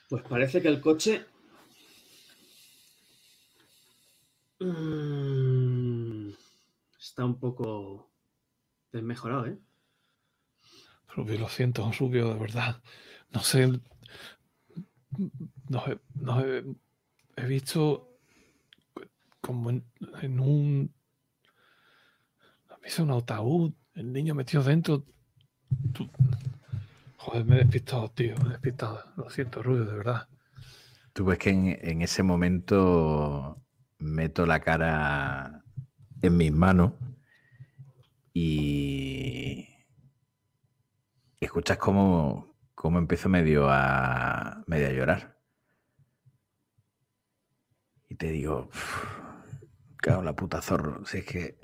Pues 0.09 0.23
parece 0.23 0.61
que 0.61 0.69
el 0.69 0.79
coche. 0.79 1.25
mm, 4.59 6.29
Está 6.99 7.25
un 7.25 7.39
poco 7.39 8.09
desmejorado, 8.91 9.47
¿eh? 9.47 9.57
Rubio, 11.15 11.39
lo 11.39 11.49
siento, 11.49 11.91
Rubio, 11.97 12.33
de 12.33 12.39
verdad. 12.39 12.81
No 13.31 13.41
sé. 13.41 13.67
No 15.69 15.83
he, 15.87 15.99
no 16.15 16.39
he, 16.41 16.63
he 17.35 17.45
visto 17.45 18.19
como 19.41 19.69
en, 19.69 19.83
en 20.21 20.39
un. 20.39 20.93
¿Has 22.69 22.81
visto 22.81 23.03
un 23.03 23.11
ataúd? 23.11 23.73
El 23.95 24.13
niño 24.13 24.35
metido 24.35 24.63
dentro. 24.63 25.03
Joder, 27.17 27.45
me 27.45 27.55
he 27.55 27.59
despistado, 27.59 28.09
tío. 28.11 28.35
Me 28.37 28.49
he 28.49 28.51
despistado. 28.51 29.03
Lo 29.15 29.29
siento, 29.29 29.63
Rubio, 29.63 29.85
de 29.85 29.97
verdad. 29.97 30.27
Tú 31.13 31.25
ves 31.25 31.39
que 31.39 31.49
en, 31.49 31.79
en 31.81 32.01
ese 32.01 32.21
momento 32.21 33.63
meto 33.97 34.45
la 34.45 34.59
cara 34.59 35.63
en 36.21 36.37
mis 36.37 36.51
manos 36.51 36.93
y 38.33 39.67
escuchas 41.45 41.77
cómo, 41.77 42.55
cómo 42.75 42.99
empiezo 42.99 43.29
medio 43.29 43.67
a, 43.69 44.63
medio 44.67 44.87
a 44.87 44.91
llorar. 44.91 45.37
Y 48.09 48.15
te 48.15 48.31
digo, 48.31 48.69
Cago 49.97 50.23
la 50.23 50.35
puta 50.35 50.61
zorro. 50.61 51.05
Si 51.05 51.19
es 51.19 51.25
que. 51.25 51.59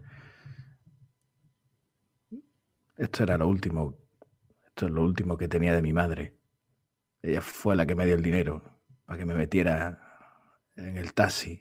Esto 2.98 3.24
era 3.24 3.38
lo 3.38 3.48
último. 3.48 3.98
Esto 4.66 4.88
es 4.88 4.92
lo 4.92 5.04
último 5.04 5.38
que 5.38 5.48
tenía 5.48 5.74
de 5.74 5.82
mi 5.82 5.94
madre. 5.94 6.36
Ella 7.22 7.42
fue 7.42 7.76
la 7.76 7.86
que 7.86 7.96
me 7.96 8.06
dio 8.06 8.16
el 8.16 8.24
dinero 8.24 8.80
para 9.06 9.20
que 9.20 9.26
me 9.26 9.36
metiera 9.36 10.00
en 10.76 10.98
el 10.98 11.14
taxi 11.14 11.60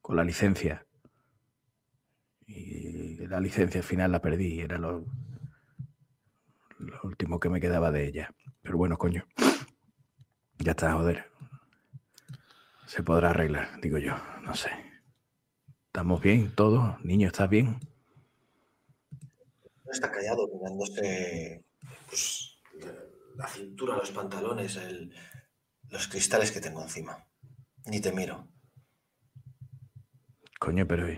con 0.00 0.16
la 0.16 0.24
licencia. 0.24 0.86
Y 2.46 3.26
la 3.26 3.40
licencia 3.40 3.82
final 3.82 4.12
la 4.12 4.20
perdí. 4.20 4.60
Era 4.60 4.78
lo, 4.78 5.06
lo 6.80 7.00
último 7.04 7.38
que 7.38 7.48
me 7.48 7.60
quedaba 7.60 7.90
de 7.90 8.06
ella. 8.06 8.34
Pero 8.62 8.78
bueno, 8.78 8.96
coño. 8.96 9.24
Ya 10.58 10.72
está, 10.72 10.92
joder. 10.92 11.30
Se 12.86 13.02
podrá 13.02 13.30
arreglar, 13.30 13.80
digo 13.80 13.98
yo. 13.98 14.14
No 14.42 14.54
sé. 14.54 14.70
¿Estamos 15.86 16.20
bien 16.20 16.54
todos? 16.54 17.02
Niño, 17.04 17.28
¿estás 17.28 17.48
bien? 17.48 17.78
No 19.84 19.92
está 19.92 20.10
callado 20.10 20.48
mirándose 20.52 21.64
pues, 22.08 22.58
la 23.36 23.46
cintura, 23.48 23.96
los 23.96 24.10
pantalones, 24.10 24.78
los 25.88 26.08
cristales 26.08 26.52
que 26.52 26.60
tengo 26.60 26.82
encima. 26.82 27.26
Ni 27.86 28.00
te 28.00 28.12
miro. 28.12 28.48
Coño, 30.58 30.86
pero... 30.86 31.08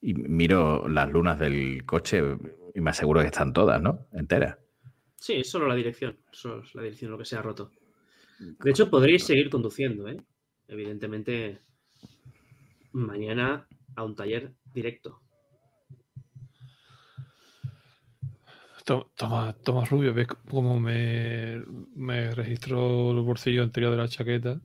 Y 0.00 0.14
miro 0.14 0.88
las 0.88 1.10
lunas 1.10 1.38
del 1.38 1.84
coche 1.84 2.22
y 2.78 2.80
me 2.80 2.90
aseguro 2.90 3.20
que 3.20 3.26
están 3.26 3.52
todas, 3.52 3.82
¿no? 3.82 4.06
Enteras. 4.12 4.56
Sí, 5.16 5.42
solo 5.42 5.66
la 5.66 5.74
dirección. 5.74 6.16
Solo 6.30 6.62
la 6.74 6.82
dirección, 6.82 7.10
lo 7.10 7.18
que 7.18 7.24
se 7.24 7.36
ha 7.36 7.42
roto. 7.42 7.72
De 8.38 8.70
hecho, 8.70 8.88
podréis 8.88 9.24
seguir 9.24 9.50
conduciendo, 9.50 10.06
¿eh? 10.06 10.16
Evidentemente, 10.68 11.58
mañana 12.92 13.66
a 13.96 14.04
un 14.04 14.14
taller 14.14 14.54
directo. 14.72 15.20
Toma, 19.16 19.54
toma 19.64 19.84
Rubio, 19.84 20.14
ves 20.14 20.28
cómo 20.48 20.78
me, 20.78 21.60
me 21.96 22.30
registró 22.30 23.10
el 23.10 23.20
bolsillo 23.22 23.64
anterior 23.64 23.90
de 23.90 23.98
la 23.98 24.08
chaqueta 24.08 24.60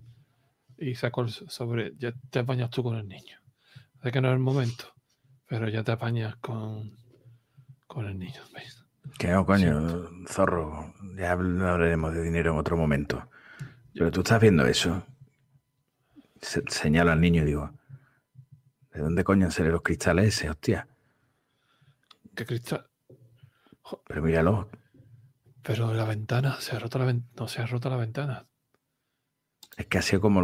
y 0.77 0.94
sacó 0.94 1.27
sobre. 1.27 1.94
Ya 1.98 2.14
te 2.30 2.40
apañas 2.40 2.69
tú 2.69 2.84
con 2.84 2.95
el 2.95 3.07
niño. 3.07 3.40
Sé 4.03 4.11
que 4.11 4.22
no 4.22 4.30
es 4.30 4.34
el 4.34 4.40
momento, 4.40 4.94
pero 5.48 5.68
ya 5.68 5.84
te 5.84 5.91
apañas 5.91 6.35
con, 6.38 7.03
con 7.88 8.08
el 8.08 8.18
niño. 8.18 8.42
¿ves? 8.54 8.84
Que 9.18 9.30
no, 9.30 9.46
coño, 9.46 10.10
zorro. 10.28 10.94
Ya 11.16 11.32
hablaremos 11.32 12.14
de 12.14 12.24
dinero 12.24 12.52
en 12.52 12.58
otro 12.58 12.78
momento. 12.78 13.30
Pero 13.94 14.12
tú 14.12 14.22
estás 14.22 14.42
viendo 14.42 14.66
eso. 14.66 15.06
Se, 16.42 16.64
señalo 16.68 17.12
al 17.12 17.22
niño 17.22 17.44
y 17.44 17.46
digo, 17.46 17.72
¿de 18.92 19.02
dónde 19.02 19.24
coño 19.24 19.48
han 19.48 19.72
los 19.72 19.82
cristales 19.82 20.28
ese, 20.28 20.50
hostia? 20.50 20.88
¿Qué 22.36 22.46
cristal? 22.46 22.88
Pero 24.08 24.22
míralo. 24.22 24.70
Pero 25.62 25.94
la 25.94 26.06
ventana, 26.06 26.60
se 26.60 26.76
ha 26.76 26.80
roto 26.80 27.00
la 27.00 27.14
no 27.14 27.48
se 27.48 27.62
ha 27.62 27.66
roto 27.66 27.90
la 27.90 27.98
ventana. 27.98 28.48
Es 29.78 29.88
que 29.88 29.98
ha 29.98 30.02
sido 30.02 30.22
como, 30.22 30.42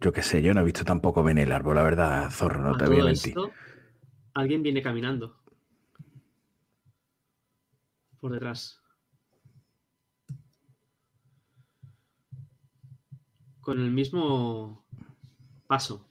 yo 0.00 0.12
qué 0.12 0.22
sé, 0.22 0.42
yo 0.42 0.54
no 0.54 0.60
he 0.60 0.64
visto 0.64 0.84
tampoco 0.84 1.22
ven 1.22 1.38
el 1.38 1.52
árbol, 1.52 1.76
la 1.76 1.82
verdad, 1.82 2.30
zorro, 2.30 2.62
no 2.62 2.76
te 2.76 2.86
voy 2.86 3.00
a 3.00 3.04
mentir. 3.04 3.34
alguien 4.34 4.62
viene 4.62 4.82
caminando 4.82 5.36
por 8.20 8.32
detrás. 8.32 8.80
Con 13.60 13.80
el 13.80 13.90
mismo 13.90 14.84
paso, 15.66 16.06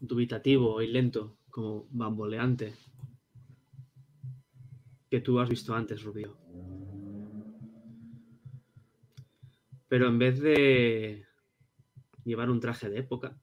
dubitativo 0.00 0.80
y 0.82 0.88
lento, 0.88 1.36
como 1.50 1.86
bamboleante, 1.90 2.74
que 5.10 5.20
tú 5.20 5.38
has 5.38 5.48
visto 5.48 5.74
antes, 5.74 6.02
Rubio. 6.02 6.38
Pero 9.88 10.08
en 10.08 10.18
vez 10.18 10.40
de 10.40 11.26
llevar 12.24 12.48
un 12.48 12.60
traje 12.60 12.88
de 12.88 13.00
época, 13.00 13.38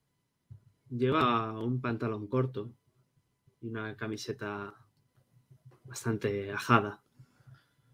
lleva 0.90 1.60
un 1.60 1.80
pantalón 1.80 2.28
corto 2.28 2.74
y 3.62 3.68
una 3.68 3.96
camiseta 3.96 4.74
bastante 5.84 6.52
ajada. 6.52 7.04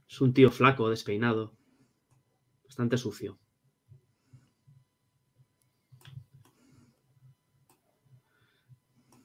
Es 0.07 0.22
un 0.22 0.34
tío 0.34 0.52
flaco, 0.52 0.90
despeinado, 0.90 1.57
bastante 2.64 2.98
sucio. 2.98 3.40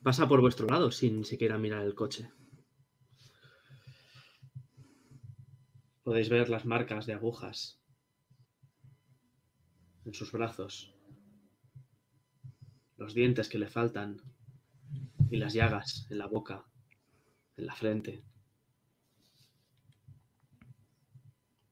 Pasa 0.02 0.26
por 0.26 0.40
vuestro 0.40 0.66
lado 0.66 0.90
sin 0.90 1.24
siquiera 1.24 1.58
mirar 1.58 1.84
el 1.84 1.94
coche. 1.94 2.30
Podéis 6.02 6.30
ver 6.30 6.48
las 6.48 6.64
marcas 6.64 7.04
de 7.04 7.12
agujas 7.12 7.78
en 10.06 10.14
sus 10.14 10.32
brazos, 10.32 10.94
los 12.96 13.12
dientes 13.14 13.48
que 13.48 13.58
le 13.58 13.68
faltan 13.68 14.22
y 15.30 15.36
las 15.36 15.52
llagas 15.52 16.06
en 16.10 16.18
la 16.18 16.26
boca, 16.26 16.64
en 17.56 17.66
la 17.66 17.74
frente. 17.74 18.24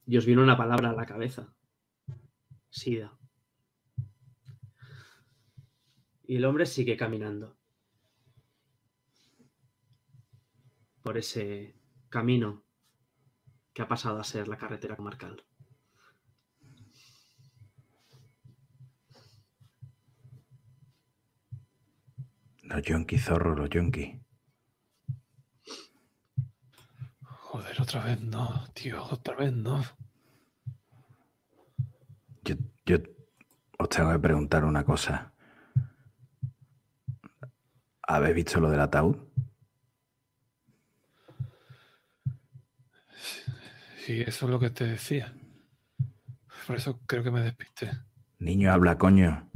Y 0.09 0.17
os 0.17 0.25
vino 0.25 0.43
una 0.43 0.57
palabra 0.57 0.89
a 0.89 0.95
la 0.95 1.05
cabeza. 1.05 1.55
Sida. 2.71 3.13
Y 6.25 6.37
el 6.37 6.47
hombre 6.47 6.65
sigue 6.65 6.97
caminando 6.97 7.59
por 11.03 11.19
ese 11.19 11.77
camino 12.09 12.65
que 13.75 13.83
ha 13.83 13.89
pasado 13.89 14.19
a 14.19 14.25
ser 14.25 14.49
la 14.49 14.57
carretera 14.57 14.97
comarcal. 14.97 15.45
Los 22.63 22.83
yonki, 22.83 23.19
zorro, 23.19 23.55
los 23.55 23.69
yonki. 23.69 24.28
Joder, 27.51 27.81
otra 27.81 28.05
vez 28.05 28.21
no, 28.21 28.67
tío, 28.75 29.03
otra 29.03 29.35
vez 29.35 29.51
no. 29.55 29.83
Yo, 32.45 32.57
yo 32.85 32.99
os 33.79 33.89
tengo 33.89 34.13
que 34.13 34.19
preguntar 34.19 34.67
una 34.67 34.85
cosa. 34.85 35.33
¿Habéis 38.03 38.35
visto 38.35 38.61
lo 38.61 38.69
del 38.69 38.81
ataúd? 38.81 39.17
Sí, 44.05 44.21
eso 44.21 44.45
es 44.45 44.51
lo 44.51 44.61
que 44.61 44.69
te 44.69 44.85
decía. 44.85 45.33
Por 46.67 46.77
eso 46.77 47.01
creo 47.07 47.23
que 47.23 47.31
me 47.31 47.41
despisté. 47.41 47.91
Niño, 48.41 48.71
habla, 48.71 48.99
coño. 48.99 49.51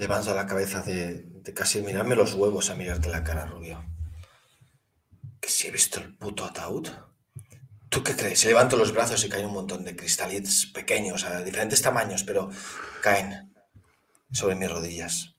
Levanto 0.00 0.34
la 0.34 0.46
cabeza 0.46 0.82
de, 0.82 1.22
de 1.22 1.54
casi 1.54 1.80
mirarme 1.80 2.16
los 2.16 2.34
huevos 2.34 2.70
a 2.70 2.74
mirarte 2.74 3.08
la 3.08 3.22
cara, 3.22 3.46
Rubio 3.46 3.87
que 5.48 5.54
si 5.54 5.66
he 5.66 5.70
visto 5.70 5.98
el 5.98 6.14
puto 6.14 6.44
ataúd. 6.44 6.88
¿Tú 7.88 8.02
qué 8.02 8.14
crees? 8.14 8.40
Se 8.40 8.48
levanto 8.48 8.76
los 8.76 8.92
brazos 8.92 9.24
y 9.24 9.30
caen 9.30 9.46
un 9.46 9.54
montón 9.54 9.82
de 9.82 9.96
cristalitos 9.96 10.66
pequeños, 10.74 11.24
a 11.24 11.42
diferentes 11.42 11.80
tamaños, 11.80 12.22
pero 12.22 12.50
caen 13.02 13.54
sobre 14.30 14.56
mis 14.56 14.70
rodillas. 14.70 15.36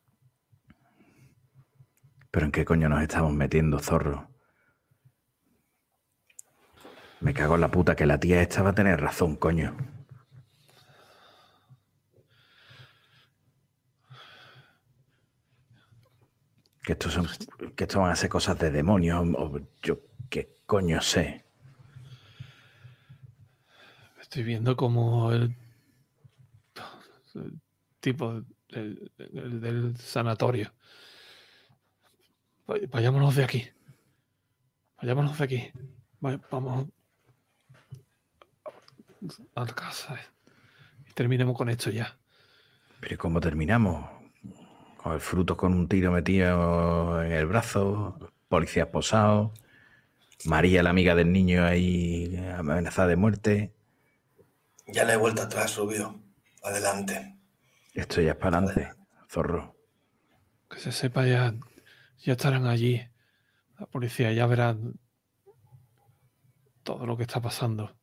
¿Pero 2.32 2.48
en 2.48 2.52
qué 2.52 2.66
coño 2.66 2.90
nos 2.90 3.04
estamos 3.04 3.34
metiendo, 3.34 3.78
zorro? 3.78 4.32
Me 7.20 7.36
cago 7.36 7.54
en 7.54 7.62
la 7.62 7.70
puta 7.70 7.96
que 7.96 8.08
la 8.08 8.20
tía 8.20 8.42
esta 8.42 8.64
va 8.64 8.72
a 8.72 8.74
tener 8.74 9.00
razón, 9.00 9.36
coño. 9.36 9.78
Que 16.90 16.94
esto, 16.94 17.12
son, 17.12 17.28
que 17.76 17.84
esto 17.84 18.00
van 18.00 18.10
a 18.10 18.16
ser 18.16 18.30
cosas 18.32 18.58
de 18.58 18.72
demonios, 18.72 19.24
o 19.38 19.60
yo 19.84 20.00
qué 20.28 20.56
coño 20.66 21.00
sé. 21.02 21.46
Estoy 24.20 24.42
viendo 24.42 24.76
como 24.76 25.32
el, 25.32 25.56
tipo 28.00 28.42
del, 28.70 29.98
sanatorio. 30.00 30.74
Vayámonos 32.66 33.36
de 33.36 33.44
aquí. 33.44 33.70
Vayámonos 35.00 35.38
de 35.38 35.44
aquí. 35.44 35.72
Vamos 36.20 36.88
a 39.54 39.64
la 39.64 39.76
casa 39.76 40.20
y 41.08 41.14
terminemos 41.14 41.56
con 41.56 41.70
esto 41.70 41.92
ya. 41.92 42.18
Pero 43.00 43.16
¿cómo 43.20 43.40
terminamos? 43.40 44.19
Con 45.02 45.14
el 45.14 45.22
fruto 45.22 45.56
con 45.56 45.74
un 45.74 45.88
tiro 45.88 46.12
metido 46.12 47.24
en 47.24 47.32
el 47.32 47.46
brazo, 47.46 48.18
policía 48.50 48.92
posado, 48.92 49.54
María, 50.44 50.84
la 50.84 50.90
amiga 50.90 51.16
del 51.16 51.32
niño, 51.32 51.64
ahí 51.64 52.36
amenazada 52.58 53.08
de 53.08 53.16
muerte. 53.16 53.74
Ya 54.88 55.06
le 55.06 55.14
he 55.14 55.18
vuelto 55.18 55.42
atrás, 55.42 55.78
Rubio. 55.78 56.20
Adelante. 56.64 57.38
Esto 57.94 58.22
ya 58.22 58.32
es 58.32 58.38
para 58.38 58.58
adelante, 58.58 58.94
zorro. 59.30 59.76
Que 60.70 60.80
se 60.80 60.92
sepa 60.92 61.26
ya, 61.26 61.54
ya 62.20 62.34
estarán 62.34 62.68
allí. 62.68 63.02
La 63.80 63.86
policía 63.86 64.34
ya 64.34 64.46
verán 64.48 65.00
todo 66.84 67.06
lo 67.06 67.16
que 67.16 67.24
está 67.24 67.40
pasando. 67.42 67.96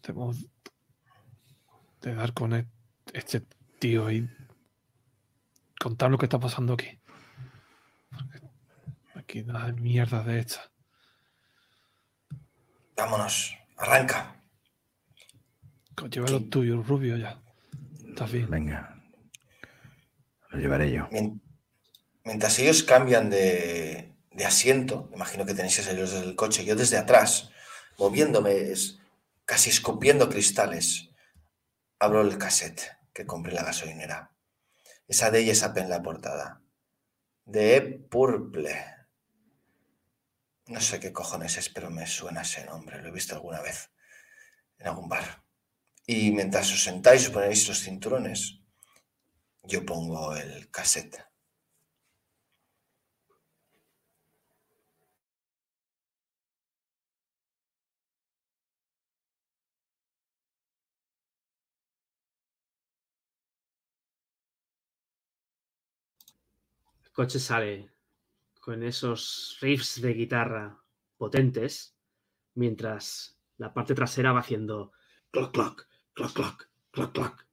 Tenemos 0.00 0.46
de 2.00 2.14
dar 2.14 2.32
con 2.32 2.54
e-, 2.54 2.66
este 3.12 3.42
tío 3.78 4.10
y 4.10 4.28
contar 5.80 6.10
lo 6.10 6.18
que 6.18 6.26
está 6.26 6.38
pasando 6.38 6.74
aquí. 6.74 7.00
aquí 9.14 9.42
nada 9.44 9.66
de 9.66 9.72
mierda 9.72 10.22
de 10.22 10.40
esta. 10.40 10.70
Vámonos, 12.96 13.56
arranca. 13.78 14.36
Lleva 16.10 16.28
lo 16.28 16.42
tuyo, 16.44 16.82
rubio 16.82 17.16
ya. 17.16 17.40
Estás 18.06 18.30
bien. 18.30 18.50
Venga. 18.50 19.02
Lo 20.50 20.58
llevaré 20.58 20.92
yo. 20.92 21.08
Mientras 22.24 22.58
ellos 22.58 22.82
cambian 22.82 23.30
de, 23.30 24.14
de 24.32 24.44
asiento, 24.44 25.10
imagino 25.14 25.46
que 25.46 25.54
tenéis 25.54 25.76
que 25.76 25.82
salir 25.82 26.00
desde 26.00 26.24
el 26.24 26.36
coche, 26.36 26.64
yo 26.64 26.76
desde 26.76 26.98
atrás, 26.98 27.50
moviéndome, 27.98 28.72
casi 29.46 29.70
escupiendo 29.70 30.28
cristales, 30.28 31.10
abro 31.98 32.20
el 32.22 32.36
cassette 32.36 32.98
que 33.12 33.26
compré 33.26 33.52
en 33.52 33.56
la 33.56 33.64
gasolinera. 33.64 34.30
Esa 35.10 35.32
de 35.32 35.40
ella 35.40 35.72
en 35.74 35.90
la 35.90 36.00
portada. 36.00 36.62
De 37.44 37.80
Purple. 38.08 38.76
No 40.68 40.80
sé 40.80 41.00
qué 41.00 41.12
cojones 41.12 41.56
es, 41.56 41.68
pero 41.68 41.90
me 41.90 42.06
suena 42.06 42.42
ese 42.42 42.64
nombre. 42.64 43.02
Lo 43.02 43.08
he 43.08 43.10
visto 43.10 43.34
alguna 43.34 43.60
vez 43.60 43.90
en 44.78 44.86
algún 44.86 45.08
bar. 45.08 45.42
Y 46.06 46.30
mientras 46.30 46.72
os 46.72 46.84
sentáis 46.84 47.26
y 47.26 47.30
ponéis 47.30 47.66
los 47.66 47.80
cinturones, 47.80 48.60
yo 49.64 49.84
pongo 49.84 50.36
el 50.36 50.70
cassette. 50.70 51.26
Coche 67.20 67.38
sale 67.38 67.92
con 68.60 68.82
esos 68.82 69.58
riffs 69.60 70.00
de 70.00 70.14
guitarra 70.14 70.82
potentes, 71.18 71.94
mientras 72.54 73.38
la 73.58 73.74
parte 73.74 73.94
trasera 73.94 74.32
va 74.32 74.40
haciendo 74.40 74.92
clock, 75.30 75.52
clock, 75.52 75.86
clock, 76.14 76.32
clock, 76.32 76.66
clock, 76.90 77.12
clock. 77.12 77.46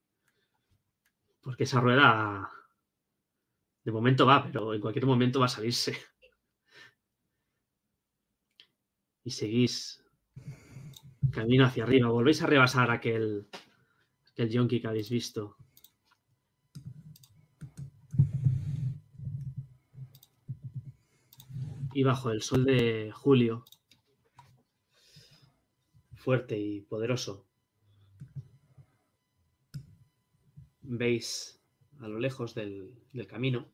Porque 1.41 1.65
esa 1.65 1.81
rueda 1.81 2.49
de 3.83 3.91
momento 3.91 4.25
va, 4.25 4.41
pero 4.41 4.73
en 4.73 4.79
cualquier 4.79 5.05
momento 5.05 5.41
va 5.41 5.47
a 5.47 5.49
salirse. 5.49 5.97
Y 9.25 9.31
seguís 9.31 10.01
camino 11.29 11.65
hacia 11.65 11.83
arriba. 11.83 12.07
Volvéis 12.07 12.41
a 12.41 12.47
rebasar 12.47 12.89
aquel, 12.89 13.49
aquel 14.31 14.49
yonki 14.49 14.79
que 14.79 14.87
habéis 14.87 15.09
visto. 15.09 15.56
Y 21.97 22.03
bajo 22.03 22.29
el 22.29 22.43
sol 22.43 22.63
de 22.63 23.11
julio, 23.11 23.65
fuerte 26.13 26.55
y 26.55 26.81
poderoso, 26.81 27.47
veis 30.83 31.59
a 31.99 32.07
lo 32.07 32.19
lejos 32.19 32.53
del, 32.53 32.93
camino, 33.27 33.73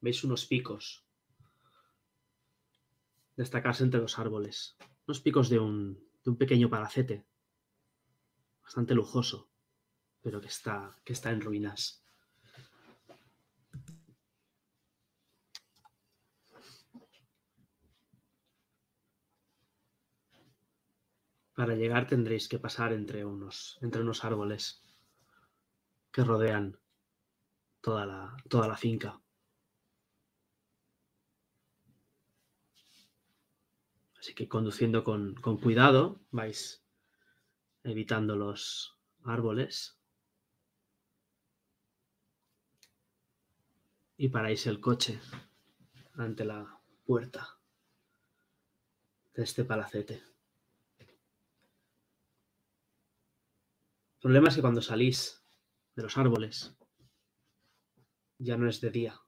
veis 0.00 0.22
unos 0.22 0.46
picos 0.46 1.04
destacarse 3.34 3.82
entre 3.82 4.00
los 4.00 4.20
árboles, 4.20 4.76
unos 5.08 5.18
picos 5.18 5.48
de 5.48 5.58
un, 5.58 5.94
de 6.22 6.30
un 6.30 6.36
pequeño 6.36 6.70
palacete, 6.70 7.26
bastante 8.62 8.94
lujoso, 8.94 9.50
pero 10.20 10.40
que 10.40 10.46
está, 10.46 10.96
que 11.02 11.12
está 11.12 11.32
en 11.32 11.40
ruinas. 11.40 12.01
Para 21.62 21.76
llegar 21.76 22.08
tendréis 22.08 22.48
que 22.48 22.58
pasar 22.58 22.92
entre 22.92 23.24
unos, 23.24 23.78
entre 23.82 24.02
unos 24.02 24.24
árboles 24.24 24.82
que 26.10 26.24
rodean 26.24 26.76
toda 27.80 28.04
la, 28.04 28.36
toda 28.48 28.66
la 28.66 28.76
finca. 28.76 29.20
Así 34.18 34.34
que 34.34 34.48
conduciendo 34.48 35.04
con, 35.04 35.36
con 35.36 35.56
cuidado 35.56 36.20
vais 36.32 36.84
evitando 37.84 38.34
los 38.34 38.98
árboles 39.22 39.96
y 44.16 44.30
paráis 44.30 44.66
el 44.66 44.80
coche 44.80 45.20
ante 46.14 46.44
la 46.44 46.80
puerta 47.04 47.60
de 49.34 49.44
este 49.44 49.64
palacete. 49.64 50.31
El 54.22 54.28
problema 54.28 54.50
es 54.50 54.54
que 54.54 54.60
cuando 54.60 54.80
salís 54.80 55.44
de 55.96 56.04
los 56.04 56.16
árboles, 56.16 56.72
ya 58.38 58.56
no 58.56 58.68
es 58.68 58.80
de 58.80 58.90
día, 58.90 59.20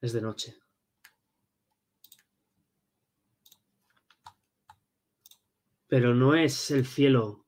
es 0.00 0.14
de 0.14 0.22
noche. 0.22 0.58
Pero 5.88 6.14
no 6.14 6.34
es 6.34 6.70
el 6.70 6.86
cielo 6.86 7.46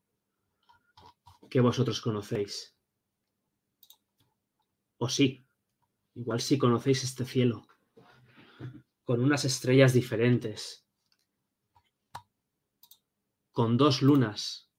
que 1.48 1.60
vosotros 1.60 2.02
conocéis. 2.02 2.76
O 4.98 5.08
sí, 5.08 5.48
igual 6.14 6.42
sí 6.42 6.58
conocéis 6.58 7.04
este 7.04 7.24
cielo, 7.24 7.66
con 9.04 9.22
unas 9.24 9.46
estrellas 9.46 9.94
diferentes, 9.94 10.86
con 13.50 13.78
dos 13.78 14.02
lunas 14.02 14.71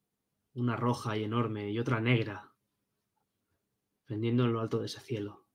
una 0.53 0.75
roja 0.75 1.17
y 1.17 1.23
enorme 1.23 1.71
y 1.71 1.79
otra 1.79 1.99
negra, 1.99 2.53
pendiendo 4.05 4.45
en 4.45 4.53
lo 4.53 4.59
alto 4.59 4.79
de 4.79 4.85
ese 4.85 4.99
cielo. 4.99 5.47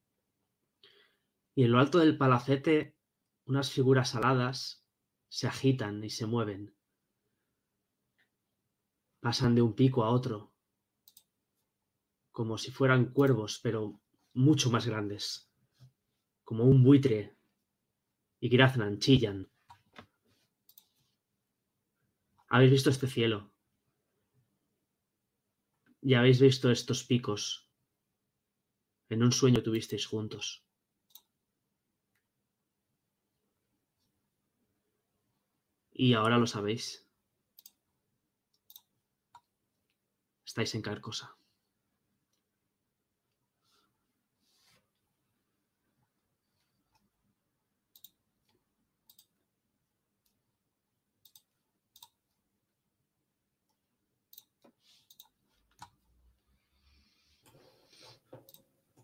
Y 1.55 1.65
en 1.65 1.73
lo 1.73 1.79
alto 1.79 1.99
del 1.99 2.17
palacete, 2.17 2.97
unas 3.45 3.71
figuras 3.71 4.15
aladas 4.15 4.87
se 5.29 5.47
agitan 5.47 6.03
y 6.05 6.11
se 6.11 6.27
mueven. 6.27 6.77
Pasan 9.21 9.55
de 9.55 9.63
un 9.63 9.75
pico 9.75 10.05
a 10.05 10.11
otro, 10.11 10.53
como 12.31 12.59
si 12.59 12.71
fueran 12.71 13.13
cuervos, 13.13 13.61
pero 13.63 14.01
mucho 14.33 14.71
más 14.71 14.87
grandes, 14.87 15.53
como 16.45 16.65
un 16.65 16.83
buitre, 16.85 17.37
y 18.41 18.49
graznan, 18.49 18.99
chillan. 18.99 19.51
¿Habéis 22.49 22.71
visto 22.71 22.91
este 22.91 23.09
cielo? 23.09 23.53
Ya 26.01 26.21
habéis 26.21 26.41
visto 26.41 26.71
estos 26.71 27.05
picos. 27.05 27.69
En 29.09 29.23
un 29.23 29.33
sueño 29.33 29.63
tuvisteis 29.63 30.07
juntos. 30.07 30.65
Y 35.93 36.15
ahora 36.15 36.39
lo 36.39 36.47
sabéis. 36.47 37.05
Estáis 40.45 40.75
en 40.75 40.83
Carcosa. 40.83 41.38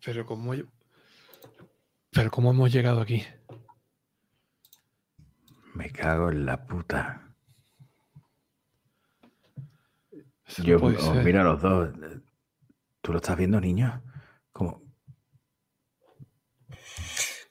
Pero 0.04 0.26
cómo, 0.26 0.52
pero 2.10 2.30
cómo 2.30 2.50
hemos 2.50 2.70
llegado 2.70 3.00
aquí. 3.00 3.24
Me 5.74 5.90
cago 5.90 6.30
en 6.30 6.44
la 6.44 6.66
puta. 6.66 7.34
Yo 10.58 10.76
os 10.76 11.24
miro 11.24 11.40
a 11.40 11.44
los 11.44 11.62
dos. 11.62 11.88
¿Tú 13.00 13.12
lo 13.12 13.18
estás 13.18 13.36
viendo, 13.36 13.60
niño? 13.60 14.02
¿Cómo? 14.52 14.82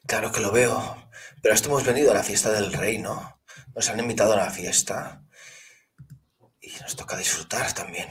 Claro 0.06 0.32
que 0.32 0.40
lo 0.40 0.52
veo. 0.52 1.10
Pero 1.42 1.56
esto 1.56 1.70
hemos 1.70 1.86
venido 1.86 2.12
a 2.12 2.16
la 2.16 2.24
fiesta 2.24 2.52
del 2.52 2.72
rey, 2.72 3.00
¿no? 3.00 3.42
Nos 3.76 3.90
han 3.90 4.00
invitado 4.00 4.34
a 4.34 4.38
la 4.38 4.50
fiesta. 4.52 5.26
Y 6.62 6.72
nos 6.82 6.96
toca 6.96 7.18
disfrutar 7.18 7.74
también. 7.74 8.08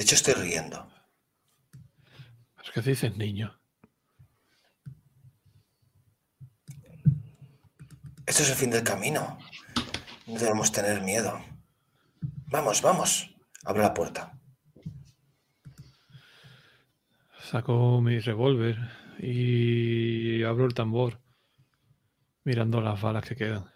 De 0.00 0.04
hecho, 0.04 0.14
estoy 0.14 0.32
riendo. 0.32 0.88
qué 2.72 2.80
dices 2.80 3.18
niño? 3.18 3.60
Esto 8.24 8.42
es 8.42 8.48
el 8.48 8.56
fin 8.56 8.70
del 8.70 8.82
camino. 8.82 9.38
No 10.26 10.38
debemos 10.38 10.72
tener 10.72 11.02
miedo. 11.02 11.38
Vamos, 12.46 12.80
vamos. 12.80 13.28
Abre 13.66 13.82
la 13.82 13.92
puerta. 13.92 14.40
Saco 17.38 18.00
mi 18.00 18.20
revólver 18.20 18.78
y 19.18 20.42
abro 20.44 20.64
el 20.64 20.72
tambor, 20.72 21.20
mirando 22.44 22.80
las 22.80 22.98
balas 23.02 23.26
que 23.28 23.36
quedan. 23.36 23.70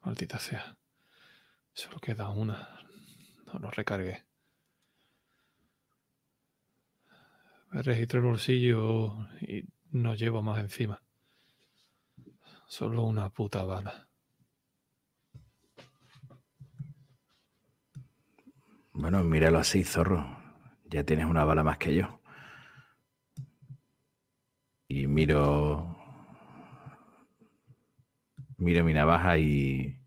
Maldita 0.00 0.38
sea. 0.38 0.74
Solo 1.74 1.98
queda 1.98 2.30
una. 2.30 2.77
No 3.52 3.58
lo 3.60 3.70
recargué. 3.70 4.24
Me 7.70 7.82
registro 7.82 8.20
el 8.20 8.26
bolsillo 8.26 9.28
y 9.40 9.64
no 9.90 10.14
llevo 10.14 10.42
más 10.42 10.58
encima. 10.58 11.02
Solo 12.66 13.04
una 13.04 13.30
puta 13.30 13.64
bala. 13.64 14.08
Bueno, 18.92 19.22
míralo 19.22 19.58
así, 19.58 19.84
zorro. 19.84 20.26
Ya 20.86 21.04
tienes 21.04 21.26
una 21.26 21.44
bala 21.44 21.62
más 21.62 21.78
que 21.78 21.94
yo. 21.94 22.20
Y 24.88 25.06
miro. 25.06 25.96
Miro 28.56 28.84
mi 28.84 28.92
navaja 28.92 29.38
y 29.38 30.00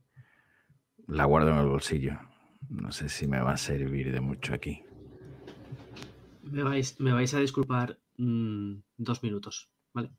la 1.08 1.26
guardo 1.26 1.52
en 1.52 1.58
el 1.58 1.68
bolsillo. 1.68 2.31
No 2.72 2.90
sé 2.94 3.10
si 3.10 3.28
me 3.28 3.42
va 3.42 3.52
a 3.52 3.58
servir 3.58 4.14
de 4.14 4.22
mucho 4.22 4.54
aquí. 4.54 4.82
Me 6.44 6.64
vais, 6.64 7.00
me 7.02 7.12
vais 7.12 7.34
a 7.34 7.40
disculpar 7.40 8.00
mm, 8.18 8.76
dos 8.98 9.22
minutos, 9.24 9.70
¿vale? 9.94 10.10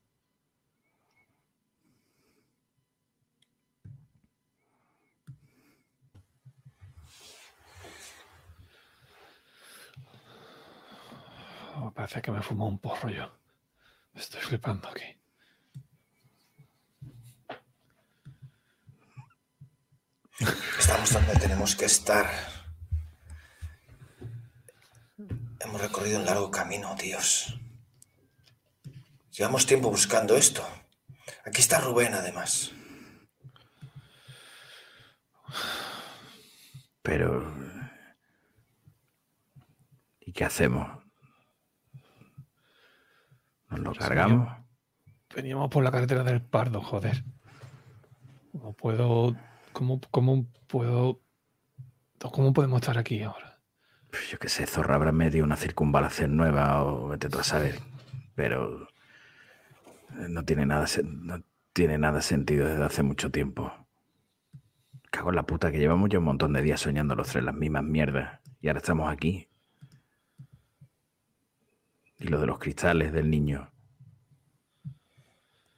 Oh, 11.77 11.91
parece 11.91 12.21
que 12.21 12.31
me 12.31 12.43
fumó 12.43 12.69
un 12.69 12.79
porro 12.79 13.09
yo. 13.09 13.33
Estoy 14.15 14.43
flipando 14.43 14.89
aquí. 14.89 15.22
Estamos 20.79 21.13
donde 21.13 21.35
tenemos 21.35 21.77
que 21.77 21.85
estar. 21.85 22.27
Hemos 25.61 25.81
recorrido 25.81 26.19
un 26.19 26.27
largo 26.27 26.51
camino, 26.51 26.95
Dios. 26.97 27.59
Llevamos 29.31 29.67
tiempo 29.67 29.91
buscando 29.91 30.37
esto. 30.37 30.67
Aquí 31.45 31.61
está 31.61 31.81
Rubén, 31.81 32.15
además. 32.15 32.73
Pero... 37.03 37.53
¿Y 40.21 40.33
qué 40.33 40.45
hacemos? 40.45 41.03
¿Nos 43.69 43.81
lo 43.81 43.95
cargamos? 43.95 44.57
Veníamos 45.35 45.71
por 45.71 45.83
la 45.83 45.91
carretera 45.91 46.25
del 46.25 46.43
Pardo, 46.43 46.83
joder. 46.83 47.25
No 48.53 48.73
puedo. 48.73 49.35
¿Cómo, 49.73 50.01
cómo 50.11 50.47
puedo. 50.67 51.21
¿Cómo 52.21 52.53
podemos 52.53 52.81
estar 52.81 52.99
aquí 52.99 53.23
ahora? 53.23 53.59
Yo 54.31 54.39
qué 54.39 54.49
sé, 54.49 54.67
Zorra 54.67 54.95
habrá 54.95 55.13
medio 55.13 55.43
una 55.43 55.57
circunvalación 55.57 56.37
nueva 56.37 56.85
o 56.85 57.09
vete 57.09 57.29
tú 57.29 57.39
a 57.39 57.45
saber. 57.45 57.81
Pero. 58.35 58.89
No 60.29 60.45
tiene 60.45 60.67
nada, 60.67 60.87
no 61.05 61.43
tiene 61.73 61.97
nada 61.99 62.21
sentido 62.21 62.69
desde 62.69 62.85
hace 62.85 63.03
mucho 63.03 63.31
tiempo. 63.31 63.73
Cago 65.11 65.31
en 65.31 65.37
la 65.37 65.47
puta 65.47 65.71
que 65.71 65.79
llevamos 65.79 66.11
ya 66.11 66.19
un 66.19 66.25
montón 66.25 66.53
de 66.53 66.63
días 66.63 66.81
soñando 66.81 67.15
los 67.15 67.29
tres 67.29 67.45
las 67.45 67.55
mismas 67.55 67.85
mierdas. 67.85 68.41
Y 68.61 68.69
ahora 68.69 68.79
estamos 68.79 69.11
aquí. 69.11 69.49
Y 72.19 72.29
lo 72.29 72.41
de 72.41 72.47
los 72.47 72.59
cristales 72.59 73.13
del 73.13 73.31
niño. 73.31 73.73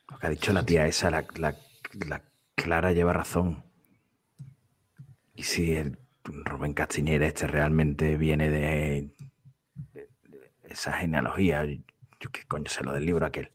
Lo 0.08 0.18
que 0.18 0.26
ha 0.26 0.30
dicho 0.30 0.52
la 0.52 0.64
tía 0.64 0.86
esa, 0.86 1.10
la, 1.10 1.24
la, 1.34 2.22
Clara 2.54 2.92
lleva 2.92 3.12
razón. 3.12 3.64
Y 5.34 5.42
si 5.42 5.74
el 5.74 5.98
Rubén 6.24 6.74
Castiñera 6.74 7.26
este 7.26 7.46
realmente 7.46 8.16
viene 8.16 8.50
de, 8.50 9.10
esa 10.62 10.92
genealogía, 10.92 11.64
yo 11.64 12.30
qué 12.32 12.44
coño 12.46 12.70
sé 12.70 12.82
lo 12.82 12.92
del 12.92 13.06
libro 13.06 13.26
aquel. 13.26 13.50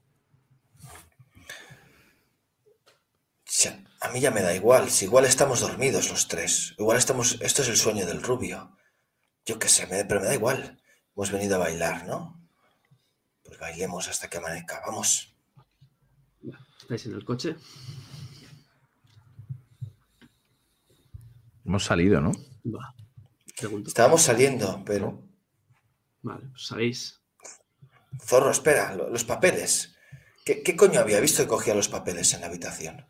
a 4.02 4.10
mí 4.10 4.22
ya 4.22 4.32
me 4.32 4.42
da 4.42 4.56
igual, 4.56 4.90
si 4.90 5.06
igual 5.06 5.26
estamos 5.26 5.60
dormidos 5.60 6.10
los 6.10 6.28
tres, 6.28 6.74
igual 6.78 6.98
estamos, 6.98 7.38
esto 7.42 7.62
es 7.62 7.68
el 7.68 7.76
sueño 7.76 8.06
del 8.06 8.24
rubio. 8.24 8.78
Yo 9.46 9.60
qué 9.60 9.68
sé, 9.68 9.88
pero 9.88 10.22
me 10.22 10.28
da 10.28 10.36
igual. 10.36 10.80
Hemos 11.16 11.32
venido 11.32 11.56
a 11.56 11.60
bailar, 11.60 12.06
¿no? 12.06 12.40
Pues 13.44 13.60
bailemos 13.60 14.08
hasta 14.08 14.30
que 14.30 14.38
amanezca. 14.38 14.82
Vamos. 14.86 15.34
¿Estáis 16.82 17.06
en 17.08 17.16
el 17.16 17.26
coche? 17.26 17.56
Hemos 21.70 21.84
salido, 21.84 22.20
¿no? 22.20 22.32
Va. 22.66 22.96
Estábamos 23.86 24.24
saliendo, 24.24 24.82
pero. 24.84 25.22
Vale, 26.24 26.48
pues 26.50 26.66
sabéis. 26.66 27.22
Zorro, 28.20 28.50
espera, 28.50 28.96
los 28.96 29.24
papeles. 29.24 29.96
¿Qué, 30.44 30.76
coño 30.76 31.00
había 31.00 31.20
visto 31.20 31.44
que 31.44 31.48
cogía 31.48 31.76
los 31.76 31.88
papeles 31.88 32.34
en 32.34 32.42
la 32.42 32.48
habitación? 32.48 33.06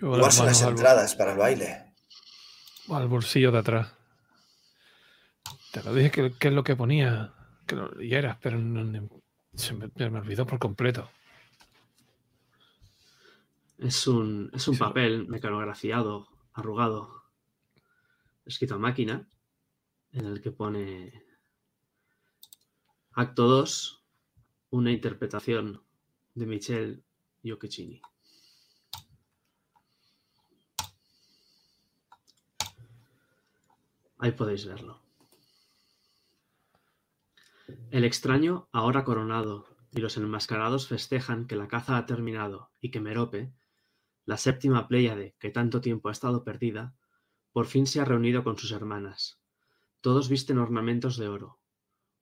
Igual 0.00 0.32
son 0.32 0.46
las 0.46 0.62
entradas 0.62 1.14
para 1.14 1.30
el 1.30 1.38
baile. 1.38 1.92
Al 2.88 3.06
bolsillo 3.06 3.52
de 3.52 3.58
atrás. 3.58 3.92
Te 5.70 5.80
lo 5.84 5.94
dije 5.94 6.10
que, 6.10 6.48
es 6.48 6.52
lo 6.52 6.64
que 6.64 6.74
ponía 6.74 7.34
que 7.68 7.76
lo 7.76 7.88
leyeras, 7.92 8.36
pero 8.42 8.58
se 9.54 9.74
me, 9.74 10.18
olvidó 10.18 10.44
por 10.44 10.58
completo. 10.58 11.08
Es 13.78 14.08
un, 14.08 14.50
es 14.52 14.66
un 14.66 14.76
papel 14.76 15.28
mecanografiado, 15.28 16.31
arrugado, 16.52 17.24
escrito 18.44 18.74
a 18.74 18.78
máquina, 18.78 19.28
en 20.12 20.26
el 20.26 20.40
que 20.40 20.50
pone 20.50 21.24
Acto 23.12 23.46
2, 23.46 24.04
una 24.70 24.90
interpretación 24.90 25.82
de 26.34 26.46
Michel 26.46 27.04
Yokechini. 27.42 28.00
Ahí 34.18 34.32
podéis 34.32 34.66
verlo. 34.66 35.02
El 37.90 38.04
extraño, 38.04 38.68
ahora 38.72 39.04
coronado, 39.04 39.66
y 39.90 40.00
los 40.00 40.16
enmascarados 40.16 40.88
festejan 40.88 41.46
que 41.46 41.56
la 41.56 41.68
caza 41.68 41.98
ha 41.98 42.06
terminado 42.06 42.70
y 42.80 42.90
que 42.90 43.00
Merope, 43.00 43.52
la 44.24 44.36
séptima 44.36 44.88
Pléyade 44.88 45.34
que 45.38 45.50
tanto 45.50 45.80
tiempo 45.80 46.08
ha 46.08 46.12
estado 46.12 46.44
perdida, 46.44 46.94
por 47.52 47.66
fin 47.66 47.86
se 47.86 48.00
ha 48.00 48.04
reunido 48.04 48.44
con 48.44 48.56
sus 48.56 48.72
hermanas. 48.72 49.40
Todos 50.00 50.28
visten 50.28 50.58
ornamentos 50.58 51.16
de 51.16 51.28
oro, 51.28 51.60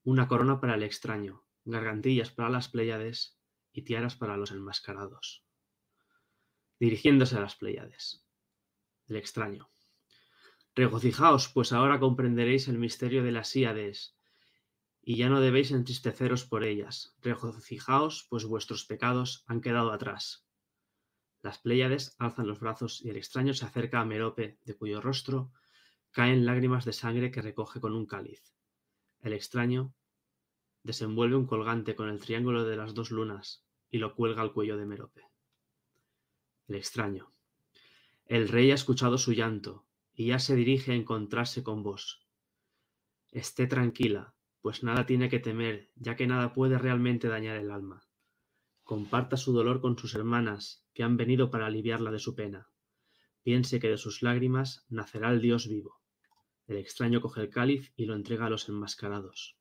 una 0.03 0.29
corona 0.29 0.61
para 0.61 0.75
el 0.75 0.83
extraño, 0.83 1.45
gargantillas 1.65 2.31
para 2.31 2.51
las 2.51 2.69
Pléyades 2.69 3.39
y 3.73 3.83
tiaras 3.83 4.17
para 4.17 4.37
los 4.37 4.51
enmascarados. 4.51 5.45
Dirigiéndose 6.79 7.37
a 7.37 7.41
las 7.41 7.57
Pléyades. 7.57 8.25
El 9.07 9.17
extraño. 9.17 9.71
Regocijaos, 10.75 11.49
pues 11.49 11.73
ahora 11.73 12.01
comprenderéis 12.01 12.69
el 12.69 12.79
misterio 12.79 13.23
de 13.23 13.33
las 13.33 13.49
Síades 13.49 14.17
y 15.03 15.17
ya 15.17 15.29
no 15.29 15.41
debéis 15.41 15.71
entristeceros 15.71 16.45
por 16.45 16.65
ellas. 16.65 17.15
Regocijaos, 17.21 18.27
pues 18.29 18.45
vuestros 18.45 18.85
pecados 18.85 19.45
han 19.47 19.61
quedado 19.61 19.93
atrás. 19.93 20.47
Las 21.43 21.59
Pléyades 21.59 22.15
alzan 22.19 22.47
los 22.47 22.61
brazos 22.61 23.01
y 23.03 23.11
el 23.11 23.17
extraño 23.17 23.55
se 23.55 23.65
acerca 23.65 24.01
a 24.01 24.05
Merope, 24.05 24.59
de 24.65 24.75
cuyo 24.77 25.01
rostro 25.01 25.51
caen 26.11 26.45
lágrimas 26.45 26.85
de 26.85 26.93
sangre 26.93 27.31
que 27.31 27.41
recoge 27.41 27.81
con 27.81 27.95
un 27.95 28.07
cáliz. 28.07 28.53
El 29.21 29.33
extraño 29.33 29.95
desenvuelve 30.83 31.37
un 31.37 31.47
colgante 31.47 31.95
con 31.95 32.09
el 32.09 32.21
triángulo 32.21 32.65
de 32.65 32.77
las 32.77 32.95
dos 32.95 33.11
lunas 33.11 33.65
y 33.91 33.99
lo 33.99 34.15
cuelga 34.15 34.43
al 34.43 34.53
cuello 34.53 34.77
de 34.77 34.87
Merope. 34.87 35.23
El 36.69 36.77
extraño. 36.77 37.33
El 38.27 38.49
rey 38.49 38.71
ha 38.71 38.75
escuchado 38.75 39.19
su 39.19 39.33
llanto 39.33 39.87
y 40.15 40.27
ya 40.27 40.39
se 40.39 40.55
dirige 40.55 40.93
a 40.93 40.97
encontrarse 40.97 41.63
con 41.63 41.83
vos. 41.83 42.27
Esté 43.31 43.67
tranquila, 43.67 44.35
pues 44.61 44.83
nada 44.83 45.07
tiene 45.07 45.29
que 45.29 45.41
temer, 45.41 45.91
ya 45.97 46.17
que 46.17 46.27
nada 46.27 46.53
puede 46.53 46.79
realmente 46.79 47.29
dañar 47.29 47.57
el 47.57 47.71
alma. 47.71 48.03
Comparta 48.91 49.37
su 49.37 49.53
dolor 49.53 49.81
con 49.81 49.97
sus 49.97 50.17
hermanas, 50.17 50.85
que 50.95 51.05
han 51.05 51.17
venido 51.17 51.49
para 51.49 51.67
aliviarla 51.67 52.11
de 52.11 52.19
su 52.19 52.35
pena. 52.35 52.69
Piense 53.45 53.79
que 53.79 53.89
de 53.89 53.97
sus 53.97 54.21
lágrimas 54.21 54.85
nacerá 54.89 55.31
el 55.31 55.41
Dios 55.41 55.69
vivo. 55.69 56.01
El 56.67 56.77
extraño 56.77 57.21
coge 57.21 57.41
el 57.41 57.51
cáliz 57.51 57.93
y 57.95 58.07
lo 58.07 58.17
entrega 58.17 58.47
a 58.47 58.51
los 58.51 58.69
enmascarados. 58.69 59.57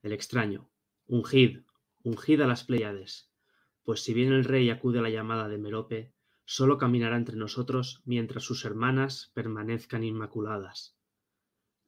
El 0.00 0.14
extraño, 0.14 0.70
ungid, 1.04 1.58
ungid 2.02 2.40
a 2.40 2.46
las 2.46 2.64
Pléyades, 2.64 3.30
pues 3.82 4.00
si 4.00 4.14
bien 4.14 4.32
el 4.32 4.44
rey 4.44 4.70
acude 4.70 5.00
a 5.00 5.02
la 5.02 5.10
llamada 5.10 5.46
de 5.46 5.58
Merope, 5.58 6.14
solo 6.46 6.78
caminará 6.78 7.18
entre 7.18 7.36
nosotros 7.36 8.00
mientras 8.06 8.42
sus 8.42 8.64
hermanas 8.64 9.32
permanezcan 9.34 10.02
inmaculadas. 10.02 10.96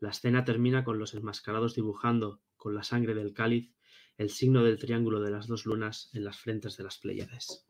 La 0.00 0.10
escena 0.10 0.44
termina 0.44 0.84
con 0.84 0.98
los 0.98 1.14
enmascarados 1.14 1.74
dibujando, 1.74 2.42
con 2.58 2.74
la 2.74 2.82
sangre 2.82 3.14
del 3.14 3.32
cáliz, 3.32 3.72
el 4.18 4.30
signo 4.30 4.62
del 4.62 4.78
triángulo 4.78 5.20
de 5.20 5.30
las 5.30 5.46
dos 5.46 5.66
lunas 5.66 6.10
en 6.12 6.24
las 6.24 6.38
frentes 6.38 6.76
de 6.76 6.84
las 6.84 6.98
Pléyades. 6.98 7.66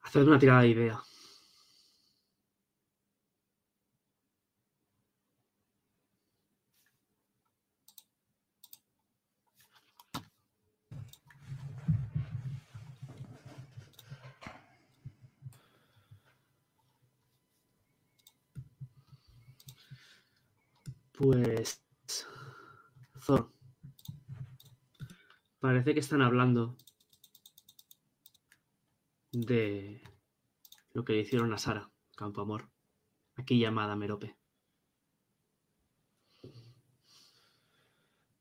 Haced 0.00 0.22
una 0.22 0.38
tirada 0.38 0.62
de 0.62 0.68
idea. 0.68 1.02
Pues... 21.16 21.82
Thor. 23.26 23.50
Parece 25.58 25.94
que 25.94 26.00
están 26.00 26.22
hablando 26.22 26.76
de 29.32 30.02
lo 30.92 31.04
que 31.04 31.14
le 31.14 31.20
hicieron 31.20 31.52
a 31.52 31.58
Sara, 31.58 31.90
Campo 32.14 32.42
Amor, 32.42 32.70
aquí 33.34 33.58
llamada 33.58 33.96
Merope. 33.96 34.36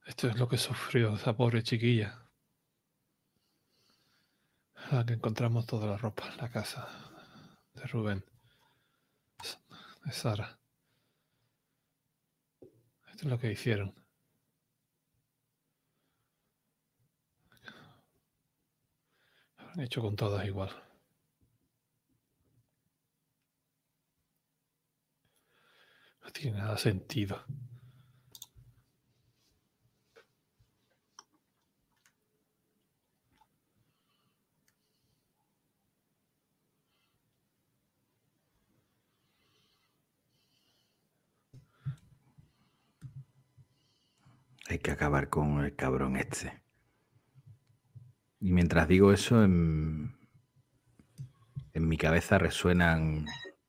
Esto 0.05 0.27
es 0.27 0.37
lo 0.37 0.47
que 0.47 0.57
sufrió 0.57 1.15
esa 1.15 1.35
pobre 1.35 1.63
chiquilla. 1.63 2.29
A 4.75 4.97
la 4.97 5.05
que 5.05 5.13
encontramos 5.13 5.65
toda 5.65 5.87
la 5.87 5.97
ropa 5.97 6.29
la 6.35 6.51
casa 6.51 6.87
de 7.73 7.87
Rubén, 7.87 8.23
de 10.05 10.11
Sara. 10.11 10.59
Esto 13.15 13.27
es 13.27 13.31
lo 13.31 13.39
que 13.39 13.49
hicieron. 13.49 13.95
Han 19.57 19.79
hecho 19.79 20.01
con 20.01 20.17
todas 20.17 20.45
igual. 20.45 20.69
No 26.23 26.29
tiene 26.31 26.57
nada 26.57 26.77
sentido. 26.77 27.41
Hay 44.67 44.79
que 44.79 44.91
acabar 44.91 45.29
con 45.29 45.63
el 45.63 45.75
cabrón 45.75 46.17
este. 46.17 46.61
Y 48.39 48.51
mientras 48.51 48.87
digo 48.87 49.13
eso, 49.13 49.43
en, 49.43 50.15
mi 51.73 51.97
cabeza 51.97 52.37
resuenan 52.37 53.25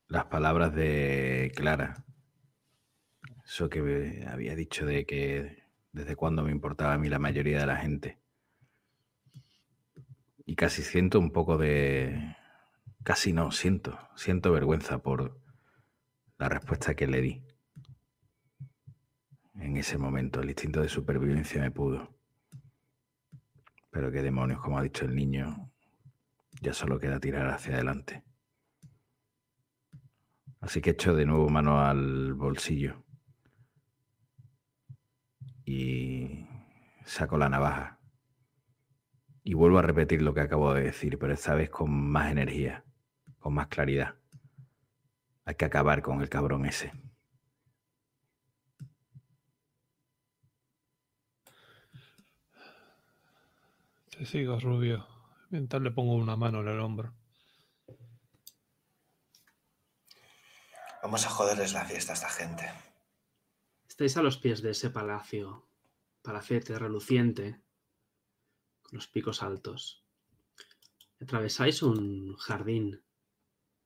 las 0.08 0.26
palabras 0.26 0.74
de 0.74 1.52
Clara. 1.54 2.04
Eso 3.44 3.68
que 3.68 4.26
había 4.28 4.54
dicho 4.54 4.86
de 4.86 5.04
que 5.04 5.64
desde 5.92 6.16
cuándo 6.16 6.42
me 6.42 6.50
importaba 6.50 6.94
a 6.94 6.98
mí 6.98 7.08
la 7.08 7.18
mayoría 7.18 7.60
de 7.60 7.66
la 7.66 7.76
gente. 7.76 8.18
Y 10.44 10.56
casi 10.56 10.82
siento 10.82 11.18
un 11.18 11.30
poco 11.30 11.58
de... 11.58 12.36
Casi 13.02 13.32
no, 13.32 13.52
siento. 13.52 13.98
Siento 14.14 14.52
vergüenza 14.52 14.98
por 14.98 15.40
la 16.38 16.48
respuesta 16.48 16.94
que 16.94 17.06
le 17.06 17.20
di. 17.20 17.45
En 19.58 19.76
ese 19.76 19.98
momento 19.98 20.40
el 20.40 20.50
instinto 20.50 20.80
de 20.82 20.88
supervivencia 20.88 21.60
me 21.60 21.70
pudo. 21.70 22.14
Pero 23.90 24.12
qué 24.12 24.22
demonios, 24.22 24.60
como 24.60 24.78
ha 24.78 24.82
dicho 24.82 25.04
el 25.04 25.14
niño, 25.14 25.70
ya 26.60 26.72
solo 26.72 26.98
queda 26.98 27.20
tirar 27.20 27.48
hacia 27.48 27.74
adelante. 27.74 28.22
Así 30.60 30.80
que 30.80 30.90
echo 30.90 31.14
de 31.14 31.26
nuevo 31.26 31.48
mano 31.48 31.80
al 31.80 32.34
bolsillo 32.34 33.04
y 35.64 36.46
saco 37.04 37.38
la 37.38 37.48
navaja. 37.48 37.98
Y 39.42 39.54
vuelvo 39.54 39.78
a 39.78 39.82
repetir 39.82 40.22
lo 40.22 40.34
que 40.34 40.40
acabo 40.40 40.74
de 40.74 40.82
decir, 40.82 41.18
pero 41.18 41.32
esta 41.32 41.54
vez 41.54 41.70
con 41.70 41.90
más 41.90 42.32
energía, 42.32 42.84
con 43.38 43.54
más 43.54 43.68
claridad. 43.68 44.16
Hay 45.44 45.54
que 45.54 45.64
acabar 45.64 46.02
con 46.02 46.20
el 46.20 46.28
cabrón 46.28 46.66
ese. 46.66 46.92
Te 54.16 54.24
sigo, 54.24 54.58
Rubio. 54.58 55.06
Mientras 55.50 55.82
le 55.82 55.90
pongo 55.90 56.14
una 56.14 56.36
mano 56.36 56.62
en 56.62 56.68
el 56.68 56.80
hombro. 56.80 57.14
Vamos 61.02 61.26
a 61.26 61.28
joderles 61.28 61.74
la 61.74 61.84
fiesta 61.84 62.12
a 62.12 62.14
esta 62.14 62.30
gente. 62.30 62.64
Estáis 63.86 64.16
a 64.16 64.22
los 64.22 64.38
pies 64.38 64.62
de 64.62 64.70
ese 64.70 64.88
palacio, 64.88 65.68
palacete 66.22 66.78
reluciente, 66.78 67.60
con 68.80 68.96
los 68.96 69.06
picos 69.06 69.42
altos. 69.42 70.02
Atravesáis 71.20 71.82
un 71.82 72.36
jardín 72.36 73.04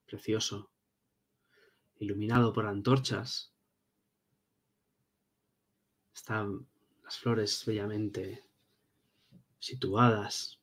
precioso, 0.07 0.71
iluminado 1.97 2.53
por 2.53 2.67
antorchas. 2.67 3.53
Están 6.15 6.69
las 7.03 7.19
flores 7.19 7.65
bellamente 7.67 8.50
situadas. 9.61 10.61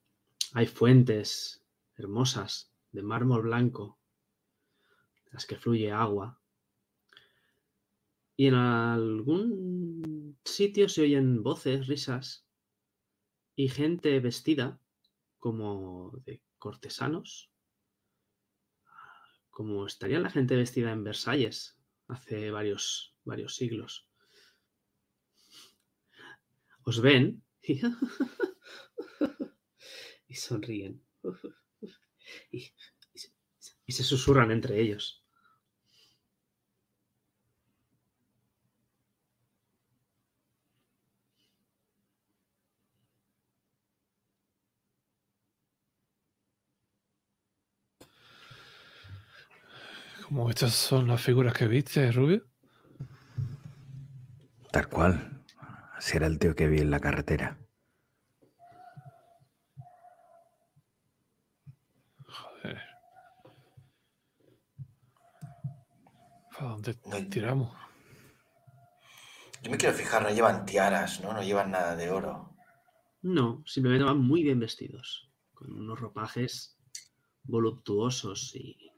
Hay 0.54 0.66
fuentes 0.68 1.64
hermosas 1.96 2.74
de 2.92 3.04
mármol 3.04 3.44
blanco, 3.44 3.98
las 5.32 5.46
que 5.46 5.56
fluye 5.56 5.92
agua. 5.92 6.42
Y 8.36 8.48
en 8.48 8.56
algún 8.56 10.38
sitio 10.44 10.90
se 10.90 11.04
oyen 11.04 11.42
voces, 11.42 11.88
risas 11.88 12.46
y 13.56 13.70
gente 13.70 14.20
vestida 14.20 14.80
como 15.40 16.12
de 16.26 16.42
cortesanos, 16.60 17.52
como 19.50 19.88
estaría 19.88 20.20
la 20.20 20.30
gente 20.30 20.56
vestida 20.56 20.92
en 20.92 21.04
Versalles 21.04 21.78
hace 22.08 22.52
varios, 22.52 23.16
varios 23.24 23.56
siglos. 23.56 24.08
Os 26.84 27.02
ven 27.02 27.44
y 27.62 27.82
y 30.28 30.36
sonríen. 30.36 31.04
Y, 32.52 32.74
y, 33.86 33.92
se 33.94 34.04
susurran 34.04 34.52
entre 34.52 34.82
ellos. 34.82 35.24
¿Cómo 50.28 50.50
estas 50.50 50.74
son 50.74 51.08
las 51.08 51.22
figuras 51.22 51.54
que 51.54 51.68
viste, 51.68 52.12
Rubio? 52.12 52.46
Tal 54.72 54.90
cual. 54.90 55.42
Así 55.96 56.18
era 56.18 56.28
el 56.28 56.38
tío 56.38 56.54
que 56.54 56.68
vi 56.68 56.80
en 56.80 56.92
la 56.92 57.00
carretera. 57.00 57.58
¿A 66.60 66.64
dónde 66.64 66.96
tiramos? 67.30 67.72
Yo 69.62 69.72
me 69.72 69.78
quiero 69.78 69.96
fijar, 69.96 70.24
no 70.24 70.30
llevan 70.30 70.66
tiaras, 70.66 71.22
¿no? 71.22 71.34
No 71.34 71.44
llevan 71.44 71.70
nada 71.72 71.96
de 71.96 72.10
oro. 72.10 72.56
No, 73.22 73.64
simplemente 73.66 74.06
van 74.06 74.20
muy 74.20 74.44
bien 74.44 74.60
vestidos, 74.60 75.32
con 75.54 75.72
unos 75.72 76.00
ropajes 76.00 76.80
voluptuosos 77.44 78.56
y 78.56 78.92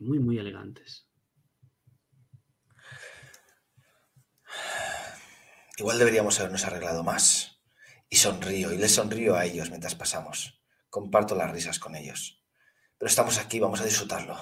muy, 0.00 0.18
muy 0.18 0.38
elegantes. 0.38 1.08
Igual 5.76 5.98
deberíamos 5.98 6.38
habernos 6.40 6.64
arreglado 6.64 7.02
más. 7.02 7.60
Y 8.08 8.16
sonrío, 8.16 8.72
y 8.72 8.78
les 8.78 8.94
sonrío 8.94 9.36
a 9.36 9.44
ellos 9.44 9.70
mientras 9.70 9.94
pasamos. 9.94 10.60
Comparto 10.88 11.34
las 11.34 11.50
risas 11.50 11.78
con 11.78 11.96
ellos. 11.96 12.43
Pero 13.04 13.10
estamos 13.10 13.38
aquí, 13.38 13.60
vamos 13.60 13.82
a 13.82 13.84
disfrutarlo. 13.84 14.34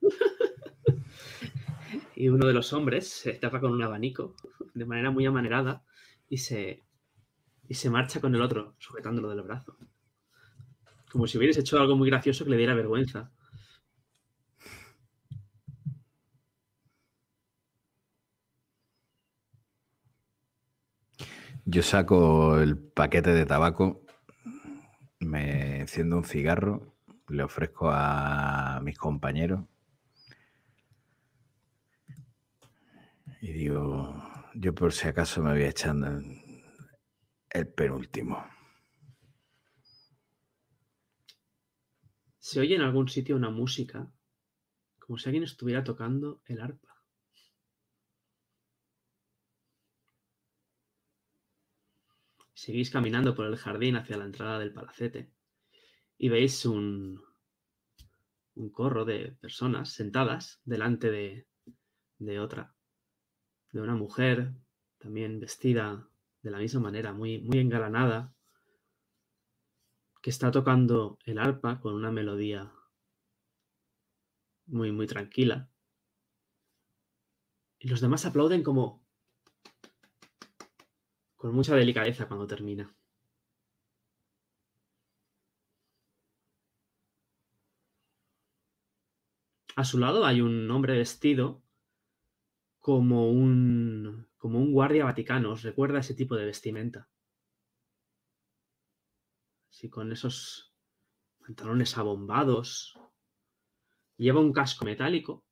y 2.16 2.28
uno 2.28 2.44
de 2.44 2.52
los 2.52 2.72
hombres 2.72 3.08
se 3.08 3.34
tapa 3.34 3.60
con 3.60 3.70
un 3.70 3.84
abanico 3.84 4.34
de 4.74 4.84
manera 4.84 5.12
muy 5.12 5.24
amanerada 5.24 5.84
y 6.28 6.38
se, 6.38 6.82
y 7.68 7.74
se 7.74 7.88
marcha 7.88 8.20
con 8.20 8.34
el 8.34 8.42
otro, 8.42 8.74
sujetándolo 8.80 9.28
del 9.28 9.42
brazo. 9.42 9.76
Como 11.08 11.28
si 11.28 11.38
hubieras 11.38 11.56
hecho 11.56 11.78
algo 11.78 11.94
muy 11.94 12.10
gracioso 12.10 12.42
que 12.42 12.50
le 12.50 12.56
diera 12.56 12.74
vergüenza. 12.74 13.30
Yo 21.64 21.82
saco 21.82 22.58
el 22.58 22.76
paquete 22.76 23.32
de 23.32 23.46
tabaco, 23.46 24.04
me 25.20 25.80
enciendo 25.80 26.16
un 26.16 26.24
cigarro, 26.24 26.96
le 27.28 27.44
ofrezco 27.44 27.90
a 27.90 28.80
mis 28.82 28.98
compañeros 28.98 29.64
y 33.40 33.52
digo, 33.52 34.14
yo 34.54 34.74
por 34.74 34.92
si 34.92 35.08
acaso 35.08 35.42
me 35.42 35.52
voy 35.52 35.62
echando 35.62 36.20
el 37.50 37.68
penúltimo. 37.68 38.44
Se 42.38 42.60
oye 42.60 42.74
en 42.74 42.82
algún 42.82 43.08
sitio 43.08 43.36
una 43.36 43.50
música, 43.50 44.10
como 44.98 45.16
si 45.16 45.28
alguien 45.28 45.44
estuviera 45.44 45.84
tocando 45.84 46.42
el 46.46 46.60
arpa. 46.60 46.91
Seguís 52.62 52.90
caminando 52.90 53.34
por 53.34 53.46
el 53.46 53.56
jardín 53.56 53.96
hacia 53.96 54.16
la 54.16 54.24
entrada 54.24 54.60
del 54.60 54.72
palacete 54.72 55.32
y 56.16 56.28
veis 56.28 56.64
un, 56.64 57.20
un 58.54 58.70
corro 58.70 59.04
de 59.04 59.32
personas 59.32 59.90
sentadas 59.90 60.60
delante 60.64 61.10
de, 61.10 61.48
de 62.18 62.38
otra, 62.38 62.72
de 63.72 63.80
una 63.80 63.96
mujer 63.96 64.54
también 64.98 65.40
vestida 65.40 66.08
de 66.42 66.50
la 66.52 66.58
misma 66.58 66.82
manera, 66.82 67.12
muy, 67.12 67.40
muy 67.40 67.58
engalanada, 67.58 68.32
que 70.22 70.30
está 70.30 70.52
tocando 70.52 71.18
el 71.24 71.38
arpa 71.38 71.80
con 71.80 71.94
una 71.94 72.12
melodía 72.12 72.72
muy, 74.66 74.92
muy 74.92 75.08
tranquila. 75.08 75.68
Y 77.80 77.88
los 77.88 78.00
demás 78.00 78.24
aplauden 78.24 78.62
como 78.62 79.01
con 81.42 81.56
mucha 81.56 81.74
delicadeza 81.74 82.28
cuando 82.28 82.46
termina. 82.46 82.94
A 89.74 89.84
su 89.84 89.98
lado 89.98 90.24
hay 90.24 90.40
un 90.40 90.70
hombre 90.70 90.96
vestido 90.96 91.64
como 92.78 93.28
un, 93.28 94.28
como 94.36 94.60
un 94.60 94.72
guardia 94.72 95.04
vaticano. 95.06 95.50
¿Os 95.50 95.62
recuerda 95.64 95.98
ese 95.98 96.14
tipo 96.14 96.36
de 96.36 96.44
vestimenta? 96.44 97.08
Así 99.68 99.90
con 99.90 100.12
esos 100.12 100.72
pantalones 101.40 101.98
abombados. 101.98 102.96
Lleva 104.16 104.38
un 104.38 104.52
casco 104.52 104.84
metálico, 104.84 105.44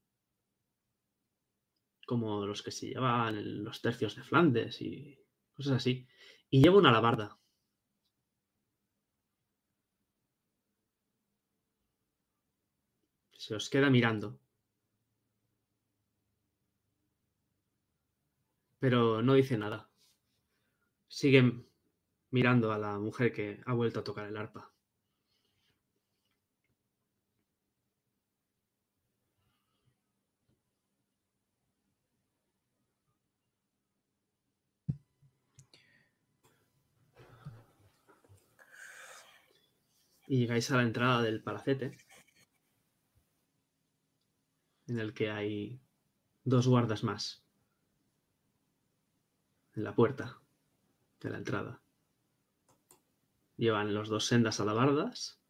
como 2.06 2.46
los 2.46 2.62
que 2.62 2.70
se 2.70 2.90
llevan 2.90 3.34
en 3.34 3.64
los 3.64 3.82
tercios 3.82 4.14
de 4.14 4.22
Flandes 4.22 4.80
y 4.82 5.20
cosas 5.60 5.76
así. 5.78 6.06
Y 6.50 6.62
lleva 6.62 6.78
una 6.78 6.88
alabarda. 6.90 7.38
Se 13.36 13.54
os 13.56 13.68
queda 13.68 13.90
mirando. 13.90 14.38
Pero 18.78 19.22
no 19.22 19.34
dice 19.34 19.56
nada. 19.58 19.90
Sigue 21.08 21.42
mirando 22.30 22.72
a 22.72 22.78
la 22.78 22.98
mujer 22.98 23.32
que 23.32 23.60
ha 23.66 23.74
vuelto 23.74 24.00
a 24.00 24.04
tocar 24.04 24.26
el 24.26 24.36
arpa. 24.38 24.69
Y 40.30 40.38
llegáis 40.38 40.70
a 40.70 40.76
la 40.76 40.84
entrada 40.84 41.22
del 41.22 41.42
palacete, 41.42 41.98
en 44.86 45.00
el 45.00 45.12
que 45.12 45.28
hay 45.28 45.80
dos 46.44 46.68
guardas 46.68 47.02
más 47.02 47.44
en 49.74 49.82
la 49.82 49.92
puerta 49.92 50.40
de 51.18 51.30
la 51.30 51.38
entrada. 51.38 51.82
Llevan 53.56 53.92
los 53.92 54.08
dos 54.08 54.24
sendas 54.24 54.60
alabardas. 54.60 55.42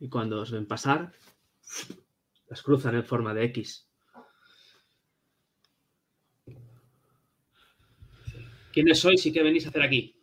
Y 0.00 0.08
cuando 0.08 0.40
os 0.40 0.50
ven 0.50 0.66
pasar, 0.66 1.12
las 2.48 2.62
cruzan 2.62 2.96
en 2.96 3.04
forma 3.04 3.32
de 3.32 3.44
X. 3.44 3.88
¿Quiénes 8.72 8.98
sois 8.98 9.24
y 9.24 9.32
qué 9.32 9.44
venís 9.44 9.66
a 9.66 9.68
hacer 9.68 9.82
aquí? 9.82 10.19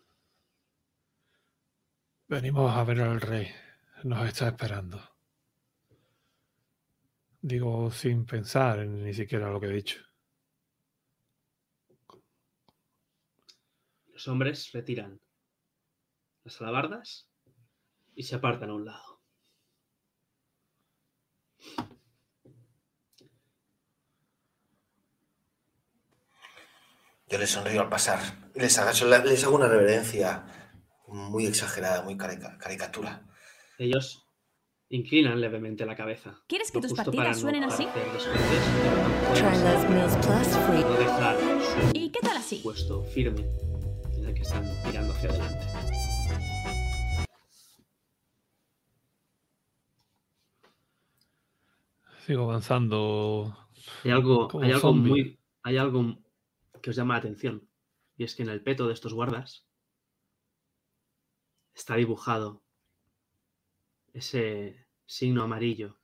Venimos 2.29 2.75
a 2.75 2.83
ver 2.83 2.99
al 2.99 3.21
rey. 3.21 3.47
Nos 4.03 4.27
está 4.27 4.49
esperando. 4.49 4.99
Digo 7.39 7.89
sin 7.89 8.25
pensar 8.25 8.79
en 8.79 9.01
ni 9.01 9.13
siquiera 9.13 9.49
lo 9.49 9.61
que 9.61 9.67
he 9.67 9.71
dicho. 9.71 10.01
Los 14.07 14.27
hombres 14.27 14.73
retiran 14.73 15.21
las 16.43 16.59
alabardas 16.59 17.29
y 18.13 18.23
se 18.23 18.35
apartan 18.35 18.71
a 18.71 18.73
un 18.73 18.85
lado. 18.85 19.21
Yo 27.29 27.37
les 27.37 27.49
sonrío 27.49 27.79
al 27.79 27.89
pasar 27.89 28.19
y 28.53 28.59
les 28.59 28.77
hago, 28.77 28.91
les 29.23 29.43
hago 29.45 29.55
una 29.55 29.69
reverencia 29.69 30.56
muy 31.17 31.45
exagerada, 31.45 32.03
muy 32.03 32.17
caricatura. 32.17 33.25
Ellos 33.77 34.25
inclinan 34.89 35.41
levemente 35.41 35.85
la 35.85 35.95
cabeza. 35.95 36.41
¿Quieres 36.47 36.71
que 36.71 36.79
tus 36.79 36.93
partidas 36.93 37.39
suenen 37.39 37.63
así? 37.63 37.87
¿Y 41.93 42.09
qué 42.09 42.19
tal 42.21 42.37
así? 42.37 42.61
Puesto 42.63 43.03
firme 43.03 43.45
que 44.33 44.41
están 44.43 44.63
mirando 44.85 45.13
hacia 45.13 45.29
adelante. 45.29 45.65
Sigo 52.25 52.43
avanzando. 52.43 53.57
Hay 54.03 54.11
algo, 54.11 54.49
hay 54.61 54.71
algo 54.71 54.93
muy. 54.93 55.39
Hay 55.63 55.77
algo 55.77 56.17
que 56.81 56.89
os 56.89 56.95
llama 56.95 57.15
la 57.15 57.19
atención. 57.19 57.67
Y 58.17 58.23
es 58.25 58.35
que 58.35 58.43
en 58.43 58.49
el 58.49 58.61
peto 58.61 58.87
de 58.87 58.93
estos 58.93 59.13
guardas 59.13 59.66
está 61.77 61.95
dibujado 61.95 62.63
ese 64.11 64.87
signo 65.05 65.43
amarillo 65.43 65.99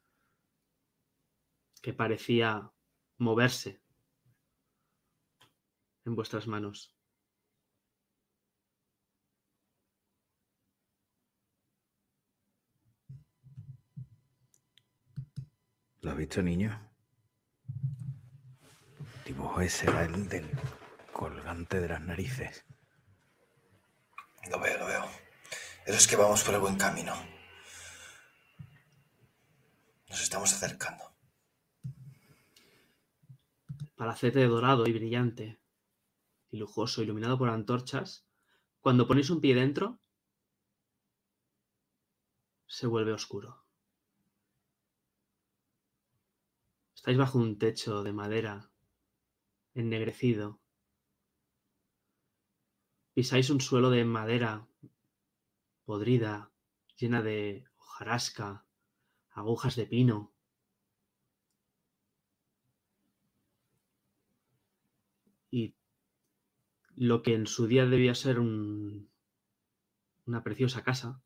que 1.82 1.94
parecía 1.94 2.72
moverse 3.18 3.82
en 6.06 6.16
vuestras 6.16 6.46
manos. 6.46 6.96
¿Lo 16.02 16.12
has 16.12 16.18
visto, 16.18 16.44
niño? 16.44 16.80
El 19.00 19.24
dibujo 19.26 19.60
ese 19.62 19.90
era 19.90 20.06
el 20.06 20.30
del 20.30 20.52
colgante 21.12 21.80
de 21.80 21.88
las 21.88 22.02
narices. 22.02 22.64
Lo 24.52 24.60
veo, 24.60 24.78
lo 24.78 24.86
veo. 24.86 25.23
Eso 25.86 25.98
es 25.98 26.08
que 26.08 26.16
vamos 26.16 26.42
por 26.44 26.54
el 26.54 26.62
buen 26.62 26.78
camino. 26.78 27.14
Nos 30.08 30.22
estamos 30.22 30.54
acercando. 30.54 31.04
Palacete 33.96 34.48
dorado 34.48 34.88
y 34.88 34.94
brillante 34.94 35.60
y 36.52 36.58
lujoso, 36.58 37.02
iluminado 37.02 37.38
por 37.38 37.50
antorchas. 37.50 38.26
Cuando 38.80 39.08
ponéis 39.08 39.30
un 39.30 39.42
pie 39.42 39.56
dentro, 39.56 40.00
se 42.66 42.88
vuelve 42.88 43.12
oscuro. 43.12 43.66
Estáis 46.96 47.18
bajo 47.18 47.40
un 47.40 47.58
techo 47.58 48.04
de 48.04 48.14
madera 48.14 48.72
ennegrecido. 49.74 50.62
Pisáis 53.14 53.50
un 53.50 53.60
suelo 53.60 53.90
de 53.90 54.06
madera 54.06 54.70
podrida, 55.86 56.52
llena 56.98 57.22
de 57.22 57.66
hojarasca, 57.78 58.66
agujas 59.32 59.76
de 59.76 59.86
pino. 59.86 60.34
Y 65.52 65.76
lo 66.96 67.22
que 67.22 67.36
en 67.36 67.48
su 67.48 67.68
día 67.68 67.86
debía 67.86 68.16
ser 68.16 68.40
una 68.40 69.08
preciosa 70.44 70.84
casa, 70.84 71.22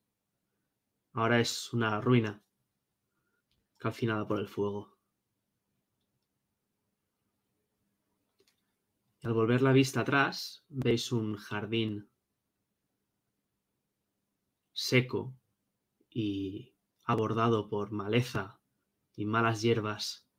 ahora 1.13 1.39
es 1.39 1.73
una 1.73 2.01
ruina 2.01 2.43
calcinada 3.77 4.27
por 4.27 4.39
el 4.39 4.47
fuego. 4.47 4.97
Y 9.21 9.27
al 9.27 9.33
volver 9.33 9.61
la 9.61 9.71
vista 9.71 10.01
atrás, 10.01 10.65
veis 10.69 11.11
un 11.11 11.35
jardín 11.35 12.09
seco 14.77 15.35
y 16.07 16.75
abordado 17.03 17.67
por 17.67 17.91
maleza 17.91 18.61
y 19.15 19.25
malas 19.25 19.63
hierbas. 19.63 20.29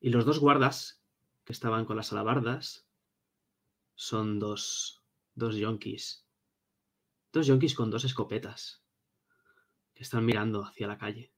Y 0.00 0.08
los 0.08 0.24
dos 0.24 0.38
guardas 0.38 1.04
que 1.44 1.52
estaban 1.52 1.84
con 1.84 1.98
las 1.98 2.12
alabardas 2.12 2.88
son 3.94 4.38
dos, 4.38 5.04
dos 5.34 5.56
yonkis. 5.56 6.26
Dos 7.32 7.46
yonkis 7.46 7.74
con 7.74 7.90
dos 7.90 8.04
escopetas 8.04 8.82
que 9.92 10.02
están 10.02 10.24
mirando 10.24 10.64
hacia 10.64 10.88
la 10.88 10.96
calle, 10.96 11.34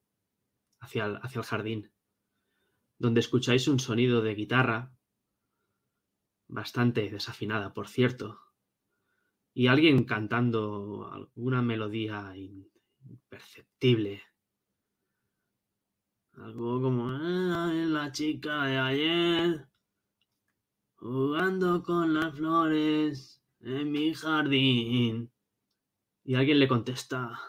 hacia 0.78 1.16
hacia 1.16 1.40
el 1.40 1.46
jardín, 1.46 1.92
donde 2.96 3.18
escucháis 3.18 3.66
un 3.66 3.80
sonido 3.80 4.22
de 4.22 4.36
guitarra 4.36 4.94
bastante 6.52 7.08
desafinada, 7.10 7.72
por 7.72 7.88
cierto, 7.88 8.38
y 9.54 9.66
alguien 9.66 10.04
cantando 10.04 11.10
alguna 11.10 11.62
melodía 11.62 12.34
imperceptible. 12.36 14.22
Algo 16.34 16.80
como 16.80 17.10
la 17.10 18.12
chica 18.12 18.64
de 18.64 18.78
ayer, 18.78 19.68
jugando 20.96 21.82
con 21.82 22.14
las 22.14 22.34
flores 22.34 23.42
en 23.60 23.90
mi 23.90 24.14
jardín. 24.14 25.30
Y 26.24 26.34
alguien 26.34 26.58
le 26.58 26.68
contesta, 26.68 27.40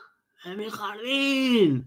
¡En 0.45 0.57
mi 0.57 0.69
jardín! 0.69 1.85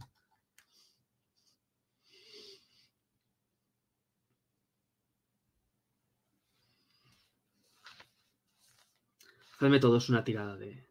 Hacedme 9.57 9.81
todos 9.81 10.11
una 10.11 10.23
tirada 10.23 10.55
de 10.59 10.87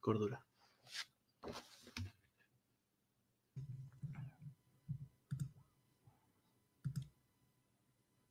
cordura. 0.00 0.42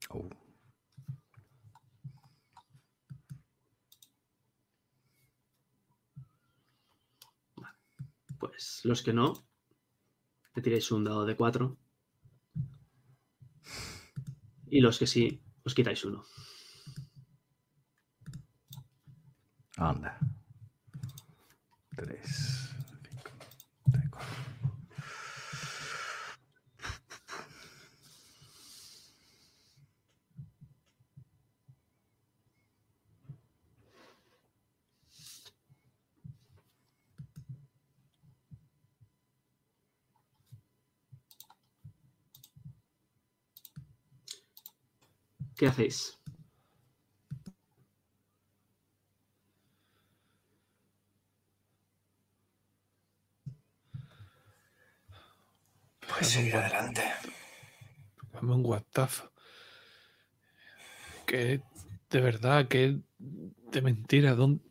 Oh. 0.10 0.28
Pues 8.40 8.82
los 8.86 9.04
que 9.04 9.14
no, 9.14 9.48
le 10.56 10.62
tiréis 10.64 10.92
un 10.92 11.04
dado 11.04 11.26
de 11.26 11.36
cuatro. 11.36 11.78
Y 14.68 14.80
los 14.82 14.98
que 14.98 15.06
sí, 15.06 15.44
os 15.64 15.76
quitáis 15.76 16.04
uno. 16.06 16.26
Anda. 19.78 20.18
Tres. 21.96 22.70
¿Qué 45.58 45.68
hacéis? 45.68 46.25
Pues 56.16 56.30
seguir 56.30 56.56
adelante. 56.56 57.04
Vamos 58.34 58.58
un 58.58 58.66
WhatsApp. 58.66 59.10
Que 61.26 61.62
de 62.10 62.22
verdad, 62.22 62.68
que 62.68 63.00
de 63.20 63.82
mentira, 63.82 64.34
¿dónde? 64.34 64.64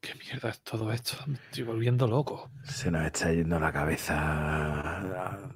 ¿Qué 0.00 0.14
mierda 0.14 0.48
es 0.48 0.60
todo 0.62 0.92
esto? 0.92 1.16
Me 1.26 1.34
estoy 1.34 1.64
volviendo 1.64 2.06
loco. 2.06 2.50
Se 2.64 2.90
nos 2.90 3.04
está 3.04 3.32
yendo 3.32 3.60
la 3.60 3.70
cabeza. 3.70 5.50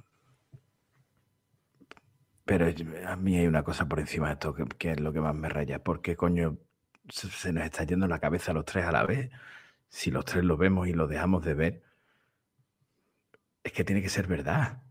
Pero 2.43 2.67
a 3.07 3.15
mí 3.15 3.37
hay 3.39 3.47
una 3.47 3.63
cosa 3.63 3.87
por 3.87 3.99
encima 3.99 4.27
de 4.27 4.33
esto 4.33 4.53
que, 4.53 4.91
es 4.91 4.99
lo 4.99 5.11
que 5.11 5.19
más 5.19 5.33
me 5.33 5.49
raya. 5.49 5.79
¿Por 5.83 6.01
qué 6.01 6.15
coño 6.15 6.59
se, 7.09 7.27
se 7.31 7.51
nos 7.51 7.63
está 7.63 7.85
yendo 7.85 8.07
la 8.07 8.19
cabeza 8.19 8.51
a 8.51 8.53
los 8.53 8.65
tres 8.65 8.85
a 8.85 8.91
la 8.91 9.03
vez? 9.03 9.31
Si 9.89 10.11
los 10.11 10.25
tres 10.25 10.43
lo 10.43 10.57
vemos 10.57 10.87
y 10.87 10.93
lo 10.93 11.07
dejamos 11.07 11.43
de 11.43 11.55
ver, 11.55 11.84
es 13.65 13.71
que 13.71 13.83
tiene 13.83 14.01
que 14.03 14.09
ser 14.09 14.27
verdad. 14.27 14.83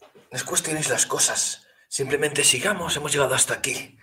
No 0.00 0.36
es 0.36 0.42
cuestiones 0.42 0.88
las 0.90 1.06
cosas. 1.06 1.64
Simplemente 1.88 2.42
sigamos, 2.42 2.96
hemos 2.96 3.12
llegado 3.12 3.32
hasta 3.32 3.54
aquí. 3.54 3.96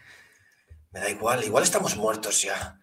Me 0.91 1.01
da 1.01 1.09
igual, 1.09 1.43
igual 1.43 1.65
estamos 1.65 1.97
muertos 1.97 2.41
ya. 2.41 2.79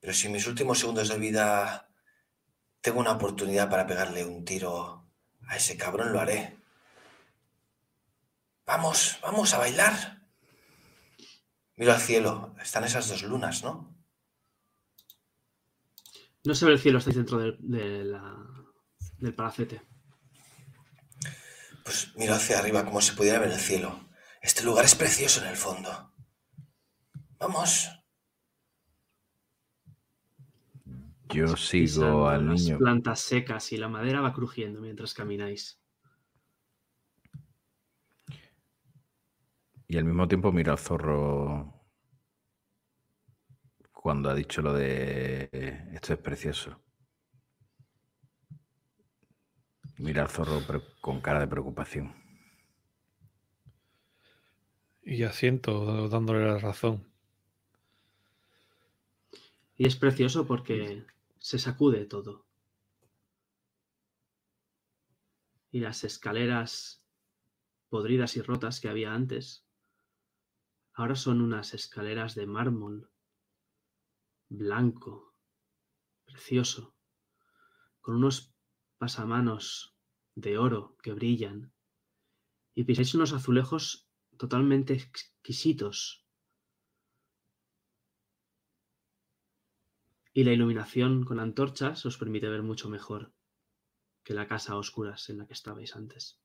Pero 0.00 0.12
si 0.12 0.26
en 0.26 0.32
mis 0.32 0.48
últimos 0.48 0.80
segundos 0.80 1.08
de 1.08 1.18
vida 1.18 1.88
tengo 2.80 2.98
una 2.98 3.12
oportunidad 3.12 3.70
para 3.70 3.86
pegarle 3.86 4.24
un 4.24 4.44
tiro 4.44 5.08
a 5.46 5.56
ese 5.56 5.76
cabrón, 5.76 6.12
lo 6.12 6.18
haré. 6.18 6.58
Vamos, 8.66 9.20
vamos 9.22 9.54
a 9.54 9.58
bailar. 9.58 10.20
Miro 11.76 11.92
al 11.92 12.00
cielo, 12.00 12.56
están 12.60 12.82
esas 12.82 13.08
dos 13.08 13.22
lunas, 13.22 13.62
¿no? 13.62 13.96
No 16.42 16.54
se 16.56 16.64
ve 16.64 16.72
el 16.72 16.80
cielo, 16.80 16.98
estáis 16.98 17.16
dentro 17.16 17.38
de 17.38 18.04
la, 18.04 18.55
del 19.18 19.34
palacete. 19.34 19.82
Pues 21.84 22.12
miro 22.16 22.34
hacia 22.34 22.58
arriba 22.58 22.84
como 22.84 23.00
si 23.00 23.12
pudiera 23.12 23.38
ver 23.38 23.52
el 23.52 23.60
cielo. 23.60 24.08
Este 24.42 24.62
lugar 24.64 24.84
es 24.84 24.94
precioso 24.94 25.40
en 25.42 25.48
el 25.48 25.56
fondo. 25.56 26.12
Vamos. 27.38 27.90
Yo 31.28 31.56
sigo 31.56 32.28
al 32.28 32.48
las 32.48 32.62
niño. 32.62 32.78
plantas 32.78 33.20
secas 33.20 33.72
y 33.72 33.76
la 33.76 33.88
madera 33.88 34.20
va 34.20 34.32
crujiendo 34.32 34.80
mientras 34.80 35.12
camináis. 35.14 35.80
Y 39.88 39.98
al 39.98 40.04
mismo 40.04 40.26
tiempo 40.26 40.50
miro 40.52 40.72
al 40.72 40.78
zorro 40.78 41.72
cuando 43.92 44.30
ha 44.30 44.34
dicho 44.34 44.62
lo 44.62 44.72
de 44.72 45.48
esto 45.92 46.12
es 46.12 46.18
precioso. 46.18 46.80
Mira 49.98 50.22
al 50.22 50.28
zorro 50.28 50.60
con 51.00 51.20
cara 51.20 51.40
de 51.40 51.46
preocupación. 51.46 52.14
Y 55.02 55.22
asiento 55.22 56.08
dándole 56.08 56.44
la 56.44 56.58
razón. 56.58 57.06
Y 59.76 59.86
es 59.86 59.96
precioso 59.96 60.46
porque 60.46 61.04
se 61.38 61.58
sacude 61.58 62.04
todo. 62.04 62.44
Y 65.70 65.80
las 65.80 66.04
escaleras 66.04 67.02
podridas 67.88 68.36
y 68.36 68.42
rotas 68.42 68.80
que 68.80 68.88
había 68.88 69.14
antes, 69.14 69.66
ahora 70.92 71.14
son 71.14 71.40
unas 71.40 71.72
escaleras 71.74 72.34
de 72.34 72.46
mármol 72.46 73.10
blanco, 74.48 75.34
precioso, 76.24 76.94
con 78.00 78.16
unos 78.16 78.55
pasamanos 78.98 79.96
de 80.34 80.58
oro 80.58 80.96
que 81.02 81.12
brillan, 81.12 81.72
y 82.74 82.84
pisáis 82.84 83.14
unos 83.14 83.32
azulejos 83.32 84.08
totalmente 84.36 84.92
exquisitos. 84.92 86.26
Y 90.34 90.44
la 90.44 90.52
iluminación 90.52 91.24
con 91.24 91.40
antorchas 91.40 92.04
os 92.04 92.18
permite 92.18 92.48
ver 92.48 92.62
mucho 92.62 92.90
mejor 92.90 93.32
que 94.22 94.34
la 94.34 94.46
casa 94.46 94.74
a 94.74 94.76
oscuras 94.76 95.30
en 95.30 95.38
la 95.38 95.46
que 95.46 95.54
estabais 95.54 95.96
antes. 95.96 96.38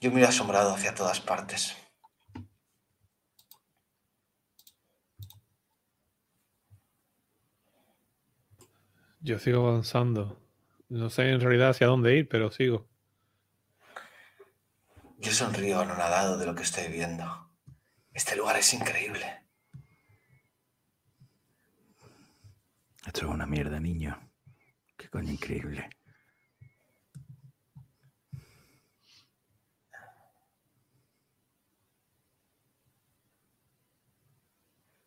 Yo 0.00 0.10
miro 0.10 0.28
asombrado 0.28 0.74
hacia 0.74 0.94
todas 0.94 1.20
partes. 1.20 1.74
Yo 9.20 9.38
sigo 9.38 9.68
avanzando. 9.68 10.40
No 10.88 11.10
sé 11.10 11.30
en 11.30 11.40
realidad 11.40 11.70
hacia 11.70 11.88
dónde 11.88 12.16
ir, 12.16 12.28
pero 12.28 12.50
sigo. 12.52 12.86
Yo 15.18 15.32
sonrío 15.32 15.80
anonadado 15.80 16.38
de 16.38 16.46
lo 16.46 16.54
que 16.54 16.62
estoy 16.62 16.92
viendo. 16.92 17.50
Este 18.12 18.36
lugar 18.36 18.56
es 18.56 18.72
increíble. 18.72 19.42
Esto 23.06 23.20
es 23.20 23.26
una 23.26 23.46
mierda, 23.46 23.80
niño. 23.80 24.16
Qué 24.96 25.08
coño 25.08 25.32
increíble. 25.32 25.90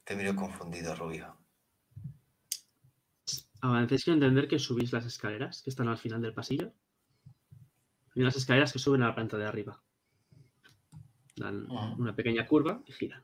Te 0.10 0.16
miro 0.16 0.36
confundido, 0.36 0.96
Rubio. 0.96 1.38
Avancéis 3.62 4.06
que 4.06 4.12
entender 4.12 4.48
que 4.48 4.58
subís 4.58 4.92
las 4.92 5.06
escaleras 5.06 5.62
que 5.62 5.70
están 5.70 5.88
al 5.88 6.00
final 6.00 6.20
del 6.20 6.34
pasillo. 6.34 6.74
Y 8.16 8.22
unas 8.22 8.36
escaleras 8.36 8.74
que 8.74 8.80
suben 8.80 9.04
a 9.04 9.10
la 9.10 9.14
planta 9.14 9.38
de 9.38 9.46
arriba. 9.46 9.84
Dan 11.36 11.68
una 11.70 12.16
pequeña 12.16 12.48
curva 12.48 12.82
y 12.88 12.92
giran. 12.92 13.24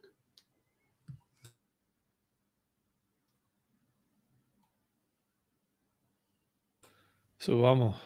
Subamos. 7.39 7.99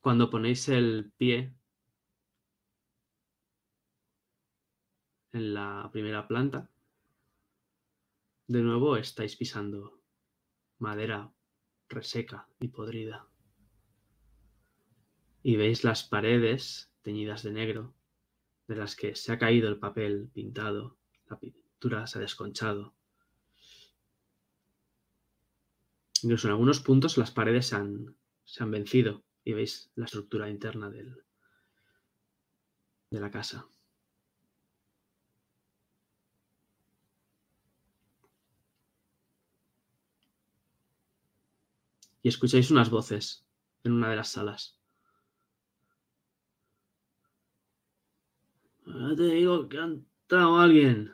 Cuando 0.00 0.30
ponéis 0.30 0.68
el 0.68 1.12
pie 1.16 1.57
en 5.32 5.54
la 5.54 5.88
primera 5.92 6.26
planta, 6.26 6.70
de 8.46 8.62
nuevo 8.62 8.96
estáis 8.96 9.36
pisando 9.36 10.00
madera 10.78 11.30
reseca 11.88 12.48
y 12.60 12.68
podrida. 12.68 13.26
Y 15.42 15.56
veis 15.56 15.84
las 15.84 16.02
paredes 16.02 16.90
teñidas 17.02 17.42
de 17.42 17.52
negro, 17.52 17.94
de 18.66 18.76
las 18.76 18.96
que 18.96 19.14
se 19.14 19.32
ha 19.32 19.38
caído 19.38 19.68
el 19.68 19.78
papel 19.78 20.30
pintado, 20.32 20.96
la 21.28 21.38
pintura 21.38 22.06
se 22.06 22.18
ha 22.18 22.20
desconchado. 22.22 22.94
Incluso 26.22 26.48
en 26.48 26.52
algunos 26.52 26.80
puntos 26.80 27.16
las 27.18 27.30
paredes 27.30 27.66
se 27.66 27.76
han, 27.76 28.16
se 28.44 28.62
han 28.62 28.70
vencido 28.70 29.22
y 29.44 29.52
veis 29.52 29.90
la 29.94 30.06
estructura 30.06 30.50
interna 30.50 30.90
del, 30.90 31.22
de 33.10 33.20
la 33.20 33.30
casa. 33.30 33.68
Y 42.28 42.30
escucháis 42.30 42.70
unas 42.70 42.90
voces 42.90 43.46
en 43.84 43.92
una 43.92 44.10
de 44.10 44.16
las 44.16 44.28
salas. 44.28 44.78
Ya 48.84 49.16
te 49.16 49.22
digo 49.22 49.66
que 49.66 49.78
ha 49.78 49.84
entrado 49.84 50.58
alguien. 50.58 51.10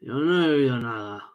Yo 0.00 0.14
no 0.14 0.42
he 0.42 0.54
oído 0.54 0.78
nada. 0.78 1.30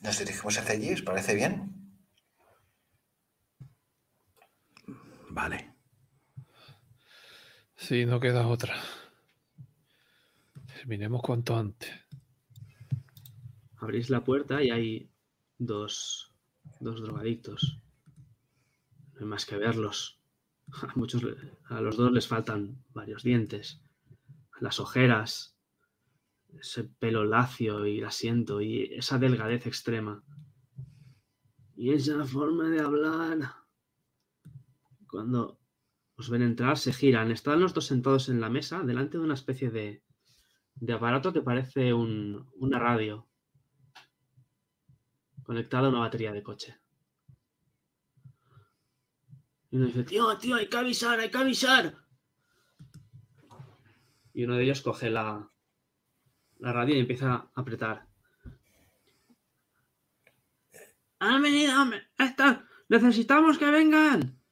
Nos 0.00 0.18
dirigimos 0.20 0.56
hacia 0.56 0.74
allí, 0.74 0.92
¿os 0.92 1.02
parece 1.02 1.34
bien? 1.34 1.98
Vale. 5.30 5.73
Sí, 7.86 8.06
no 8.06 8.18
queda 8.18 8.46
otra. 8.46 8.74
Terminemos 10.74 11.20
cuanto 11.20 11.54
antes. 11.54 11.90
Abrís 13.76 14.08
la 14.08 14.24
puerta 14.24 14.62
y 14.62 14.70
hay 14.70 15.10
dos, 15.58 16.32
dos 16.80 17.02
drogadictos. 17.02 17.78
No 19.12 19.20
hay 19.20 19.26
más 19.26 19.44
que 19.44 19.58
verlos. 19.58 20.18
A, 20.72 20.94
muchos, 20.94 21.26
a 21.66 21.82
los 21.82 21.98
dos 21.98 22.10
les 22.10 22.26
faltan 22.26 22.82
varios 22.94 23.22
dientes. 23.22 23.82
Las 24.60 24.80
ojeras, 24.80 25.54
ese 26.58 26.84
pelo 26.84 27.26
lacio 27.26 27.86
y 27.86 28.02
asiento 28.02 28.62
y 28.62 28.94
esa 28.94 29.18
delgadez 29.18 29.66
extrema. 29.66 30.24
Y 31.76 31.92
esa 31.92 32.24
forma 32.24 32.70
de 32.70 32.80
hablar. 32.80 33.56
Cuando 35.06 35.58
os 36.16 36.30
ven 36.30 36.42
entrar, 36.42 36.78
se 36.78 36.92
giran. 36.92 37.30
Están 37.30 37.60
los 37.60 37.74
dos 37.74 37.86
sentados 37.86 38.28
en 38.28 38.40
la 38.40 38.48
mesa, 38.48 38.82
delante 38.82 39.18
de 39.18 39.24
una 39.24 39.34
especie 39.34 39.70
de, 39.70 40.02
de 40.76 40.92
aparato 40.92 41.32
que 41.32 41.42
parece 41.42 41.92
un, 41.92 42.50
una 42.56 42.78
radio 42.78 43.28
conectada 45.42 45.86
a 45.86 45.90
una 45.90 46.00
batería 46.00 46.32
de 46.32 46.42
coche. 46.42 46.78
Y 49.70 49.76
uno 49.76 49.86
dice, 49.86 50.04
tío, 50.04 50.38
tío, 50.38 50.56
hay 50.56 50.68
que 50.68 50.76
avisar, 50.76 51.18
hay 51.18 51.30
que 51.30 51.38
avisar. 51.38 51.96
Y 54.32 54.44
uno 54.44 54.56
de 54.56 54.64
ellos 54.64 54.82
coge 54.82 55.10
la, 55.10 55.50
la 56.58 56.72
radio 56.72 56.96
y 56.96 57.00
empieza 57.00 57.32
a 57.32 57.50
apretar. 57.54 58.06
Han 61.18 61.42
venido, 61.42 61.72
están, 62.18 62.68
necesitamos 62.88 63.58
que 63.58 63.70
vengan. 63.70 64.43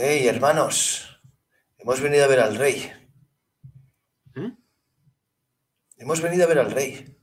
¡Hey, 0.00 0.28
hermanos! 0.28 1.20
Hemos 1.76 2.00
venido 2.00 2.24
a 2.24 2.28
ver 2.28 2.38
al 2.38 2.54
rey. 2.54 2.88
¿Eh? 4.36 4.56
Hemos 5.96 6.22
venido 6.22 6.44
a 6.44 6.46
ver 6.46 6.60
al 6.60 6.70
rey. 6.70 7.18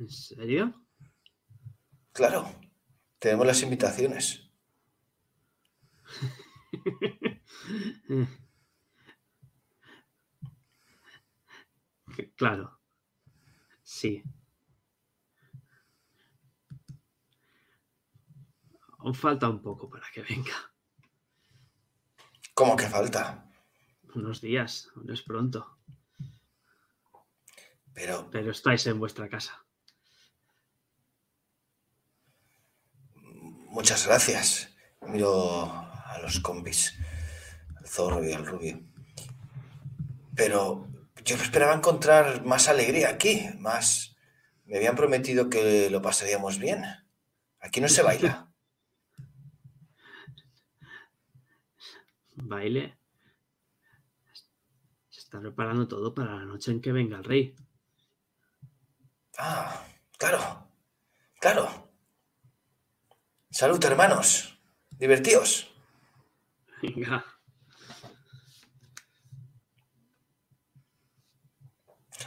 ¿En 0.00 0.10
serio? 0.10 0.84
Claro, 2.10 2.50
tenemos 3.20 3.46
las 3.46 3.62
invitaciones. 3.62 4.50
claro. 12.34 12.80
Sí. 13.84 14.24
Aún 18.98 19.14
falta 19.14 19.48
un 19.48 19.62
poco 19.62 19.88
para 19.88 20.10
que 20.12 20.22
venga. 20.22 20.74
¿Cómo 22.58 22.74
que 22.74 22.88
falta? 22.88 23.48
Unos 24.16 24.40
días, 24.40 24.88
no 24.96 25.14
es 25.14 25.22
pronto. 25.22 25.78
Pero. 27.94 28.28
Pero 28.32 28.50
estáis 28.50 28.84
en 28.88 28.98
vuestra 28.98 29.28
casa. 29.28 29.64
Muchas 33.14 34.08
gracias. 34.08 34.74
Miro 35.02 35.70
a 35.70 36.18
los 36.20 36.40
combis, 36.40 36.98
al 37.76 37.86
zorro 37.86 38.24
y 38.24 38.32
al 38.32 38.44
rubio. 38.44 38.80
Pero 40.34 40.88
yo 41.24 41.36
esperaba 41.36 41.74
encontrar 41.74 42.44
más 42.44 42.66
alegría 42.66 43.10
aquí, 43.10 43.50
más. 43.60 44.16
Me 44.64 44.78
habían 44.78 44.96
prometido 44.96 45.48
que 45.48 45.90
lo 45.90 46.02
pasaríamos 46.02 46.58
bien. 46.58 46.82
Aquí 47.60 47.80
no 47.80 47.88
se 47.88 48.02
baila. 48.02 48.46
baile. 52.42 52.98
Se 55.08 55.20
está 55.20 55.40
preparando 55.40 55.88
todo 55.88 56.14
para 56.14 56.36
la 56.36 56.44
noche 56.44 56.70
en 56.70 56.80
que 56.80 56.92
venga 56.92 57.18
el 57.18 57.24
rey. 57.24 57.54
Ah, 59.38 59.86
claro, 60.18 60.68
claro. 61.40 61.92
Salud, 63.50 63.82
hermanos. 63.84 64.58
Divertíos. 64.90 65.72
Venga. 66.82 67.24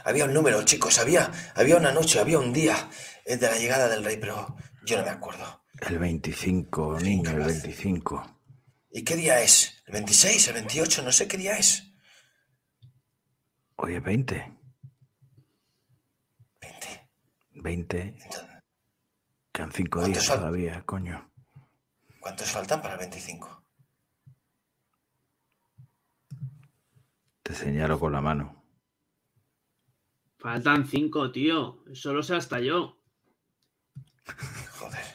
Había 0.04 0.24
un 0.24 0.34
número, 0.34 0.64
chicos, 0.64 0.98
había, 0.98 1.30
había 1.54 1.76
una 1.76 1.92
noche, 1.92 2.18
había 2.18 2.38
un 2.38 2.52
día 2.52 2.90
de 3.24 3.36
la 3.36 3.56
llegada 3.56 3.88
del 3.88 4.04
rey, 4.04 4.16
pero 4.16 4.56
yo 4.84 4.96
no 4.98 5.04
me 5.04 5.10
acuerdo. 5.10 5.62
El 5.80 5.98
25, 5.98 7.00
niño, 7.00 7.30
el 7.30 7.38
25. 7.38 8.41
¿Y 8.94 9.04
qué 9.04 9.16
día 9.16 9.40
es? 9.40 9.82
¿El 9.86 9.94
26, 9.94 10.48
el 10.48 10.54
28? 10.54 11.02
No 11.02 11.12
sé 11.12 11.26
qué 11.26 11.38
día 11.38 11.56
es. 11.56 11.90
Hoy 13.76 13.94
es 13.94 14.02
20. 14.02 14.58
20. 16.60 17.08
20. 17.52 18.18
Quedan 19.50 19.72
5 19.72 20.04
días 20.04 20.26
todavía, 20.26 20.84
coño. 20.84 21.32
¿Cuántos 22.20 22.50
faltan 22.50 22.82
para 22.82 22.94
el 22.94 23.00
25? 23.00 23.64
Te 27.42 27.54
señalo 27.54 27.98
con 27.98 28.12
la 28.12 28.20
mano. 28.20 28.62
Faltan 30.38 30.86
5, 30.86 31.32
tío. 31.32 31.82
Solo 31.94 32.22
sé 32.22 32.36
hasta 32.36 32.60
yo. 32.60 33.02
Joder. 34.78 35.11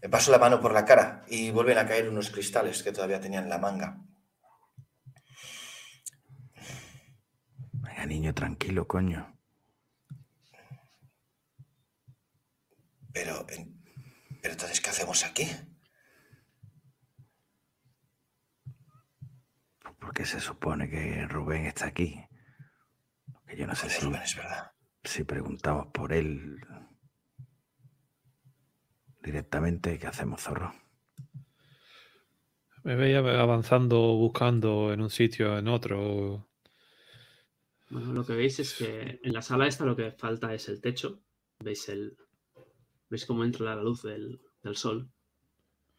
Me 0.00 0.08
paso 0.08 0.30
la 0.30 0.38
mano 0.38 0.60
por 0.60 0.72
la 0.72 0.84
cara 0.84 1.24
y 1.28 1.50
vuelven 1.50 1.78
a 1.78 1.86
caer 1.86 2.08
unos 2.08 2.30
cristales 2.30 2.82
que 2.82 2.92
todavía 2.92 3.20
tenían 3.20 3.48
la 3.48 3.58
manga. 3.58 3.98
Venga, 7.72 8.06
niño, 8.06 8.32
tranquilo, 8.32 8.86
coño. 8.86 9.34
Pero, 13.12 13.44
pero 14.40 14.52
entonces, 14.52 14.80
¿qué 14.80 14.90
hacemos 14.90 15.24
aquí? 15.24 15.50
Porque 19.98 20.24
se 20.24 20.40
supone 20.40 20.88
que 20.88 21.26
Rubén 21.26 21.66
está 21.66 21.86
aquí. 21.86 22.24
Que 23.46 23.56
yo 23.56 23.66
no 23.66 23.74
sé 23.74 23.90
si. 23.90 24.04
Rubén 24.04 24.22
es 24.22 24.36
verdad. 24.36 24.72
Si 25.02 25.24
preguntamos 25.24 25.88
por 25.88 26.12
él, 26.12 26.60
directamente, 29.22 29.98
¿qué 29.98 30.06
hacemos, 30.06 30.42
zorro? 30.42 30.72
Me 32.84 32.94
veía 32.96 33.18
avanzando, 33.18 33.98
buscando 34.16 34.92
en 34.92 35.00
un 35.00 35.10
sitio, 35.10 35.58
en 35.58 35.68
otro. 35.68 36.48
Bueno, 37.90 38.12
lo 38.12 38.24
que 38.24 38.34
veis 38.34 38.58
es 38.60 38.74
que 38.74 39.20
en 39.22 39.32
la 39.32 39.42
sala 39.42 39.66
esta 39.66 39.84
lo 39.84 39.96
que 39.96 40.12
falta 40.12 40.54
es 40.54 40.68
el 40.68 40.80
techo. 40.80 41.20
Veis 41.58 41.88
el. 41.88 42.16
Veis 43.10 43.26
cómo 43.26 43.44
entra 43.44 43.74
la 43.74 43.82
luz 43.82 44.02
del, 44.02 44.40
del 44.62 44.76
sol, 44.76 45.10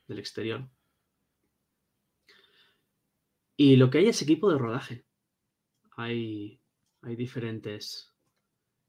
del 0.07 0.19
exterior. 0.19 0.69
Y 3.57 3.75
lo 3.75 3.89
que 3.89 3.97
hay 3.97 4.07
es 4.07 4.21
equipo 4.21 4.49
de 4.49 4.57
rodaje. 4.57 5.05
Hay, 5.97 6.61
hay 7.01 7.15
diferentes 7.15 8.13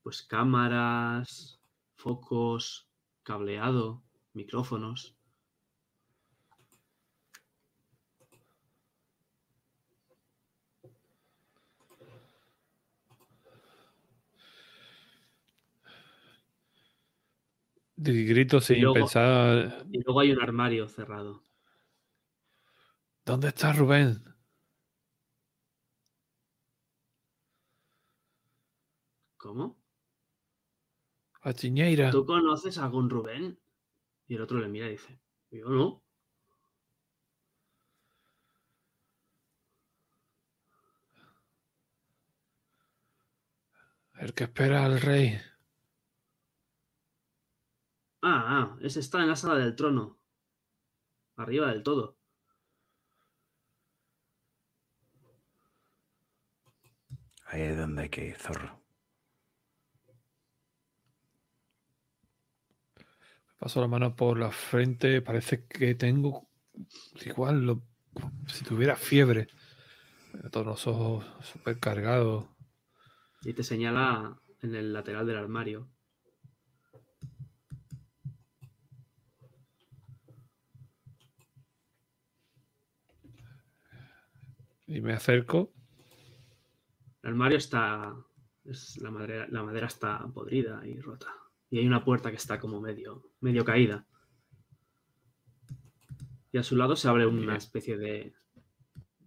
pues 0.03 0.23
cámaras, 0.23 1.61
focos, 1.97 2.89
cableado, 3.23 4.05
micrófonos. 4.33 5.17
grito 18.01 18.61
sin 18.61 18.93
pensar. 18.93 19.87
Y 19.93 20.03
luego 20.03 20.21
hay 20.21 20.33
un 20.33 20.43
armario 20.43 20.89
cerrado. 20.89 21.45
¿Dónde 23.27 23.49
está 23.49 23.73
Rubén? 23.73 24.25
¿Cómo? 29.37 29.79
A 31.43 31.53
Chiñeira. 31.53 32.11
¿Tú 32.11 32.25
conoces 32.25 32.79
a 32.79 32.85
algún 32.85 33.09
Rubén? 33.09 33.60
Y 34.31 34.37
el 34.37 34.43
otro 34.43 34.61
le 34.61 34.69
mira 34.69 34.87
y 34.87 34.91
dice, 34.91 35.19
yo 35.51 35.69
no. 35.69 36.05
El 44.21 44.33
que 44.33 44.45
espera 44.45 44.85
al 44.85 45.01
rey. 45.01 45.37
Ah, 48.23 48.45
ah, 48.47 48.79
ese 48.83 49.01
está 49.01 49.21
en 49.21 49.27
la 49.31 49.35
sala 49.35 49.57
del 49.57 49.75
trono. 49.75 50.21
Arriba 51.35 51.73
del 51.73 51.83
todo. 51.83 52.17
Ahí 57.47 57.63
es 57.63 57.77
donde 57.77 58.03
hay 58.03 58.09
que 58.11 58.27
ir, 58.27 58.37
zorro. 58.37 58.80
Paso 63.61 63.83
la 63.83 63.89
mano 63.89 64.17
por 64.17 64.39
la 64.39 64.51
frente, 64.51 65.21
parece 65.21 65.67
que 65.67 65.95
tengo 65.95 66.49
igual 67.27 67.67
lo, 67.67 67.83
si 68.47 68.65
tuviera 68.65 68.97
fiebre. 68.97 69.49
Todos 70.51 70.65
los 70.65 70.87
ojos 70.87 71.27
súper 71.43 71.79
cargados. 71.79 72.47
Y 73.43 73.53
te 73.53 73.63
señala 73.63 74.41
en 74.63 74.75
el 74.75 74.95
lateral 74.95 75.27
del 75.27 75.37
armario. 75.37 75.91
Y 84.87 85.03
me 85.03 85.13
acerco. 85.13 85.71
El 87.23 87.31
armario 87.31 87.59
está. 87.59 88.15
la, 89.03 89.11
madera, 89.11 89.47
la 89.51 89.63
madera 89.63 89.87
está 89.87 90.27
podrida 90.33 90.81
y 90.87 90.99
rota. 90.99 91.35
Y 91.69 91.79
hay 91.79 91.87
una 91.87 92.03
puerta 92.03 92.31
que 92.31 92.37
está 92.37 92.59
como 92.59 92.81
medio, 92.81 93.30
medio 93.41 93.65
caída. 93.65 94.07
Y 96.53 96.59
a 96.59 96.63
su 96.63 96.77
lado 96.77 96.97
se 96.97 97.09
abre 97.09 97.27
una 97.27 97.57
especie 97.57 97.97
de, 97.97 98.35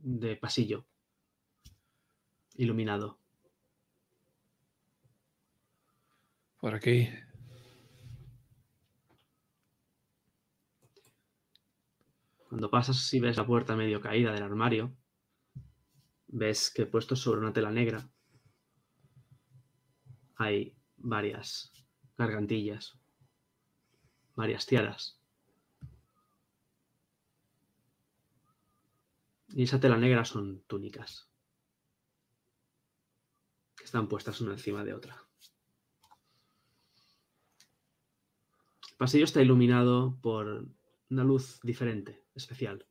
de 0.01 0.35
pasillo 0.35 0.85
iluminado. 2.55 3.17
Por 6.59 6.75
aquí. 6.75 7.09
Cuando 12.49 12.69
pasas 12.69 13.13
y 13.13 13.19
ves 13.19 13.37
la 13.37 13.45
puerta 13.45 13.75
medio 13.75 13.99
caída 13.99 14.31
del 14.31 14.43
armario, 14.43 14.95
ves 16.27 16.71
que 16.73 16.85
puesto 16.85 17.15
sobre 17.15 17.39
una 17.41 17.53
tela 17.53 17.71
negra 17.71 18.07
hay 20.35 20.75
varias 20.97 21.71
gargantillas, 22.17 22.99
varias 24.35 24.65
tiaras. 24.65 25.19
Y 29.49 29.63
esa 29.63 29.79
tela 29.79 29.97
negra 29.97 30.25
son 30.25 30.63
túnicas, 30.65 31.29
que 33.75 33.83
están 33.83 34.07
puestas 34.07 34.41
una 34.41 34.53
encima 34.53 34.83
de 34.83 34.93
otra. 34.93 35.15
El 38.89 38.97
pasillo 38.97 39.25
está 39.25 39.41
iluminado 39.41 40.17
por 40.21 40.65
una 41.09 41.23
luz 41.23 41.59
diferente, 41.61 42.23
especial. 42.33 42.87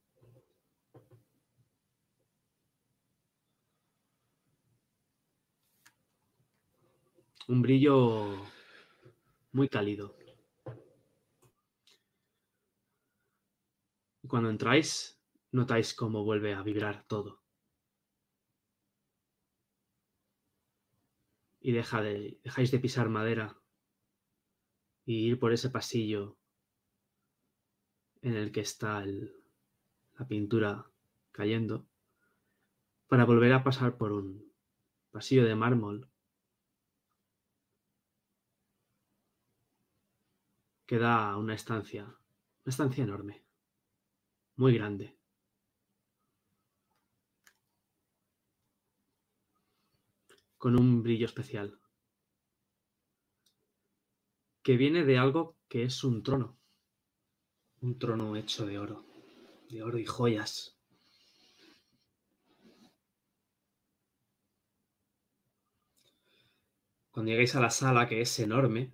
Un 7.49 7.61
brillo 7.61 8.47
muy 9.53 9.69
cálido. 9.69 10.22
Cuando 14.33 14.49
entráis, 14.49 15.21
notáis 15.51 15.93
cómo 15.93 16.25
vuelve 16.25 16.55
a 16.55 16.63
vibrar 16.63 17.05
todo. 17.07 17.43
Y 21.61 21.73
deja 21.73 22.01
de, 22.01 22.41
dejáis 22.43 22.71
de 22.71 22.79
pisar 22.79 23.11
madera 23.11 23.61
y 25.05 25.27
ir 25.29 25.39
por 25.39 25.53
ese 25.53 25.69
pasillo 25.69 26.39
en 28.23 28.35
el 28.37 28.53
que 28.53 28.61
está 28.61 29.05
la 29.05 30.27
pintura 30.27 30.91
cayendo 31.31 31.87
para 33.09 33.27
volver 33.27 33.53
a 33.53 33.63
pasar 33.63 33.99
por 33.99 34.13
un 34.13 34.51
pasillo 35.11 35.45
de 35.45 35.57
mármol 35.57 36.09
queda 40.87 41.37
una 41.37 41.53
estancia, 41.53 42.05
una 42.05 42.71
estancia 42.71 43.05
enorme, 43.05 43.42
muy 44.57 44.75
grande. 44.75 45.17
con 50.63 50.79
un 50.79 51.03
brillo 51.03 51.27
especial, 51.27 51.77
que 54.63 54.77
viene 54.77 55.05
de 55.05 55.19
algo 55.19 55.57
que 55.69 55.83
es 55.83 56.05
un 56.05 56.23
trono, 56.23 56.57
un 57.81 57.99
trono 57.99 58.37
hecho 58.37 58.65
de 58.65 58.79
oro, 58.79 59.05
de 59.69 59.83
oro 59.83 59.99
y 59.99 60.07
joyas. 60.07 60.79
Cuando 67.11 67.33
llegáis 67.33 67.57
a 67.57 67.61
la 67.61 67.71
sala, 67.71 68.09
que 68.09 68.21
es 68.21 68.39
enorme, 68.39 68.93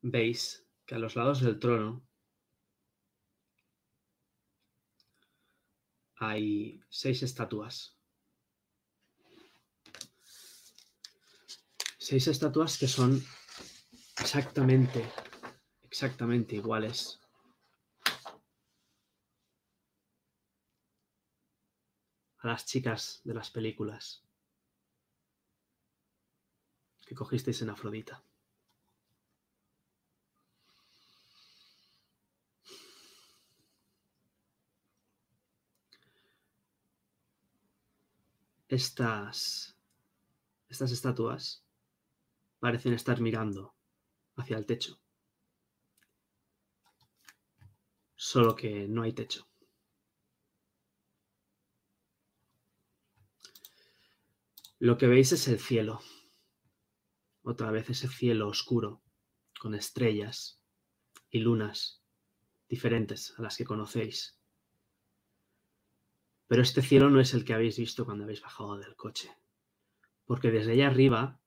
veis 0.00 0.66
que 0.86 0.94
a 0.94 0.98
los 0.98 1.16
lados 1.16 1.42
del 1.42 1.58
trono 1.58 2.02
hay 6.28 6.82
seis 6.88 7.22
estatuas. 7.22 7.96
Seis 11.98 12.28
estatuas 12.28 12.78
que 12.78 12.86
son 12.88 13.24
exactamente, 14.18 15.10
exactamente 15.82 16.56
iguales. 16.56 17.20
A 22.38 22.46
las 22.48 22.66
chicas 22.66 23.22
de 23.24 23.32
las 23.32 23.50
películas 23.50 24.22
que 27.06 27.14
cogisteis 27.14 27.62
en 27.62 27.70
Afrodita. 27.70 28.22
Estas, 38.74 39.78
estas 40.68 40.90
estatuas 40.90 41.64
parecen 42.58 42.92
estar 42.92 43.20
mirando 43.20 43.72
hacia 44.34 44.58
el 44.58 44.66
techo. 44.66 45.00
Solo 48.16 48.56
que 48.56 48.88
no 48.88 49.02
hay 49.02 49.12
techo. 49.12 49.46
Lo 54.80 54.98
que 54.98 55.06
veis 55.06 55.30
es 55.30 55.46
el 55.46 55.60
cielo. 55.60 56.00
Otra 57.44 57.70
vez 57.70 57.90
ese 57.90 58.08
cielo 58.08 58.48
oscuro, 58.48 59.04
con 59.60 59.76
estrellas 59.76 60.60
y 61.30 61.38
lunas 61.38 62.02
diferentes 62.68 63.38
a 63.38 63.42
las 63.42 63.56
que 63.56 63.64
conocéis. 63.64 64.36
Pero 66.46 66.62
este 66.62 66.82
cielo 66.82 67.10
no 67.10 67.20
es 67.20 67.34
el 67.34 67.44
que 67.44 67.54
habéis 67.54 67.78
visto 67.78 68.04
cuando 68.04 68.24
habéis 68.24 68.42
bajado 68.42 68.76
del 68.76 68.96
coche, 68.96 69.34
porque 70.26 70.50
desde 70.50 70.72
allá 70.72 70.88
arriba 70.88 71.40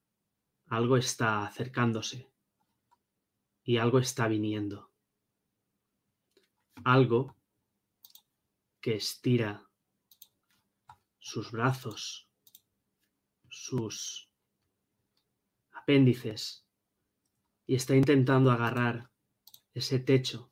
algo 0.68 0.98
está 0.98 1.46
acercándose 1.46 2.30
y 3.64 3.78
algo 3.78 4.00
está 4.00 4.28
viniendo. 4.28 4.92
Algo 6.84 7.36
que 8.82 8.96
estira 8.96 9.68
sus 11.20 11.52
brazos, 11.52 12.30
sus 13.50 14.30
apéndices 15.72 16.66
y 17.66 17.76
está 17.76 17.96
intentando 17.96 18.52
agarrar 18.52 19.12
ese 19.74 20.00
techo 20.00 20.52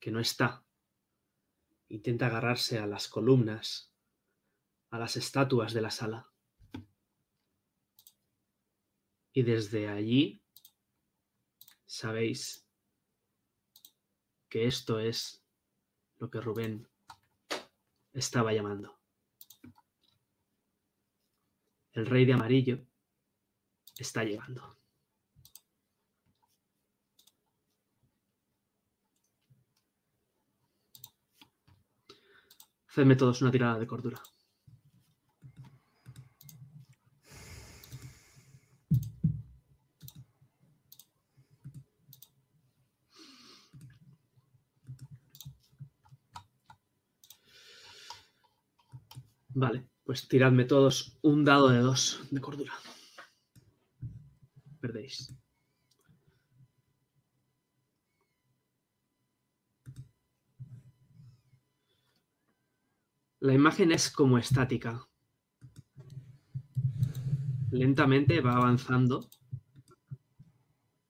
que 0.00 0.10
no 0.10 0.20
está. 0.20 0.65
Intenta 1.88 2.26
agarrarse 2.26 2.78
a 2.78 2.86
las 2.86 3.08
columnas, 3.08 3.92
a 4.90 4.98
las 4.98 5.16
estatuas 5.16 5.72
de 5.72 5.82
la 5.82 5.90
sala. 5.90 6.30
Y 9.32 9.42
desde 9.42 9.88
allí 9.88 10.42
sabéis 11.84 12.66
que 14.48 14.66
esto 14.66 14.98
es 14.98 15.44
lo 16.18 16.30
que 16.30 16.40
Rubén 16.40 16.88
estaba 18.12 18.52
llamando. 18.52 18.98
El 21.92 22.06
rey 22.06 22.24
de 22.24 22.32
amarillo 22.32 22.78
está 23.98 24.24
llegando. 24.24 24.75
Hacedme 32.96 33.14
todos 33.14 33.42
una 33.42 33.50
tirada 33.50 33.78
de 33.78 33.86
cordura. 33.86 34.22
Vale, 49.48 49.86
pues 50.04 50.26
tiradme 50.26 50.64
todos 50.64 51.18
un 51.20 51.44
dado 51.44 51.68
de 51.68 51.80
dos 51.80 52.20
de 52.30 52.40
cordura. 52.40 52.72
Perdéis. 54.80 55.36
La 63.40 63.52
imagen 63.52 63.92
es 63.92 64.10
como 64.10 64.38
estática. 64.38 65.06
Lentamente 67.70 68.40
va 68.40 68.56
avanzando 68.56 69.28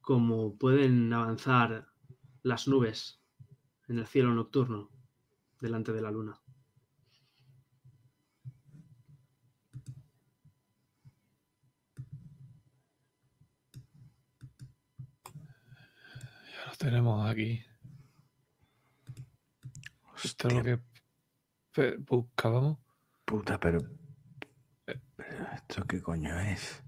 como 0.01 0.57
pueden 0.57 1.13
avanzar 1.13 1.89
las 2.43 2.69
nubes 2.69 3.21
en 3.89 3.99
el 3.99 4.07
cielo 4.07 4.35
nocturno 4.35 4.91
delante 5.61 5.93
de 5.93 6.03
la 6.03 6.11
luna. 6.11 6.41
tenemos 16.79 17.29
aquí. 17.29 17.65
Es 20.23 20.37
lo 20.45 20.63
que 20.63 20.79
buscábamos. 21.99 22.79
Puta, 23.25 23.59
pero, 23.59 23.81
¿Esto 25.69 25.85
qué 25.85 26.01
coño 26.01 26.39
es? 26.41 26.83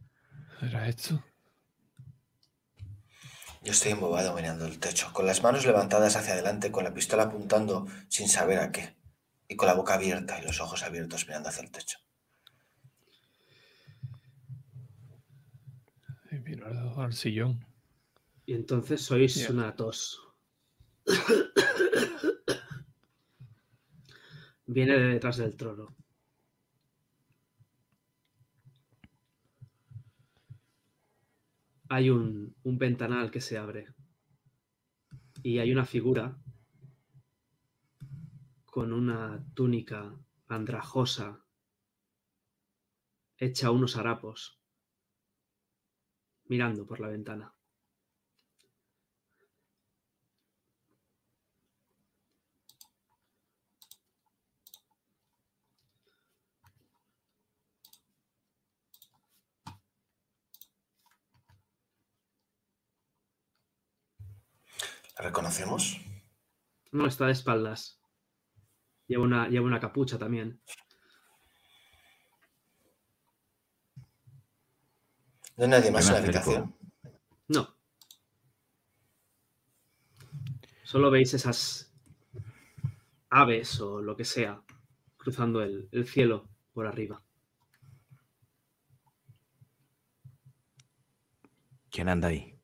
¿Era 0.62 0.88
esto? 0.88 1.22
Yo 3.62 3.72
estoy 3.72 3.92
embobado 3.92 4.34
mirando 4.34 4.66
el 4.66 4.78
techo, 4.78 5.12
con 5.12 5.26
las 5.26 5.42
manos 5.42 5.66
levantadas 5.66 6.16
hacia 6.16 6.34
adelante, 6.34 6.70
con 6.70 6.84
la 6.84 6.94
pistola 6.94 7.24
apuntando 7.24 7.86
sin 8.08 8.28
saber 8.28 8.60
a 8.60 8.70
qué, 8.70 8.96
y 9.48 9.56
con 9.56 9.66
la 9.66 9.74
boca 9.74 9.94
abierta 9.94 10.38
y 10.40 10.44
los 10.44 10.60
ojos 10.60 10.82
abiertos 10.84 11.26
mirando 11.26 11.48
hacia 11.48 11.64
el 11.64 11.70
techo. 11.70 11.98
Y 16.30 16.36
miro 16.36 16.66
al 17.00 17.12
sillón. 17.12 17.66
Y 18.46 18.54
entonces 18.54 19.02
sois 19.02 19.48
una 19.50 19.74
tos. 19.74 20.22
Viene 24.68 24.92
de 24.98 25.08
detrás 25.08 25.38
del 25.38 25.56
trono. 25.56 25.96
Hay 31.88 32.10
un, 32.10 32.54
un 32.62 32.78
ventanal 32.78 33.30
que 33.30 33.40
se 33.40 33.58
abre. 33.58 33.88
Y 35.42 35.58
hay 35.58 35.72
una 35.72 35.86
figura 35.86 36.38
con 38.66 38.92
una 38.92 39.42
túnica 39.54 40.14
andrajosa 40.48 41.42
hecha 43.38 43.70
unos 43.70 43.96
harapos, 43.96 44.60
mirando 46.44 46.86
por 46.86 47.00
la 47.00 47.08
ventana. 47.08 47.57
¿La 65.18 65.24
reconocemos? 65.24 66.00
No, 66.92 67.06
está 67.06 67.26
de 67.26 67.32
espaldas. 67.32 68.00
Lleva 69.08 69.24
una, 69.24 69.48
lleva 69.48 69.66
una 69.66 69.80
capucha 69.80 70.16
también. 70.16 70.60
¿No 75.56 75.64
hay 75.64 75.70
nadie 75.70 75.90
más 75.90 76.06
en 76.06 76.12
la 76.12 76.18
habitación? 76.20 76.76
No. 77.48 77.76
Solo 80.84 81.10
veis 81.10 81.34
esas 81.34 81.92
aves 83.28 83.80
o 83.80 84.00
lo 84.00 84.16
que 84.16 84.24
sea 84.24 84.62
cruzando 85.16 85.62
el, 85.62 85.88
el 85.90 86.06
cielo 86.06 86.48
por 86.72 86.86
arriba. 86.86 87.20
¿Quién 91.90 92.08
anda 92.08 92.28
ahí? 92.28 92.57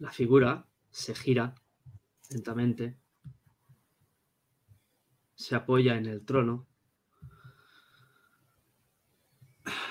La 0.00 0.10
figura 0.10 0.66
se 0.90 1.14
gira 1.14 1.54
lentamente, 2.30 2.98
se 5.34 5.54
apoya 5.54 5.96
en 5.96 6.06
el 6.06 6.24
trono 6.24 6.66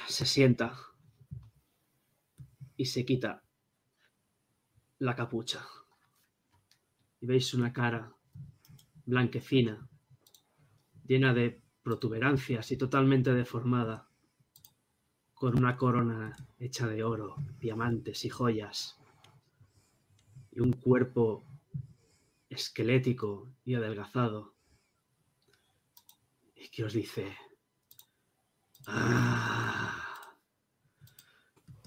se 0.10 0.26
sienta 0.26 0.74
y 2.76 2.86
se 2.86 3.06
quita 3.06 3.44
la 4.98 5.16
capucha. 5.16 5.66
Y 7.22 7.26
veis 7.26 7.54
una 7.54 7.72
cara 7.72 8.12
blanquecina, 9.06 9.88
llena 11.06 11.34
de 11.34 11.62
protuberancias 11.84 12.72
y 12.72 12.78
totalmente 12.78 13.34
deformada, 13.34 14.10
con 15.34 15.58
una 15.58 15.78
corona 15.78 16.36
hecha 16.60 16.88
de 16.88 17.04
oro, 17.04 17.36
diamantes 17.60 18.26
y 18.26 18.30
joyas, 18.30 18.99
un 20.62 20.74
cuerpo 20.74 21.46
esquelético 22.50 23.52
y 23.66 23.76
adelgazado, 23.76 24.56
y 26.56 26.68
que 26.70 26.84
os 26.84 26.94
dice, 26.94 27.38
ah, 28.88 30.36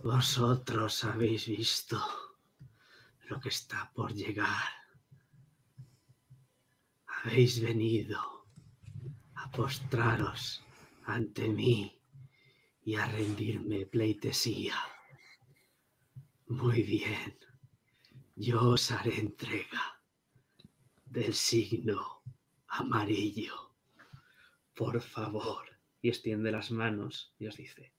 vosotros 0.02 1.04
habéis 1.04 1.46
visto 1.46 2.00
lo 3.28 3.40
que 3.40 3.50
está 3.50 3.90
por 3.94 4.12
llegar. 4.12 4.68
Habéis 7.06 7.60
venido 7.60 8.46
a 9.34 9.50
postraros 9.50 10.62
ante 11.04 11.48
mí 11.48 11.96
y 12.84 12.96
a 12.96 13.06
rendirme 13.06 13.86
pleitesía. 13.86 14.76
Muy 16.48 16.82
bien, 16.82 17.38
yo 18.42 18.60
os 18.74 18.90
haré 18.90 19.20
entrega 19.20 20.00
del 21.04 21.32
signo 21.32 22.22
amarillo. 22.66 23.76
Por 24.74 25.00
favor, 25.00 25.64
y 26.00 26.08
extiende 26.08 26.50
las 26.50 26.72
manos 26.72 27.34
y 27.38 27.46
os 27.46 27.56
dice, 27.56 27.92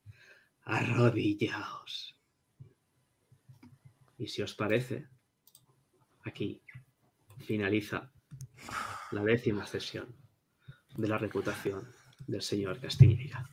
arrodillaos. 0.64 2.20
Y 4.18 4.28
si 4.28 4.42
os 4.42 4.54
parece, 4.54 5.08
aquí 6.26 6.62
finaliza 7.48 8.12
la 9.12 9.24
décima 9.24 9.66
sesión 9.66 10.14
de 10.98 11.08
la 11.08 11.18
reputación 11.18 11.88
del 12.28 12.42
señor 12.42 12.82
Castilleira. 12.82 13.50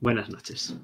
Buenas 0.00 0.28
noches. 0.28 0.76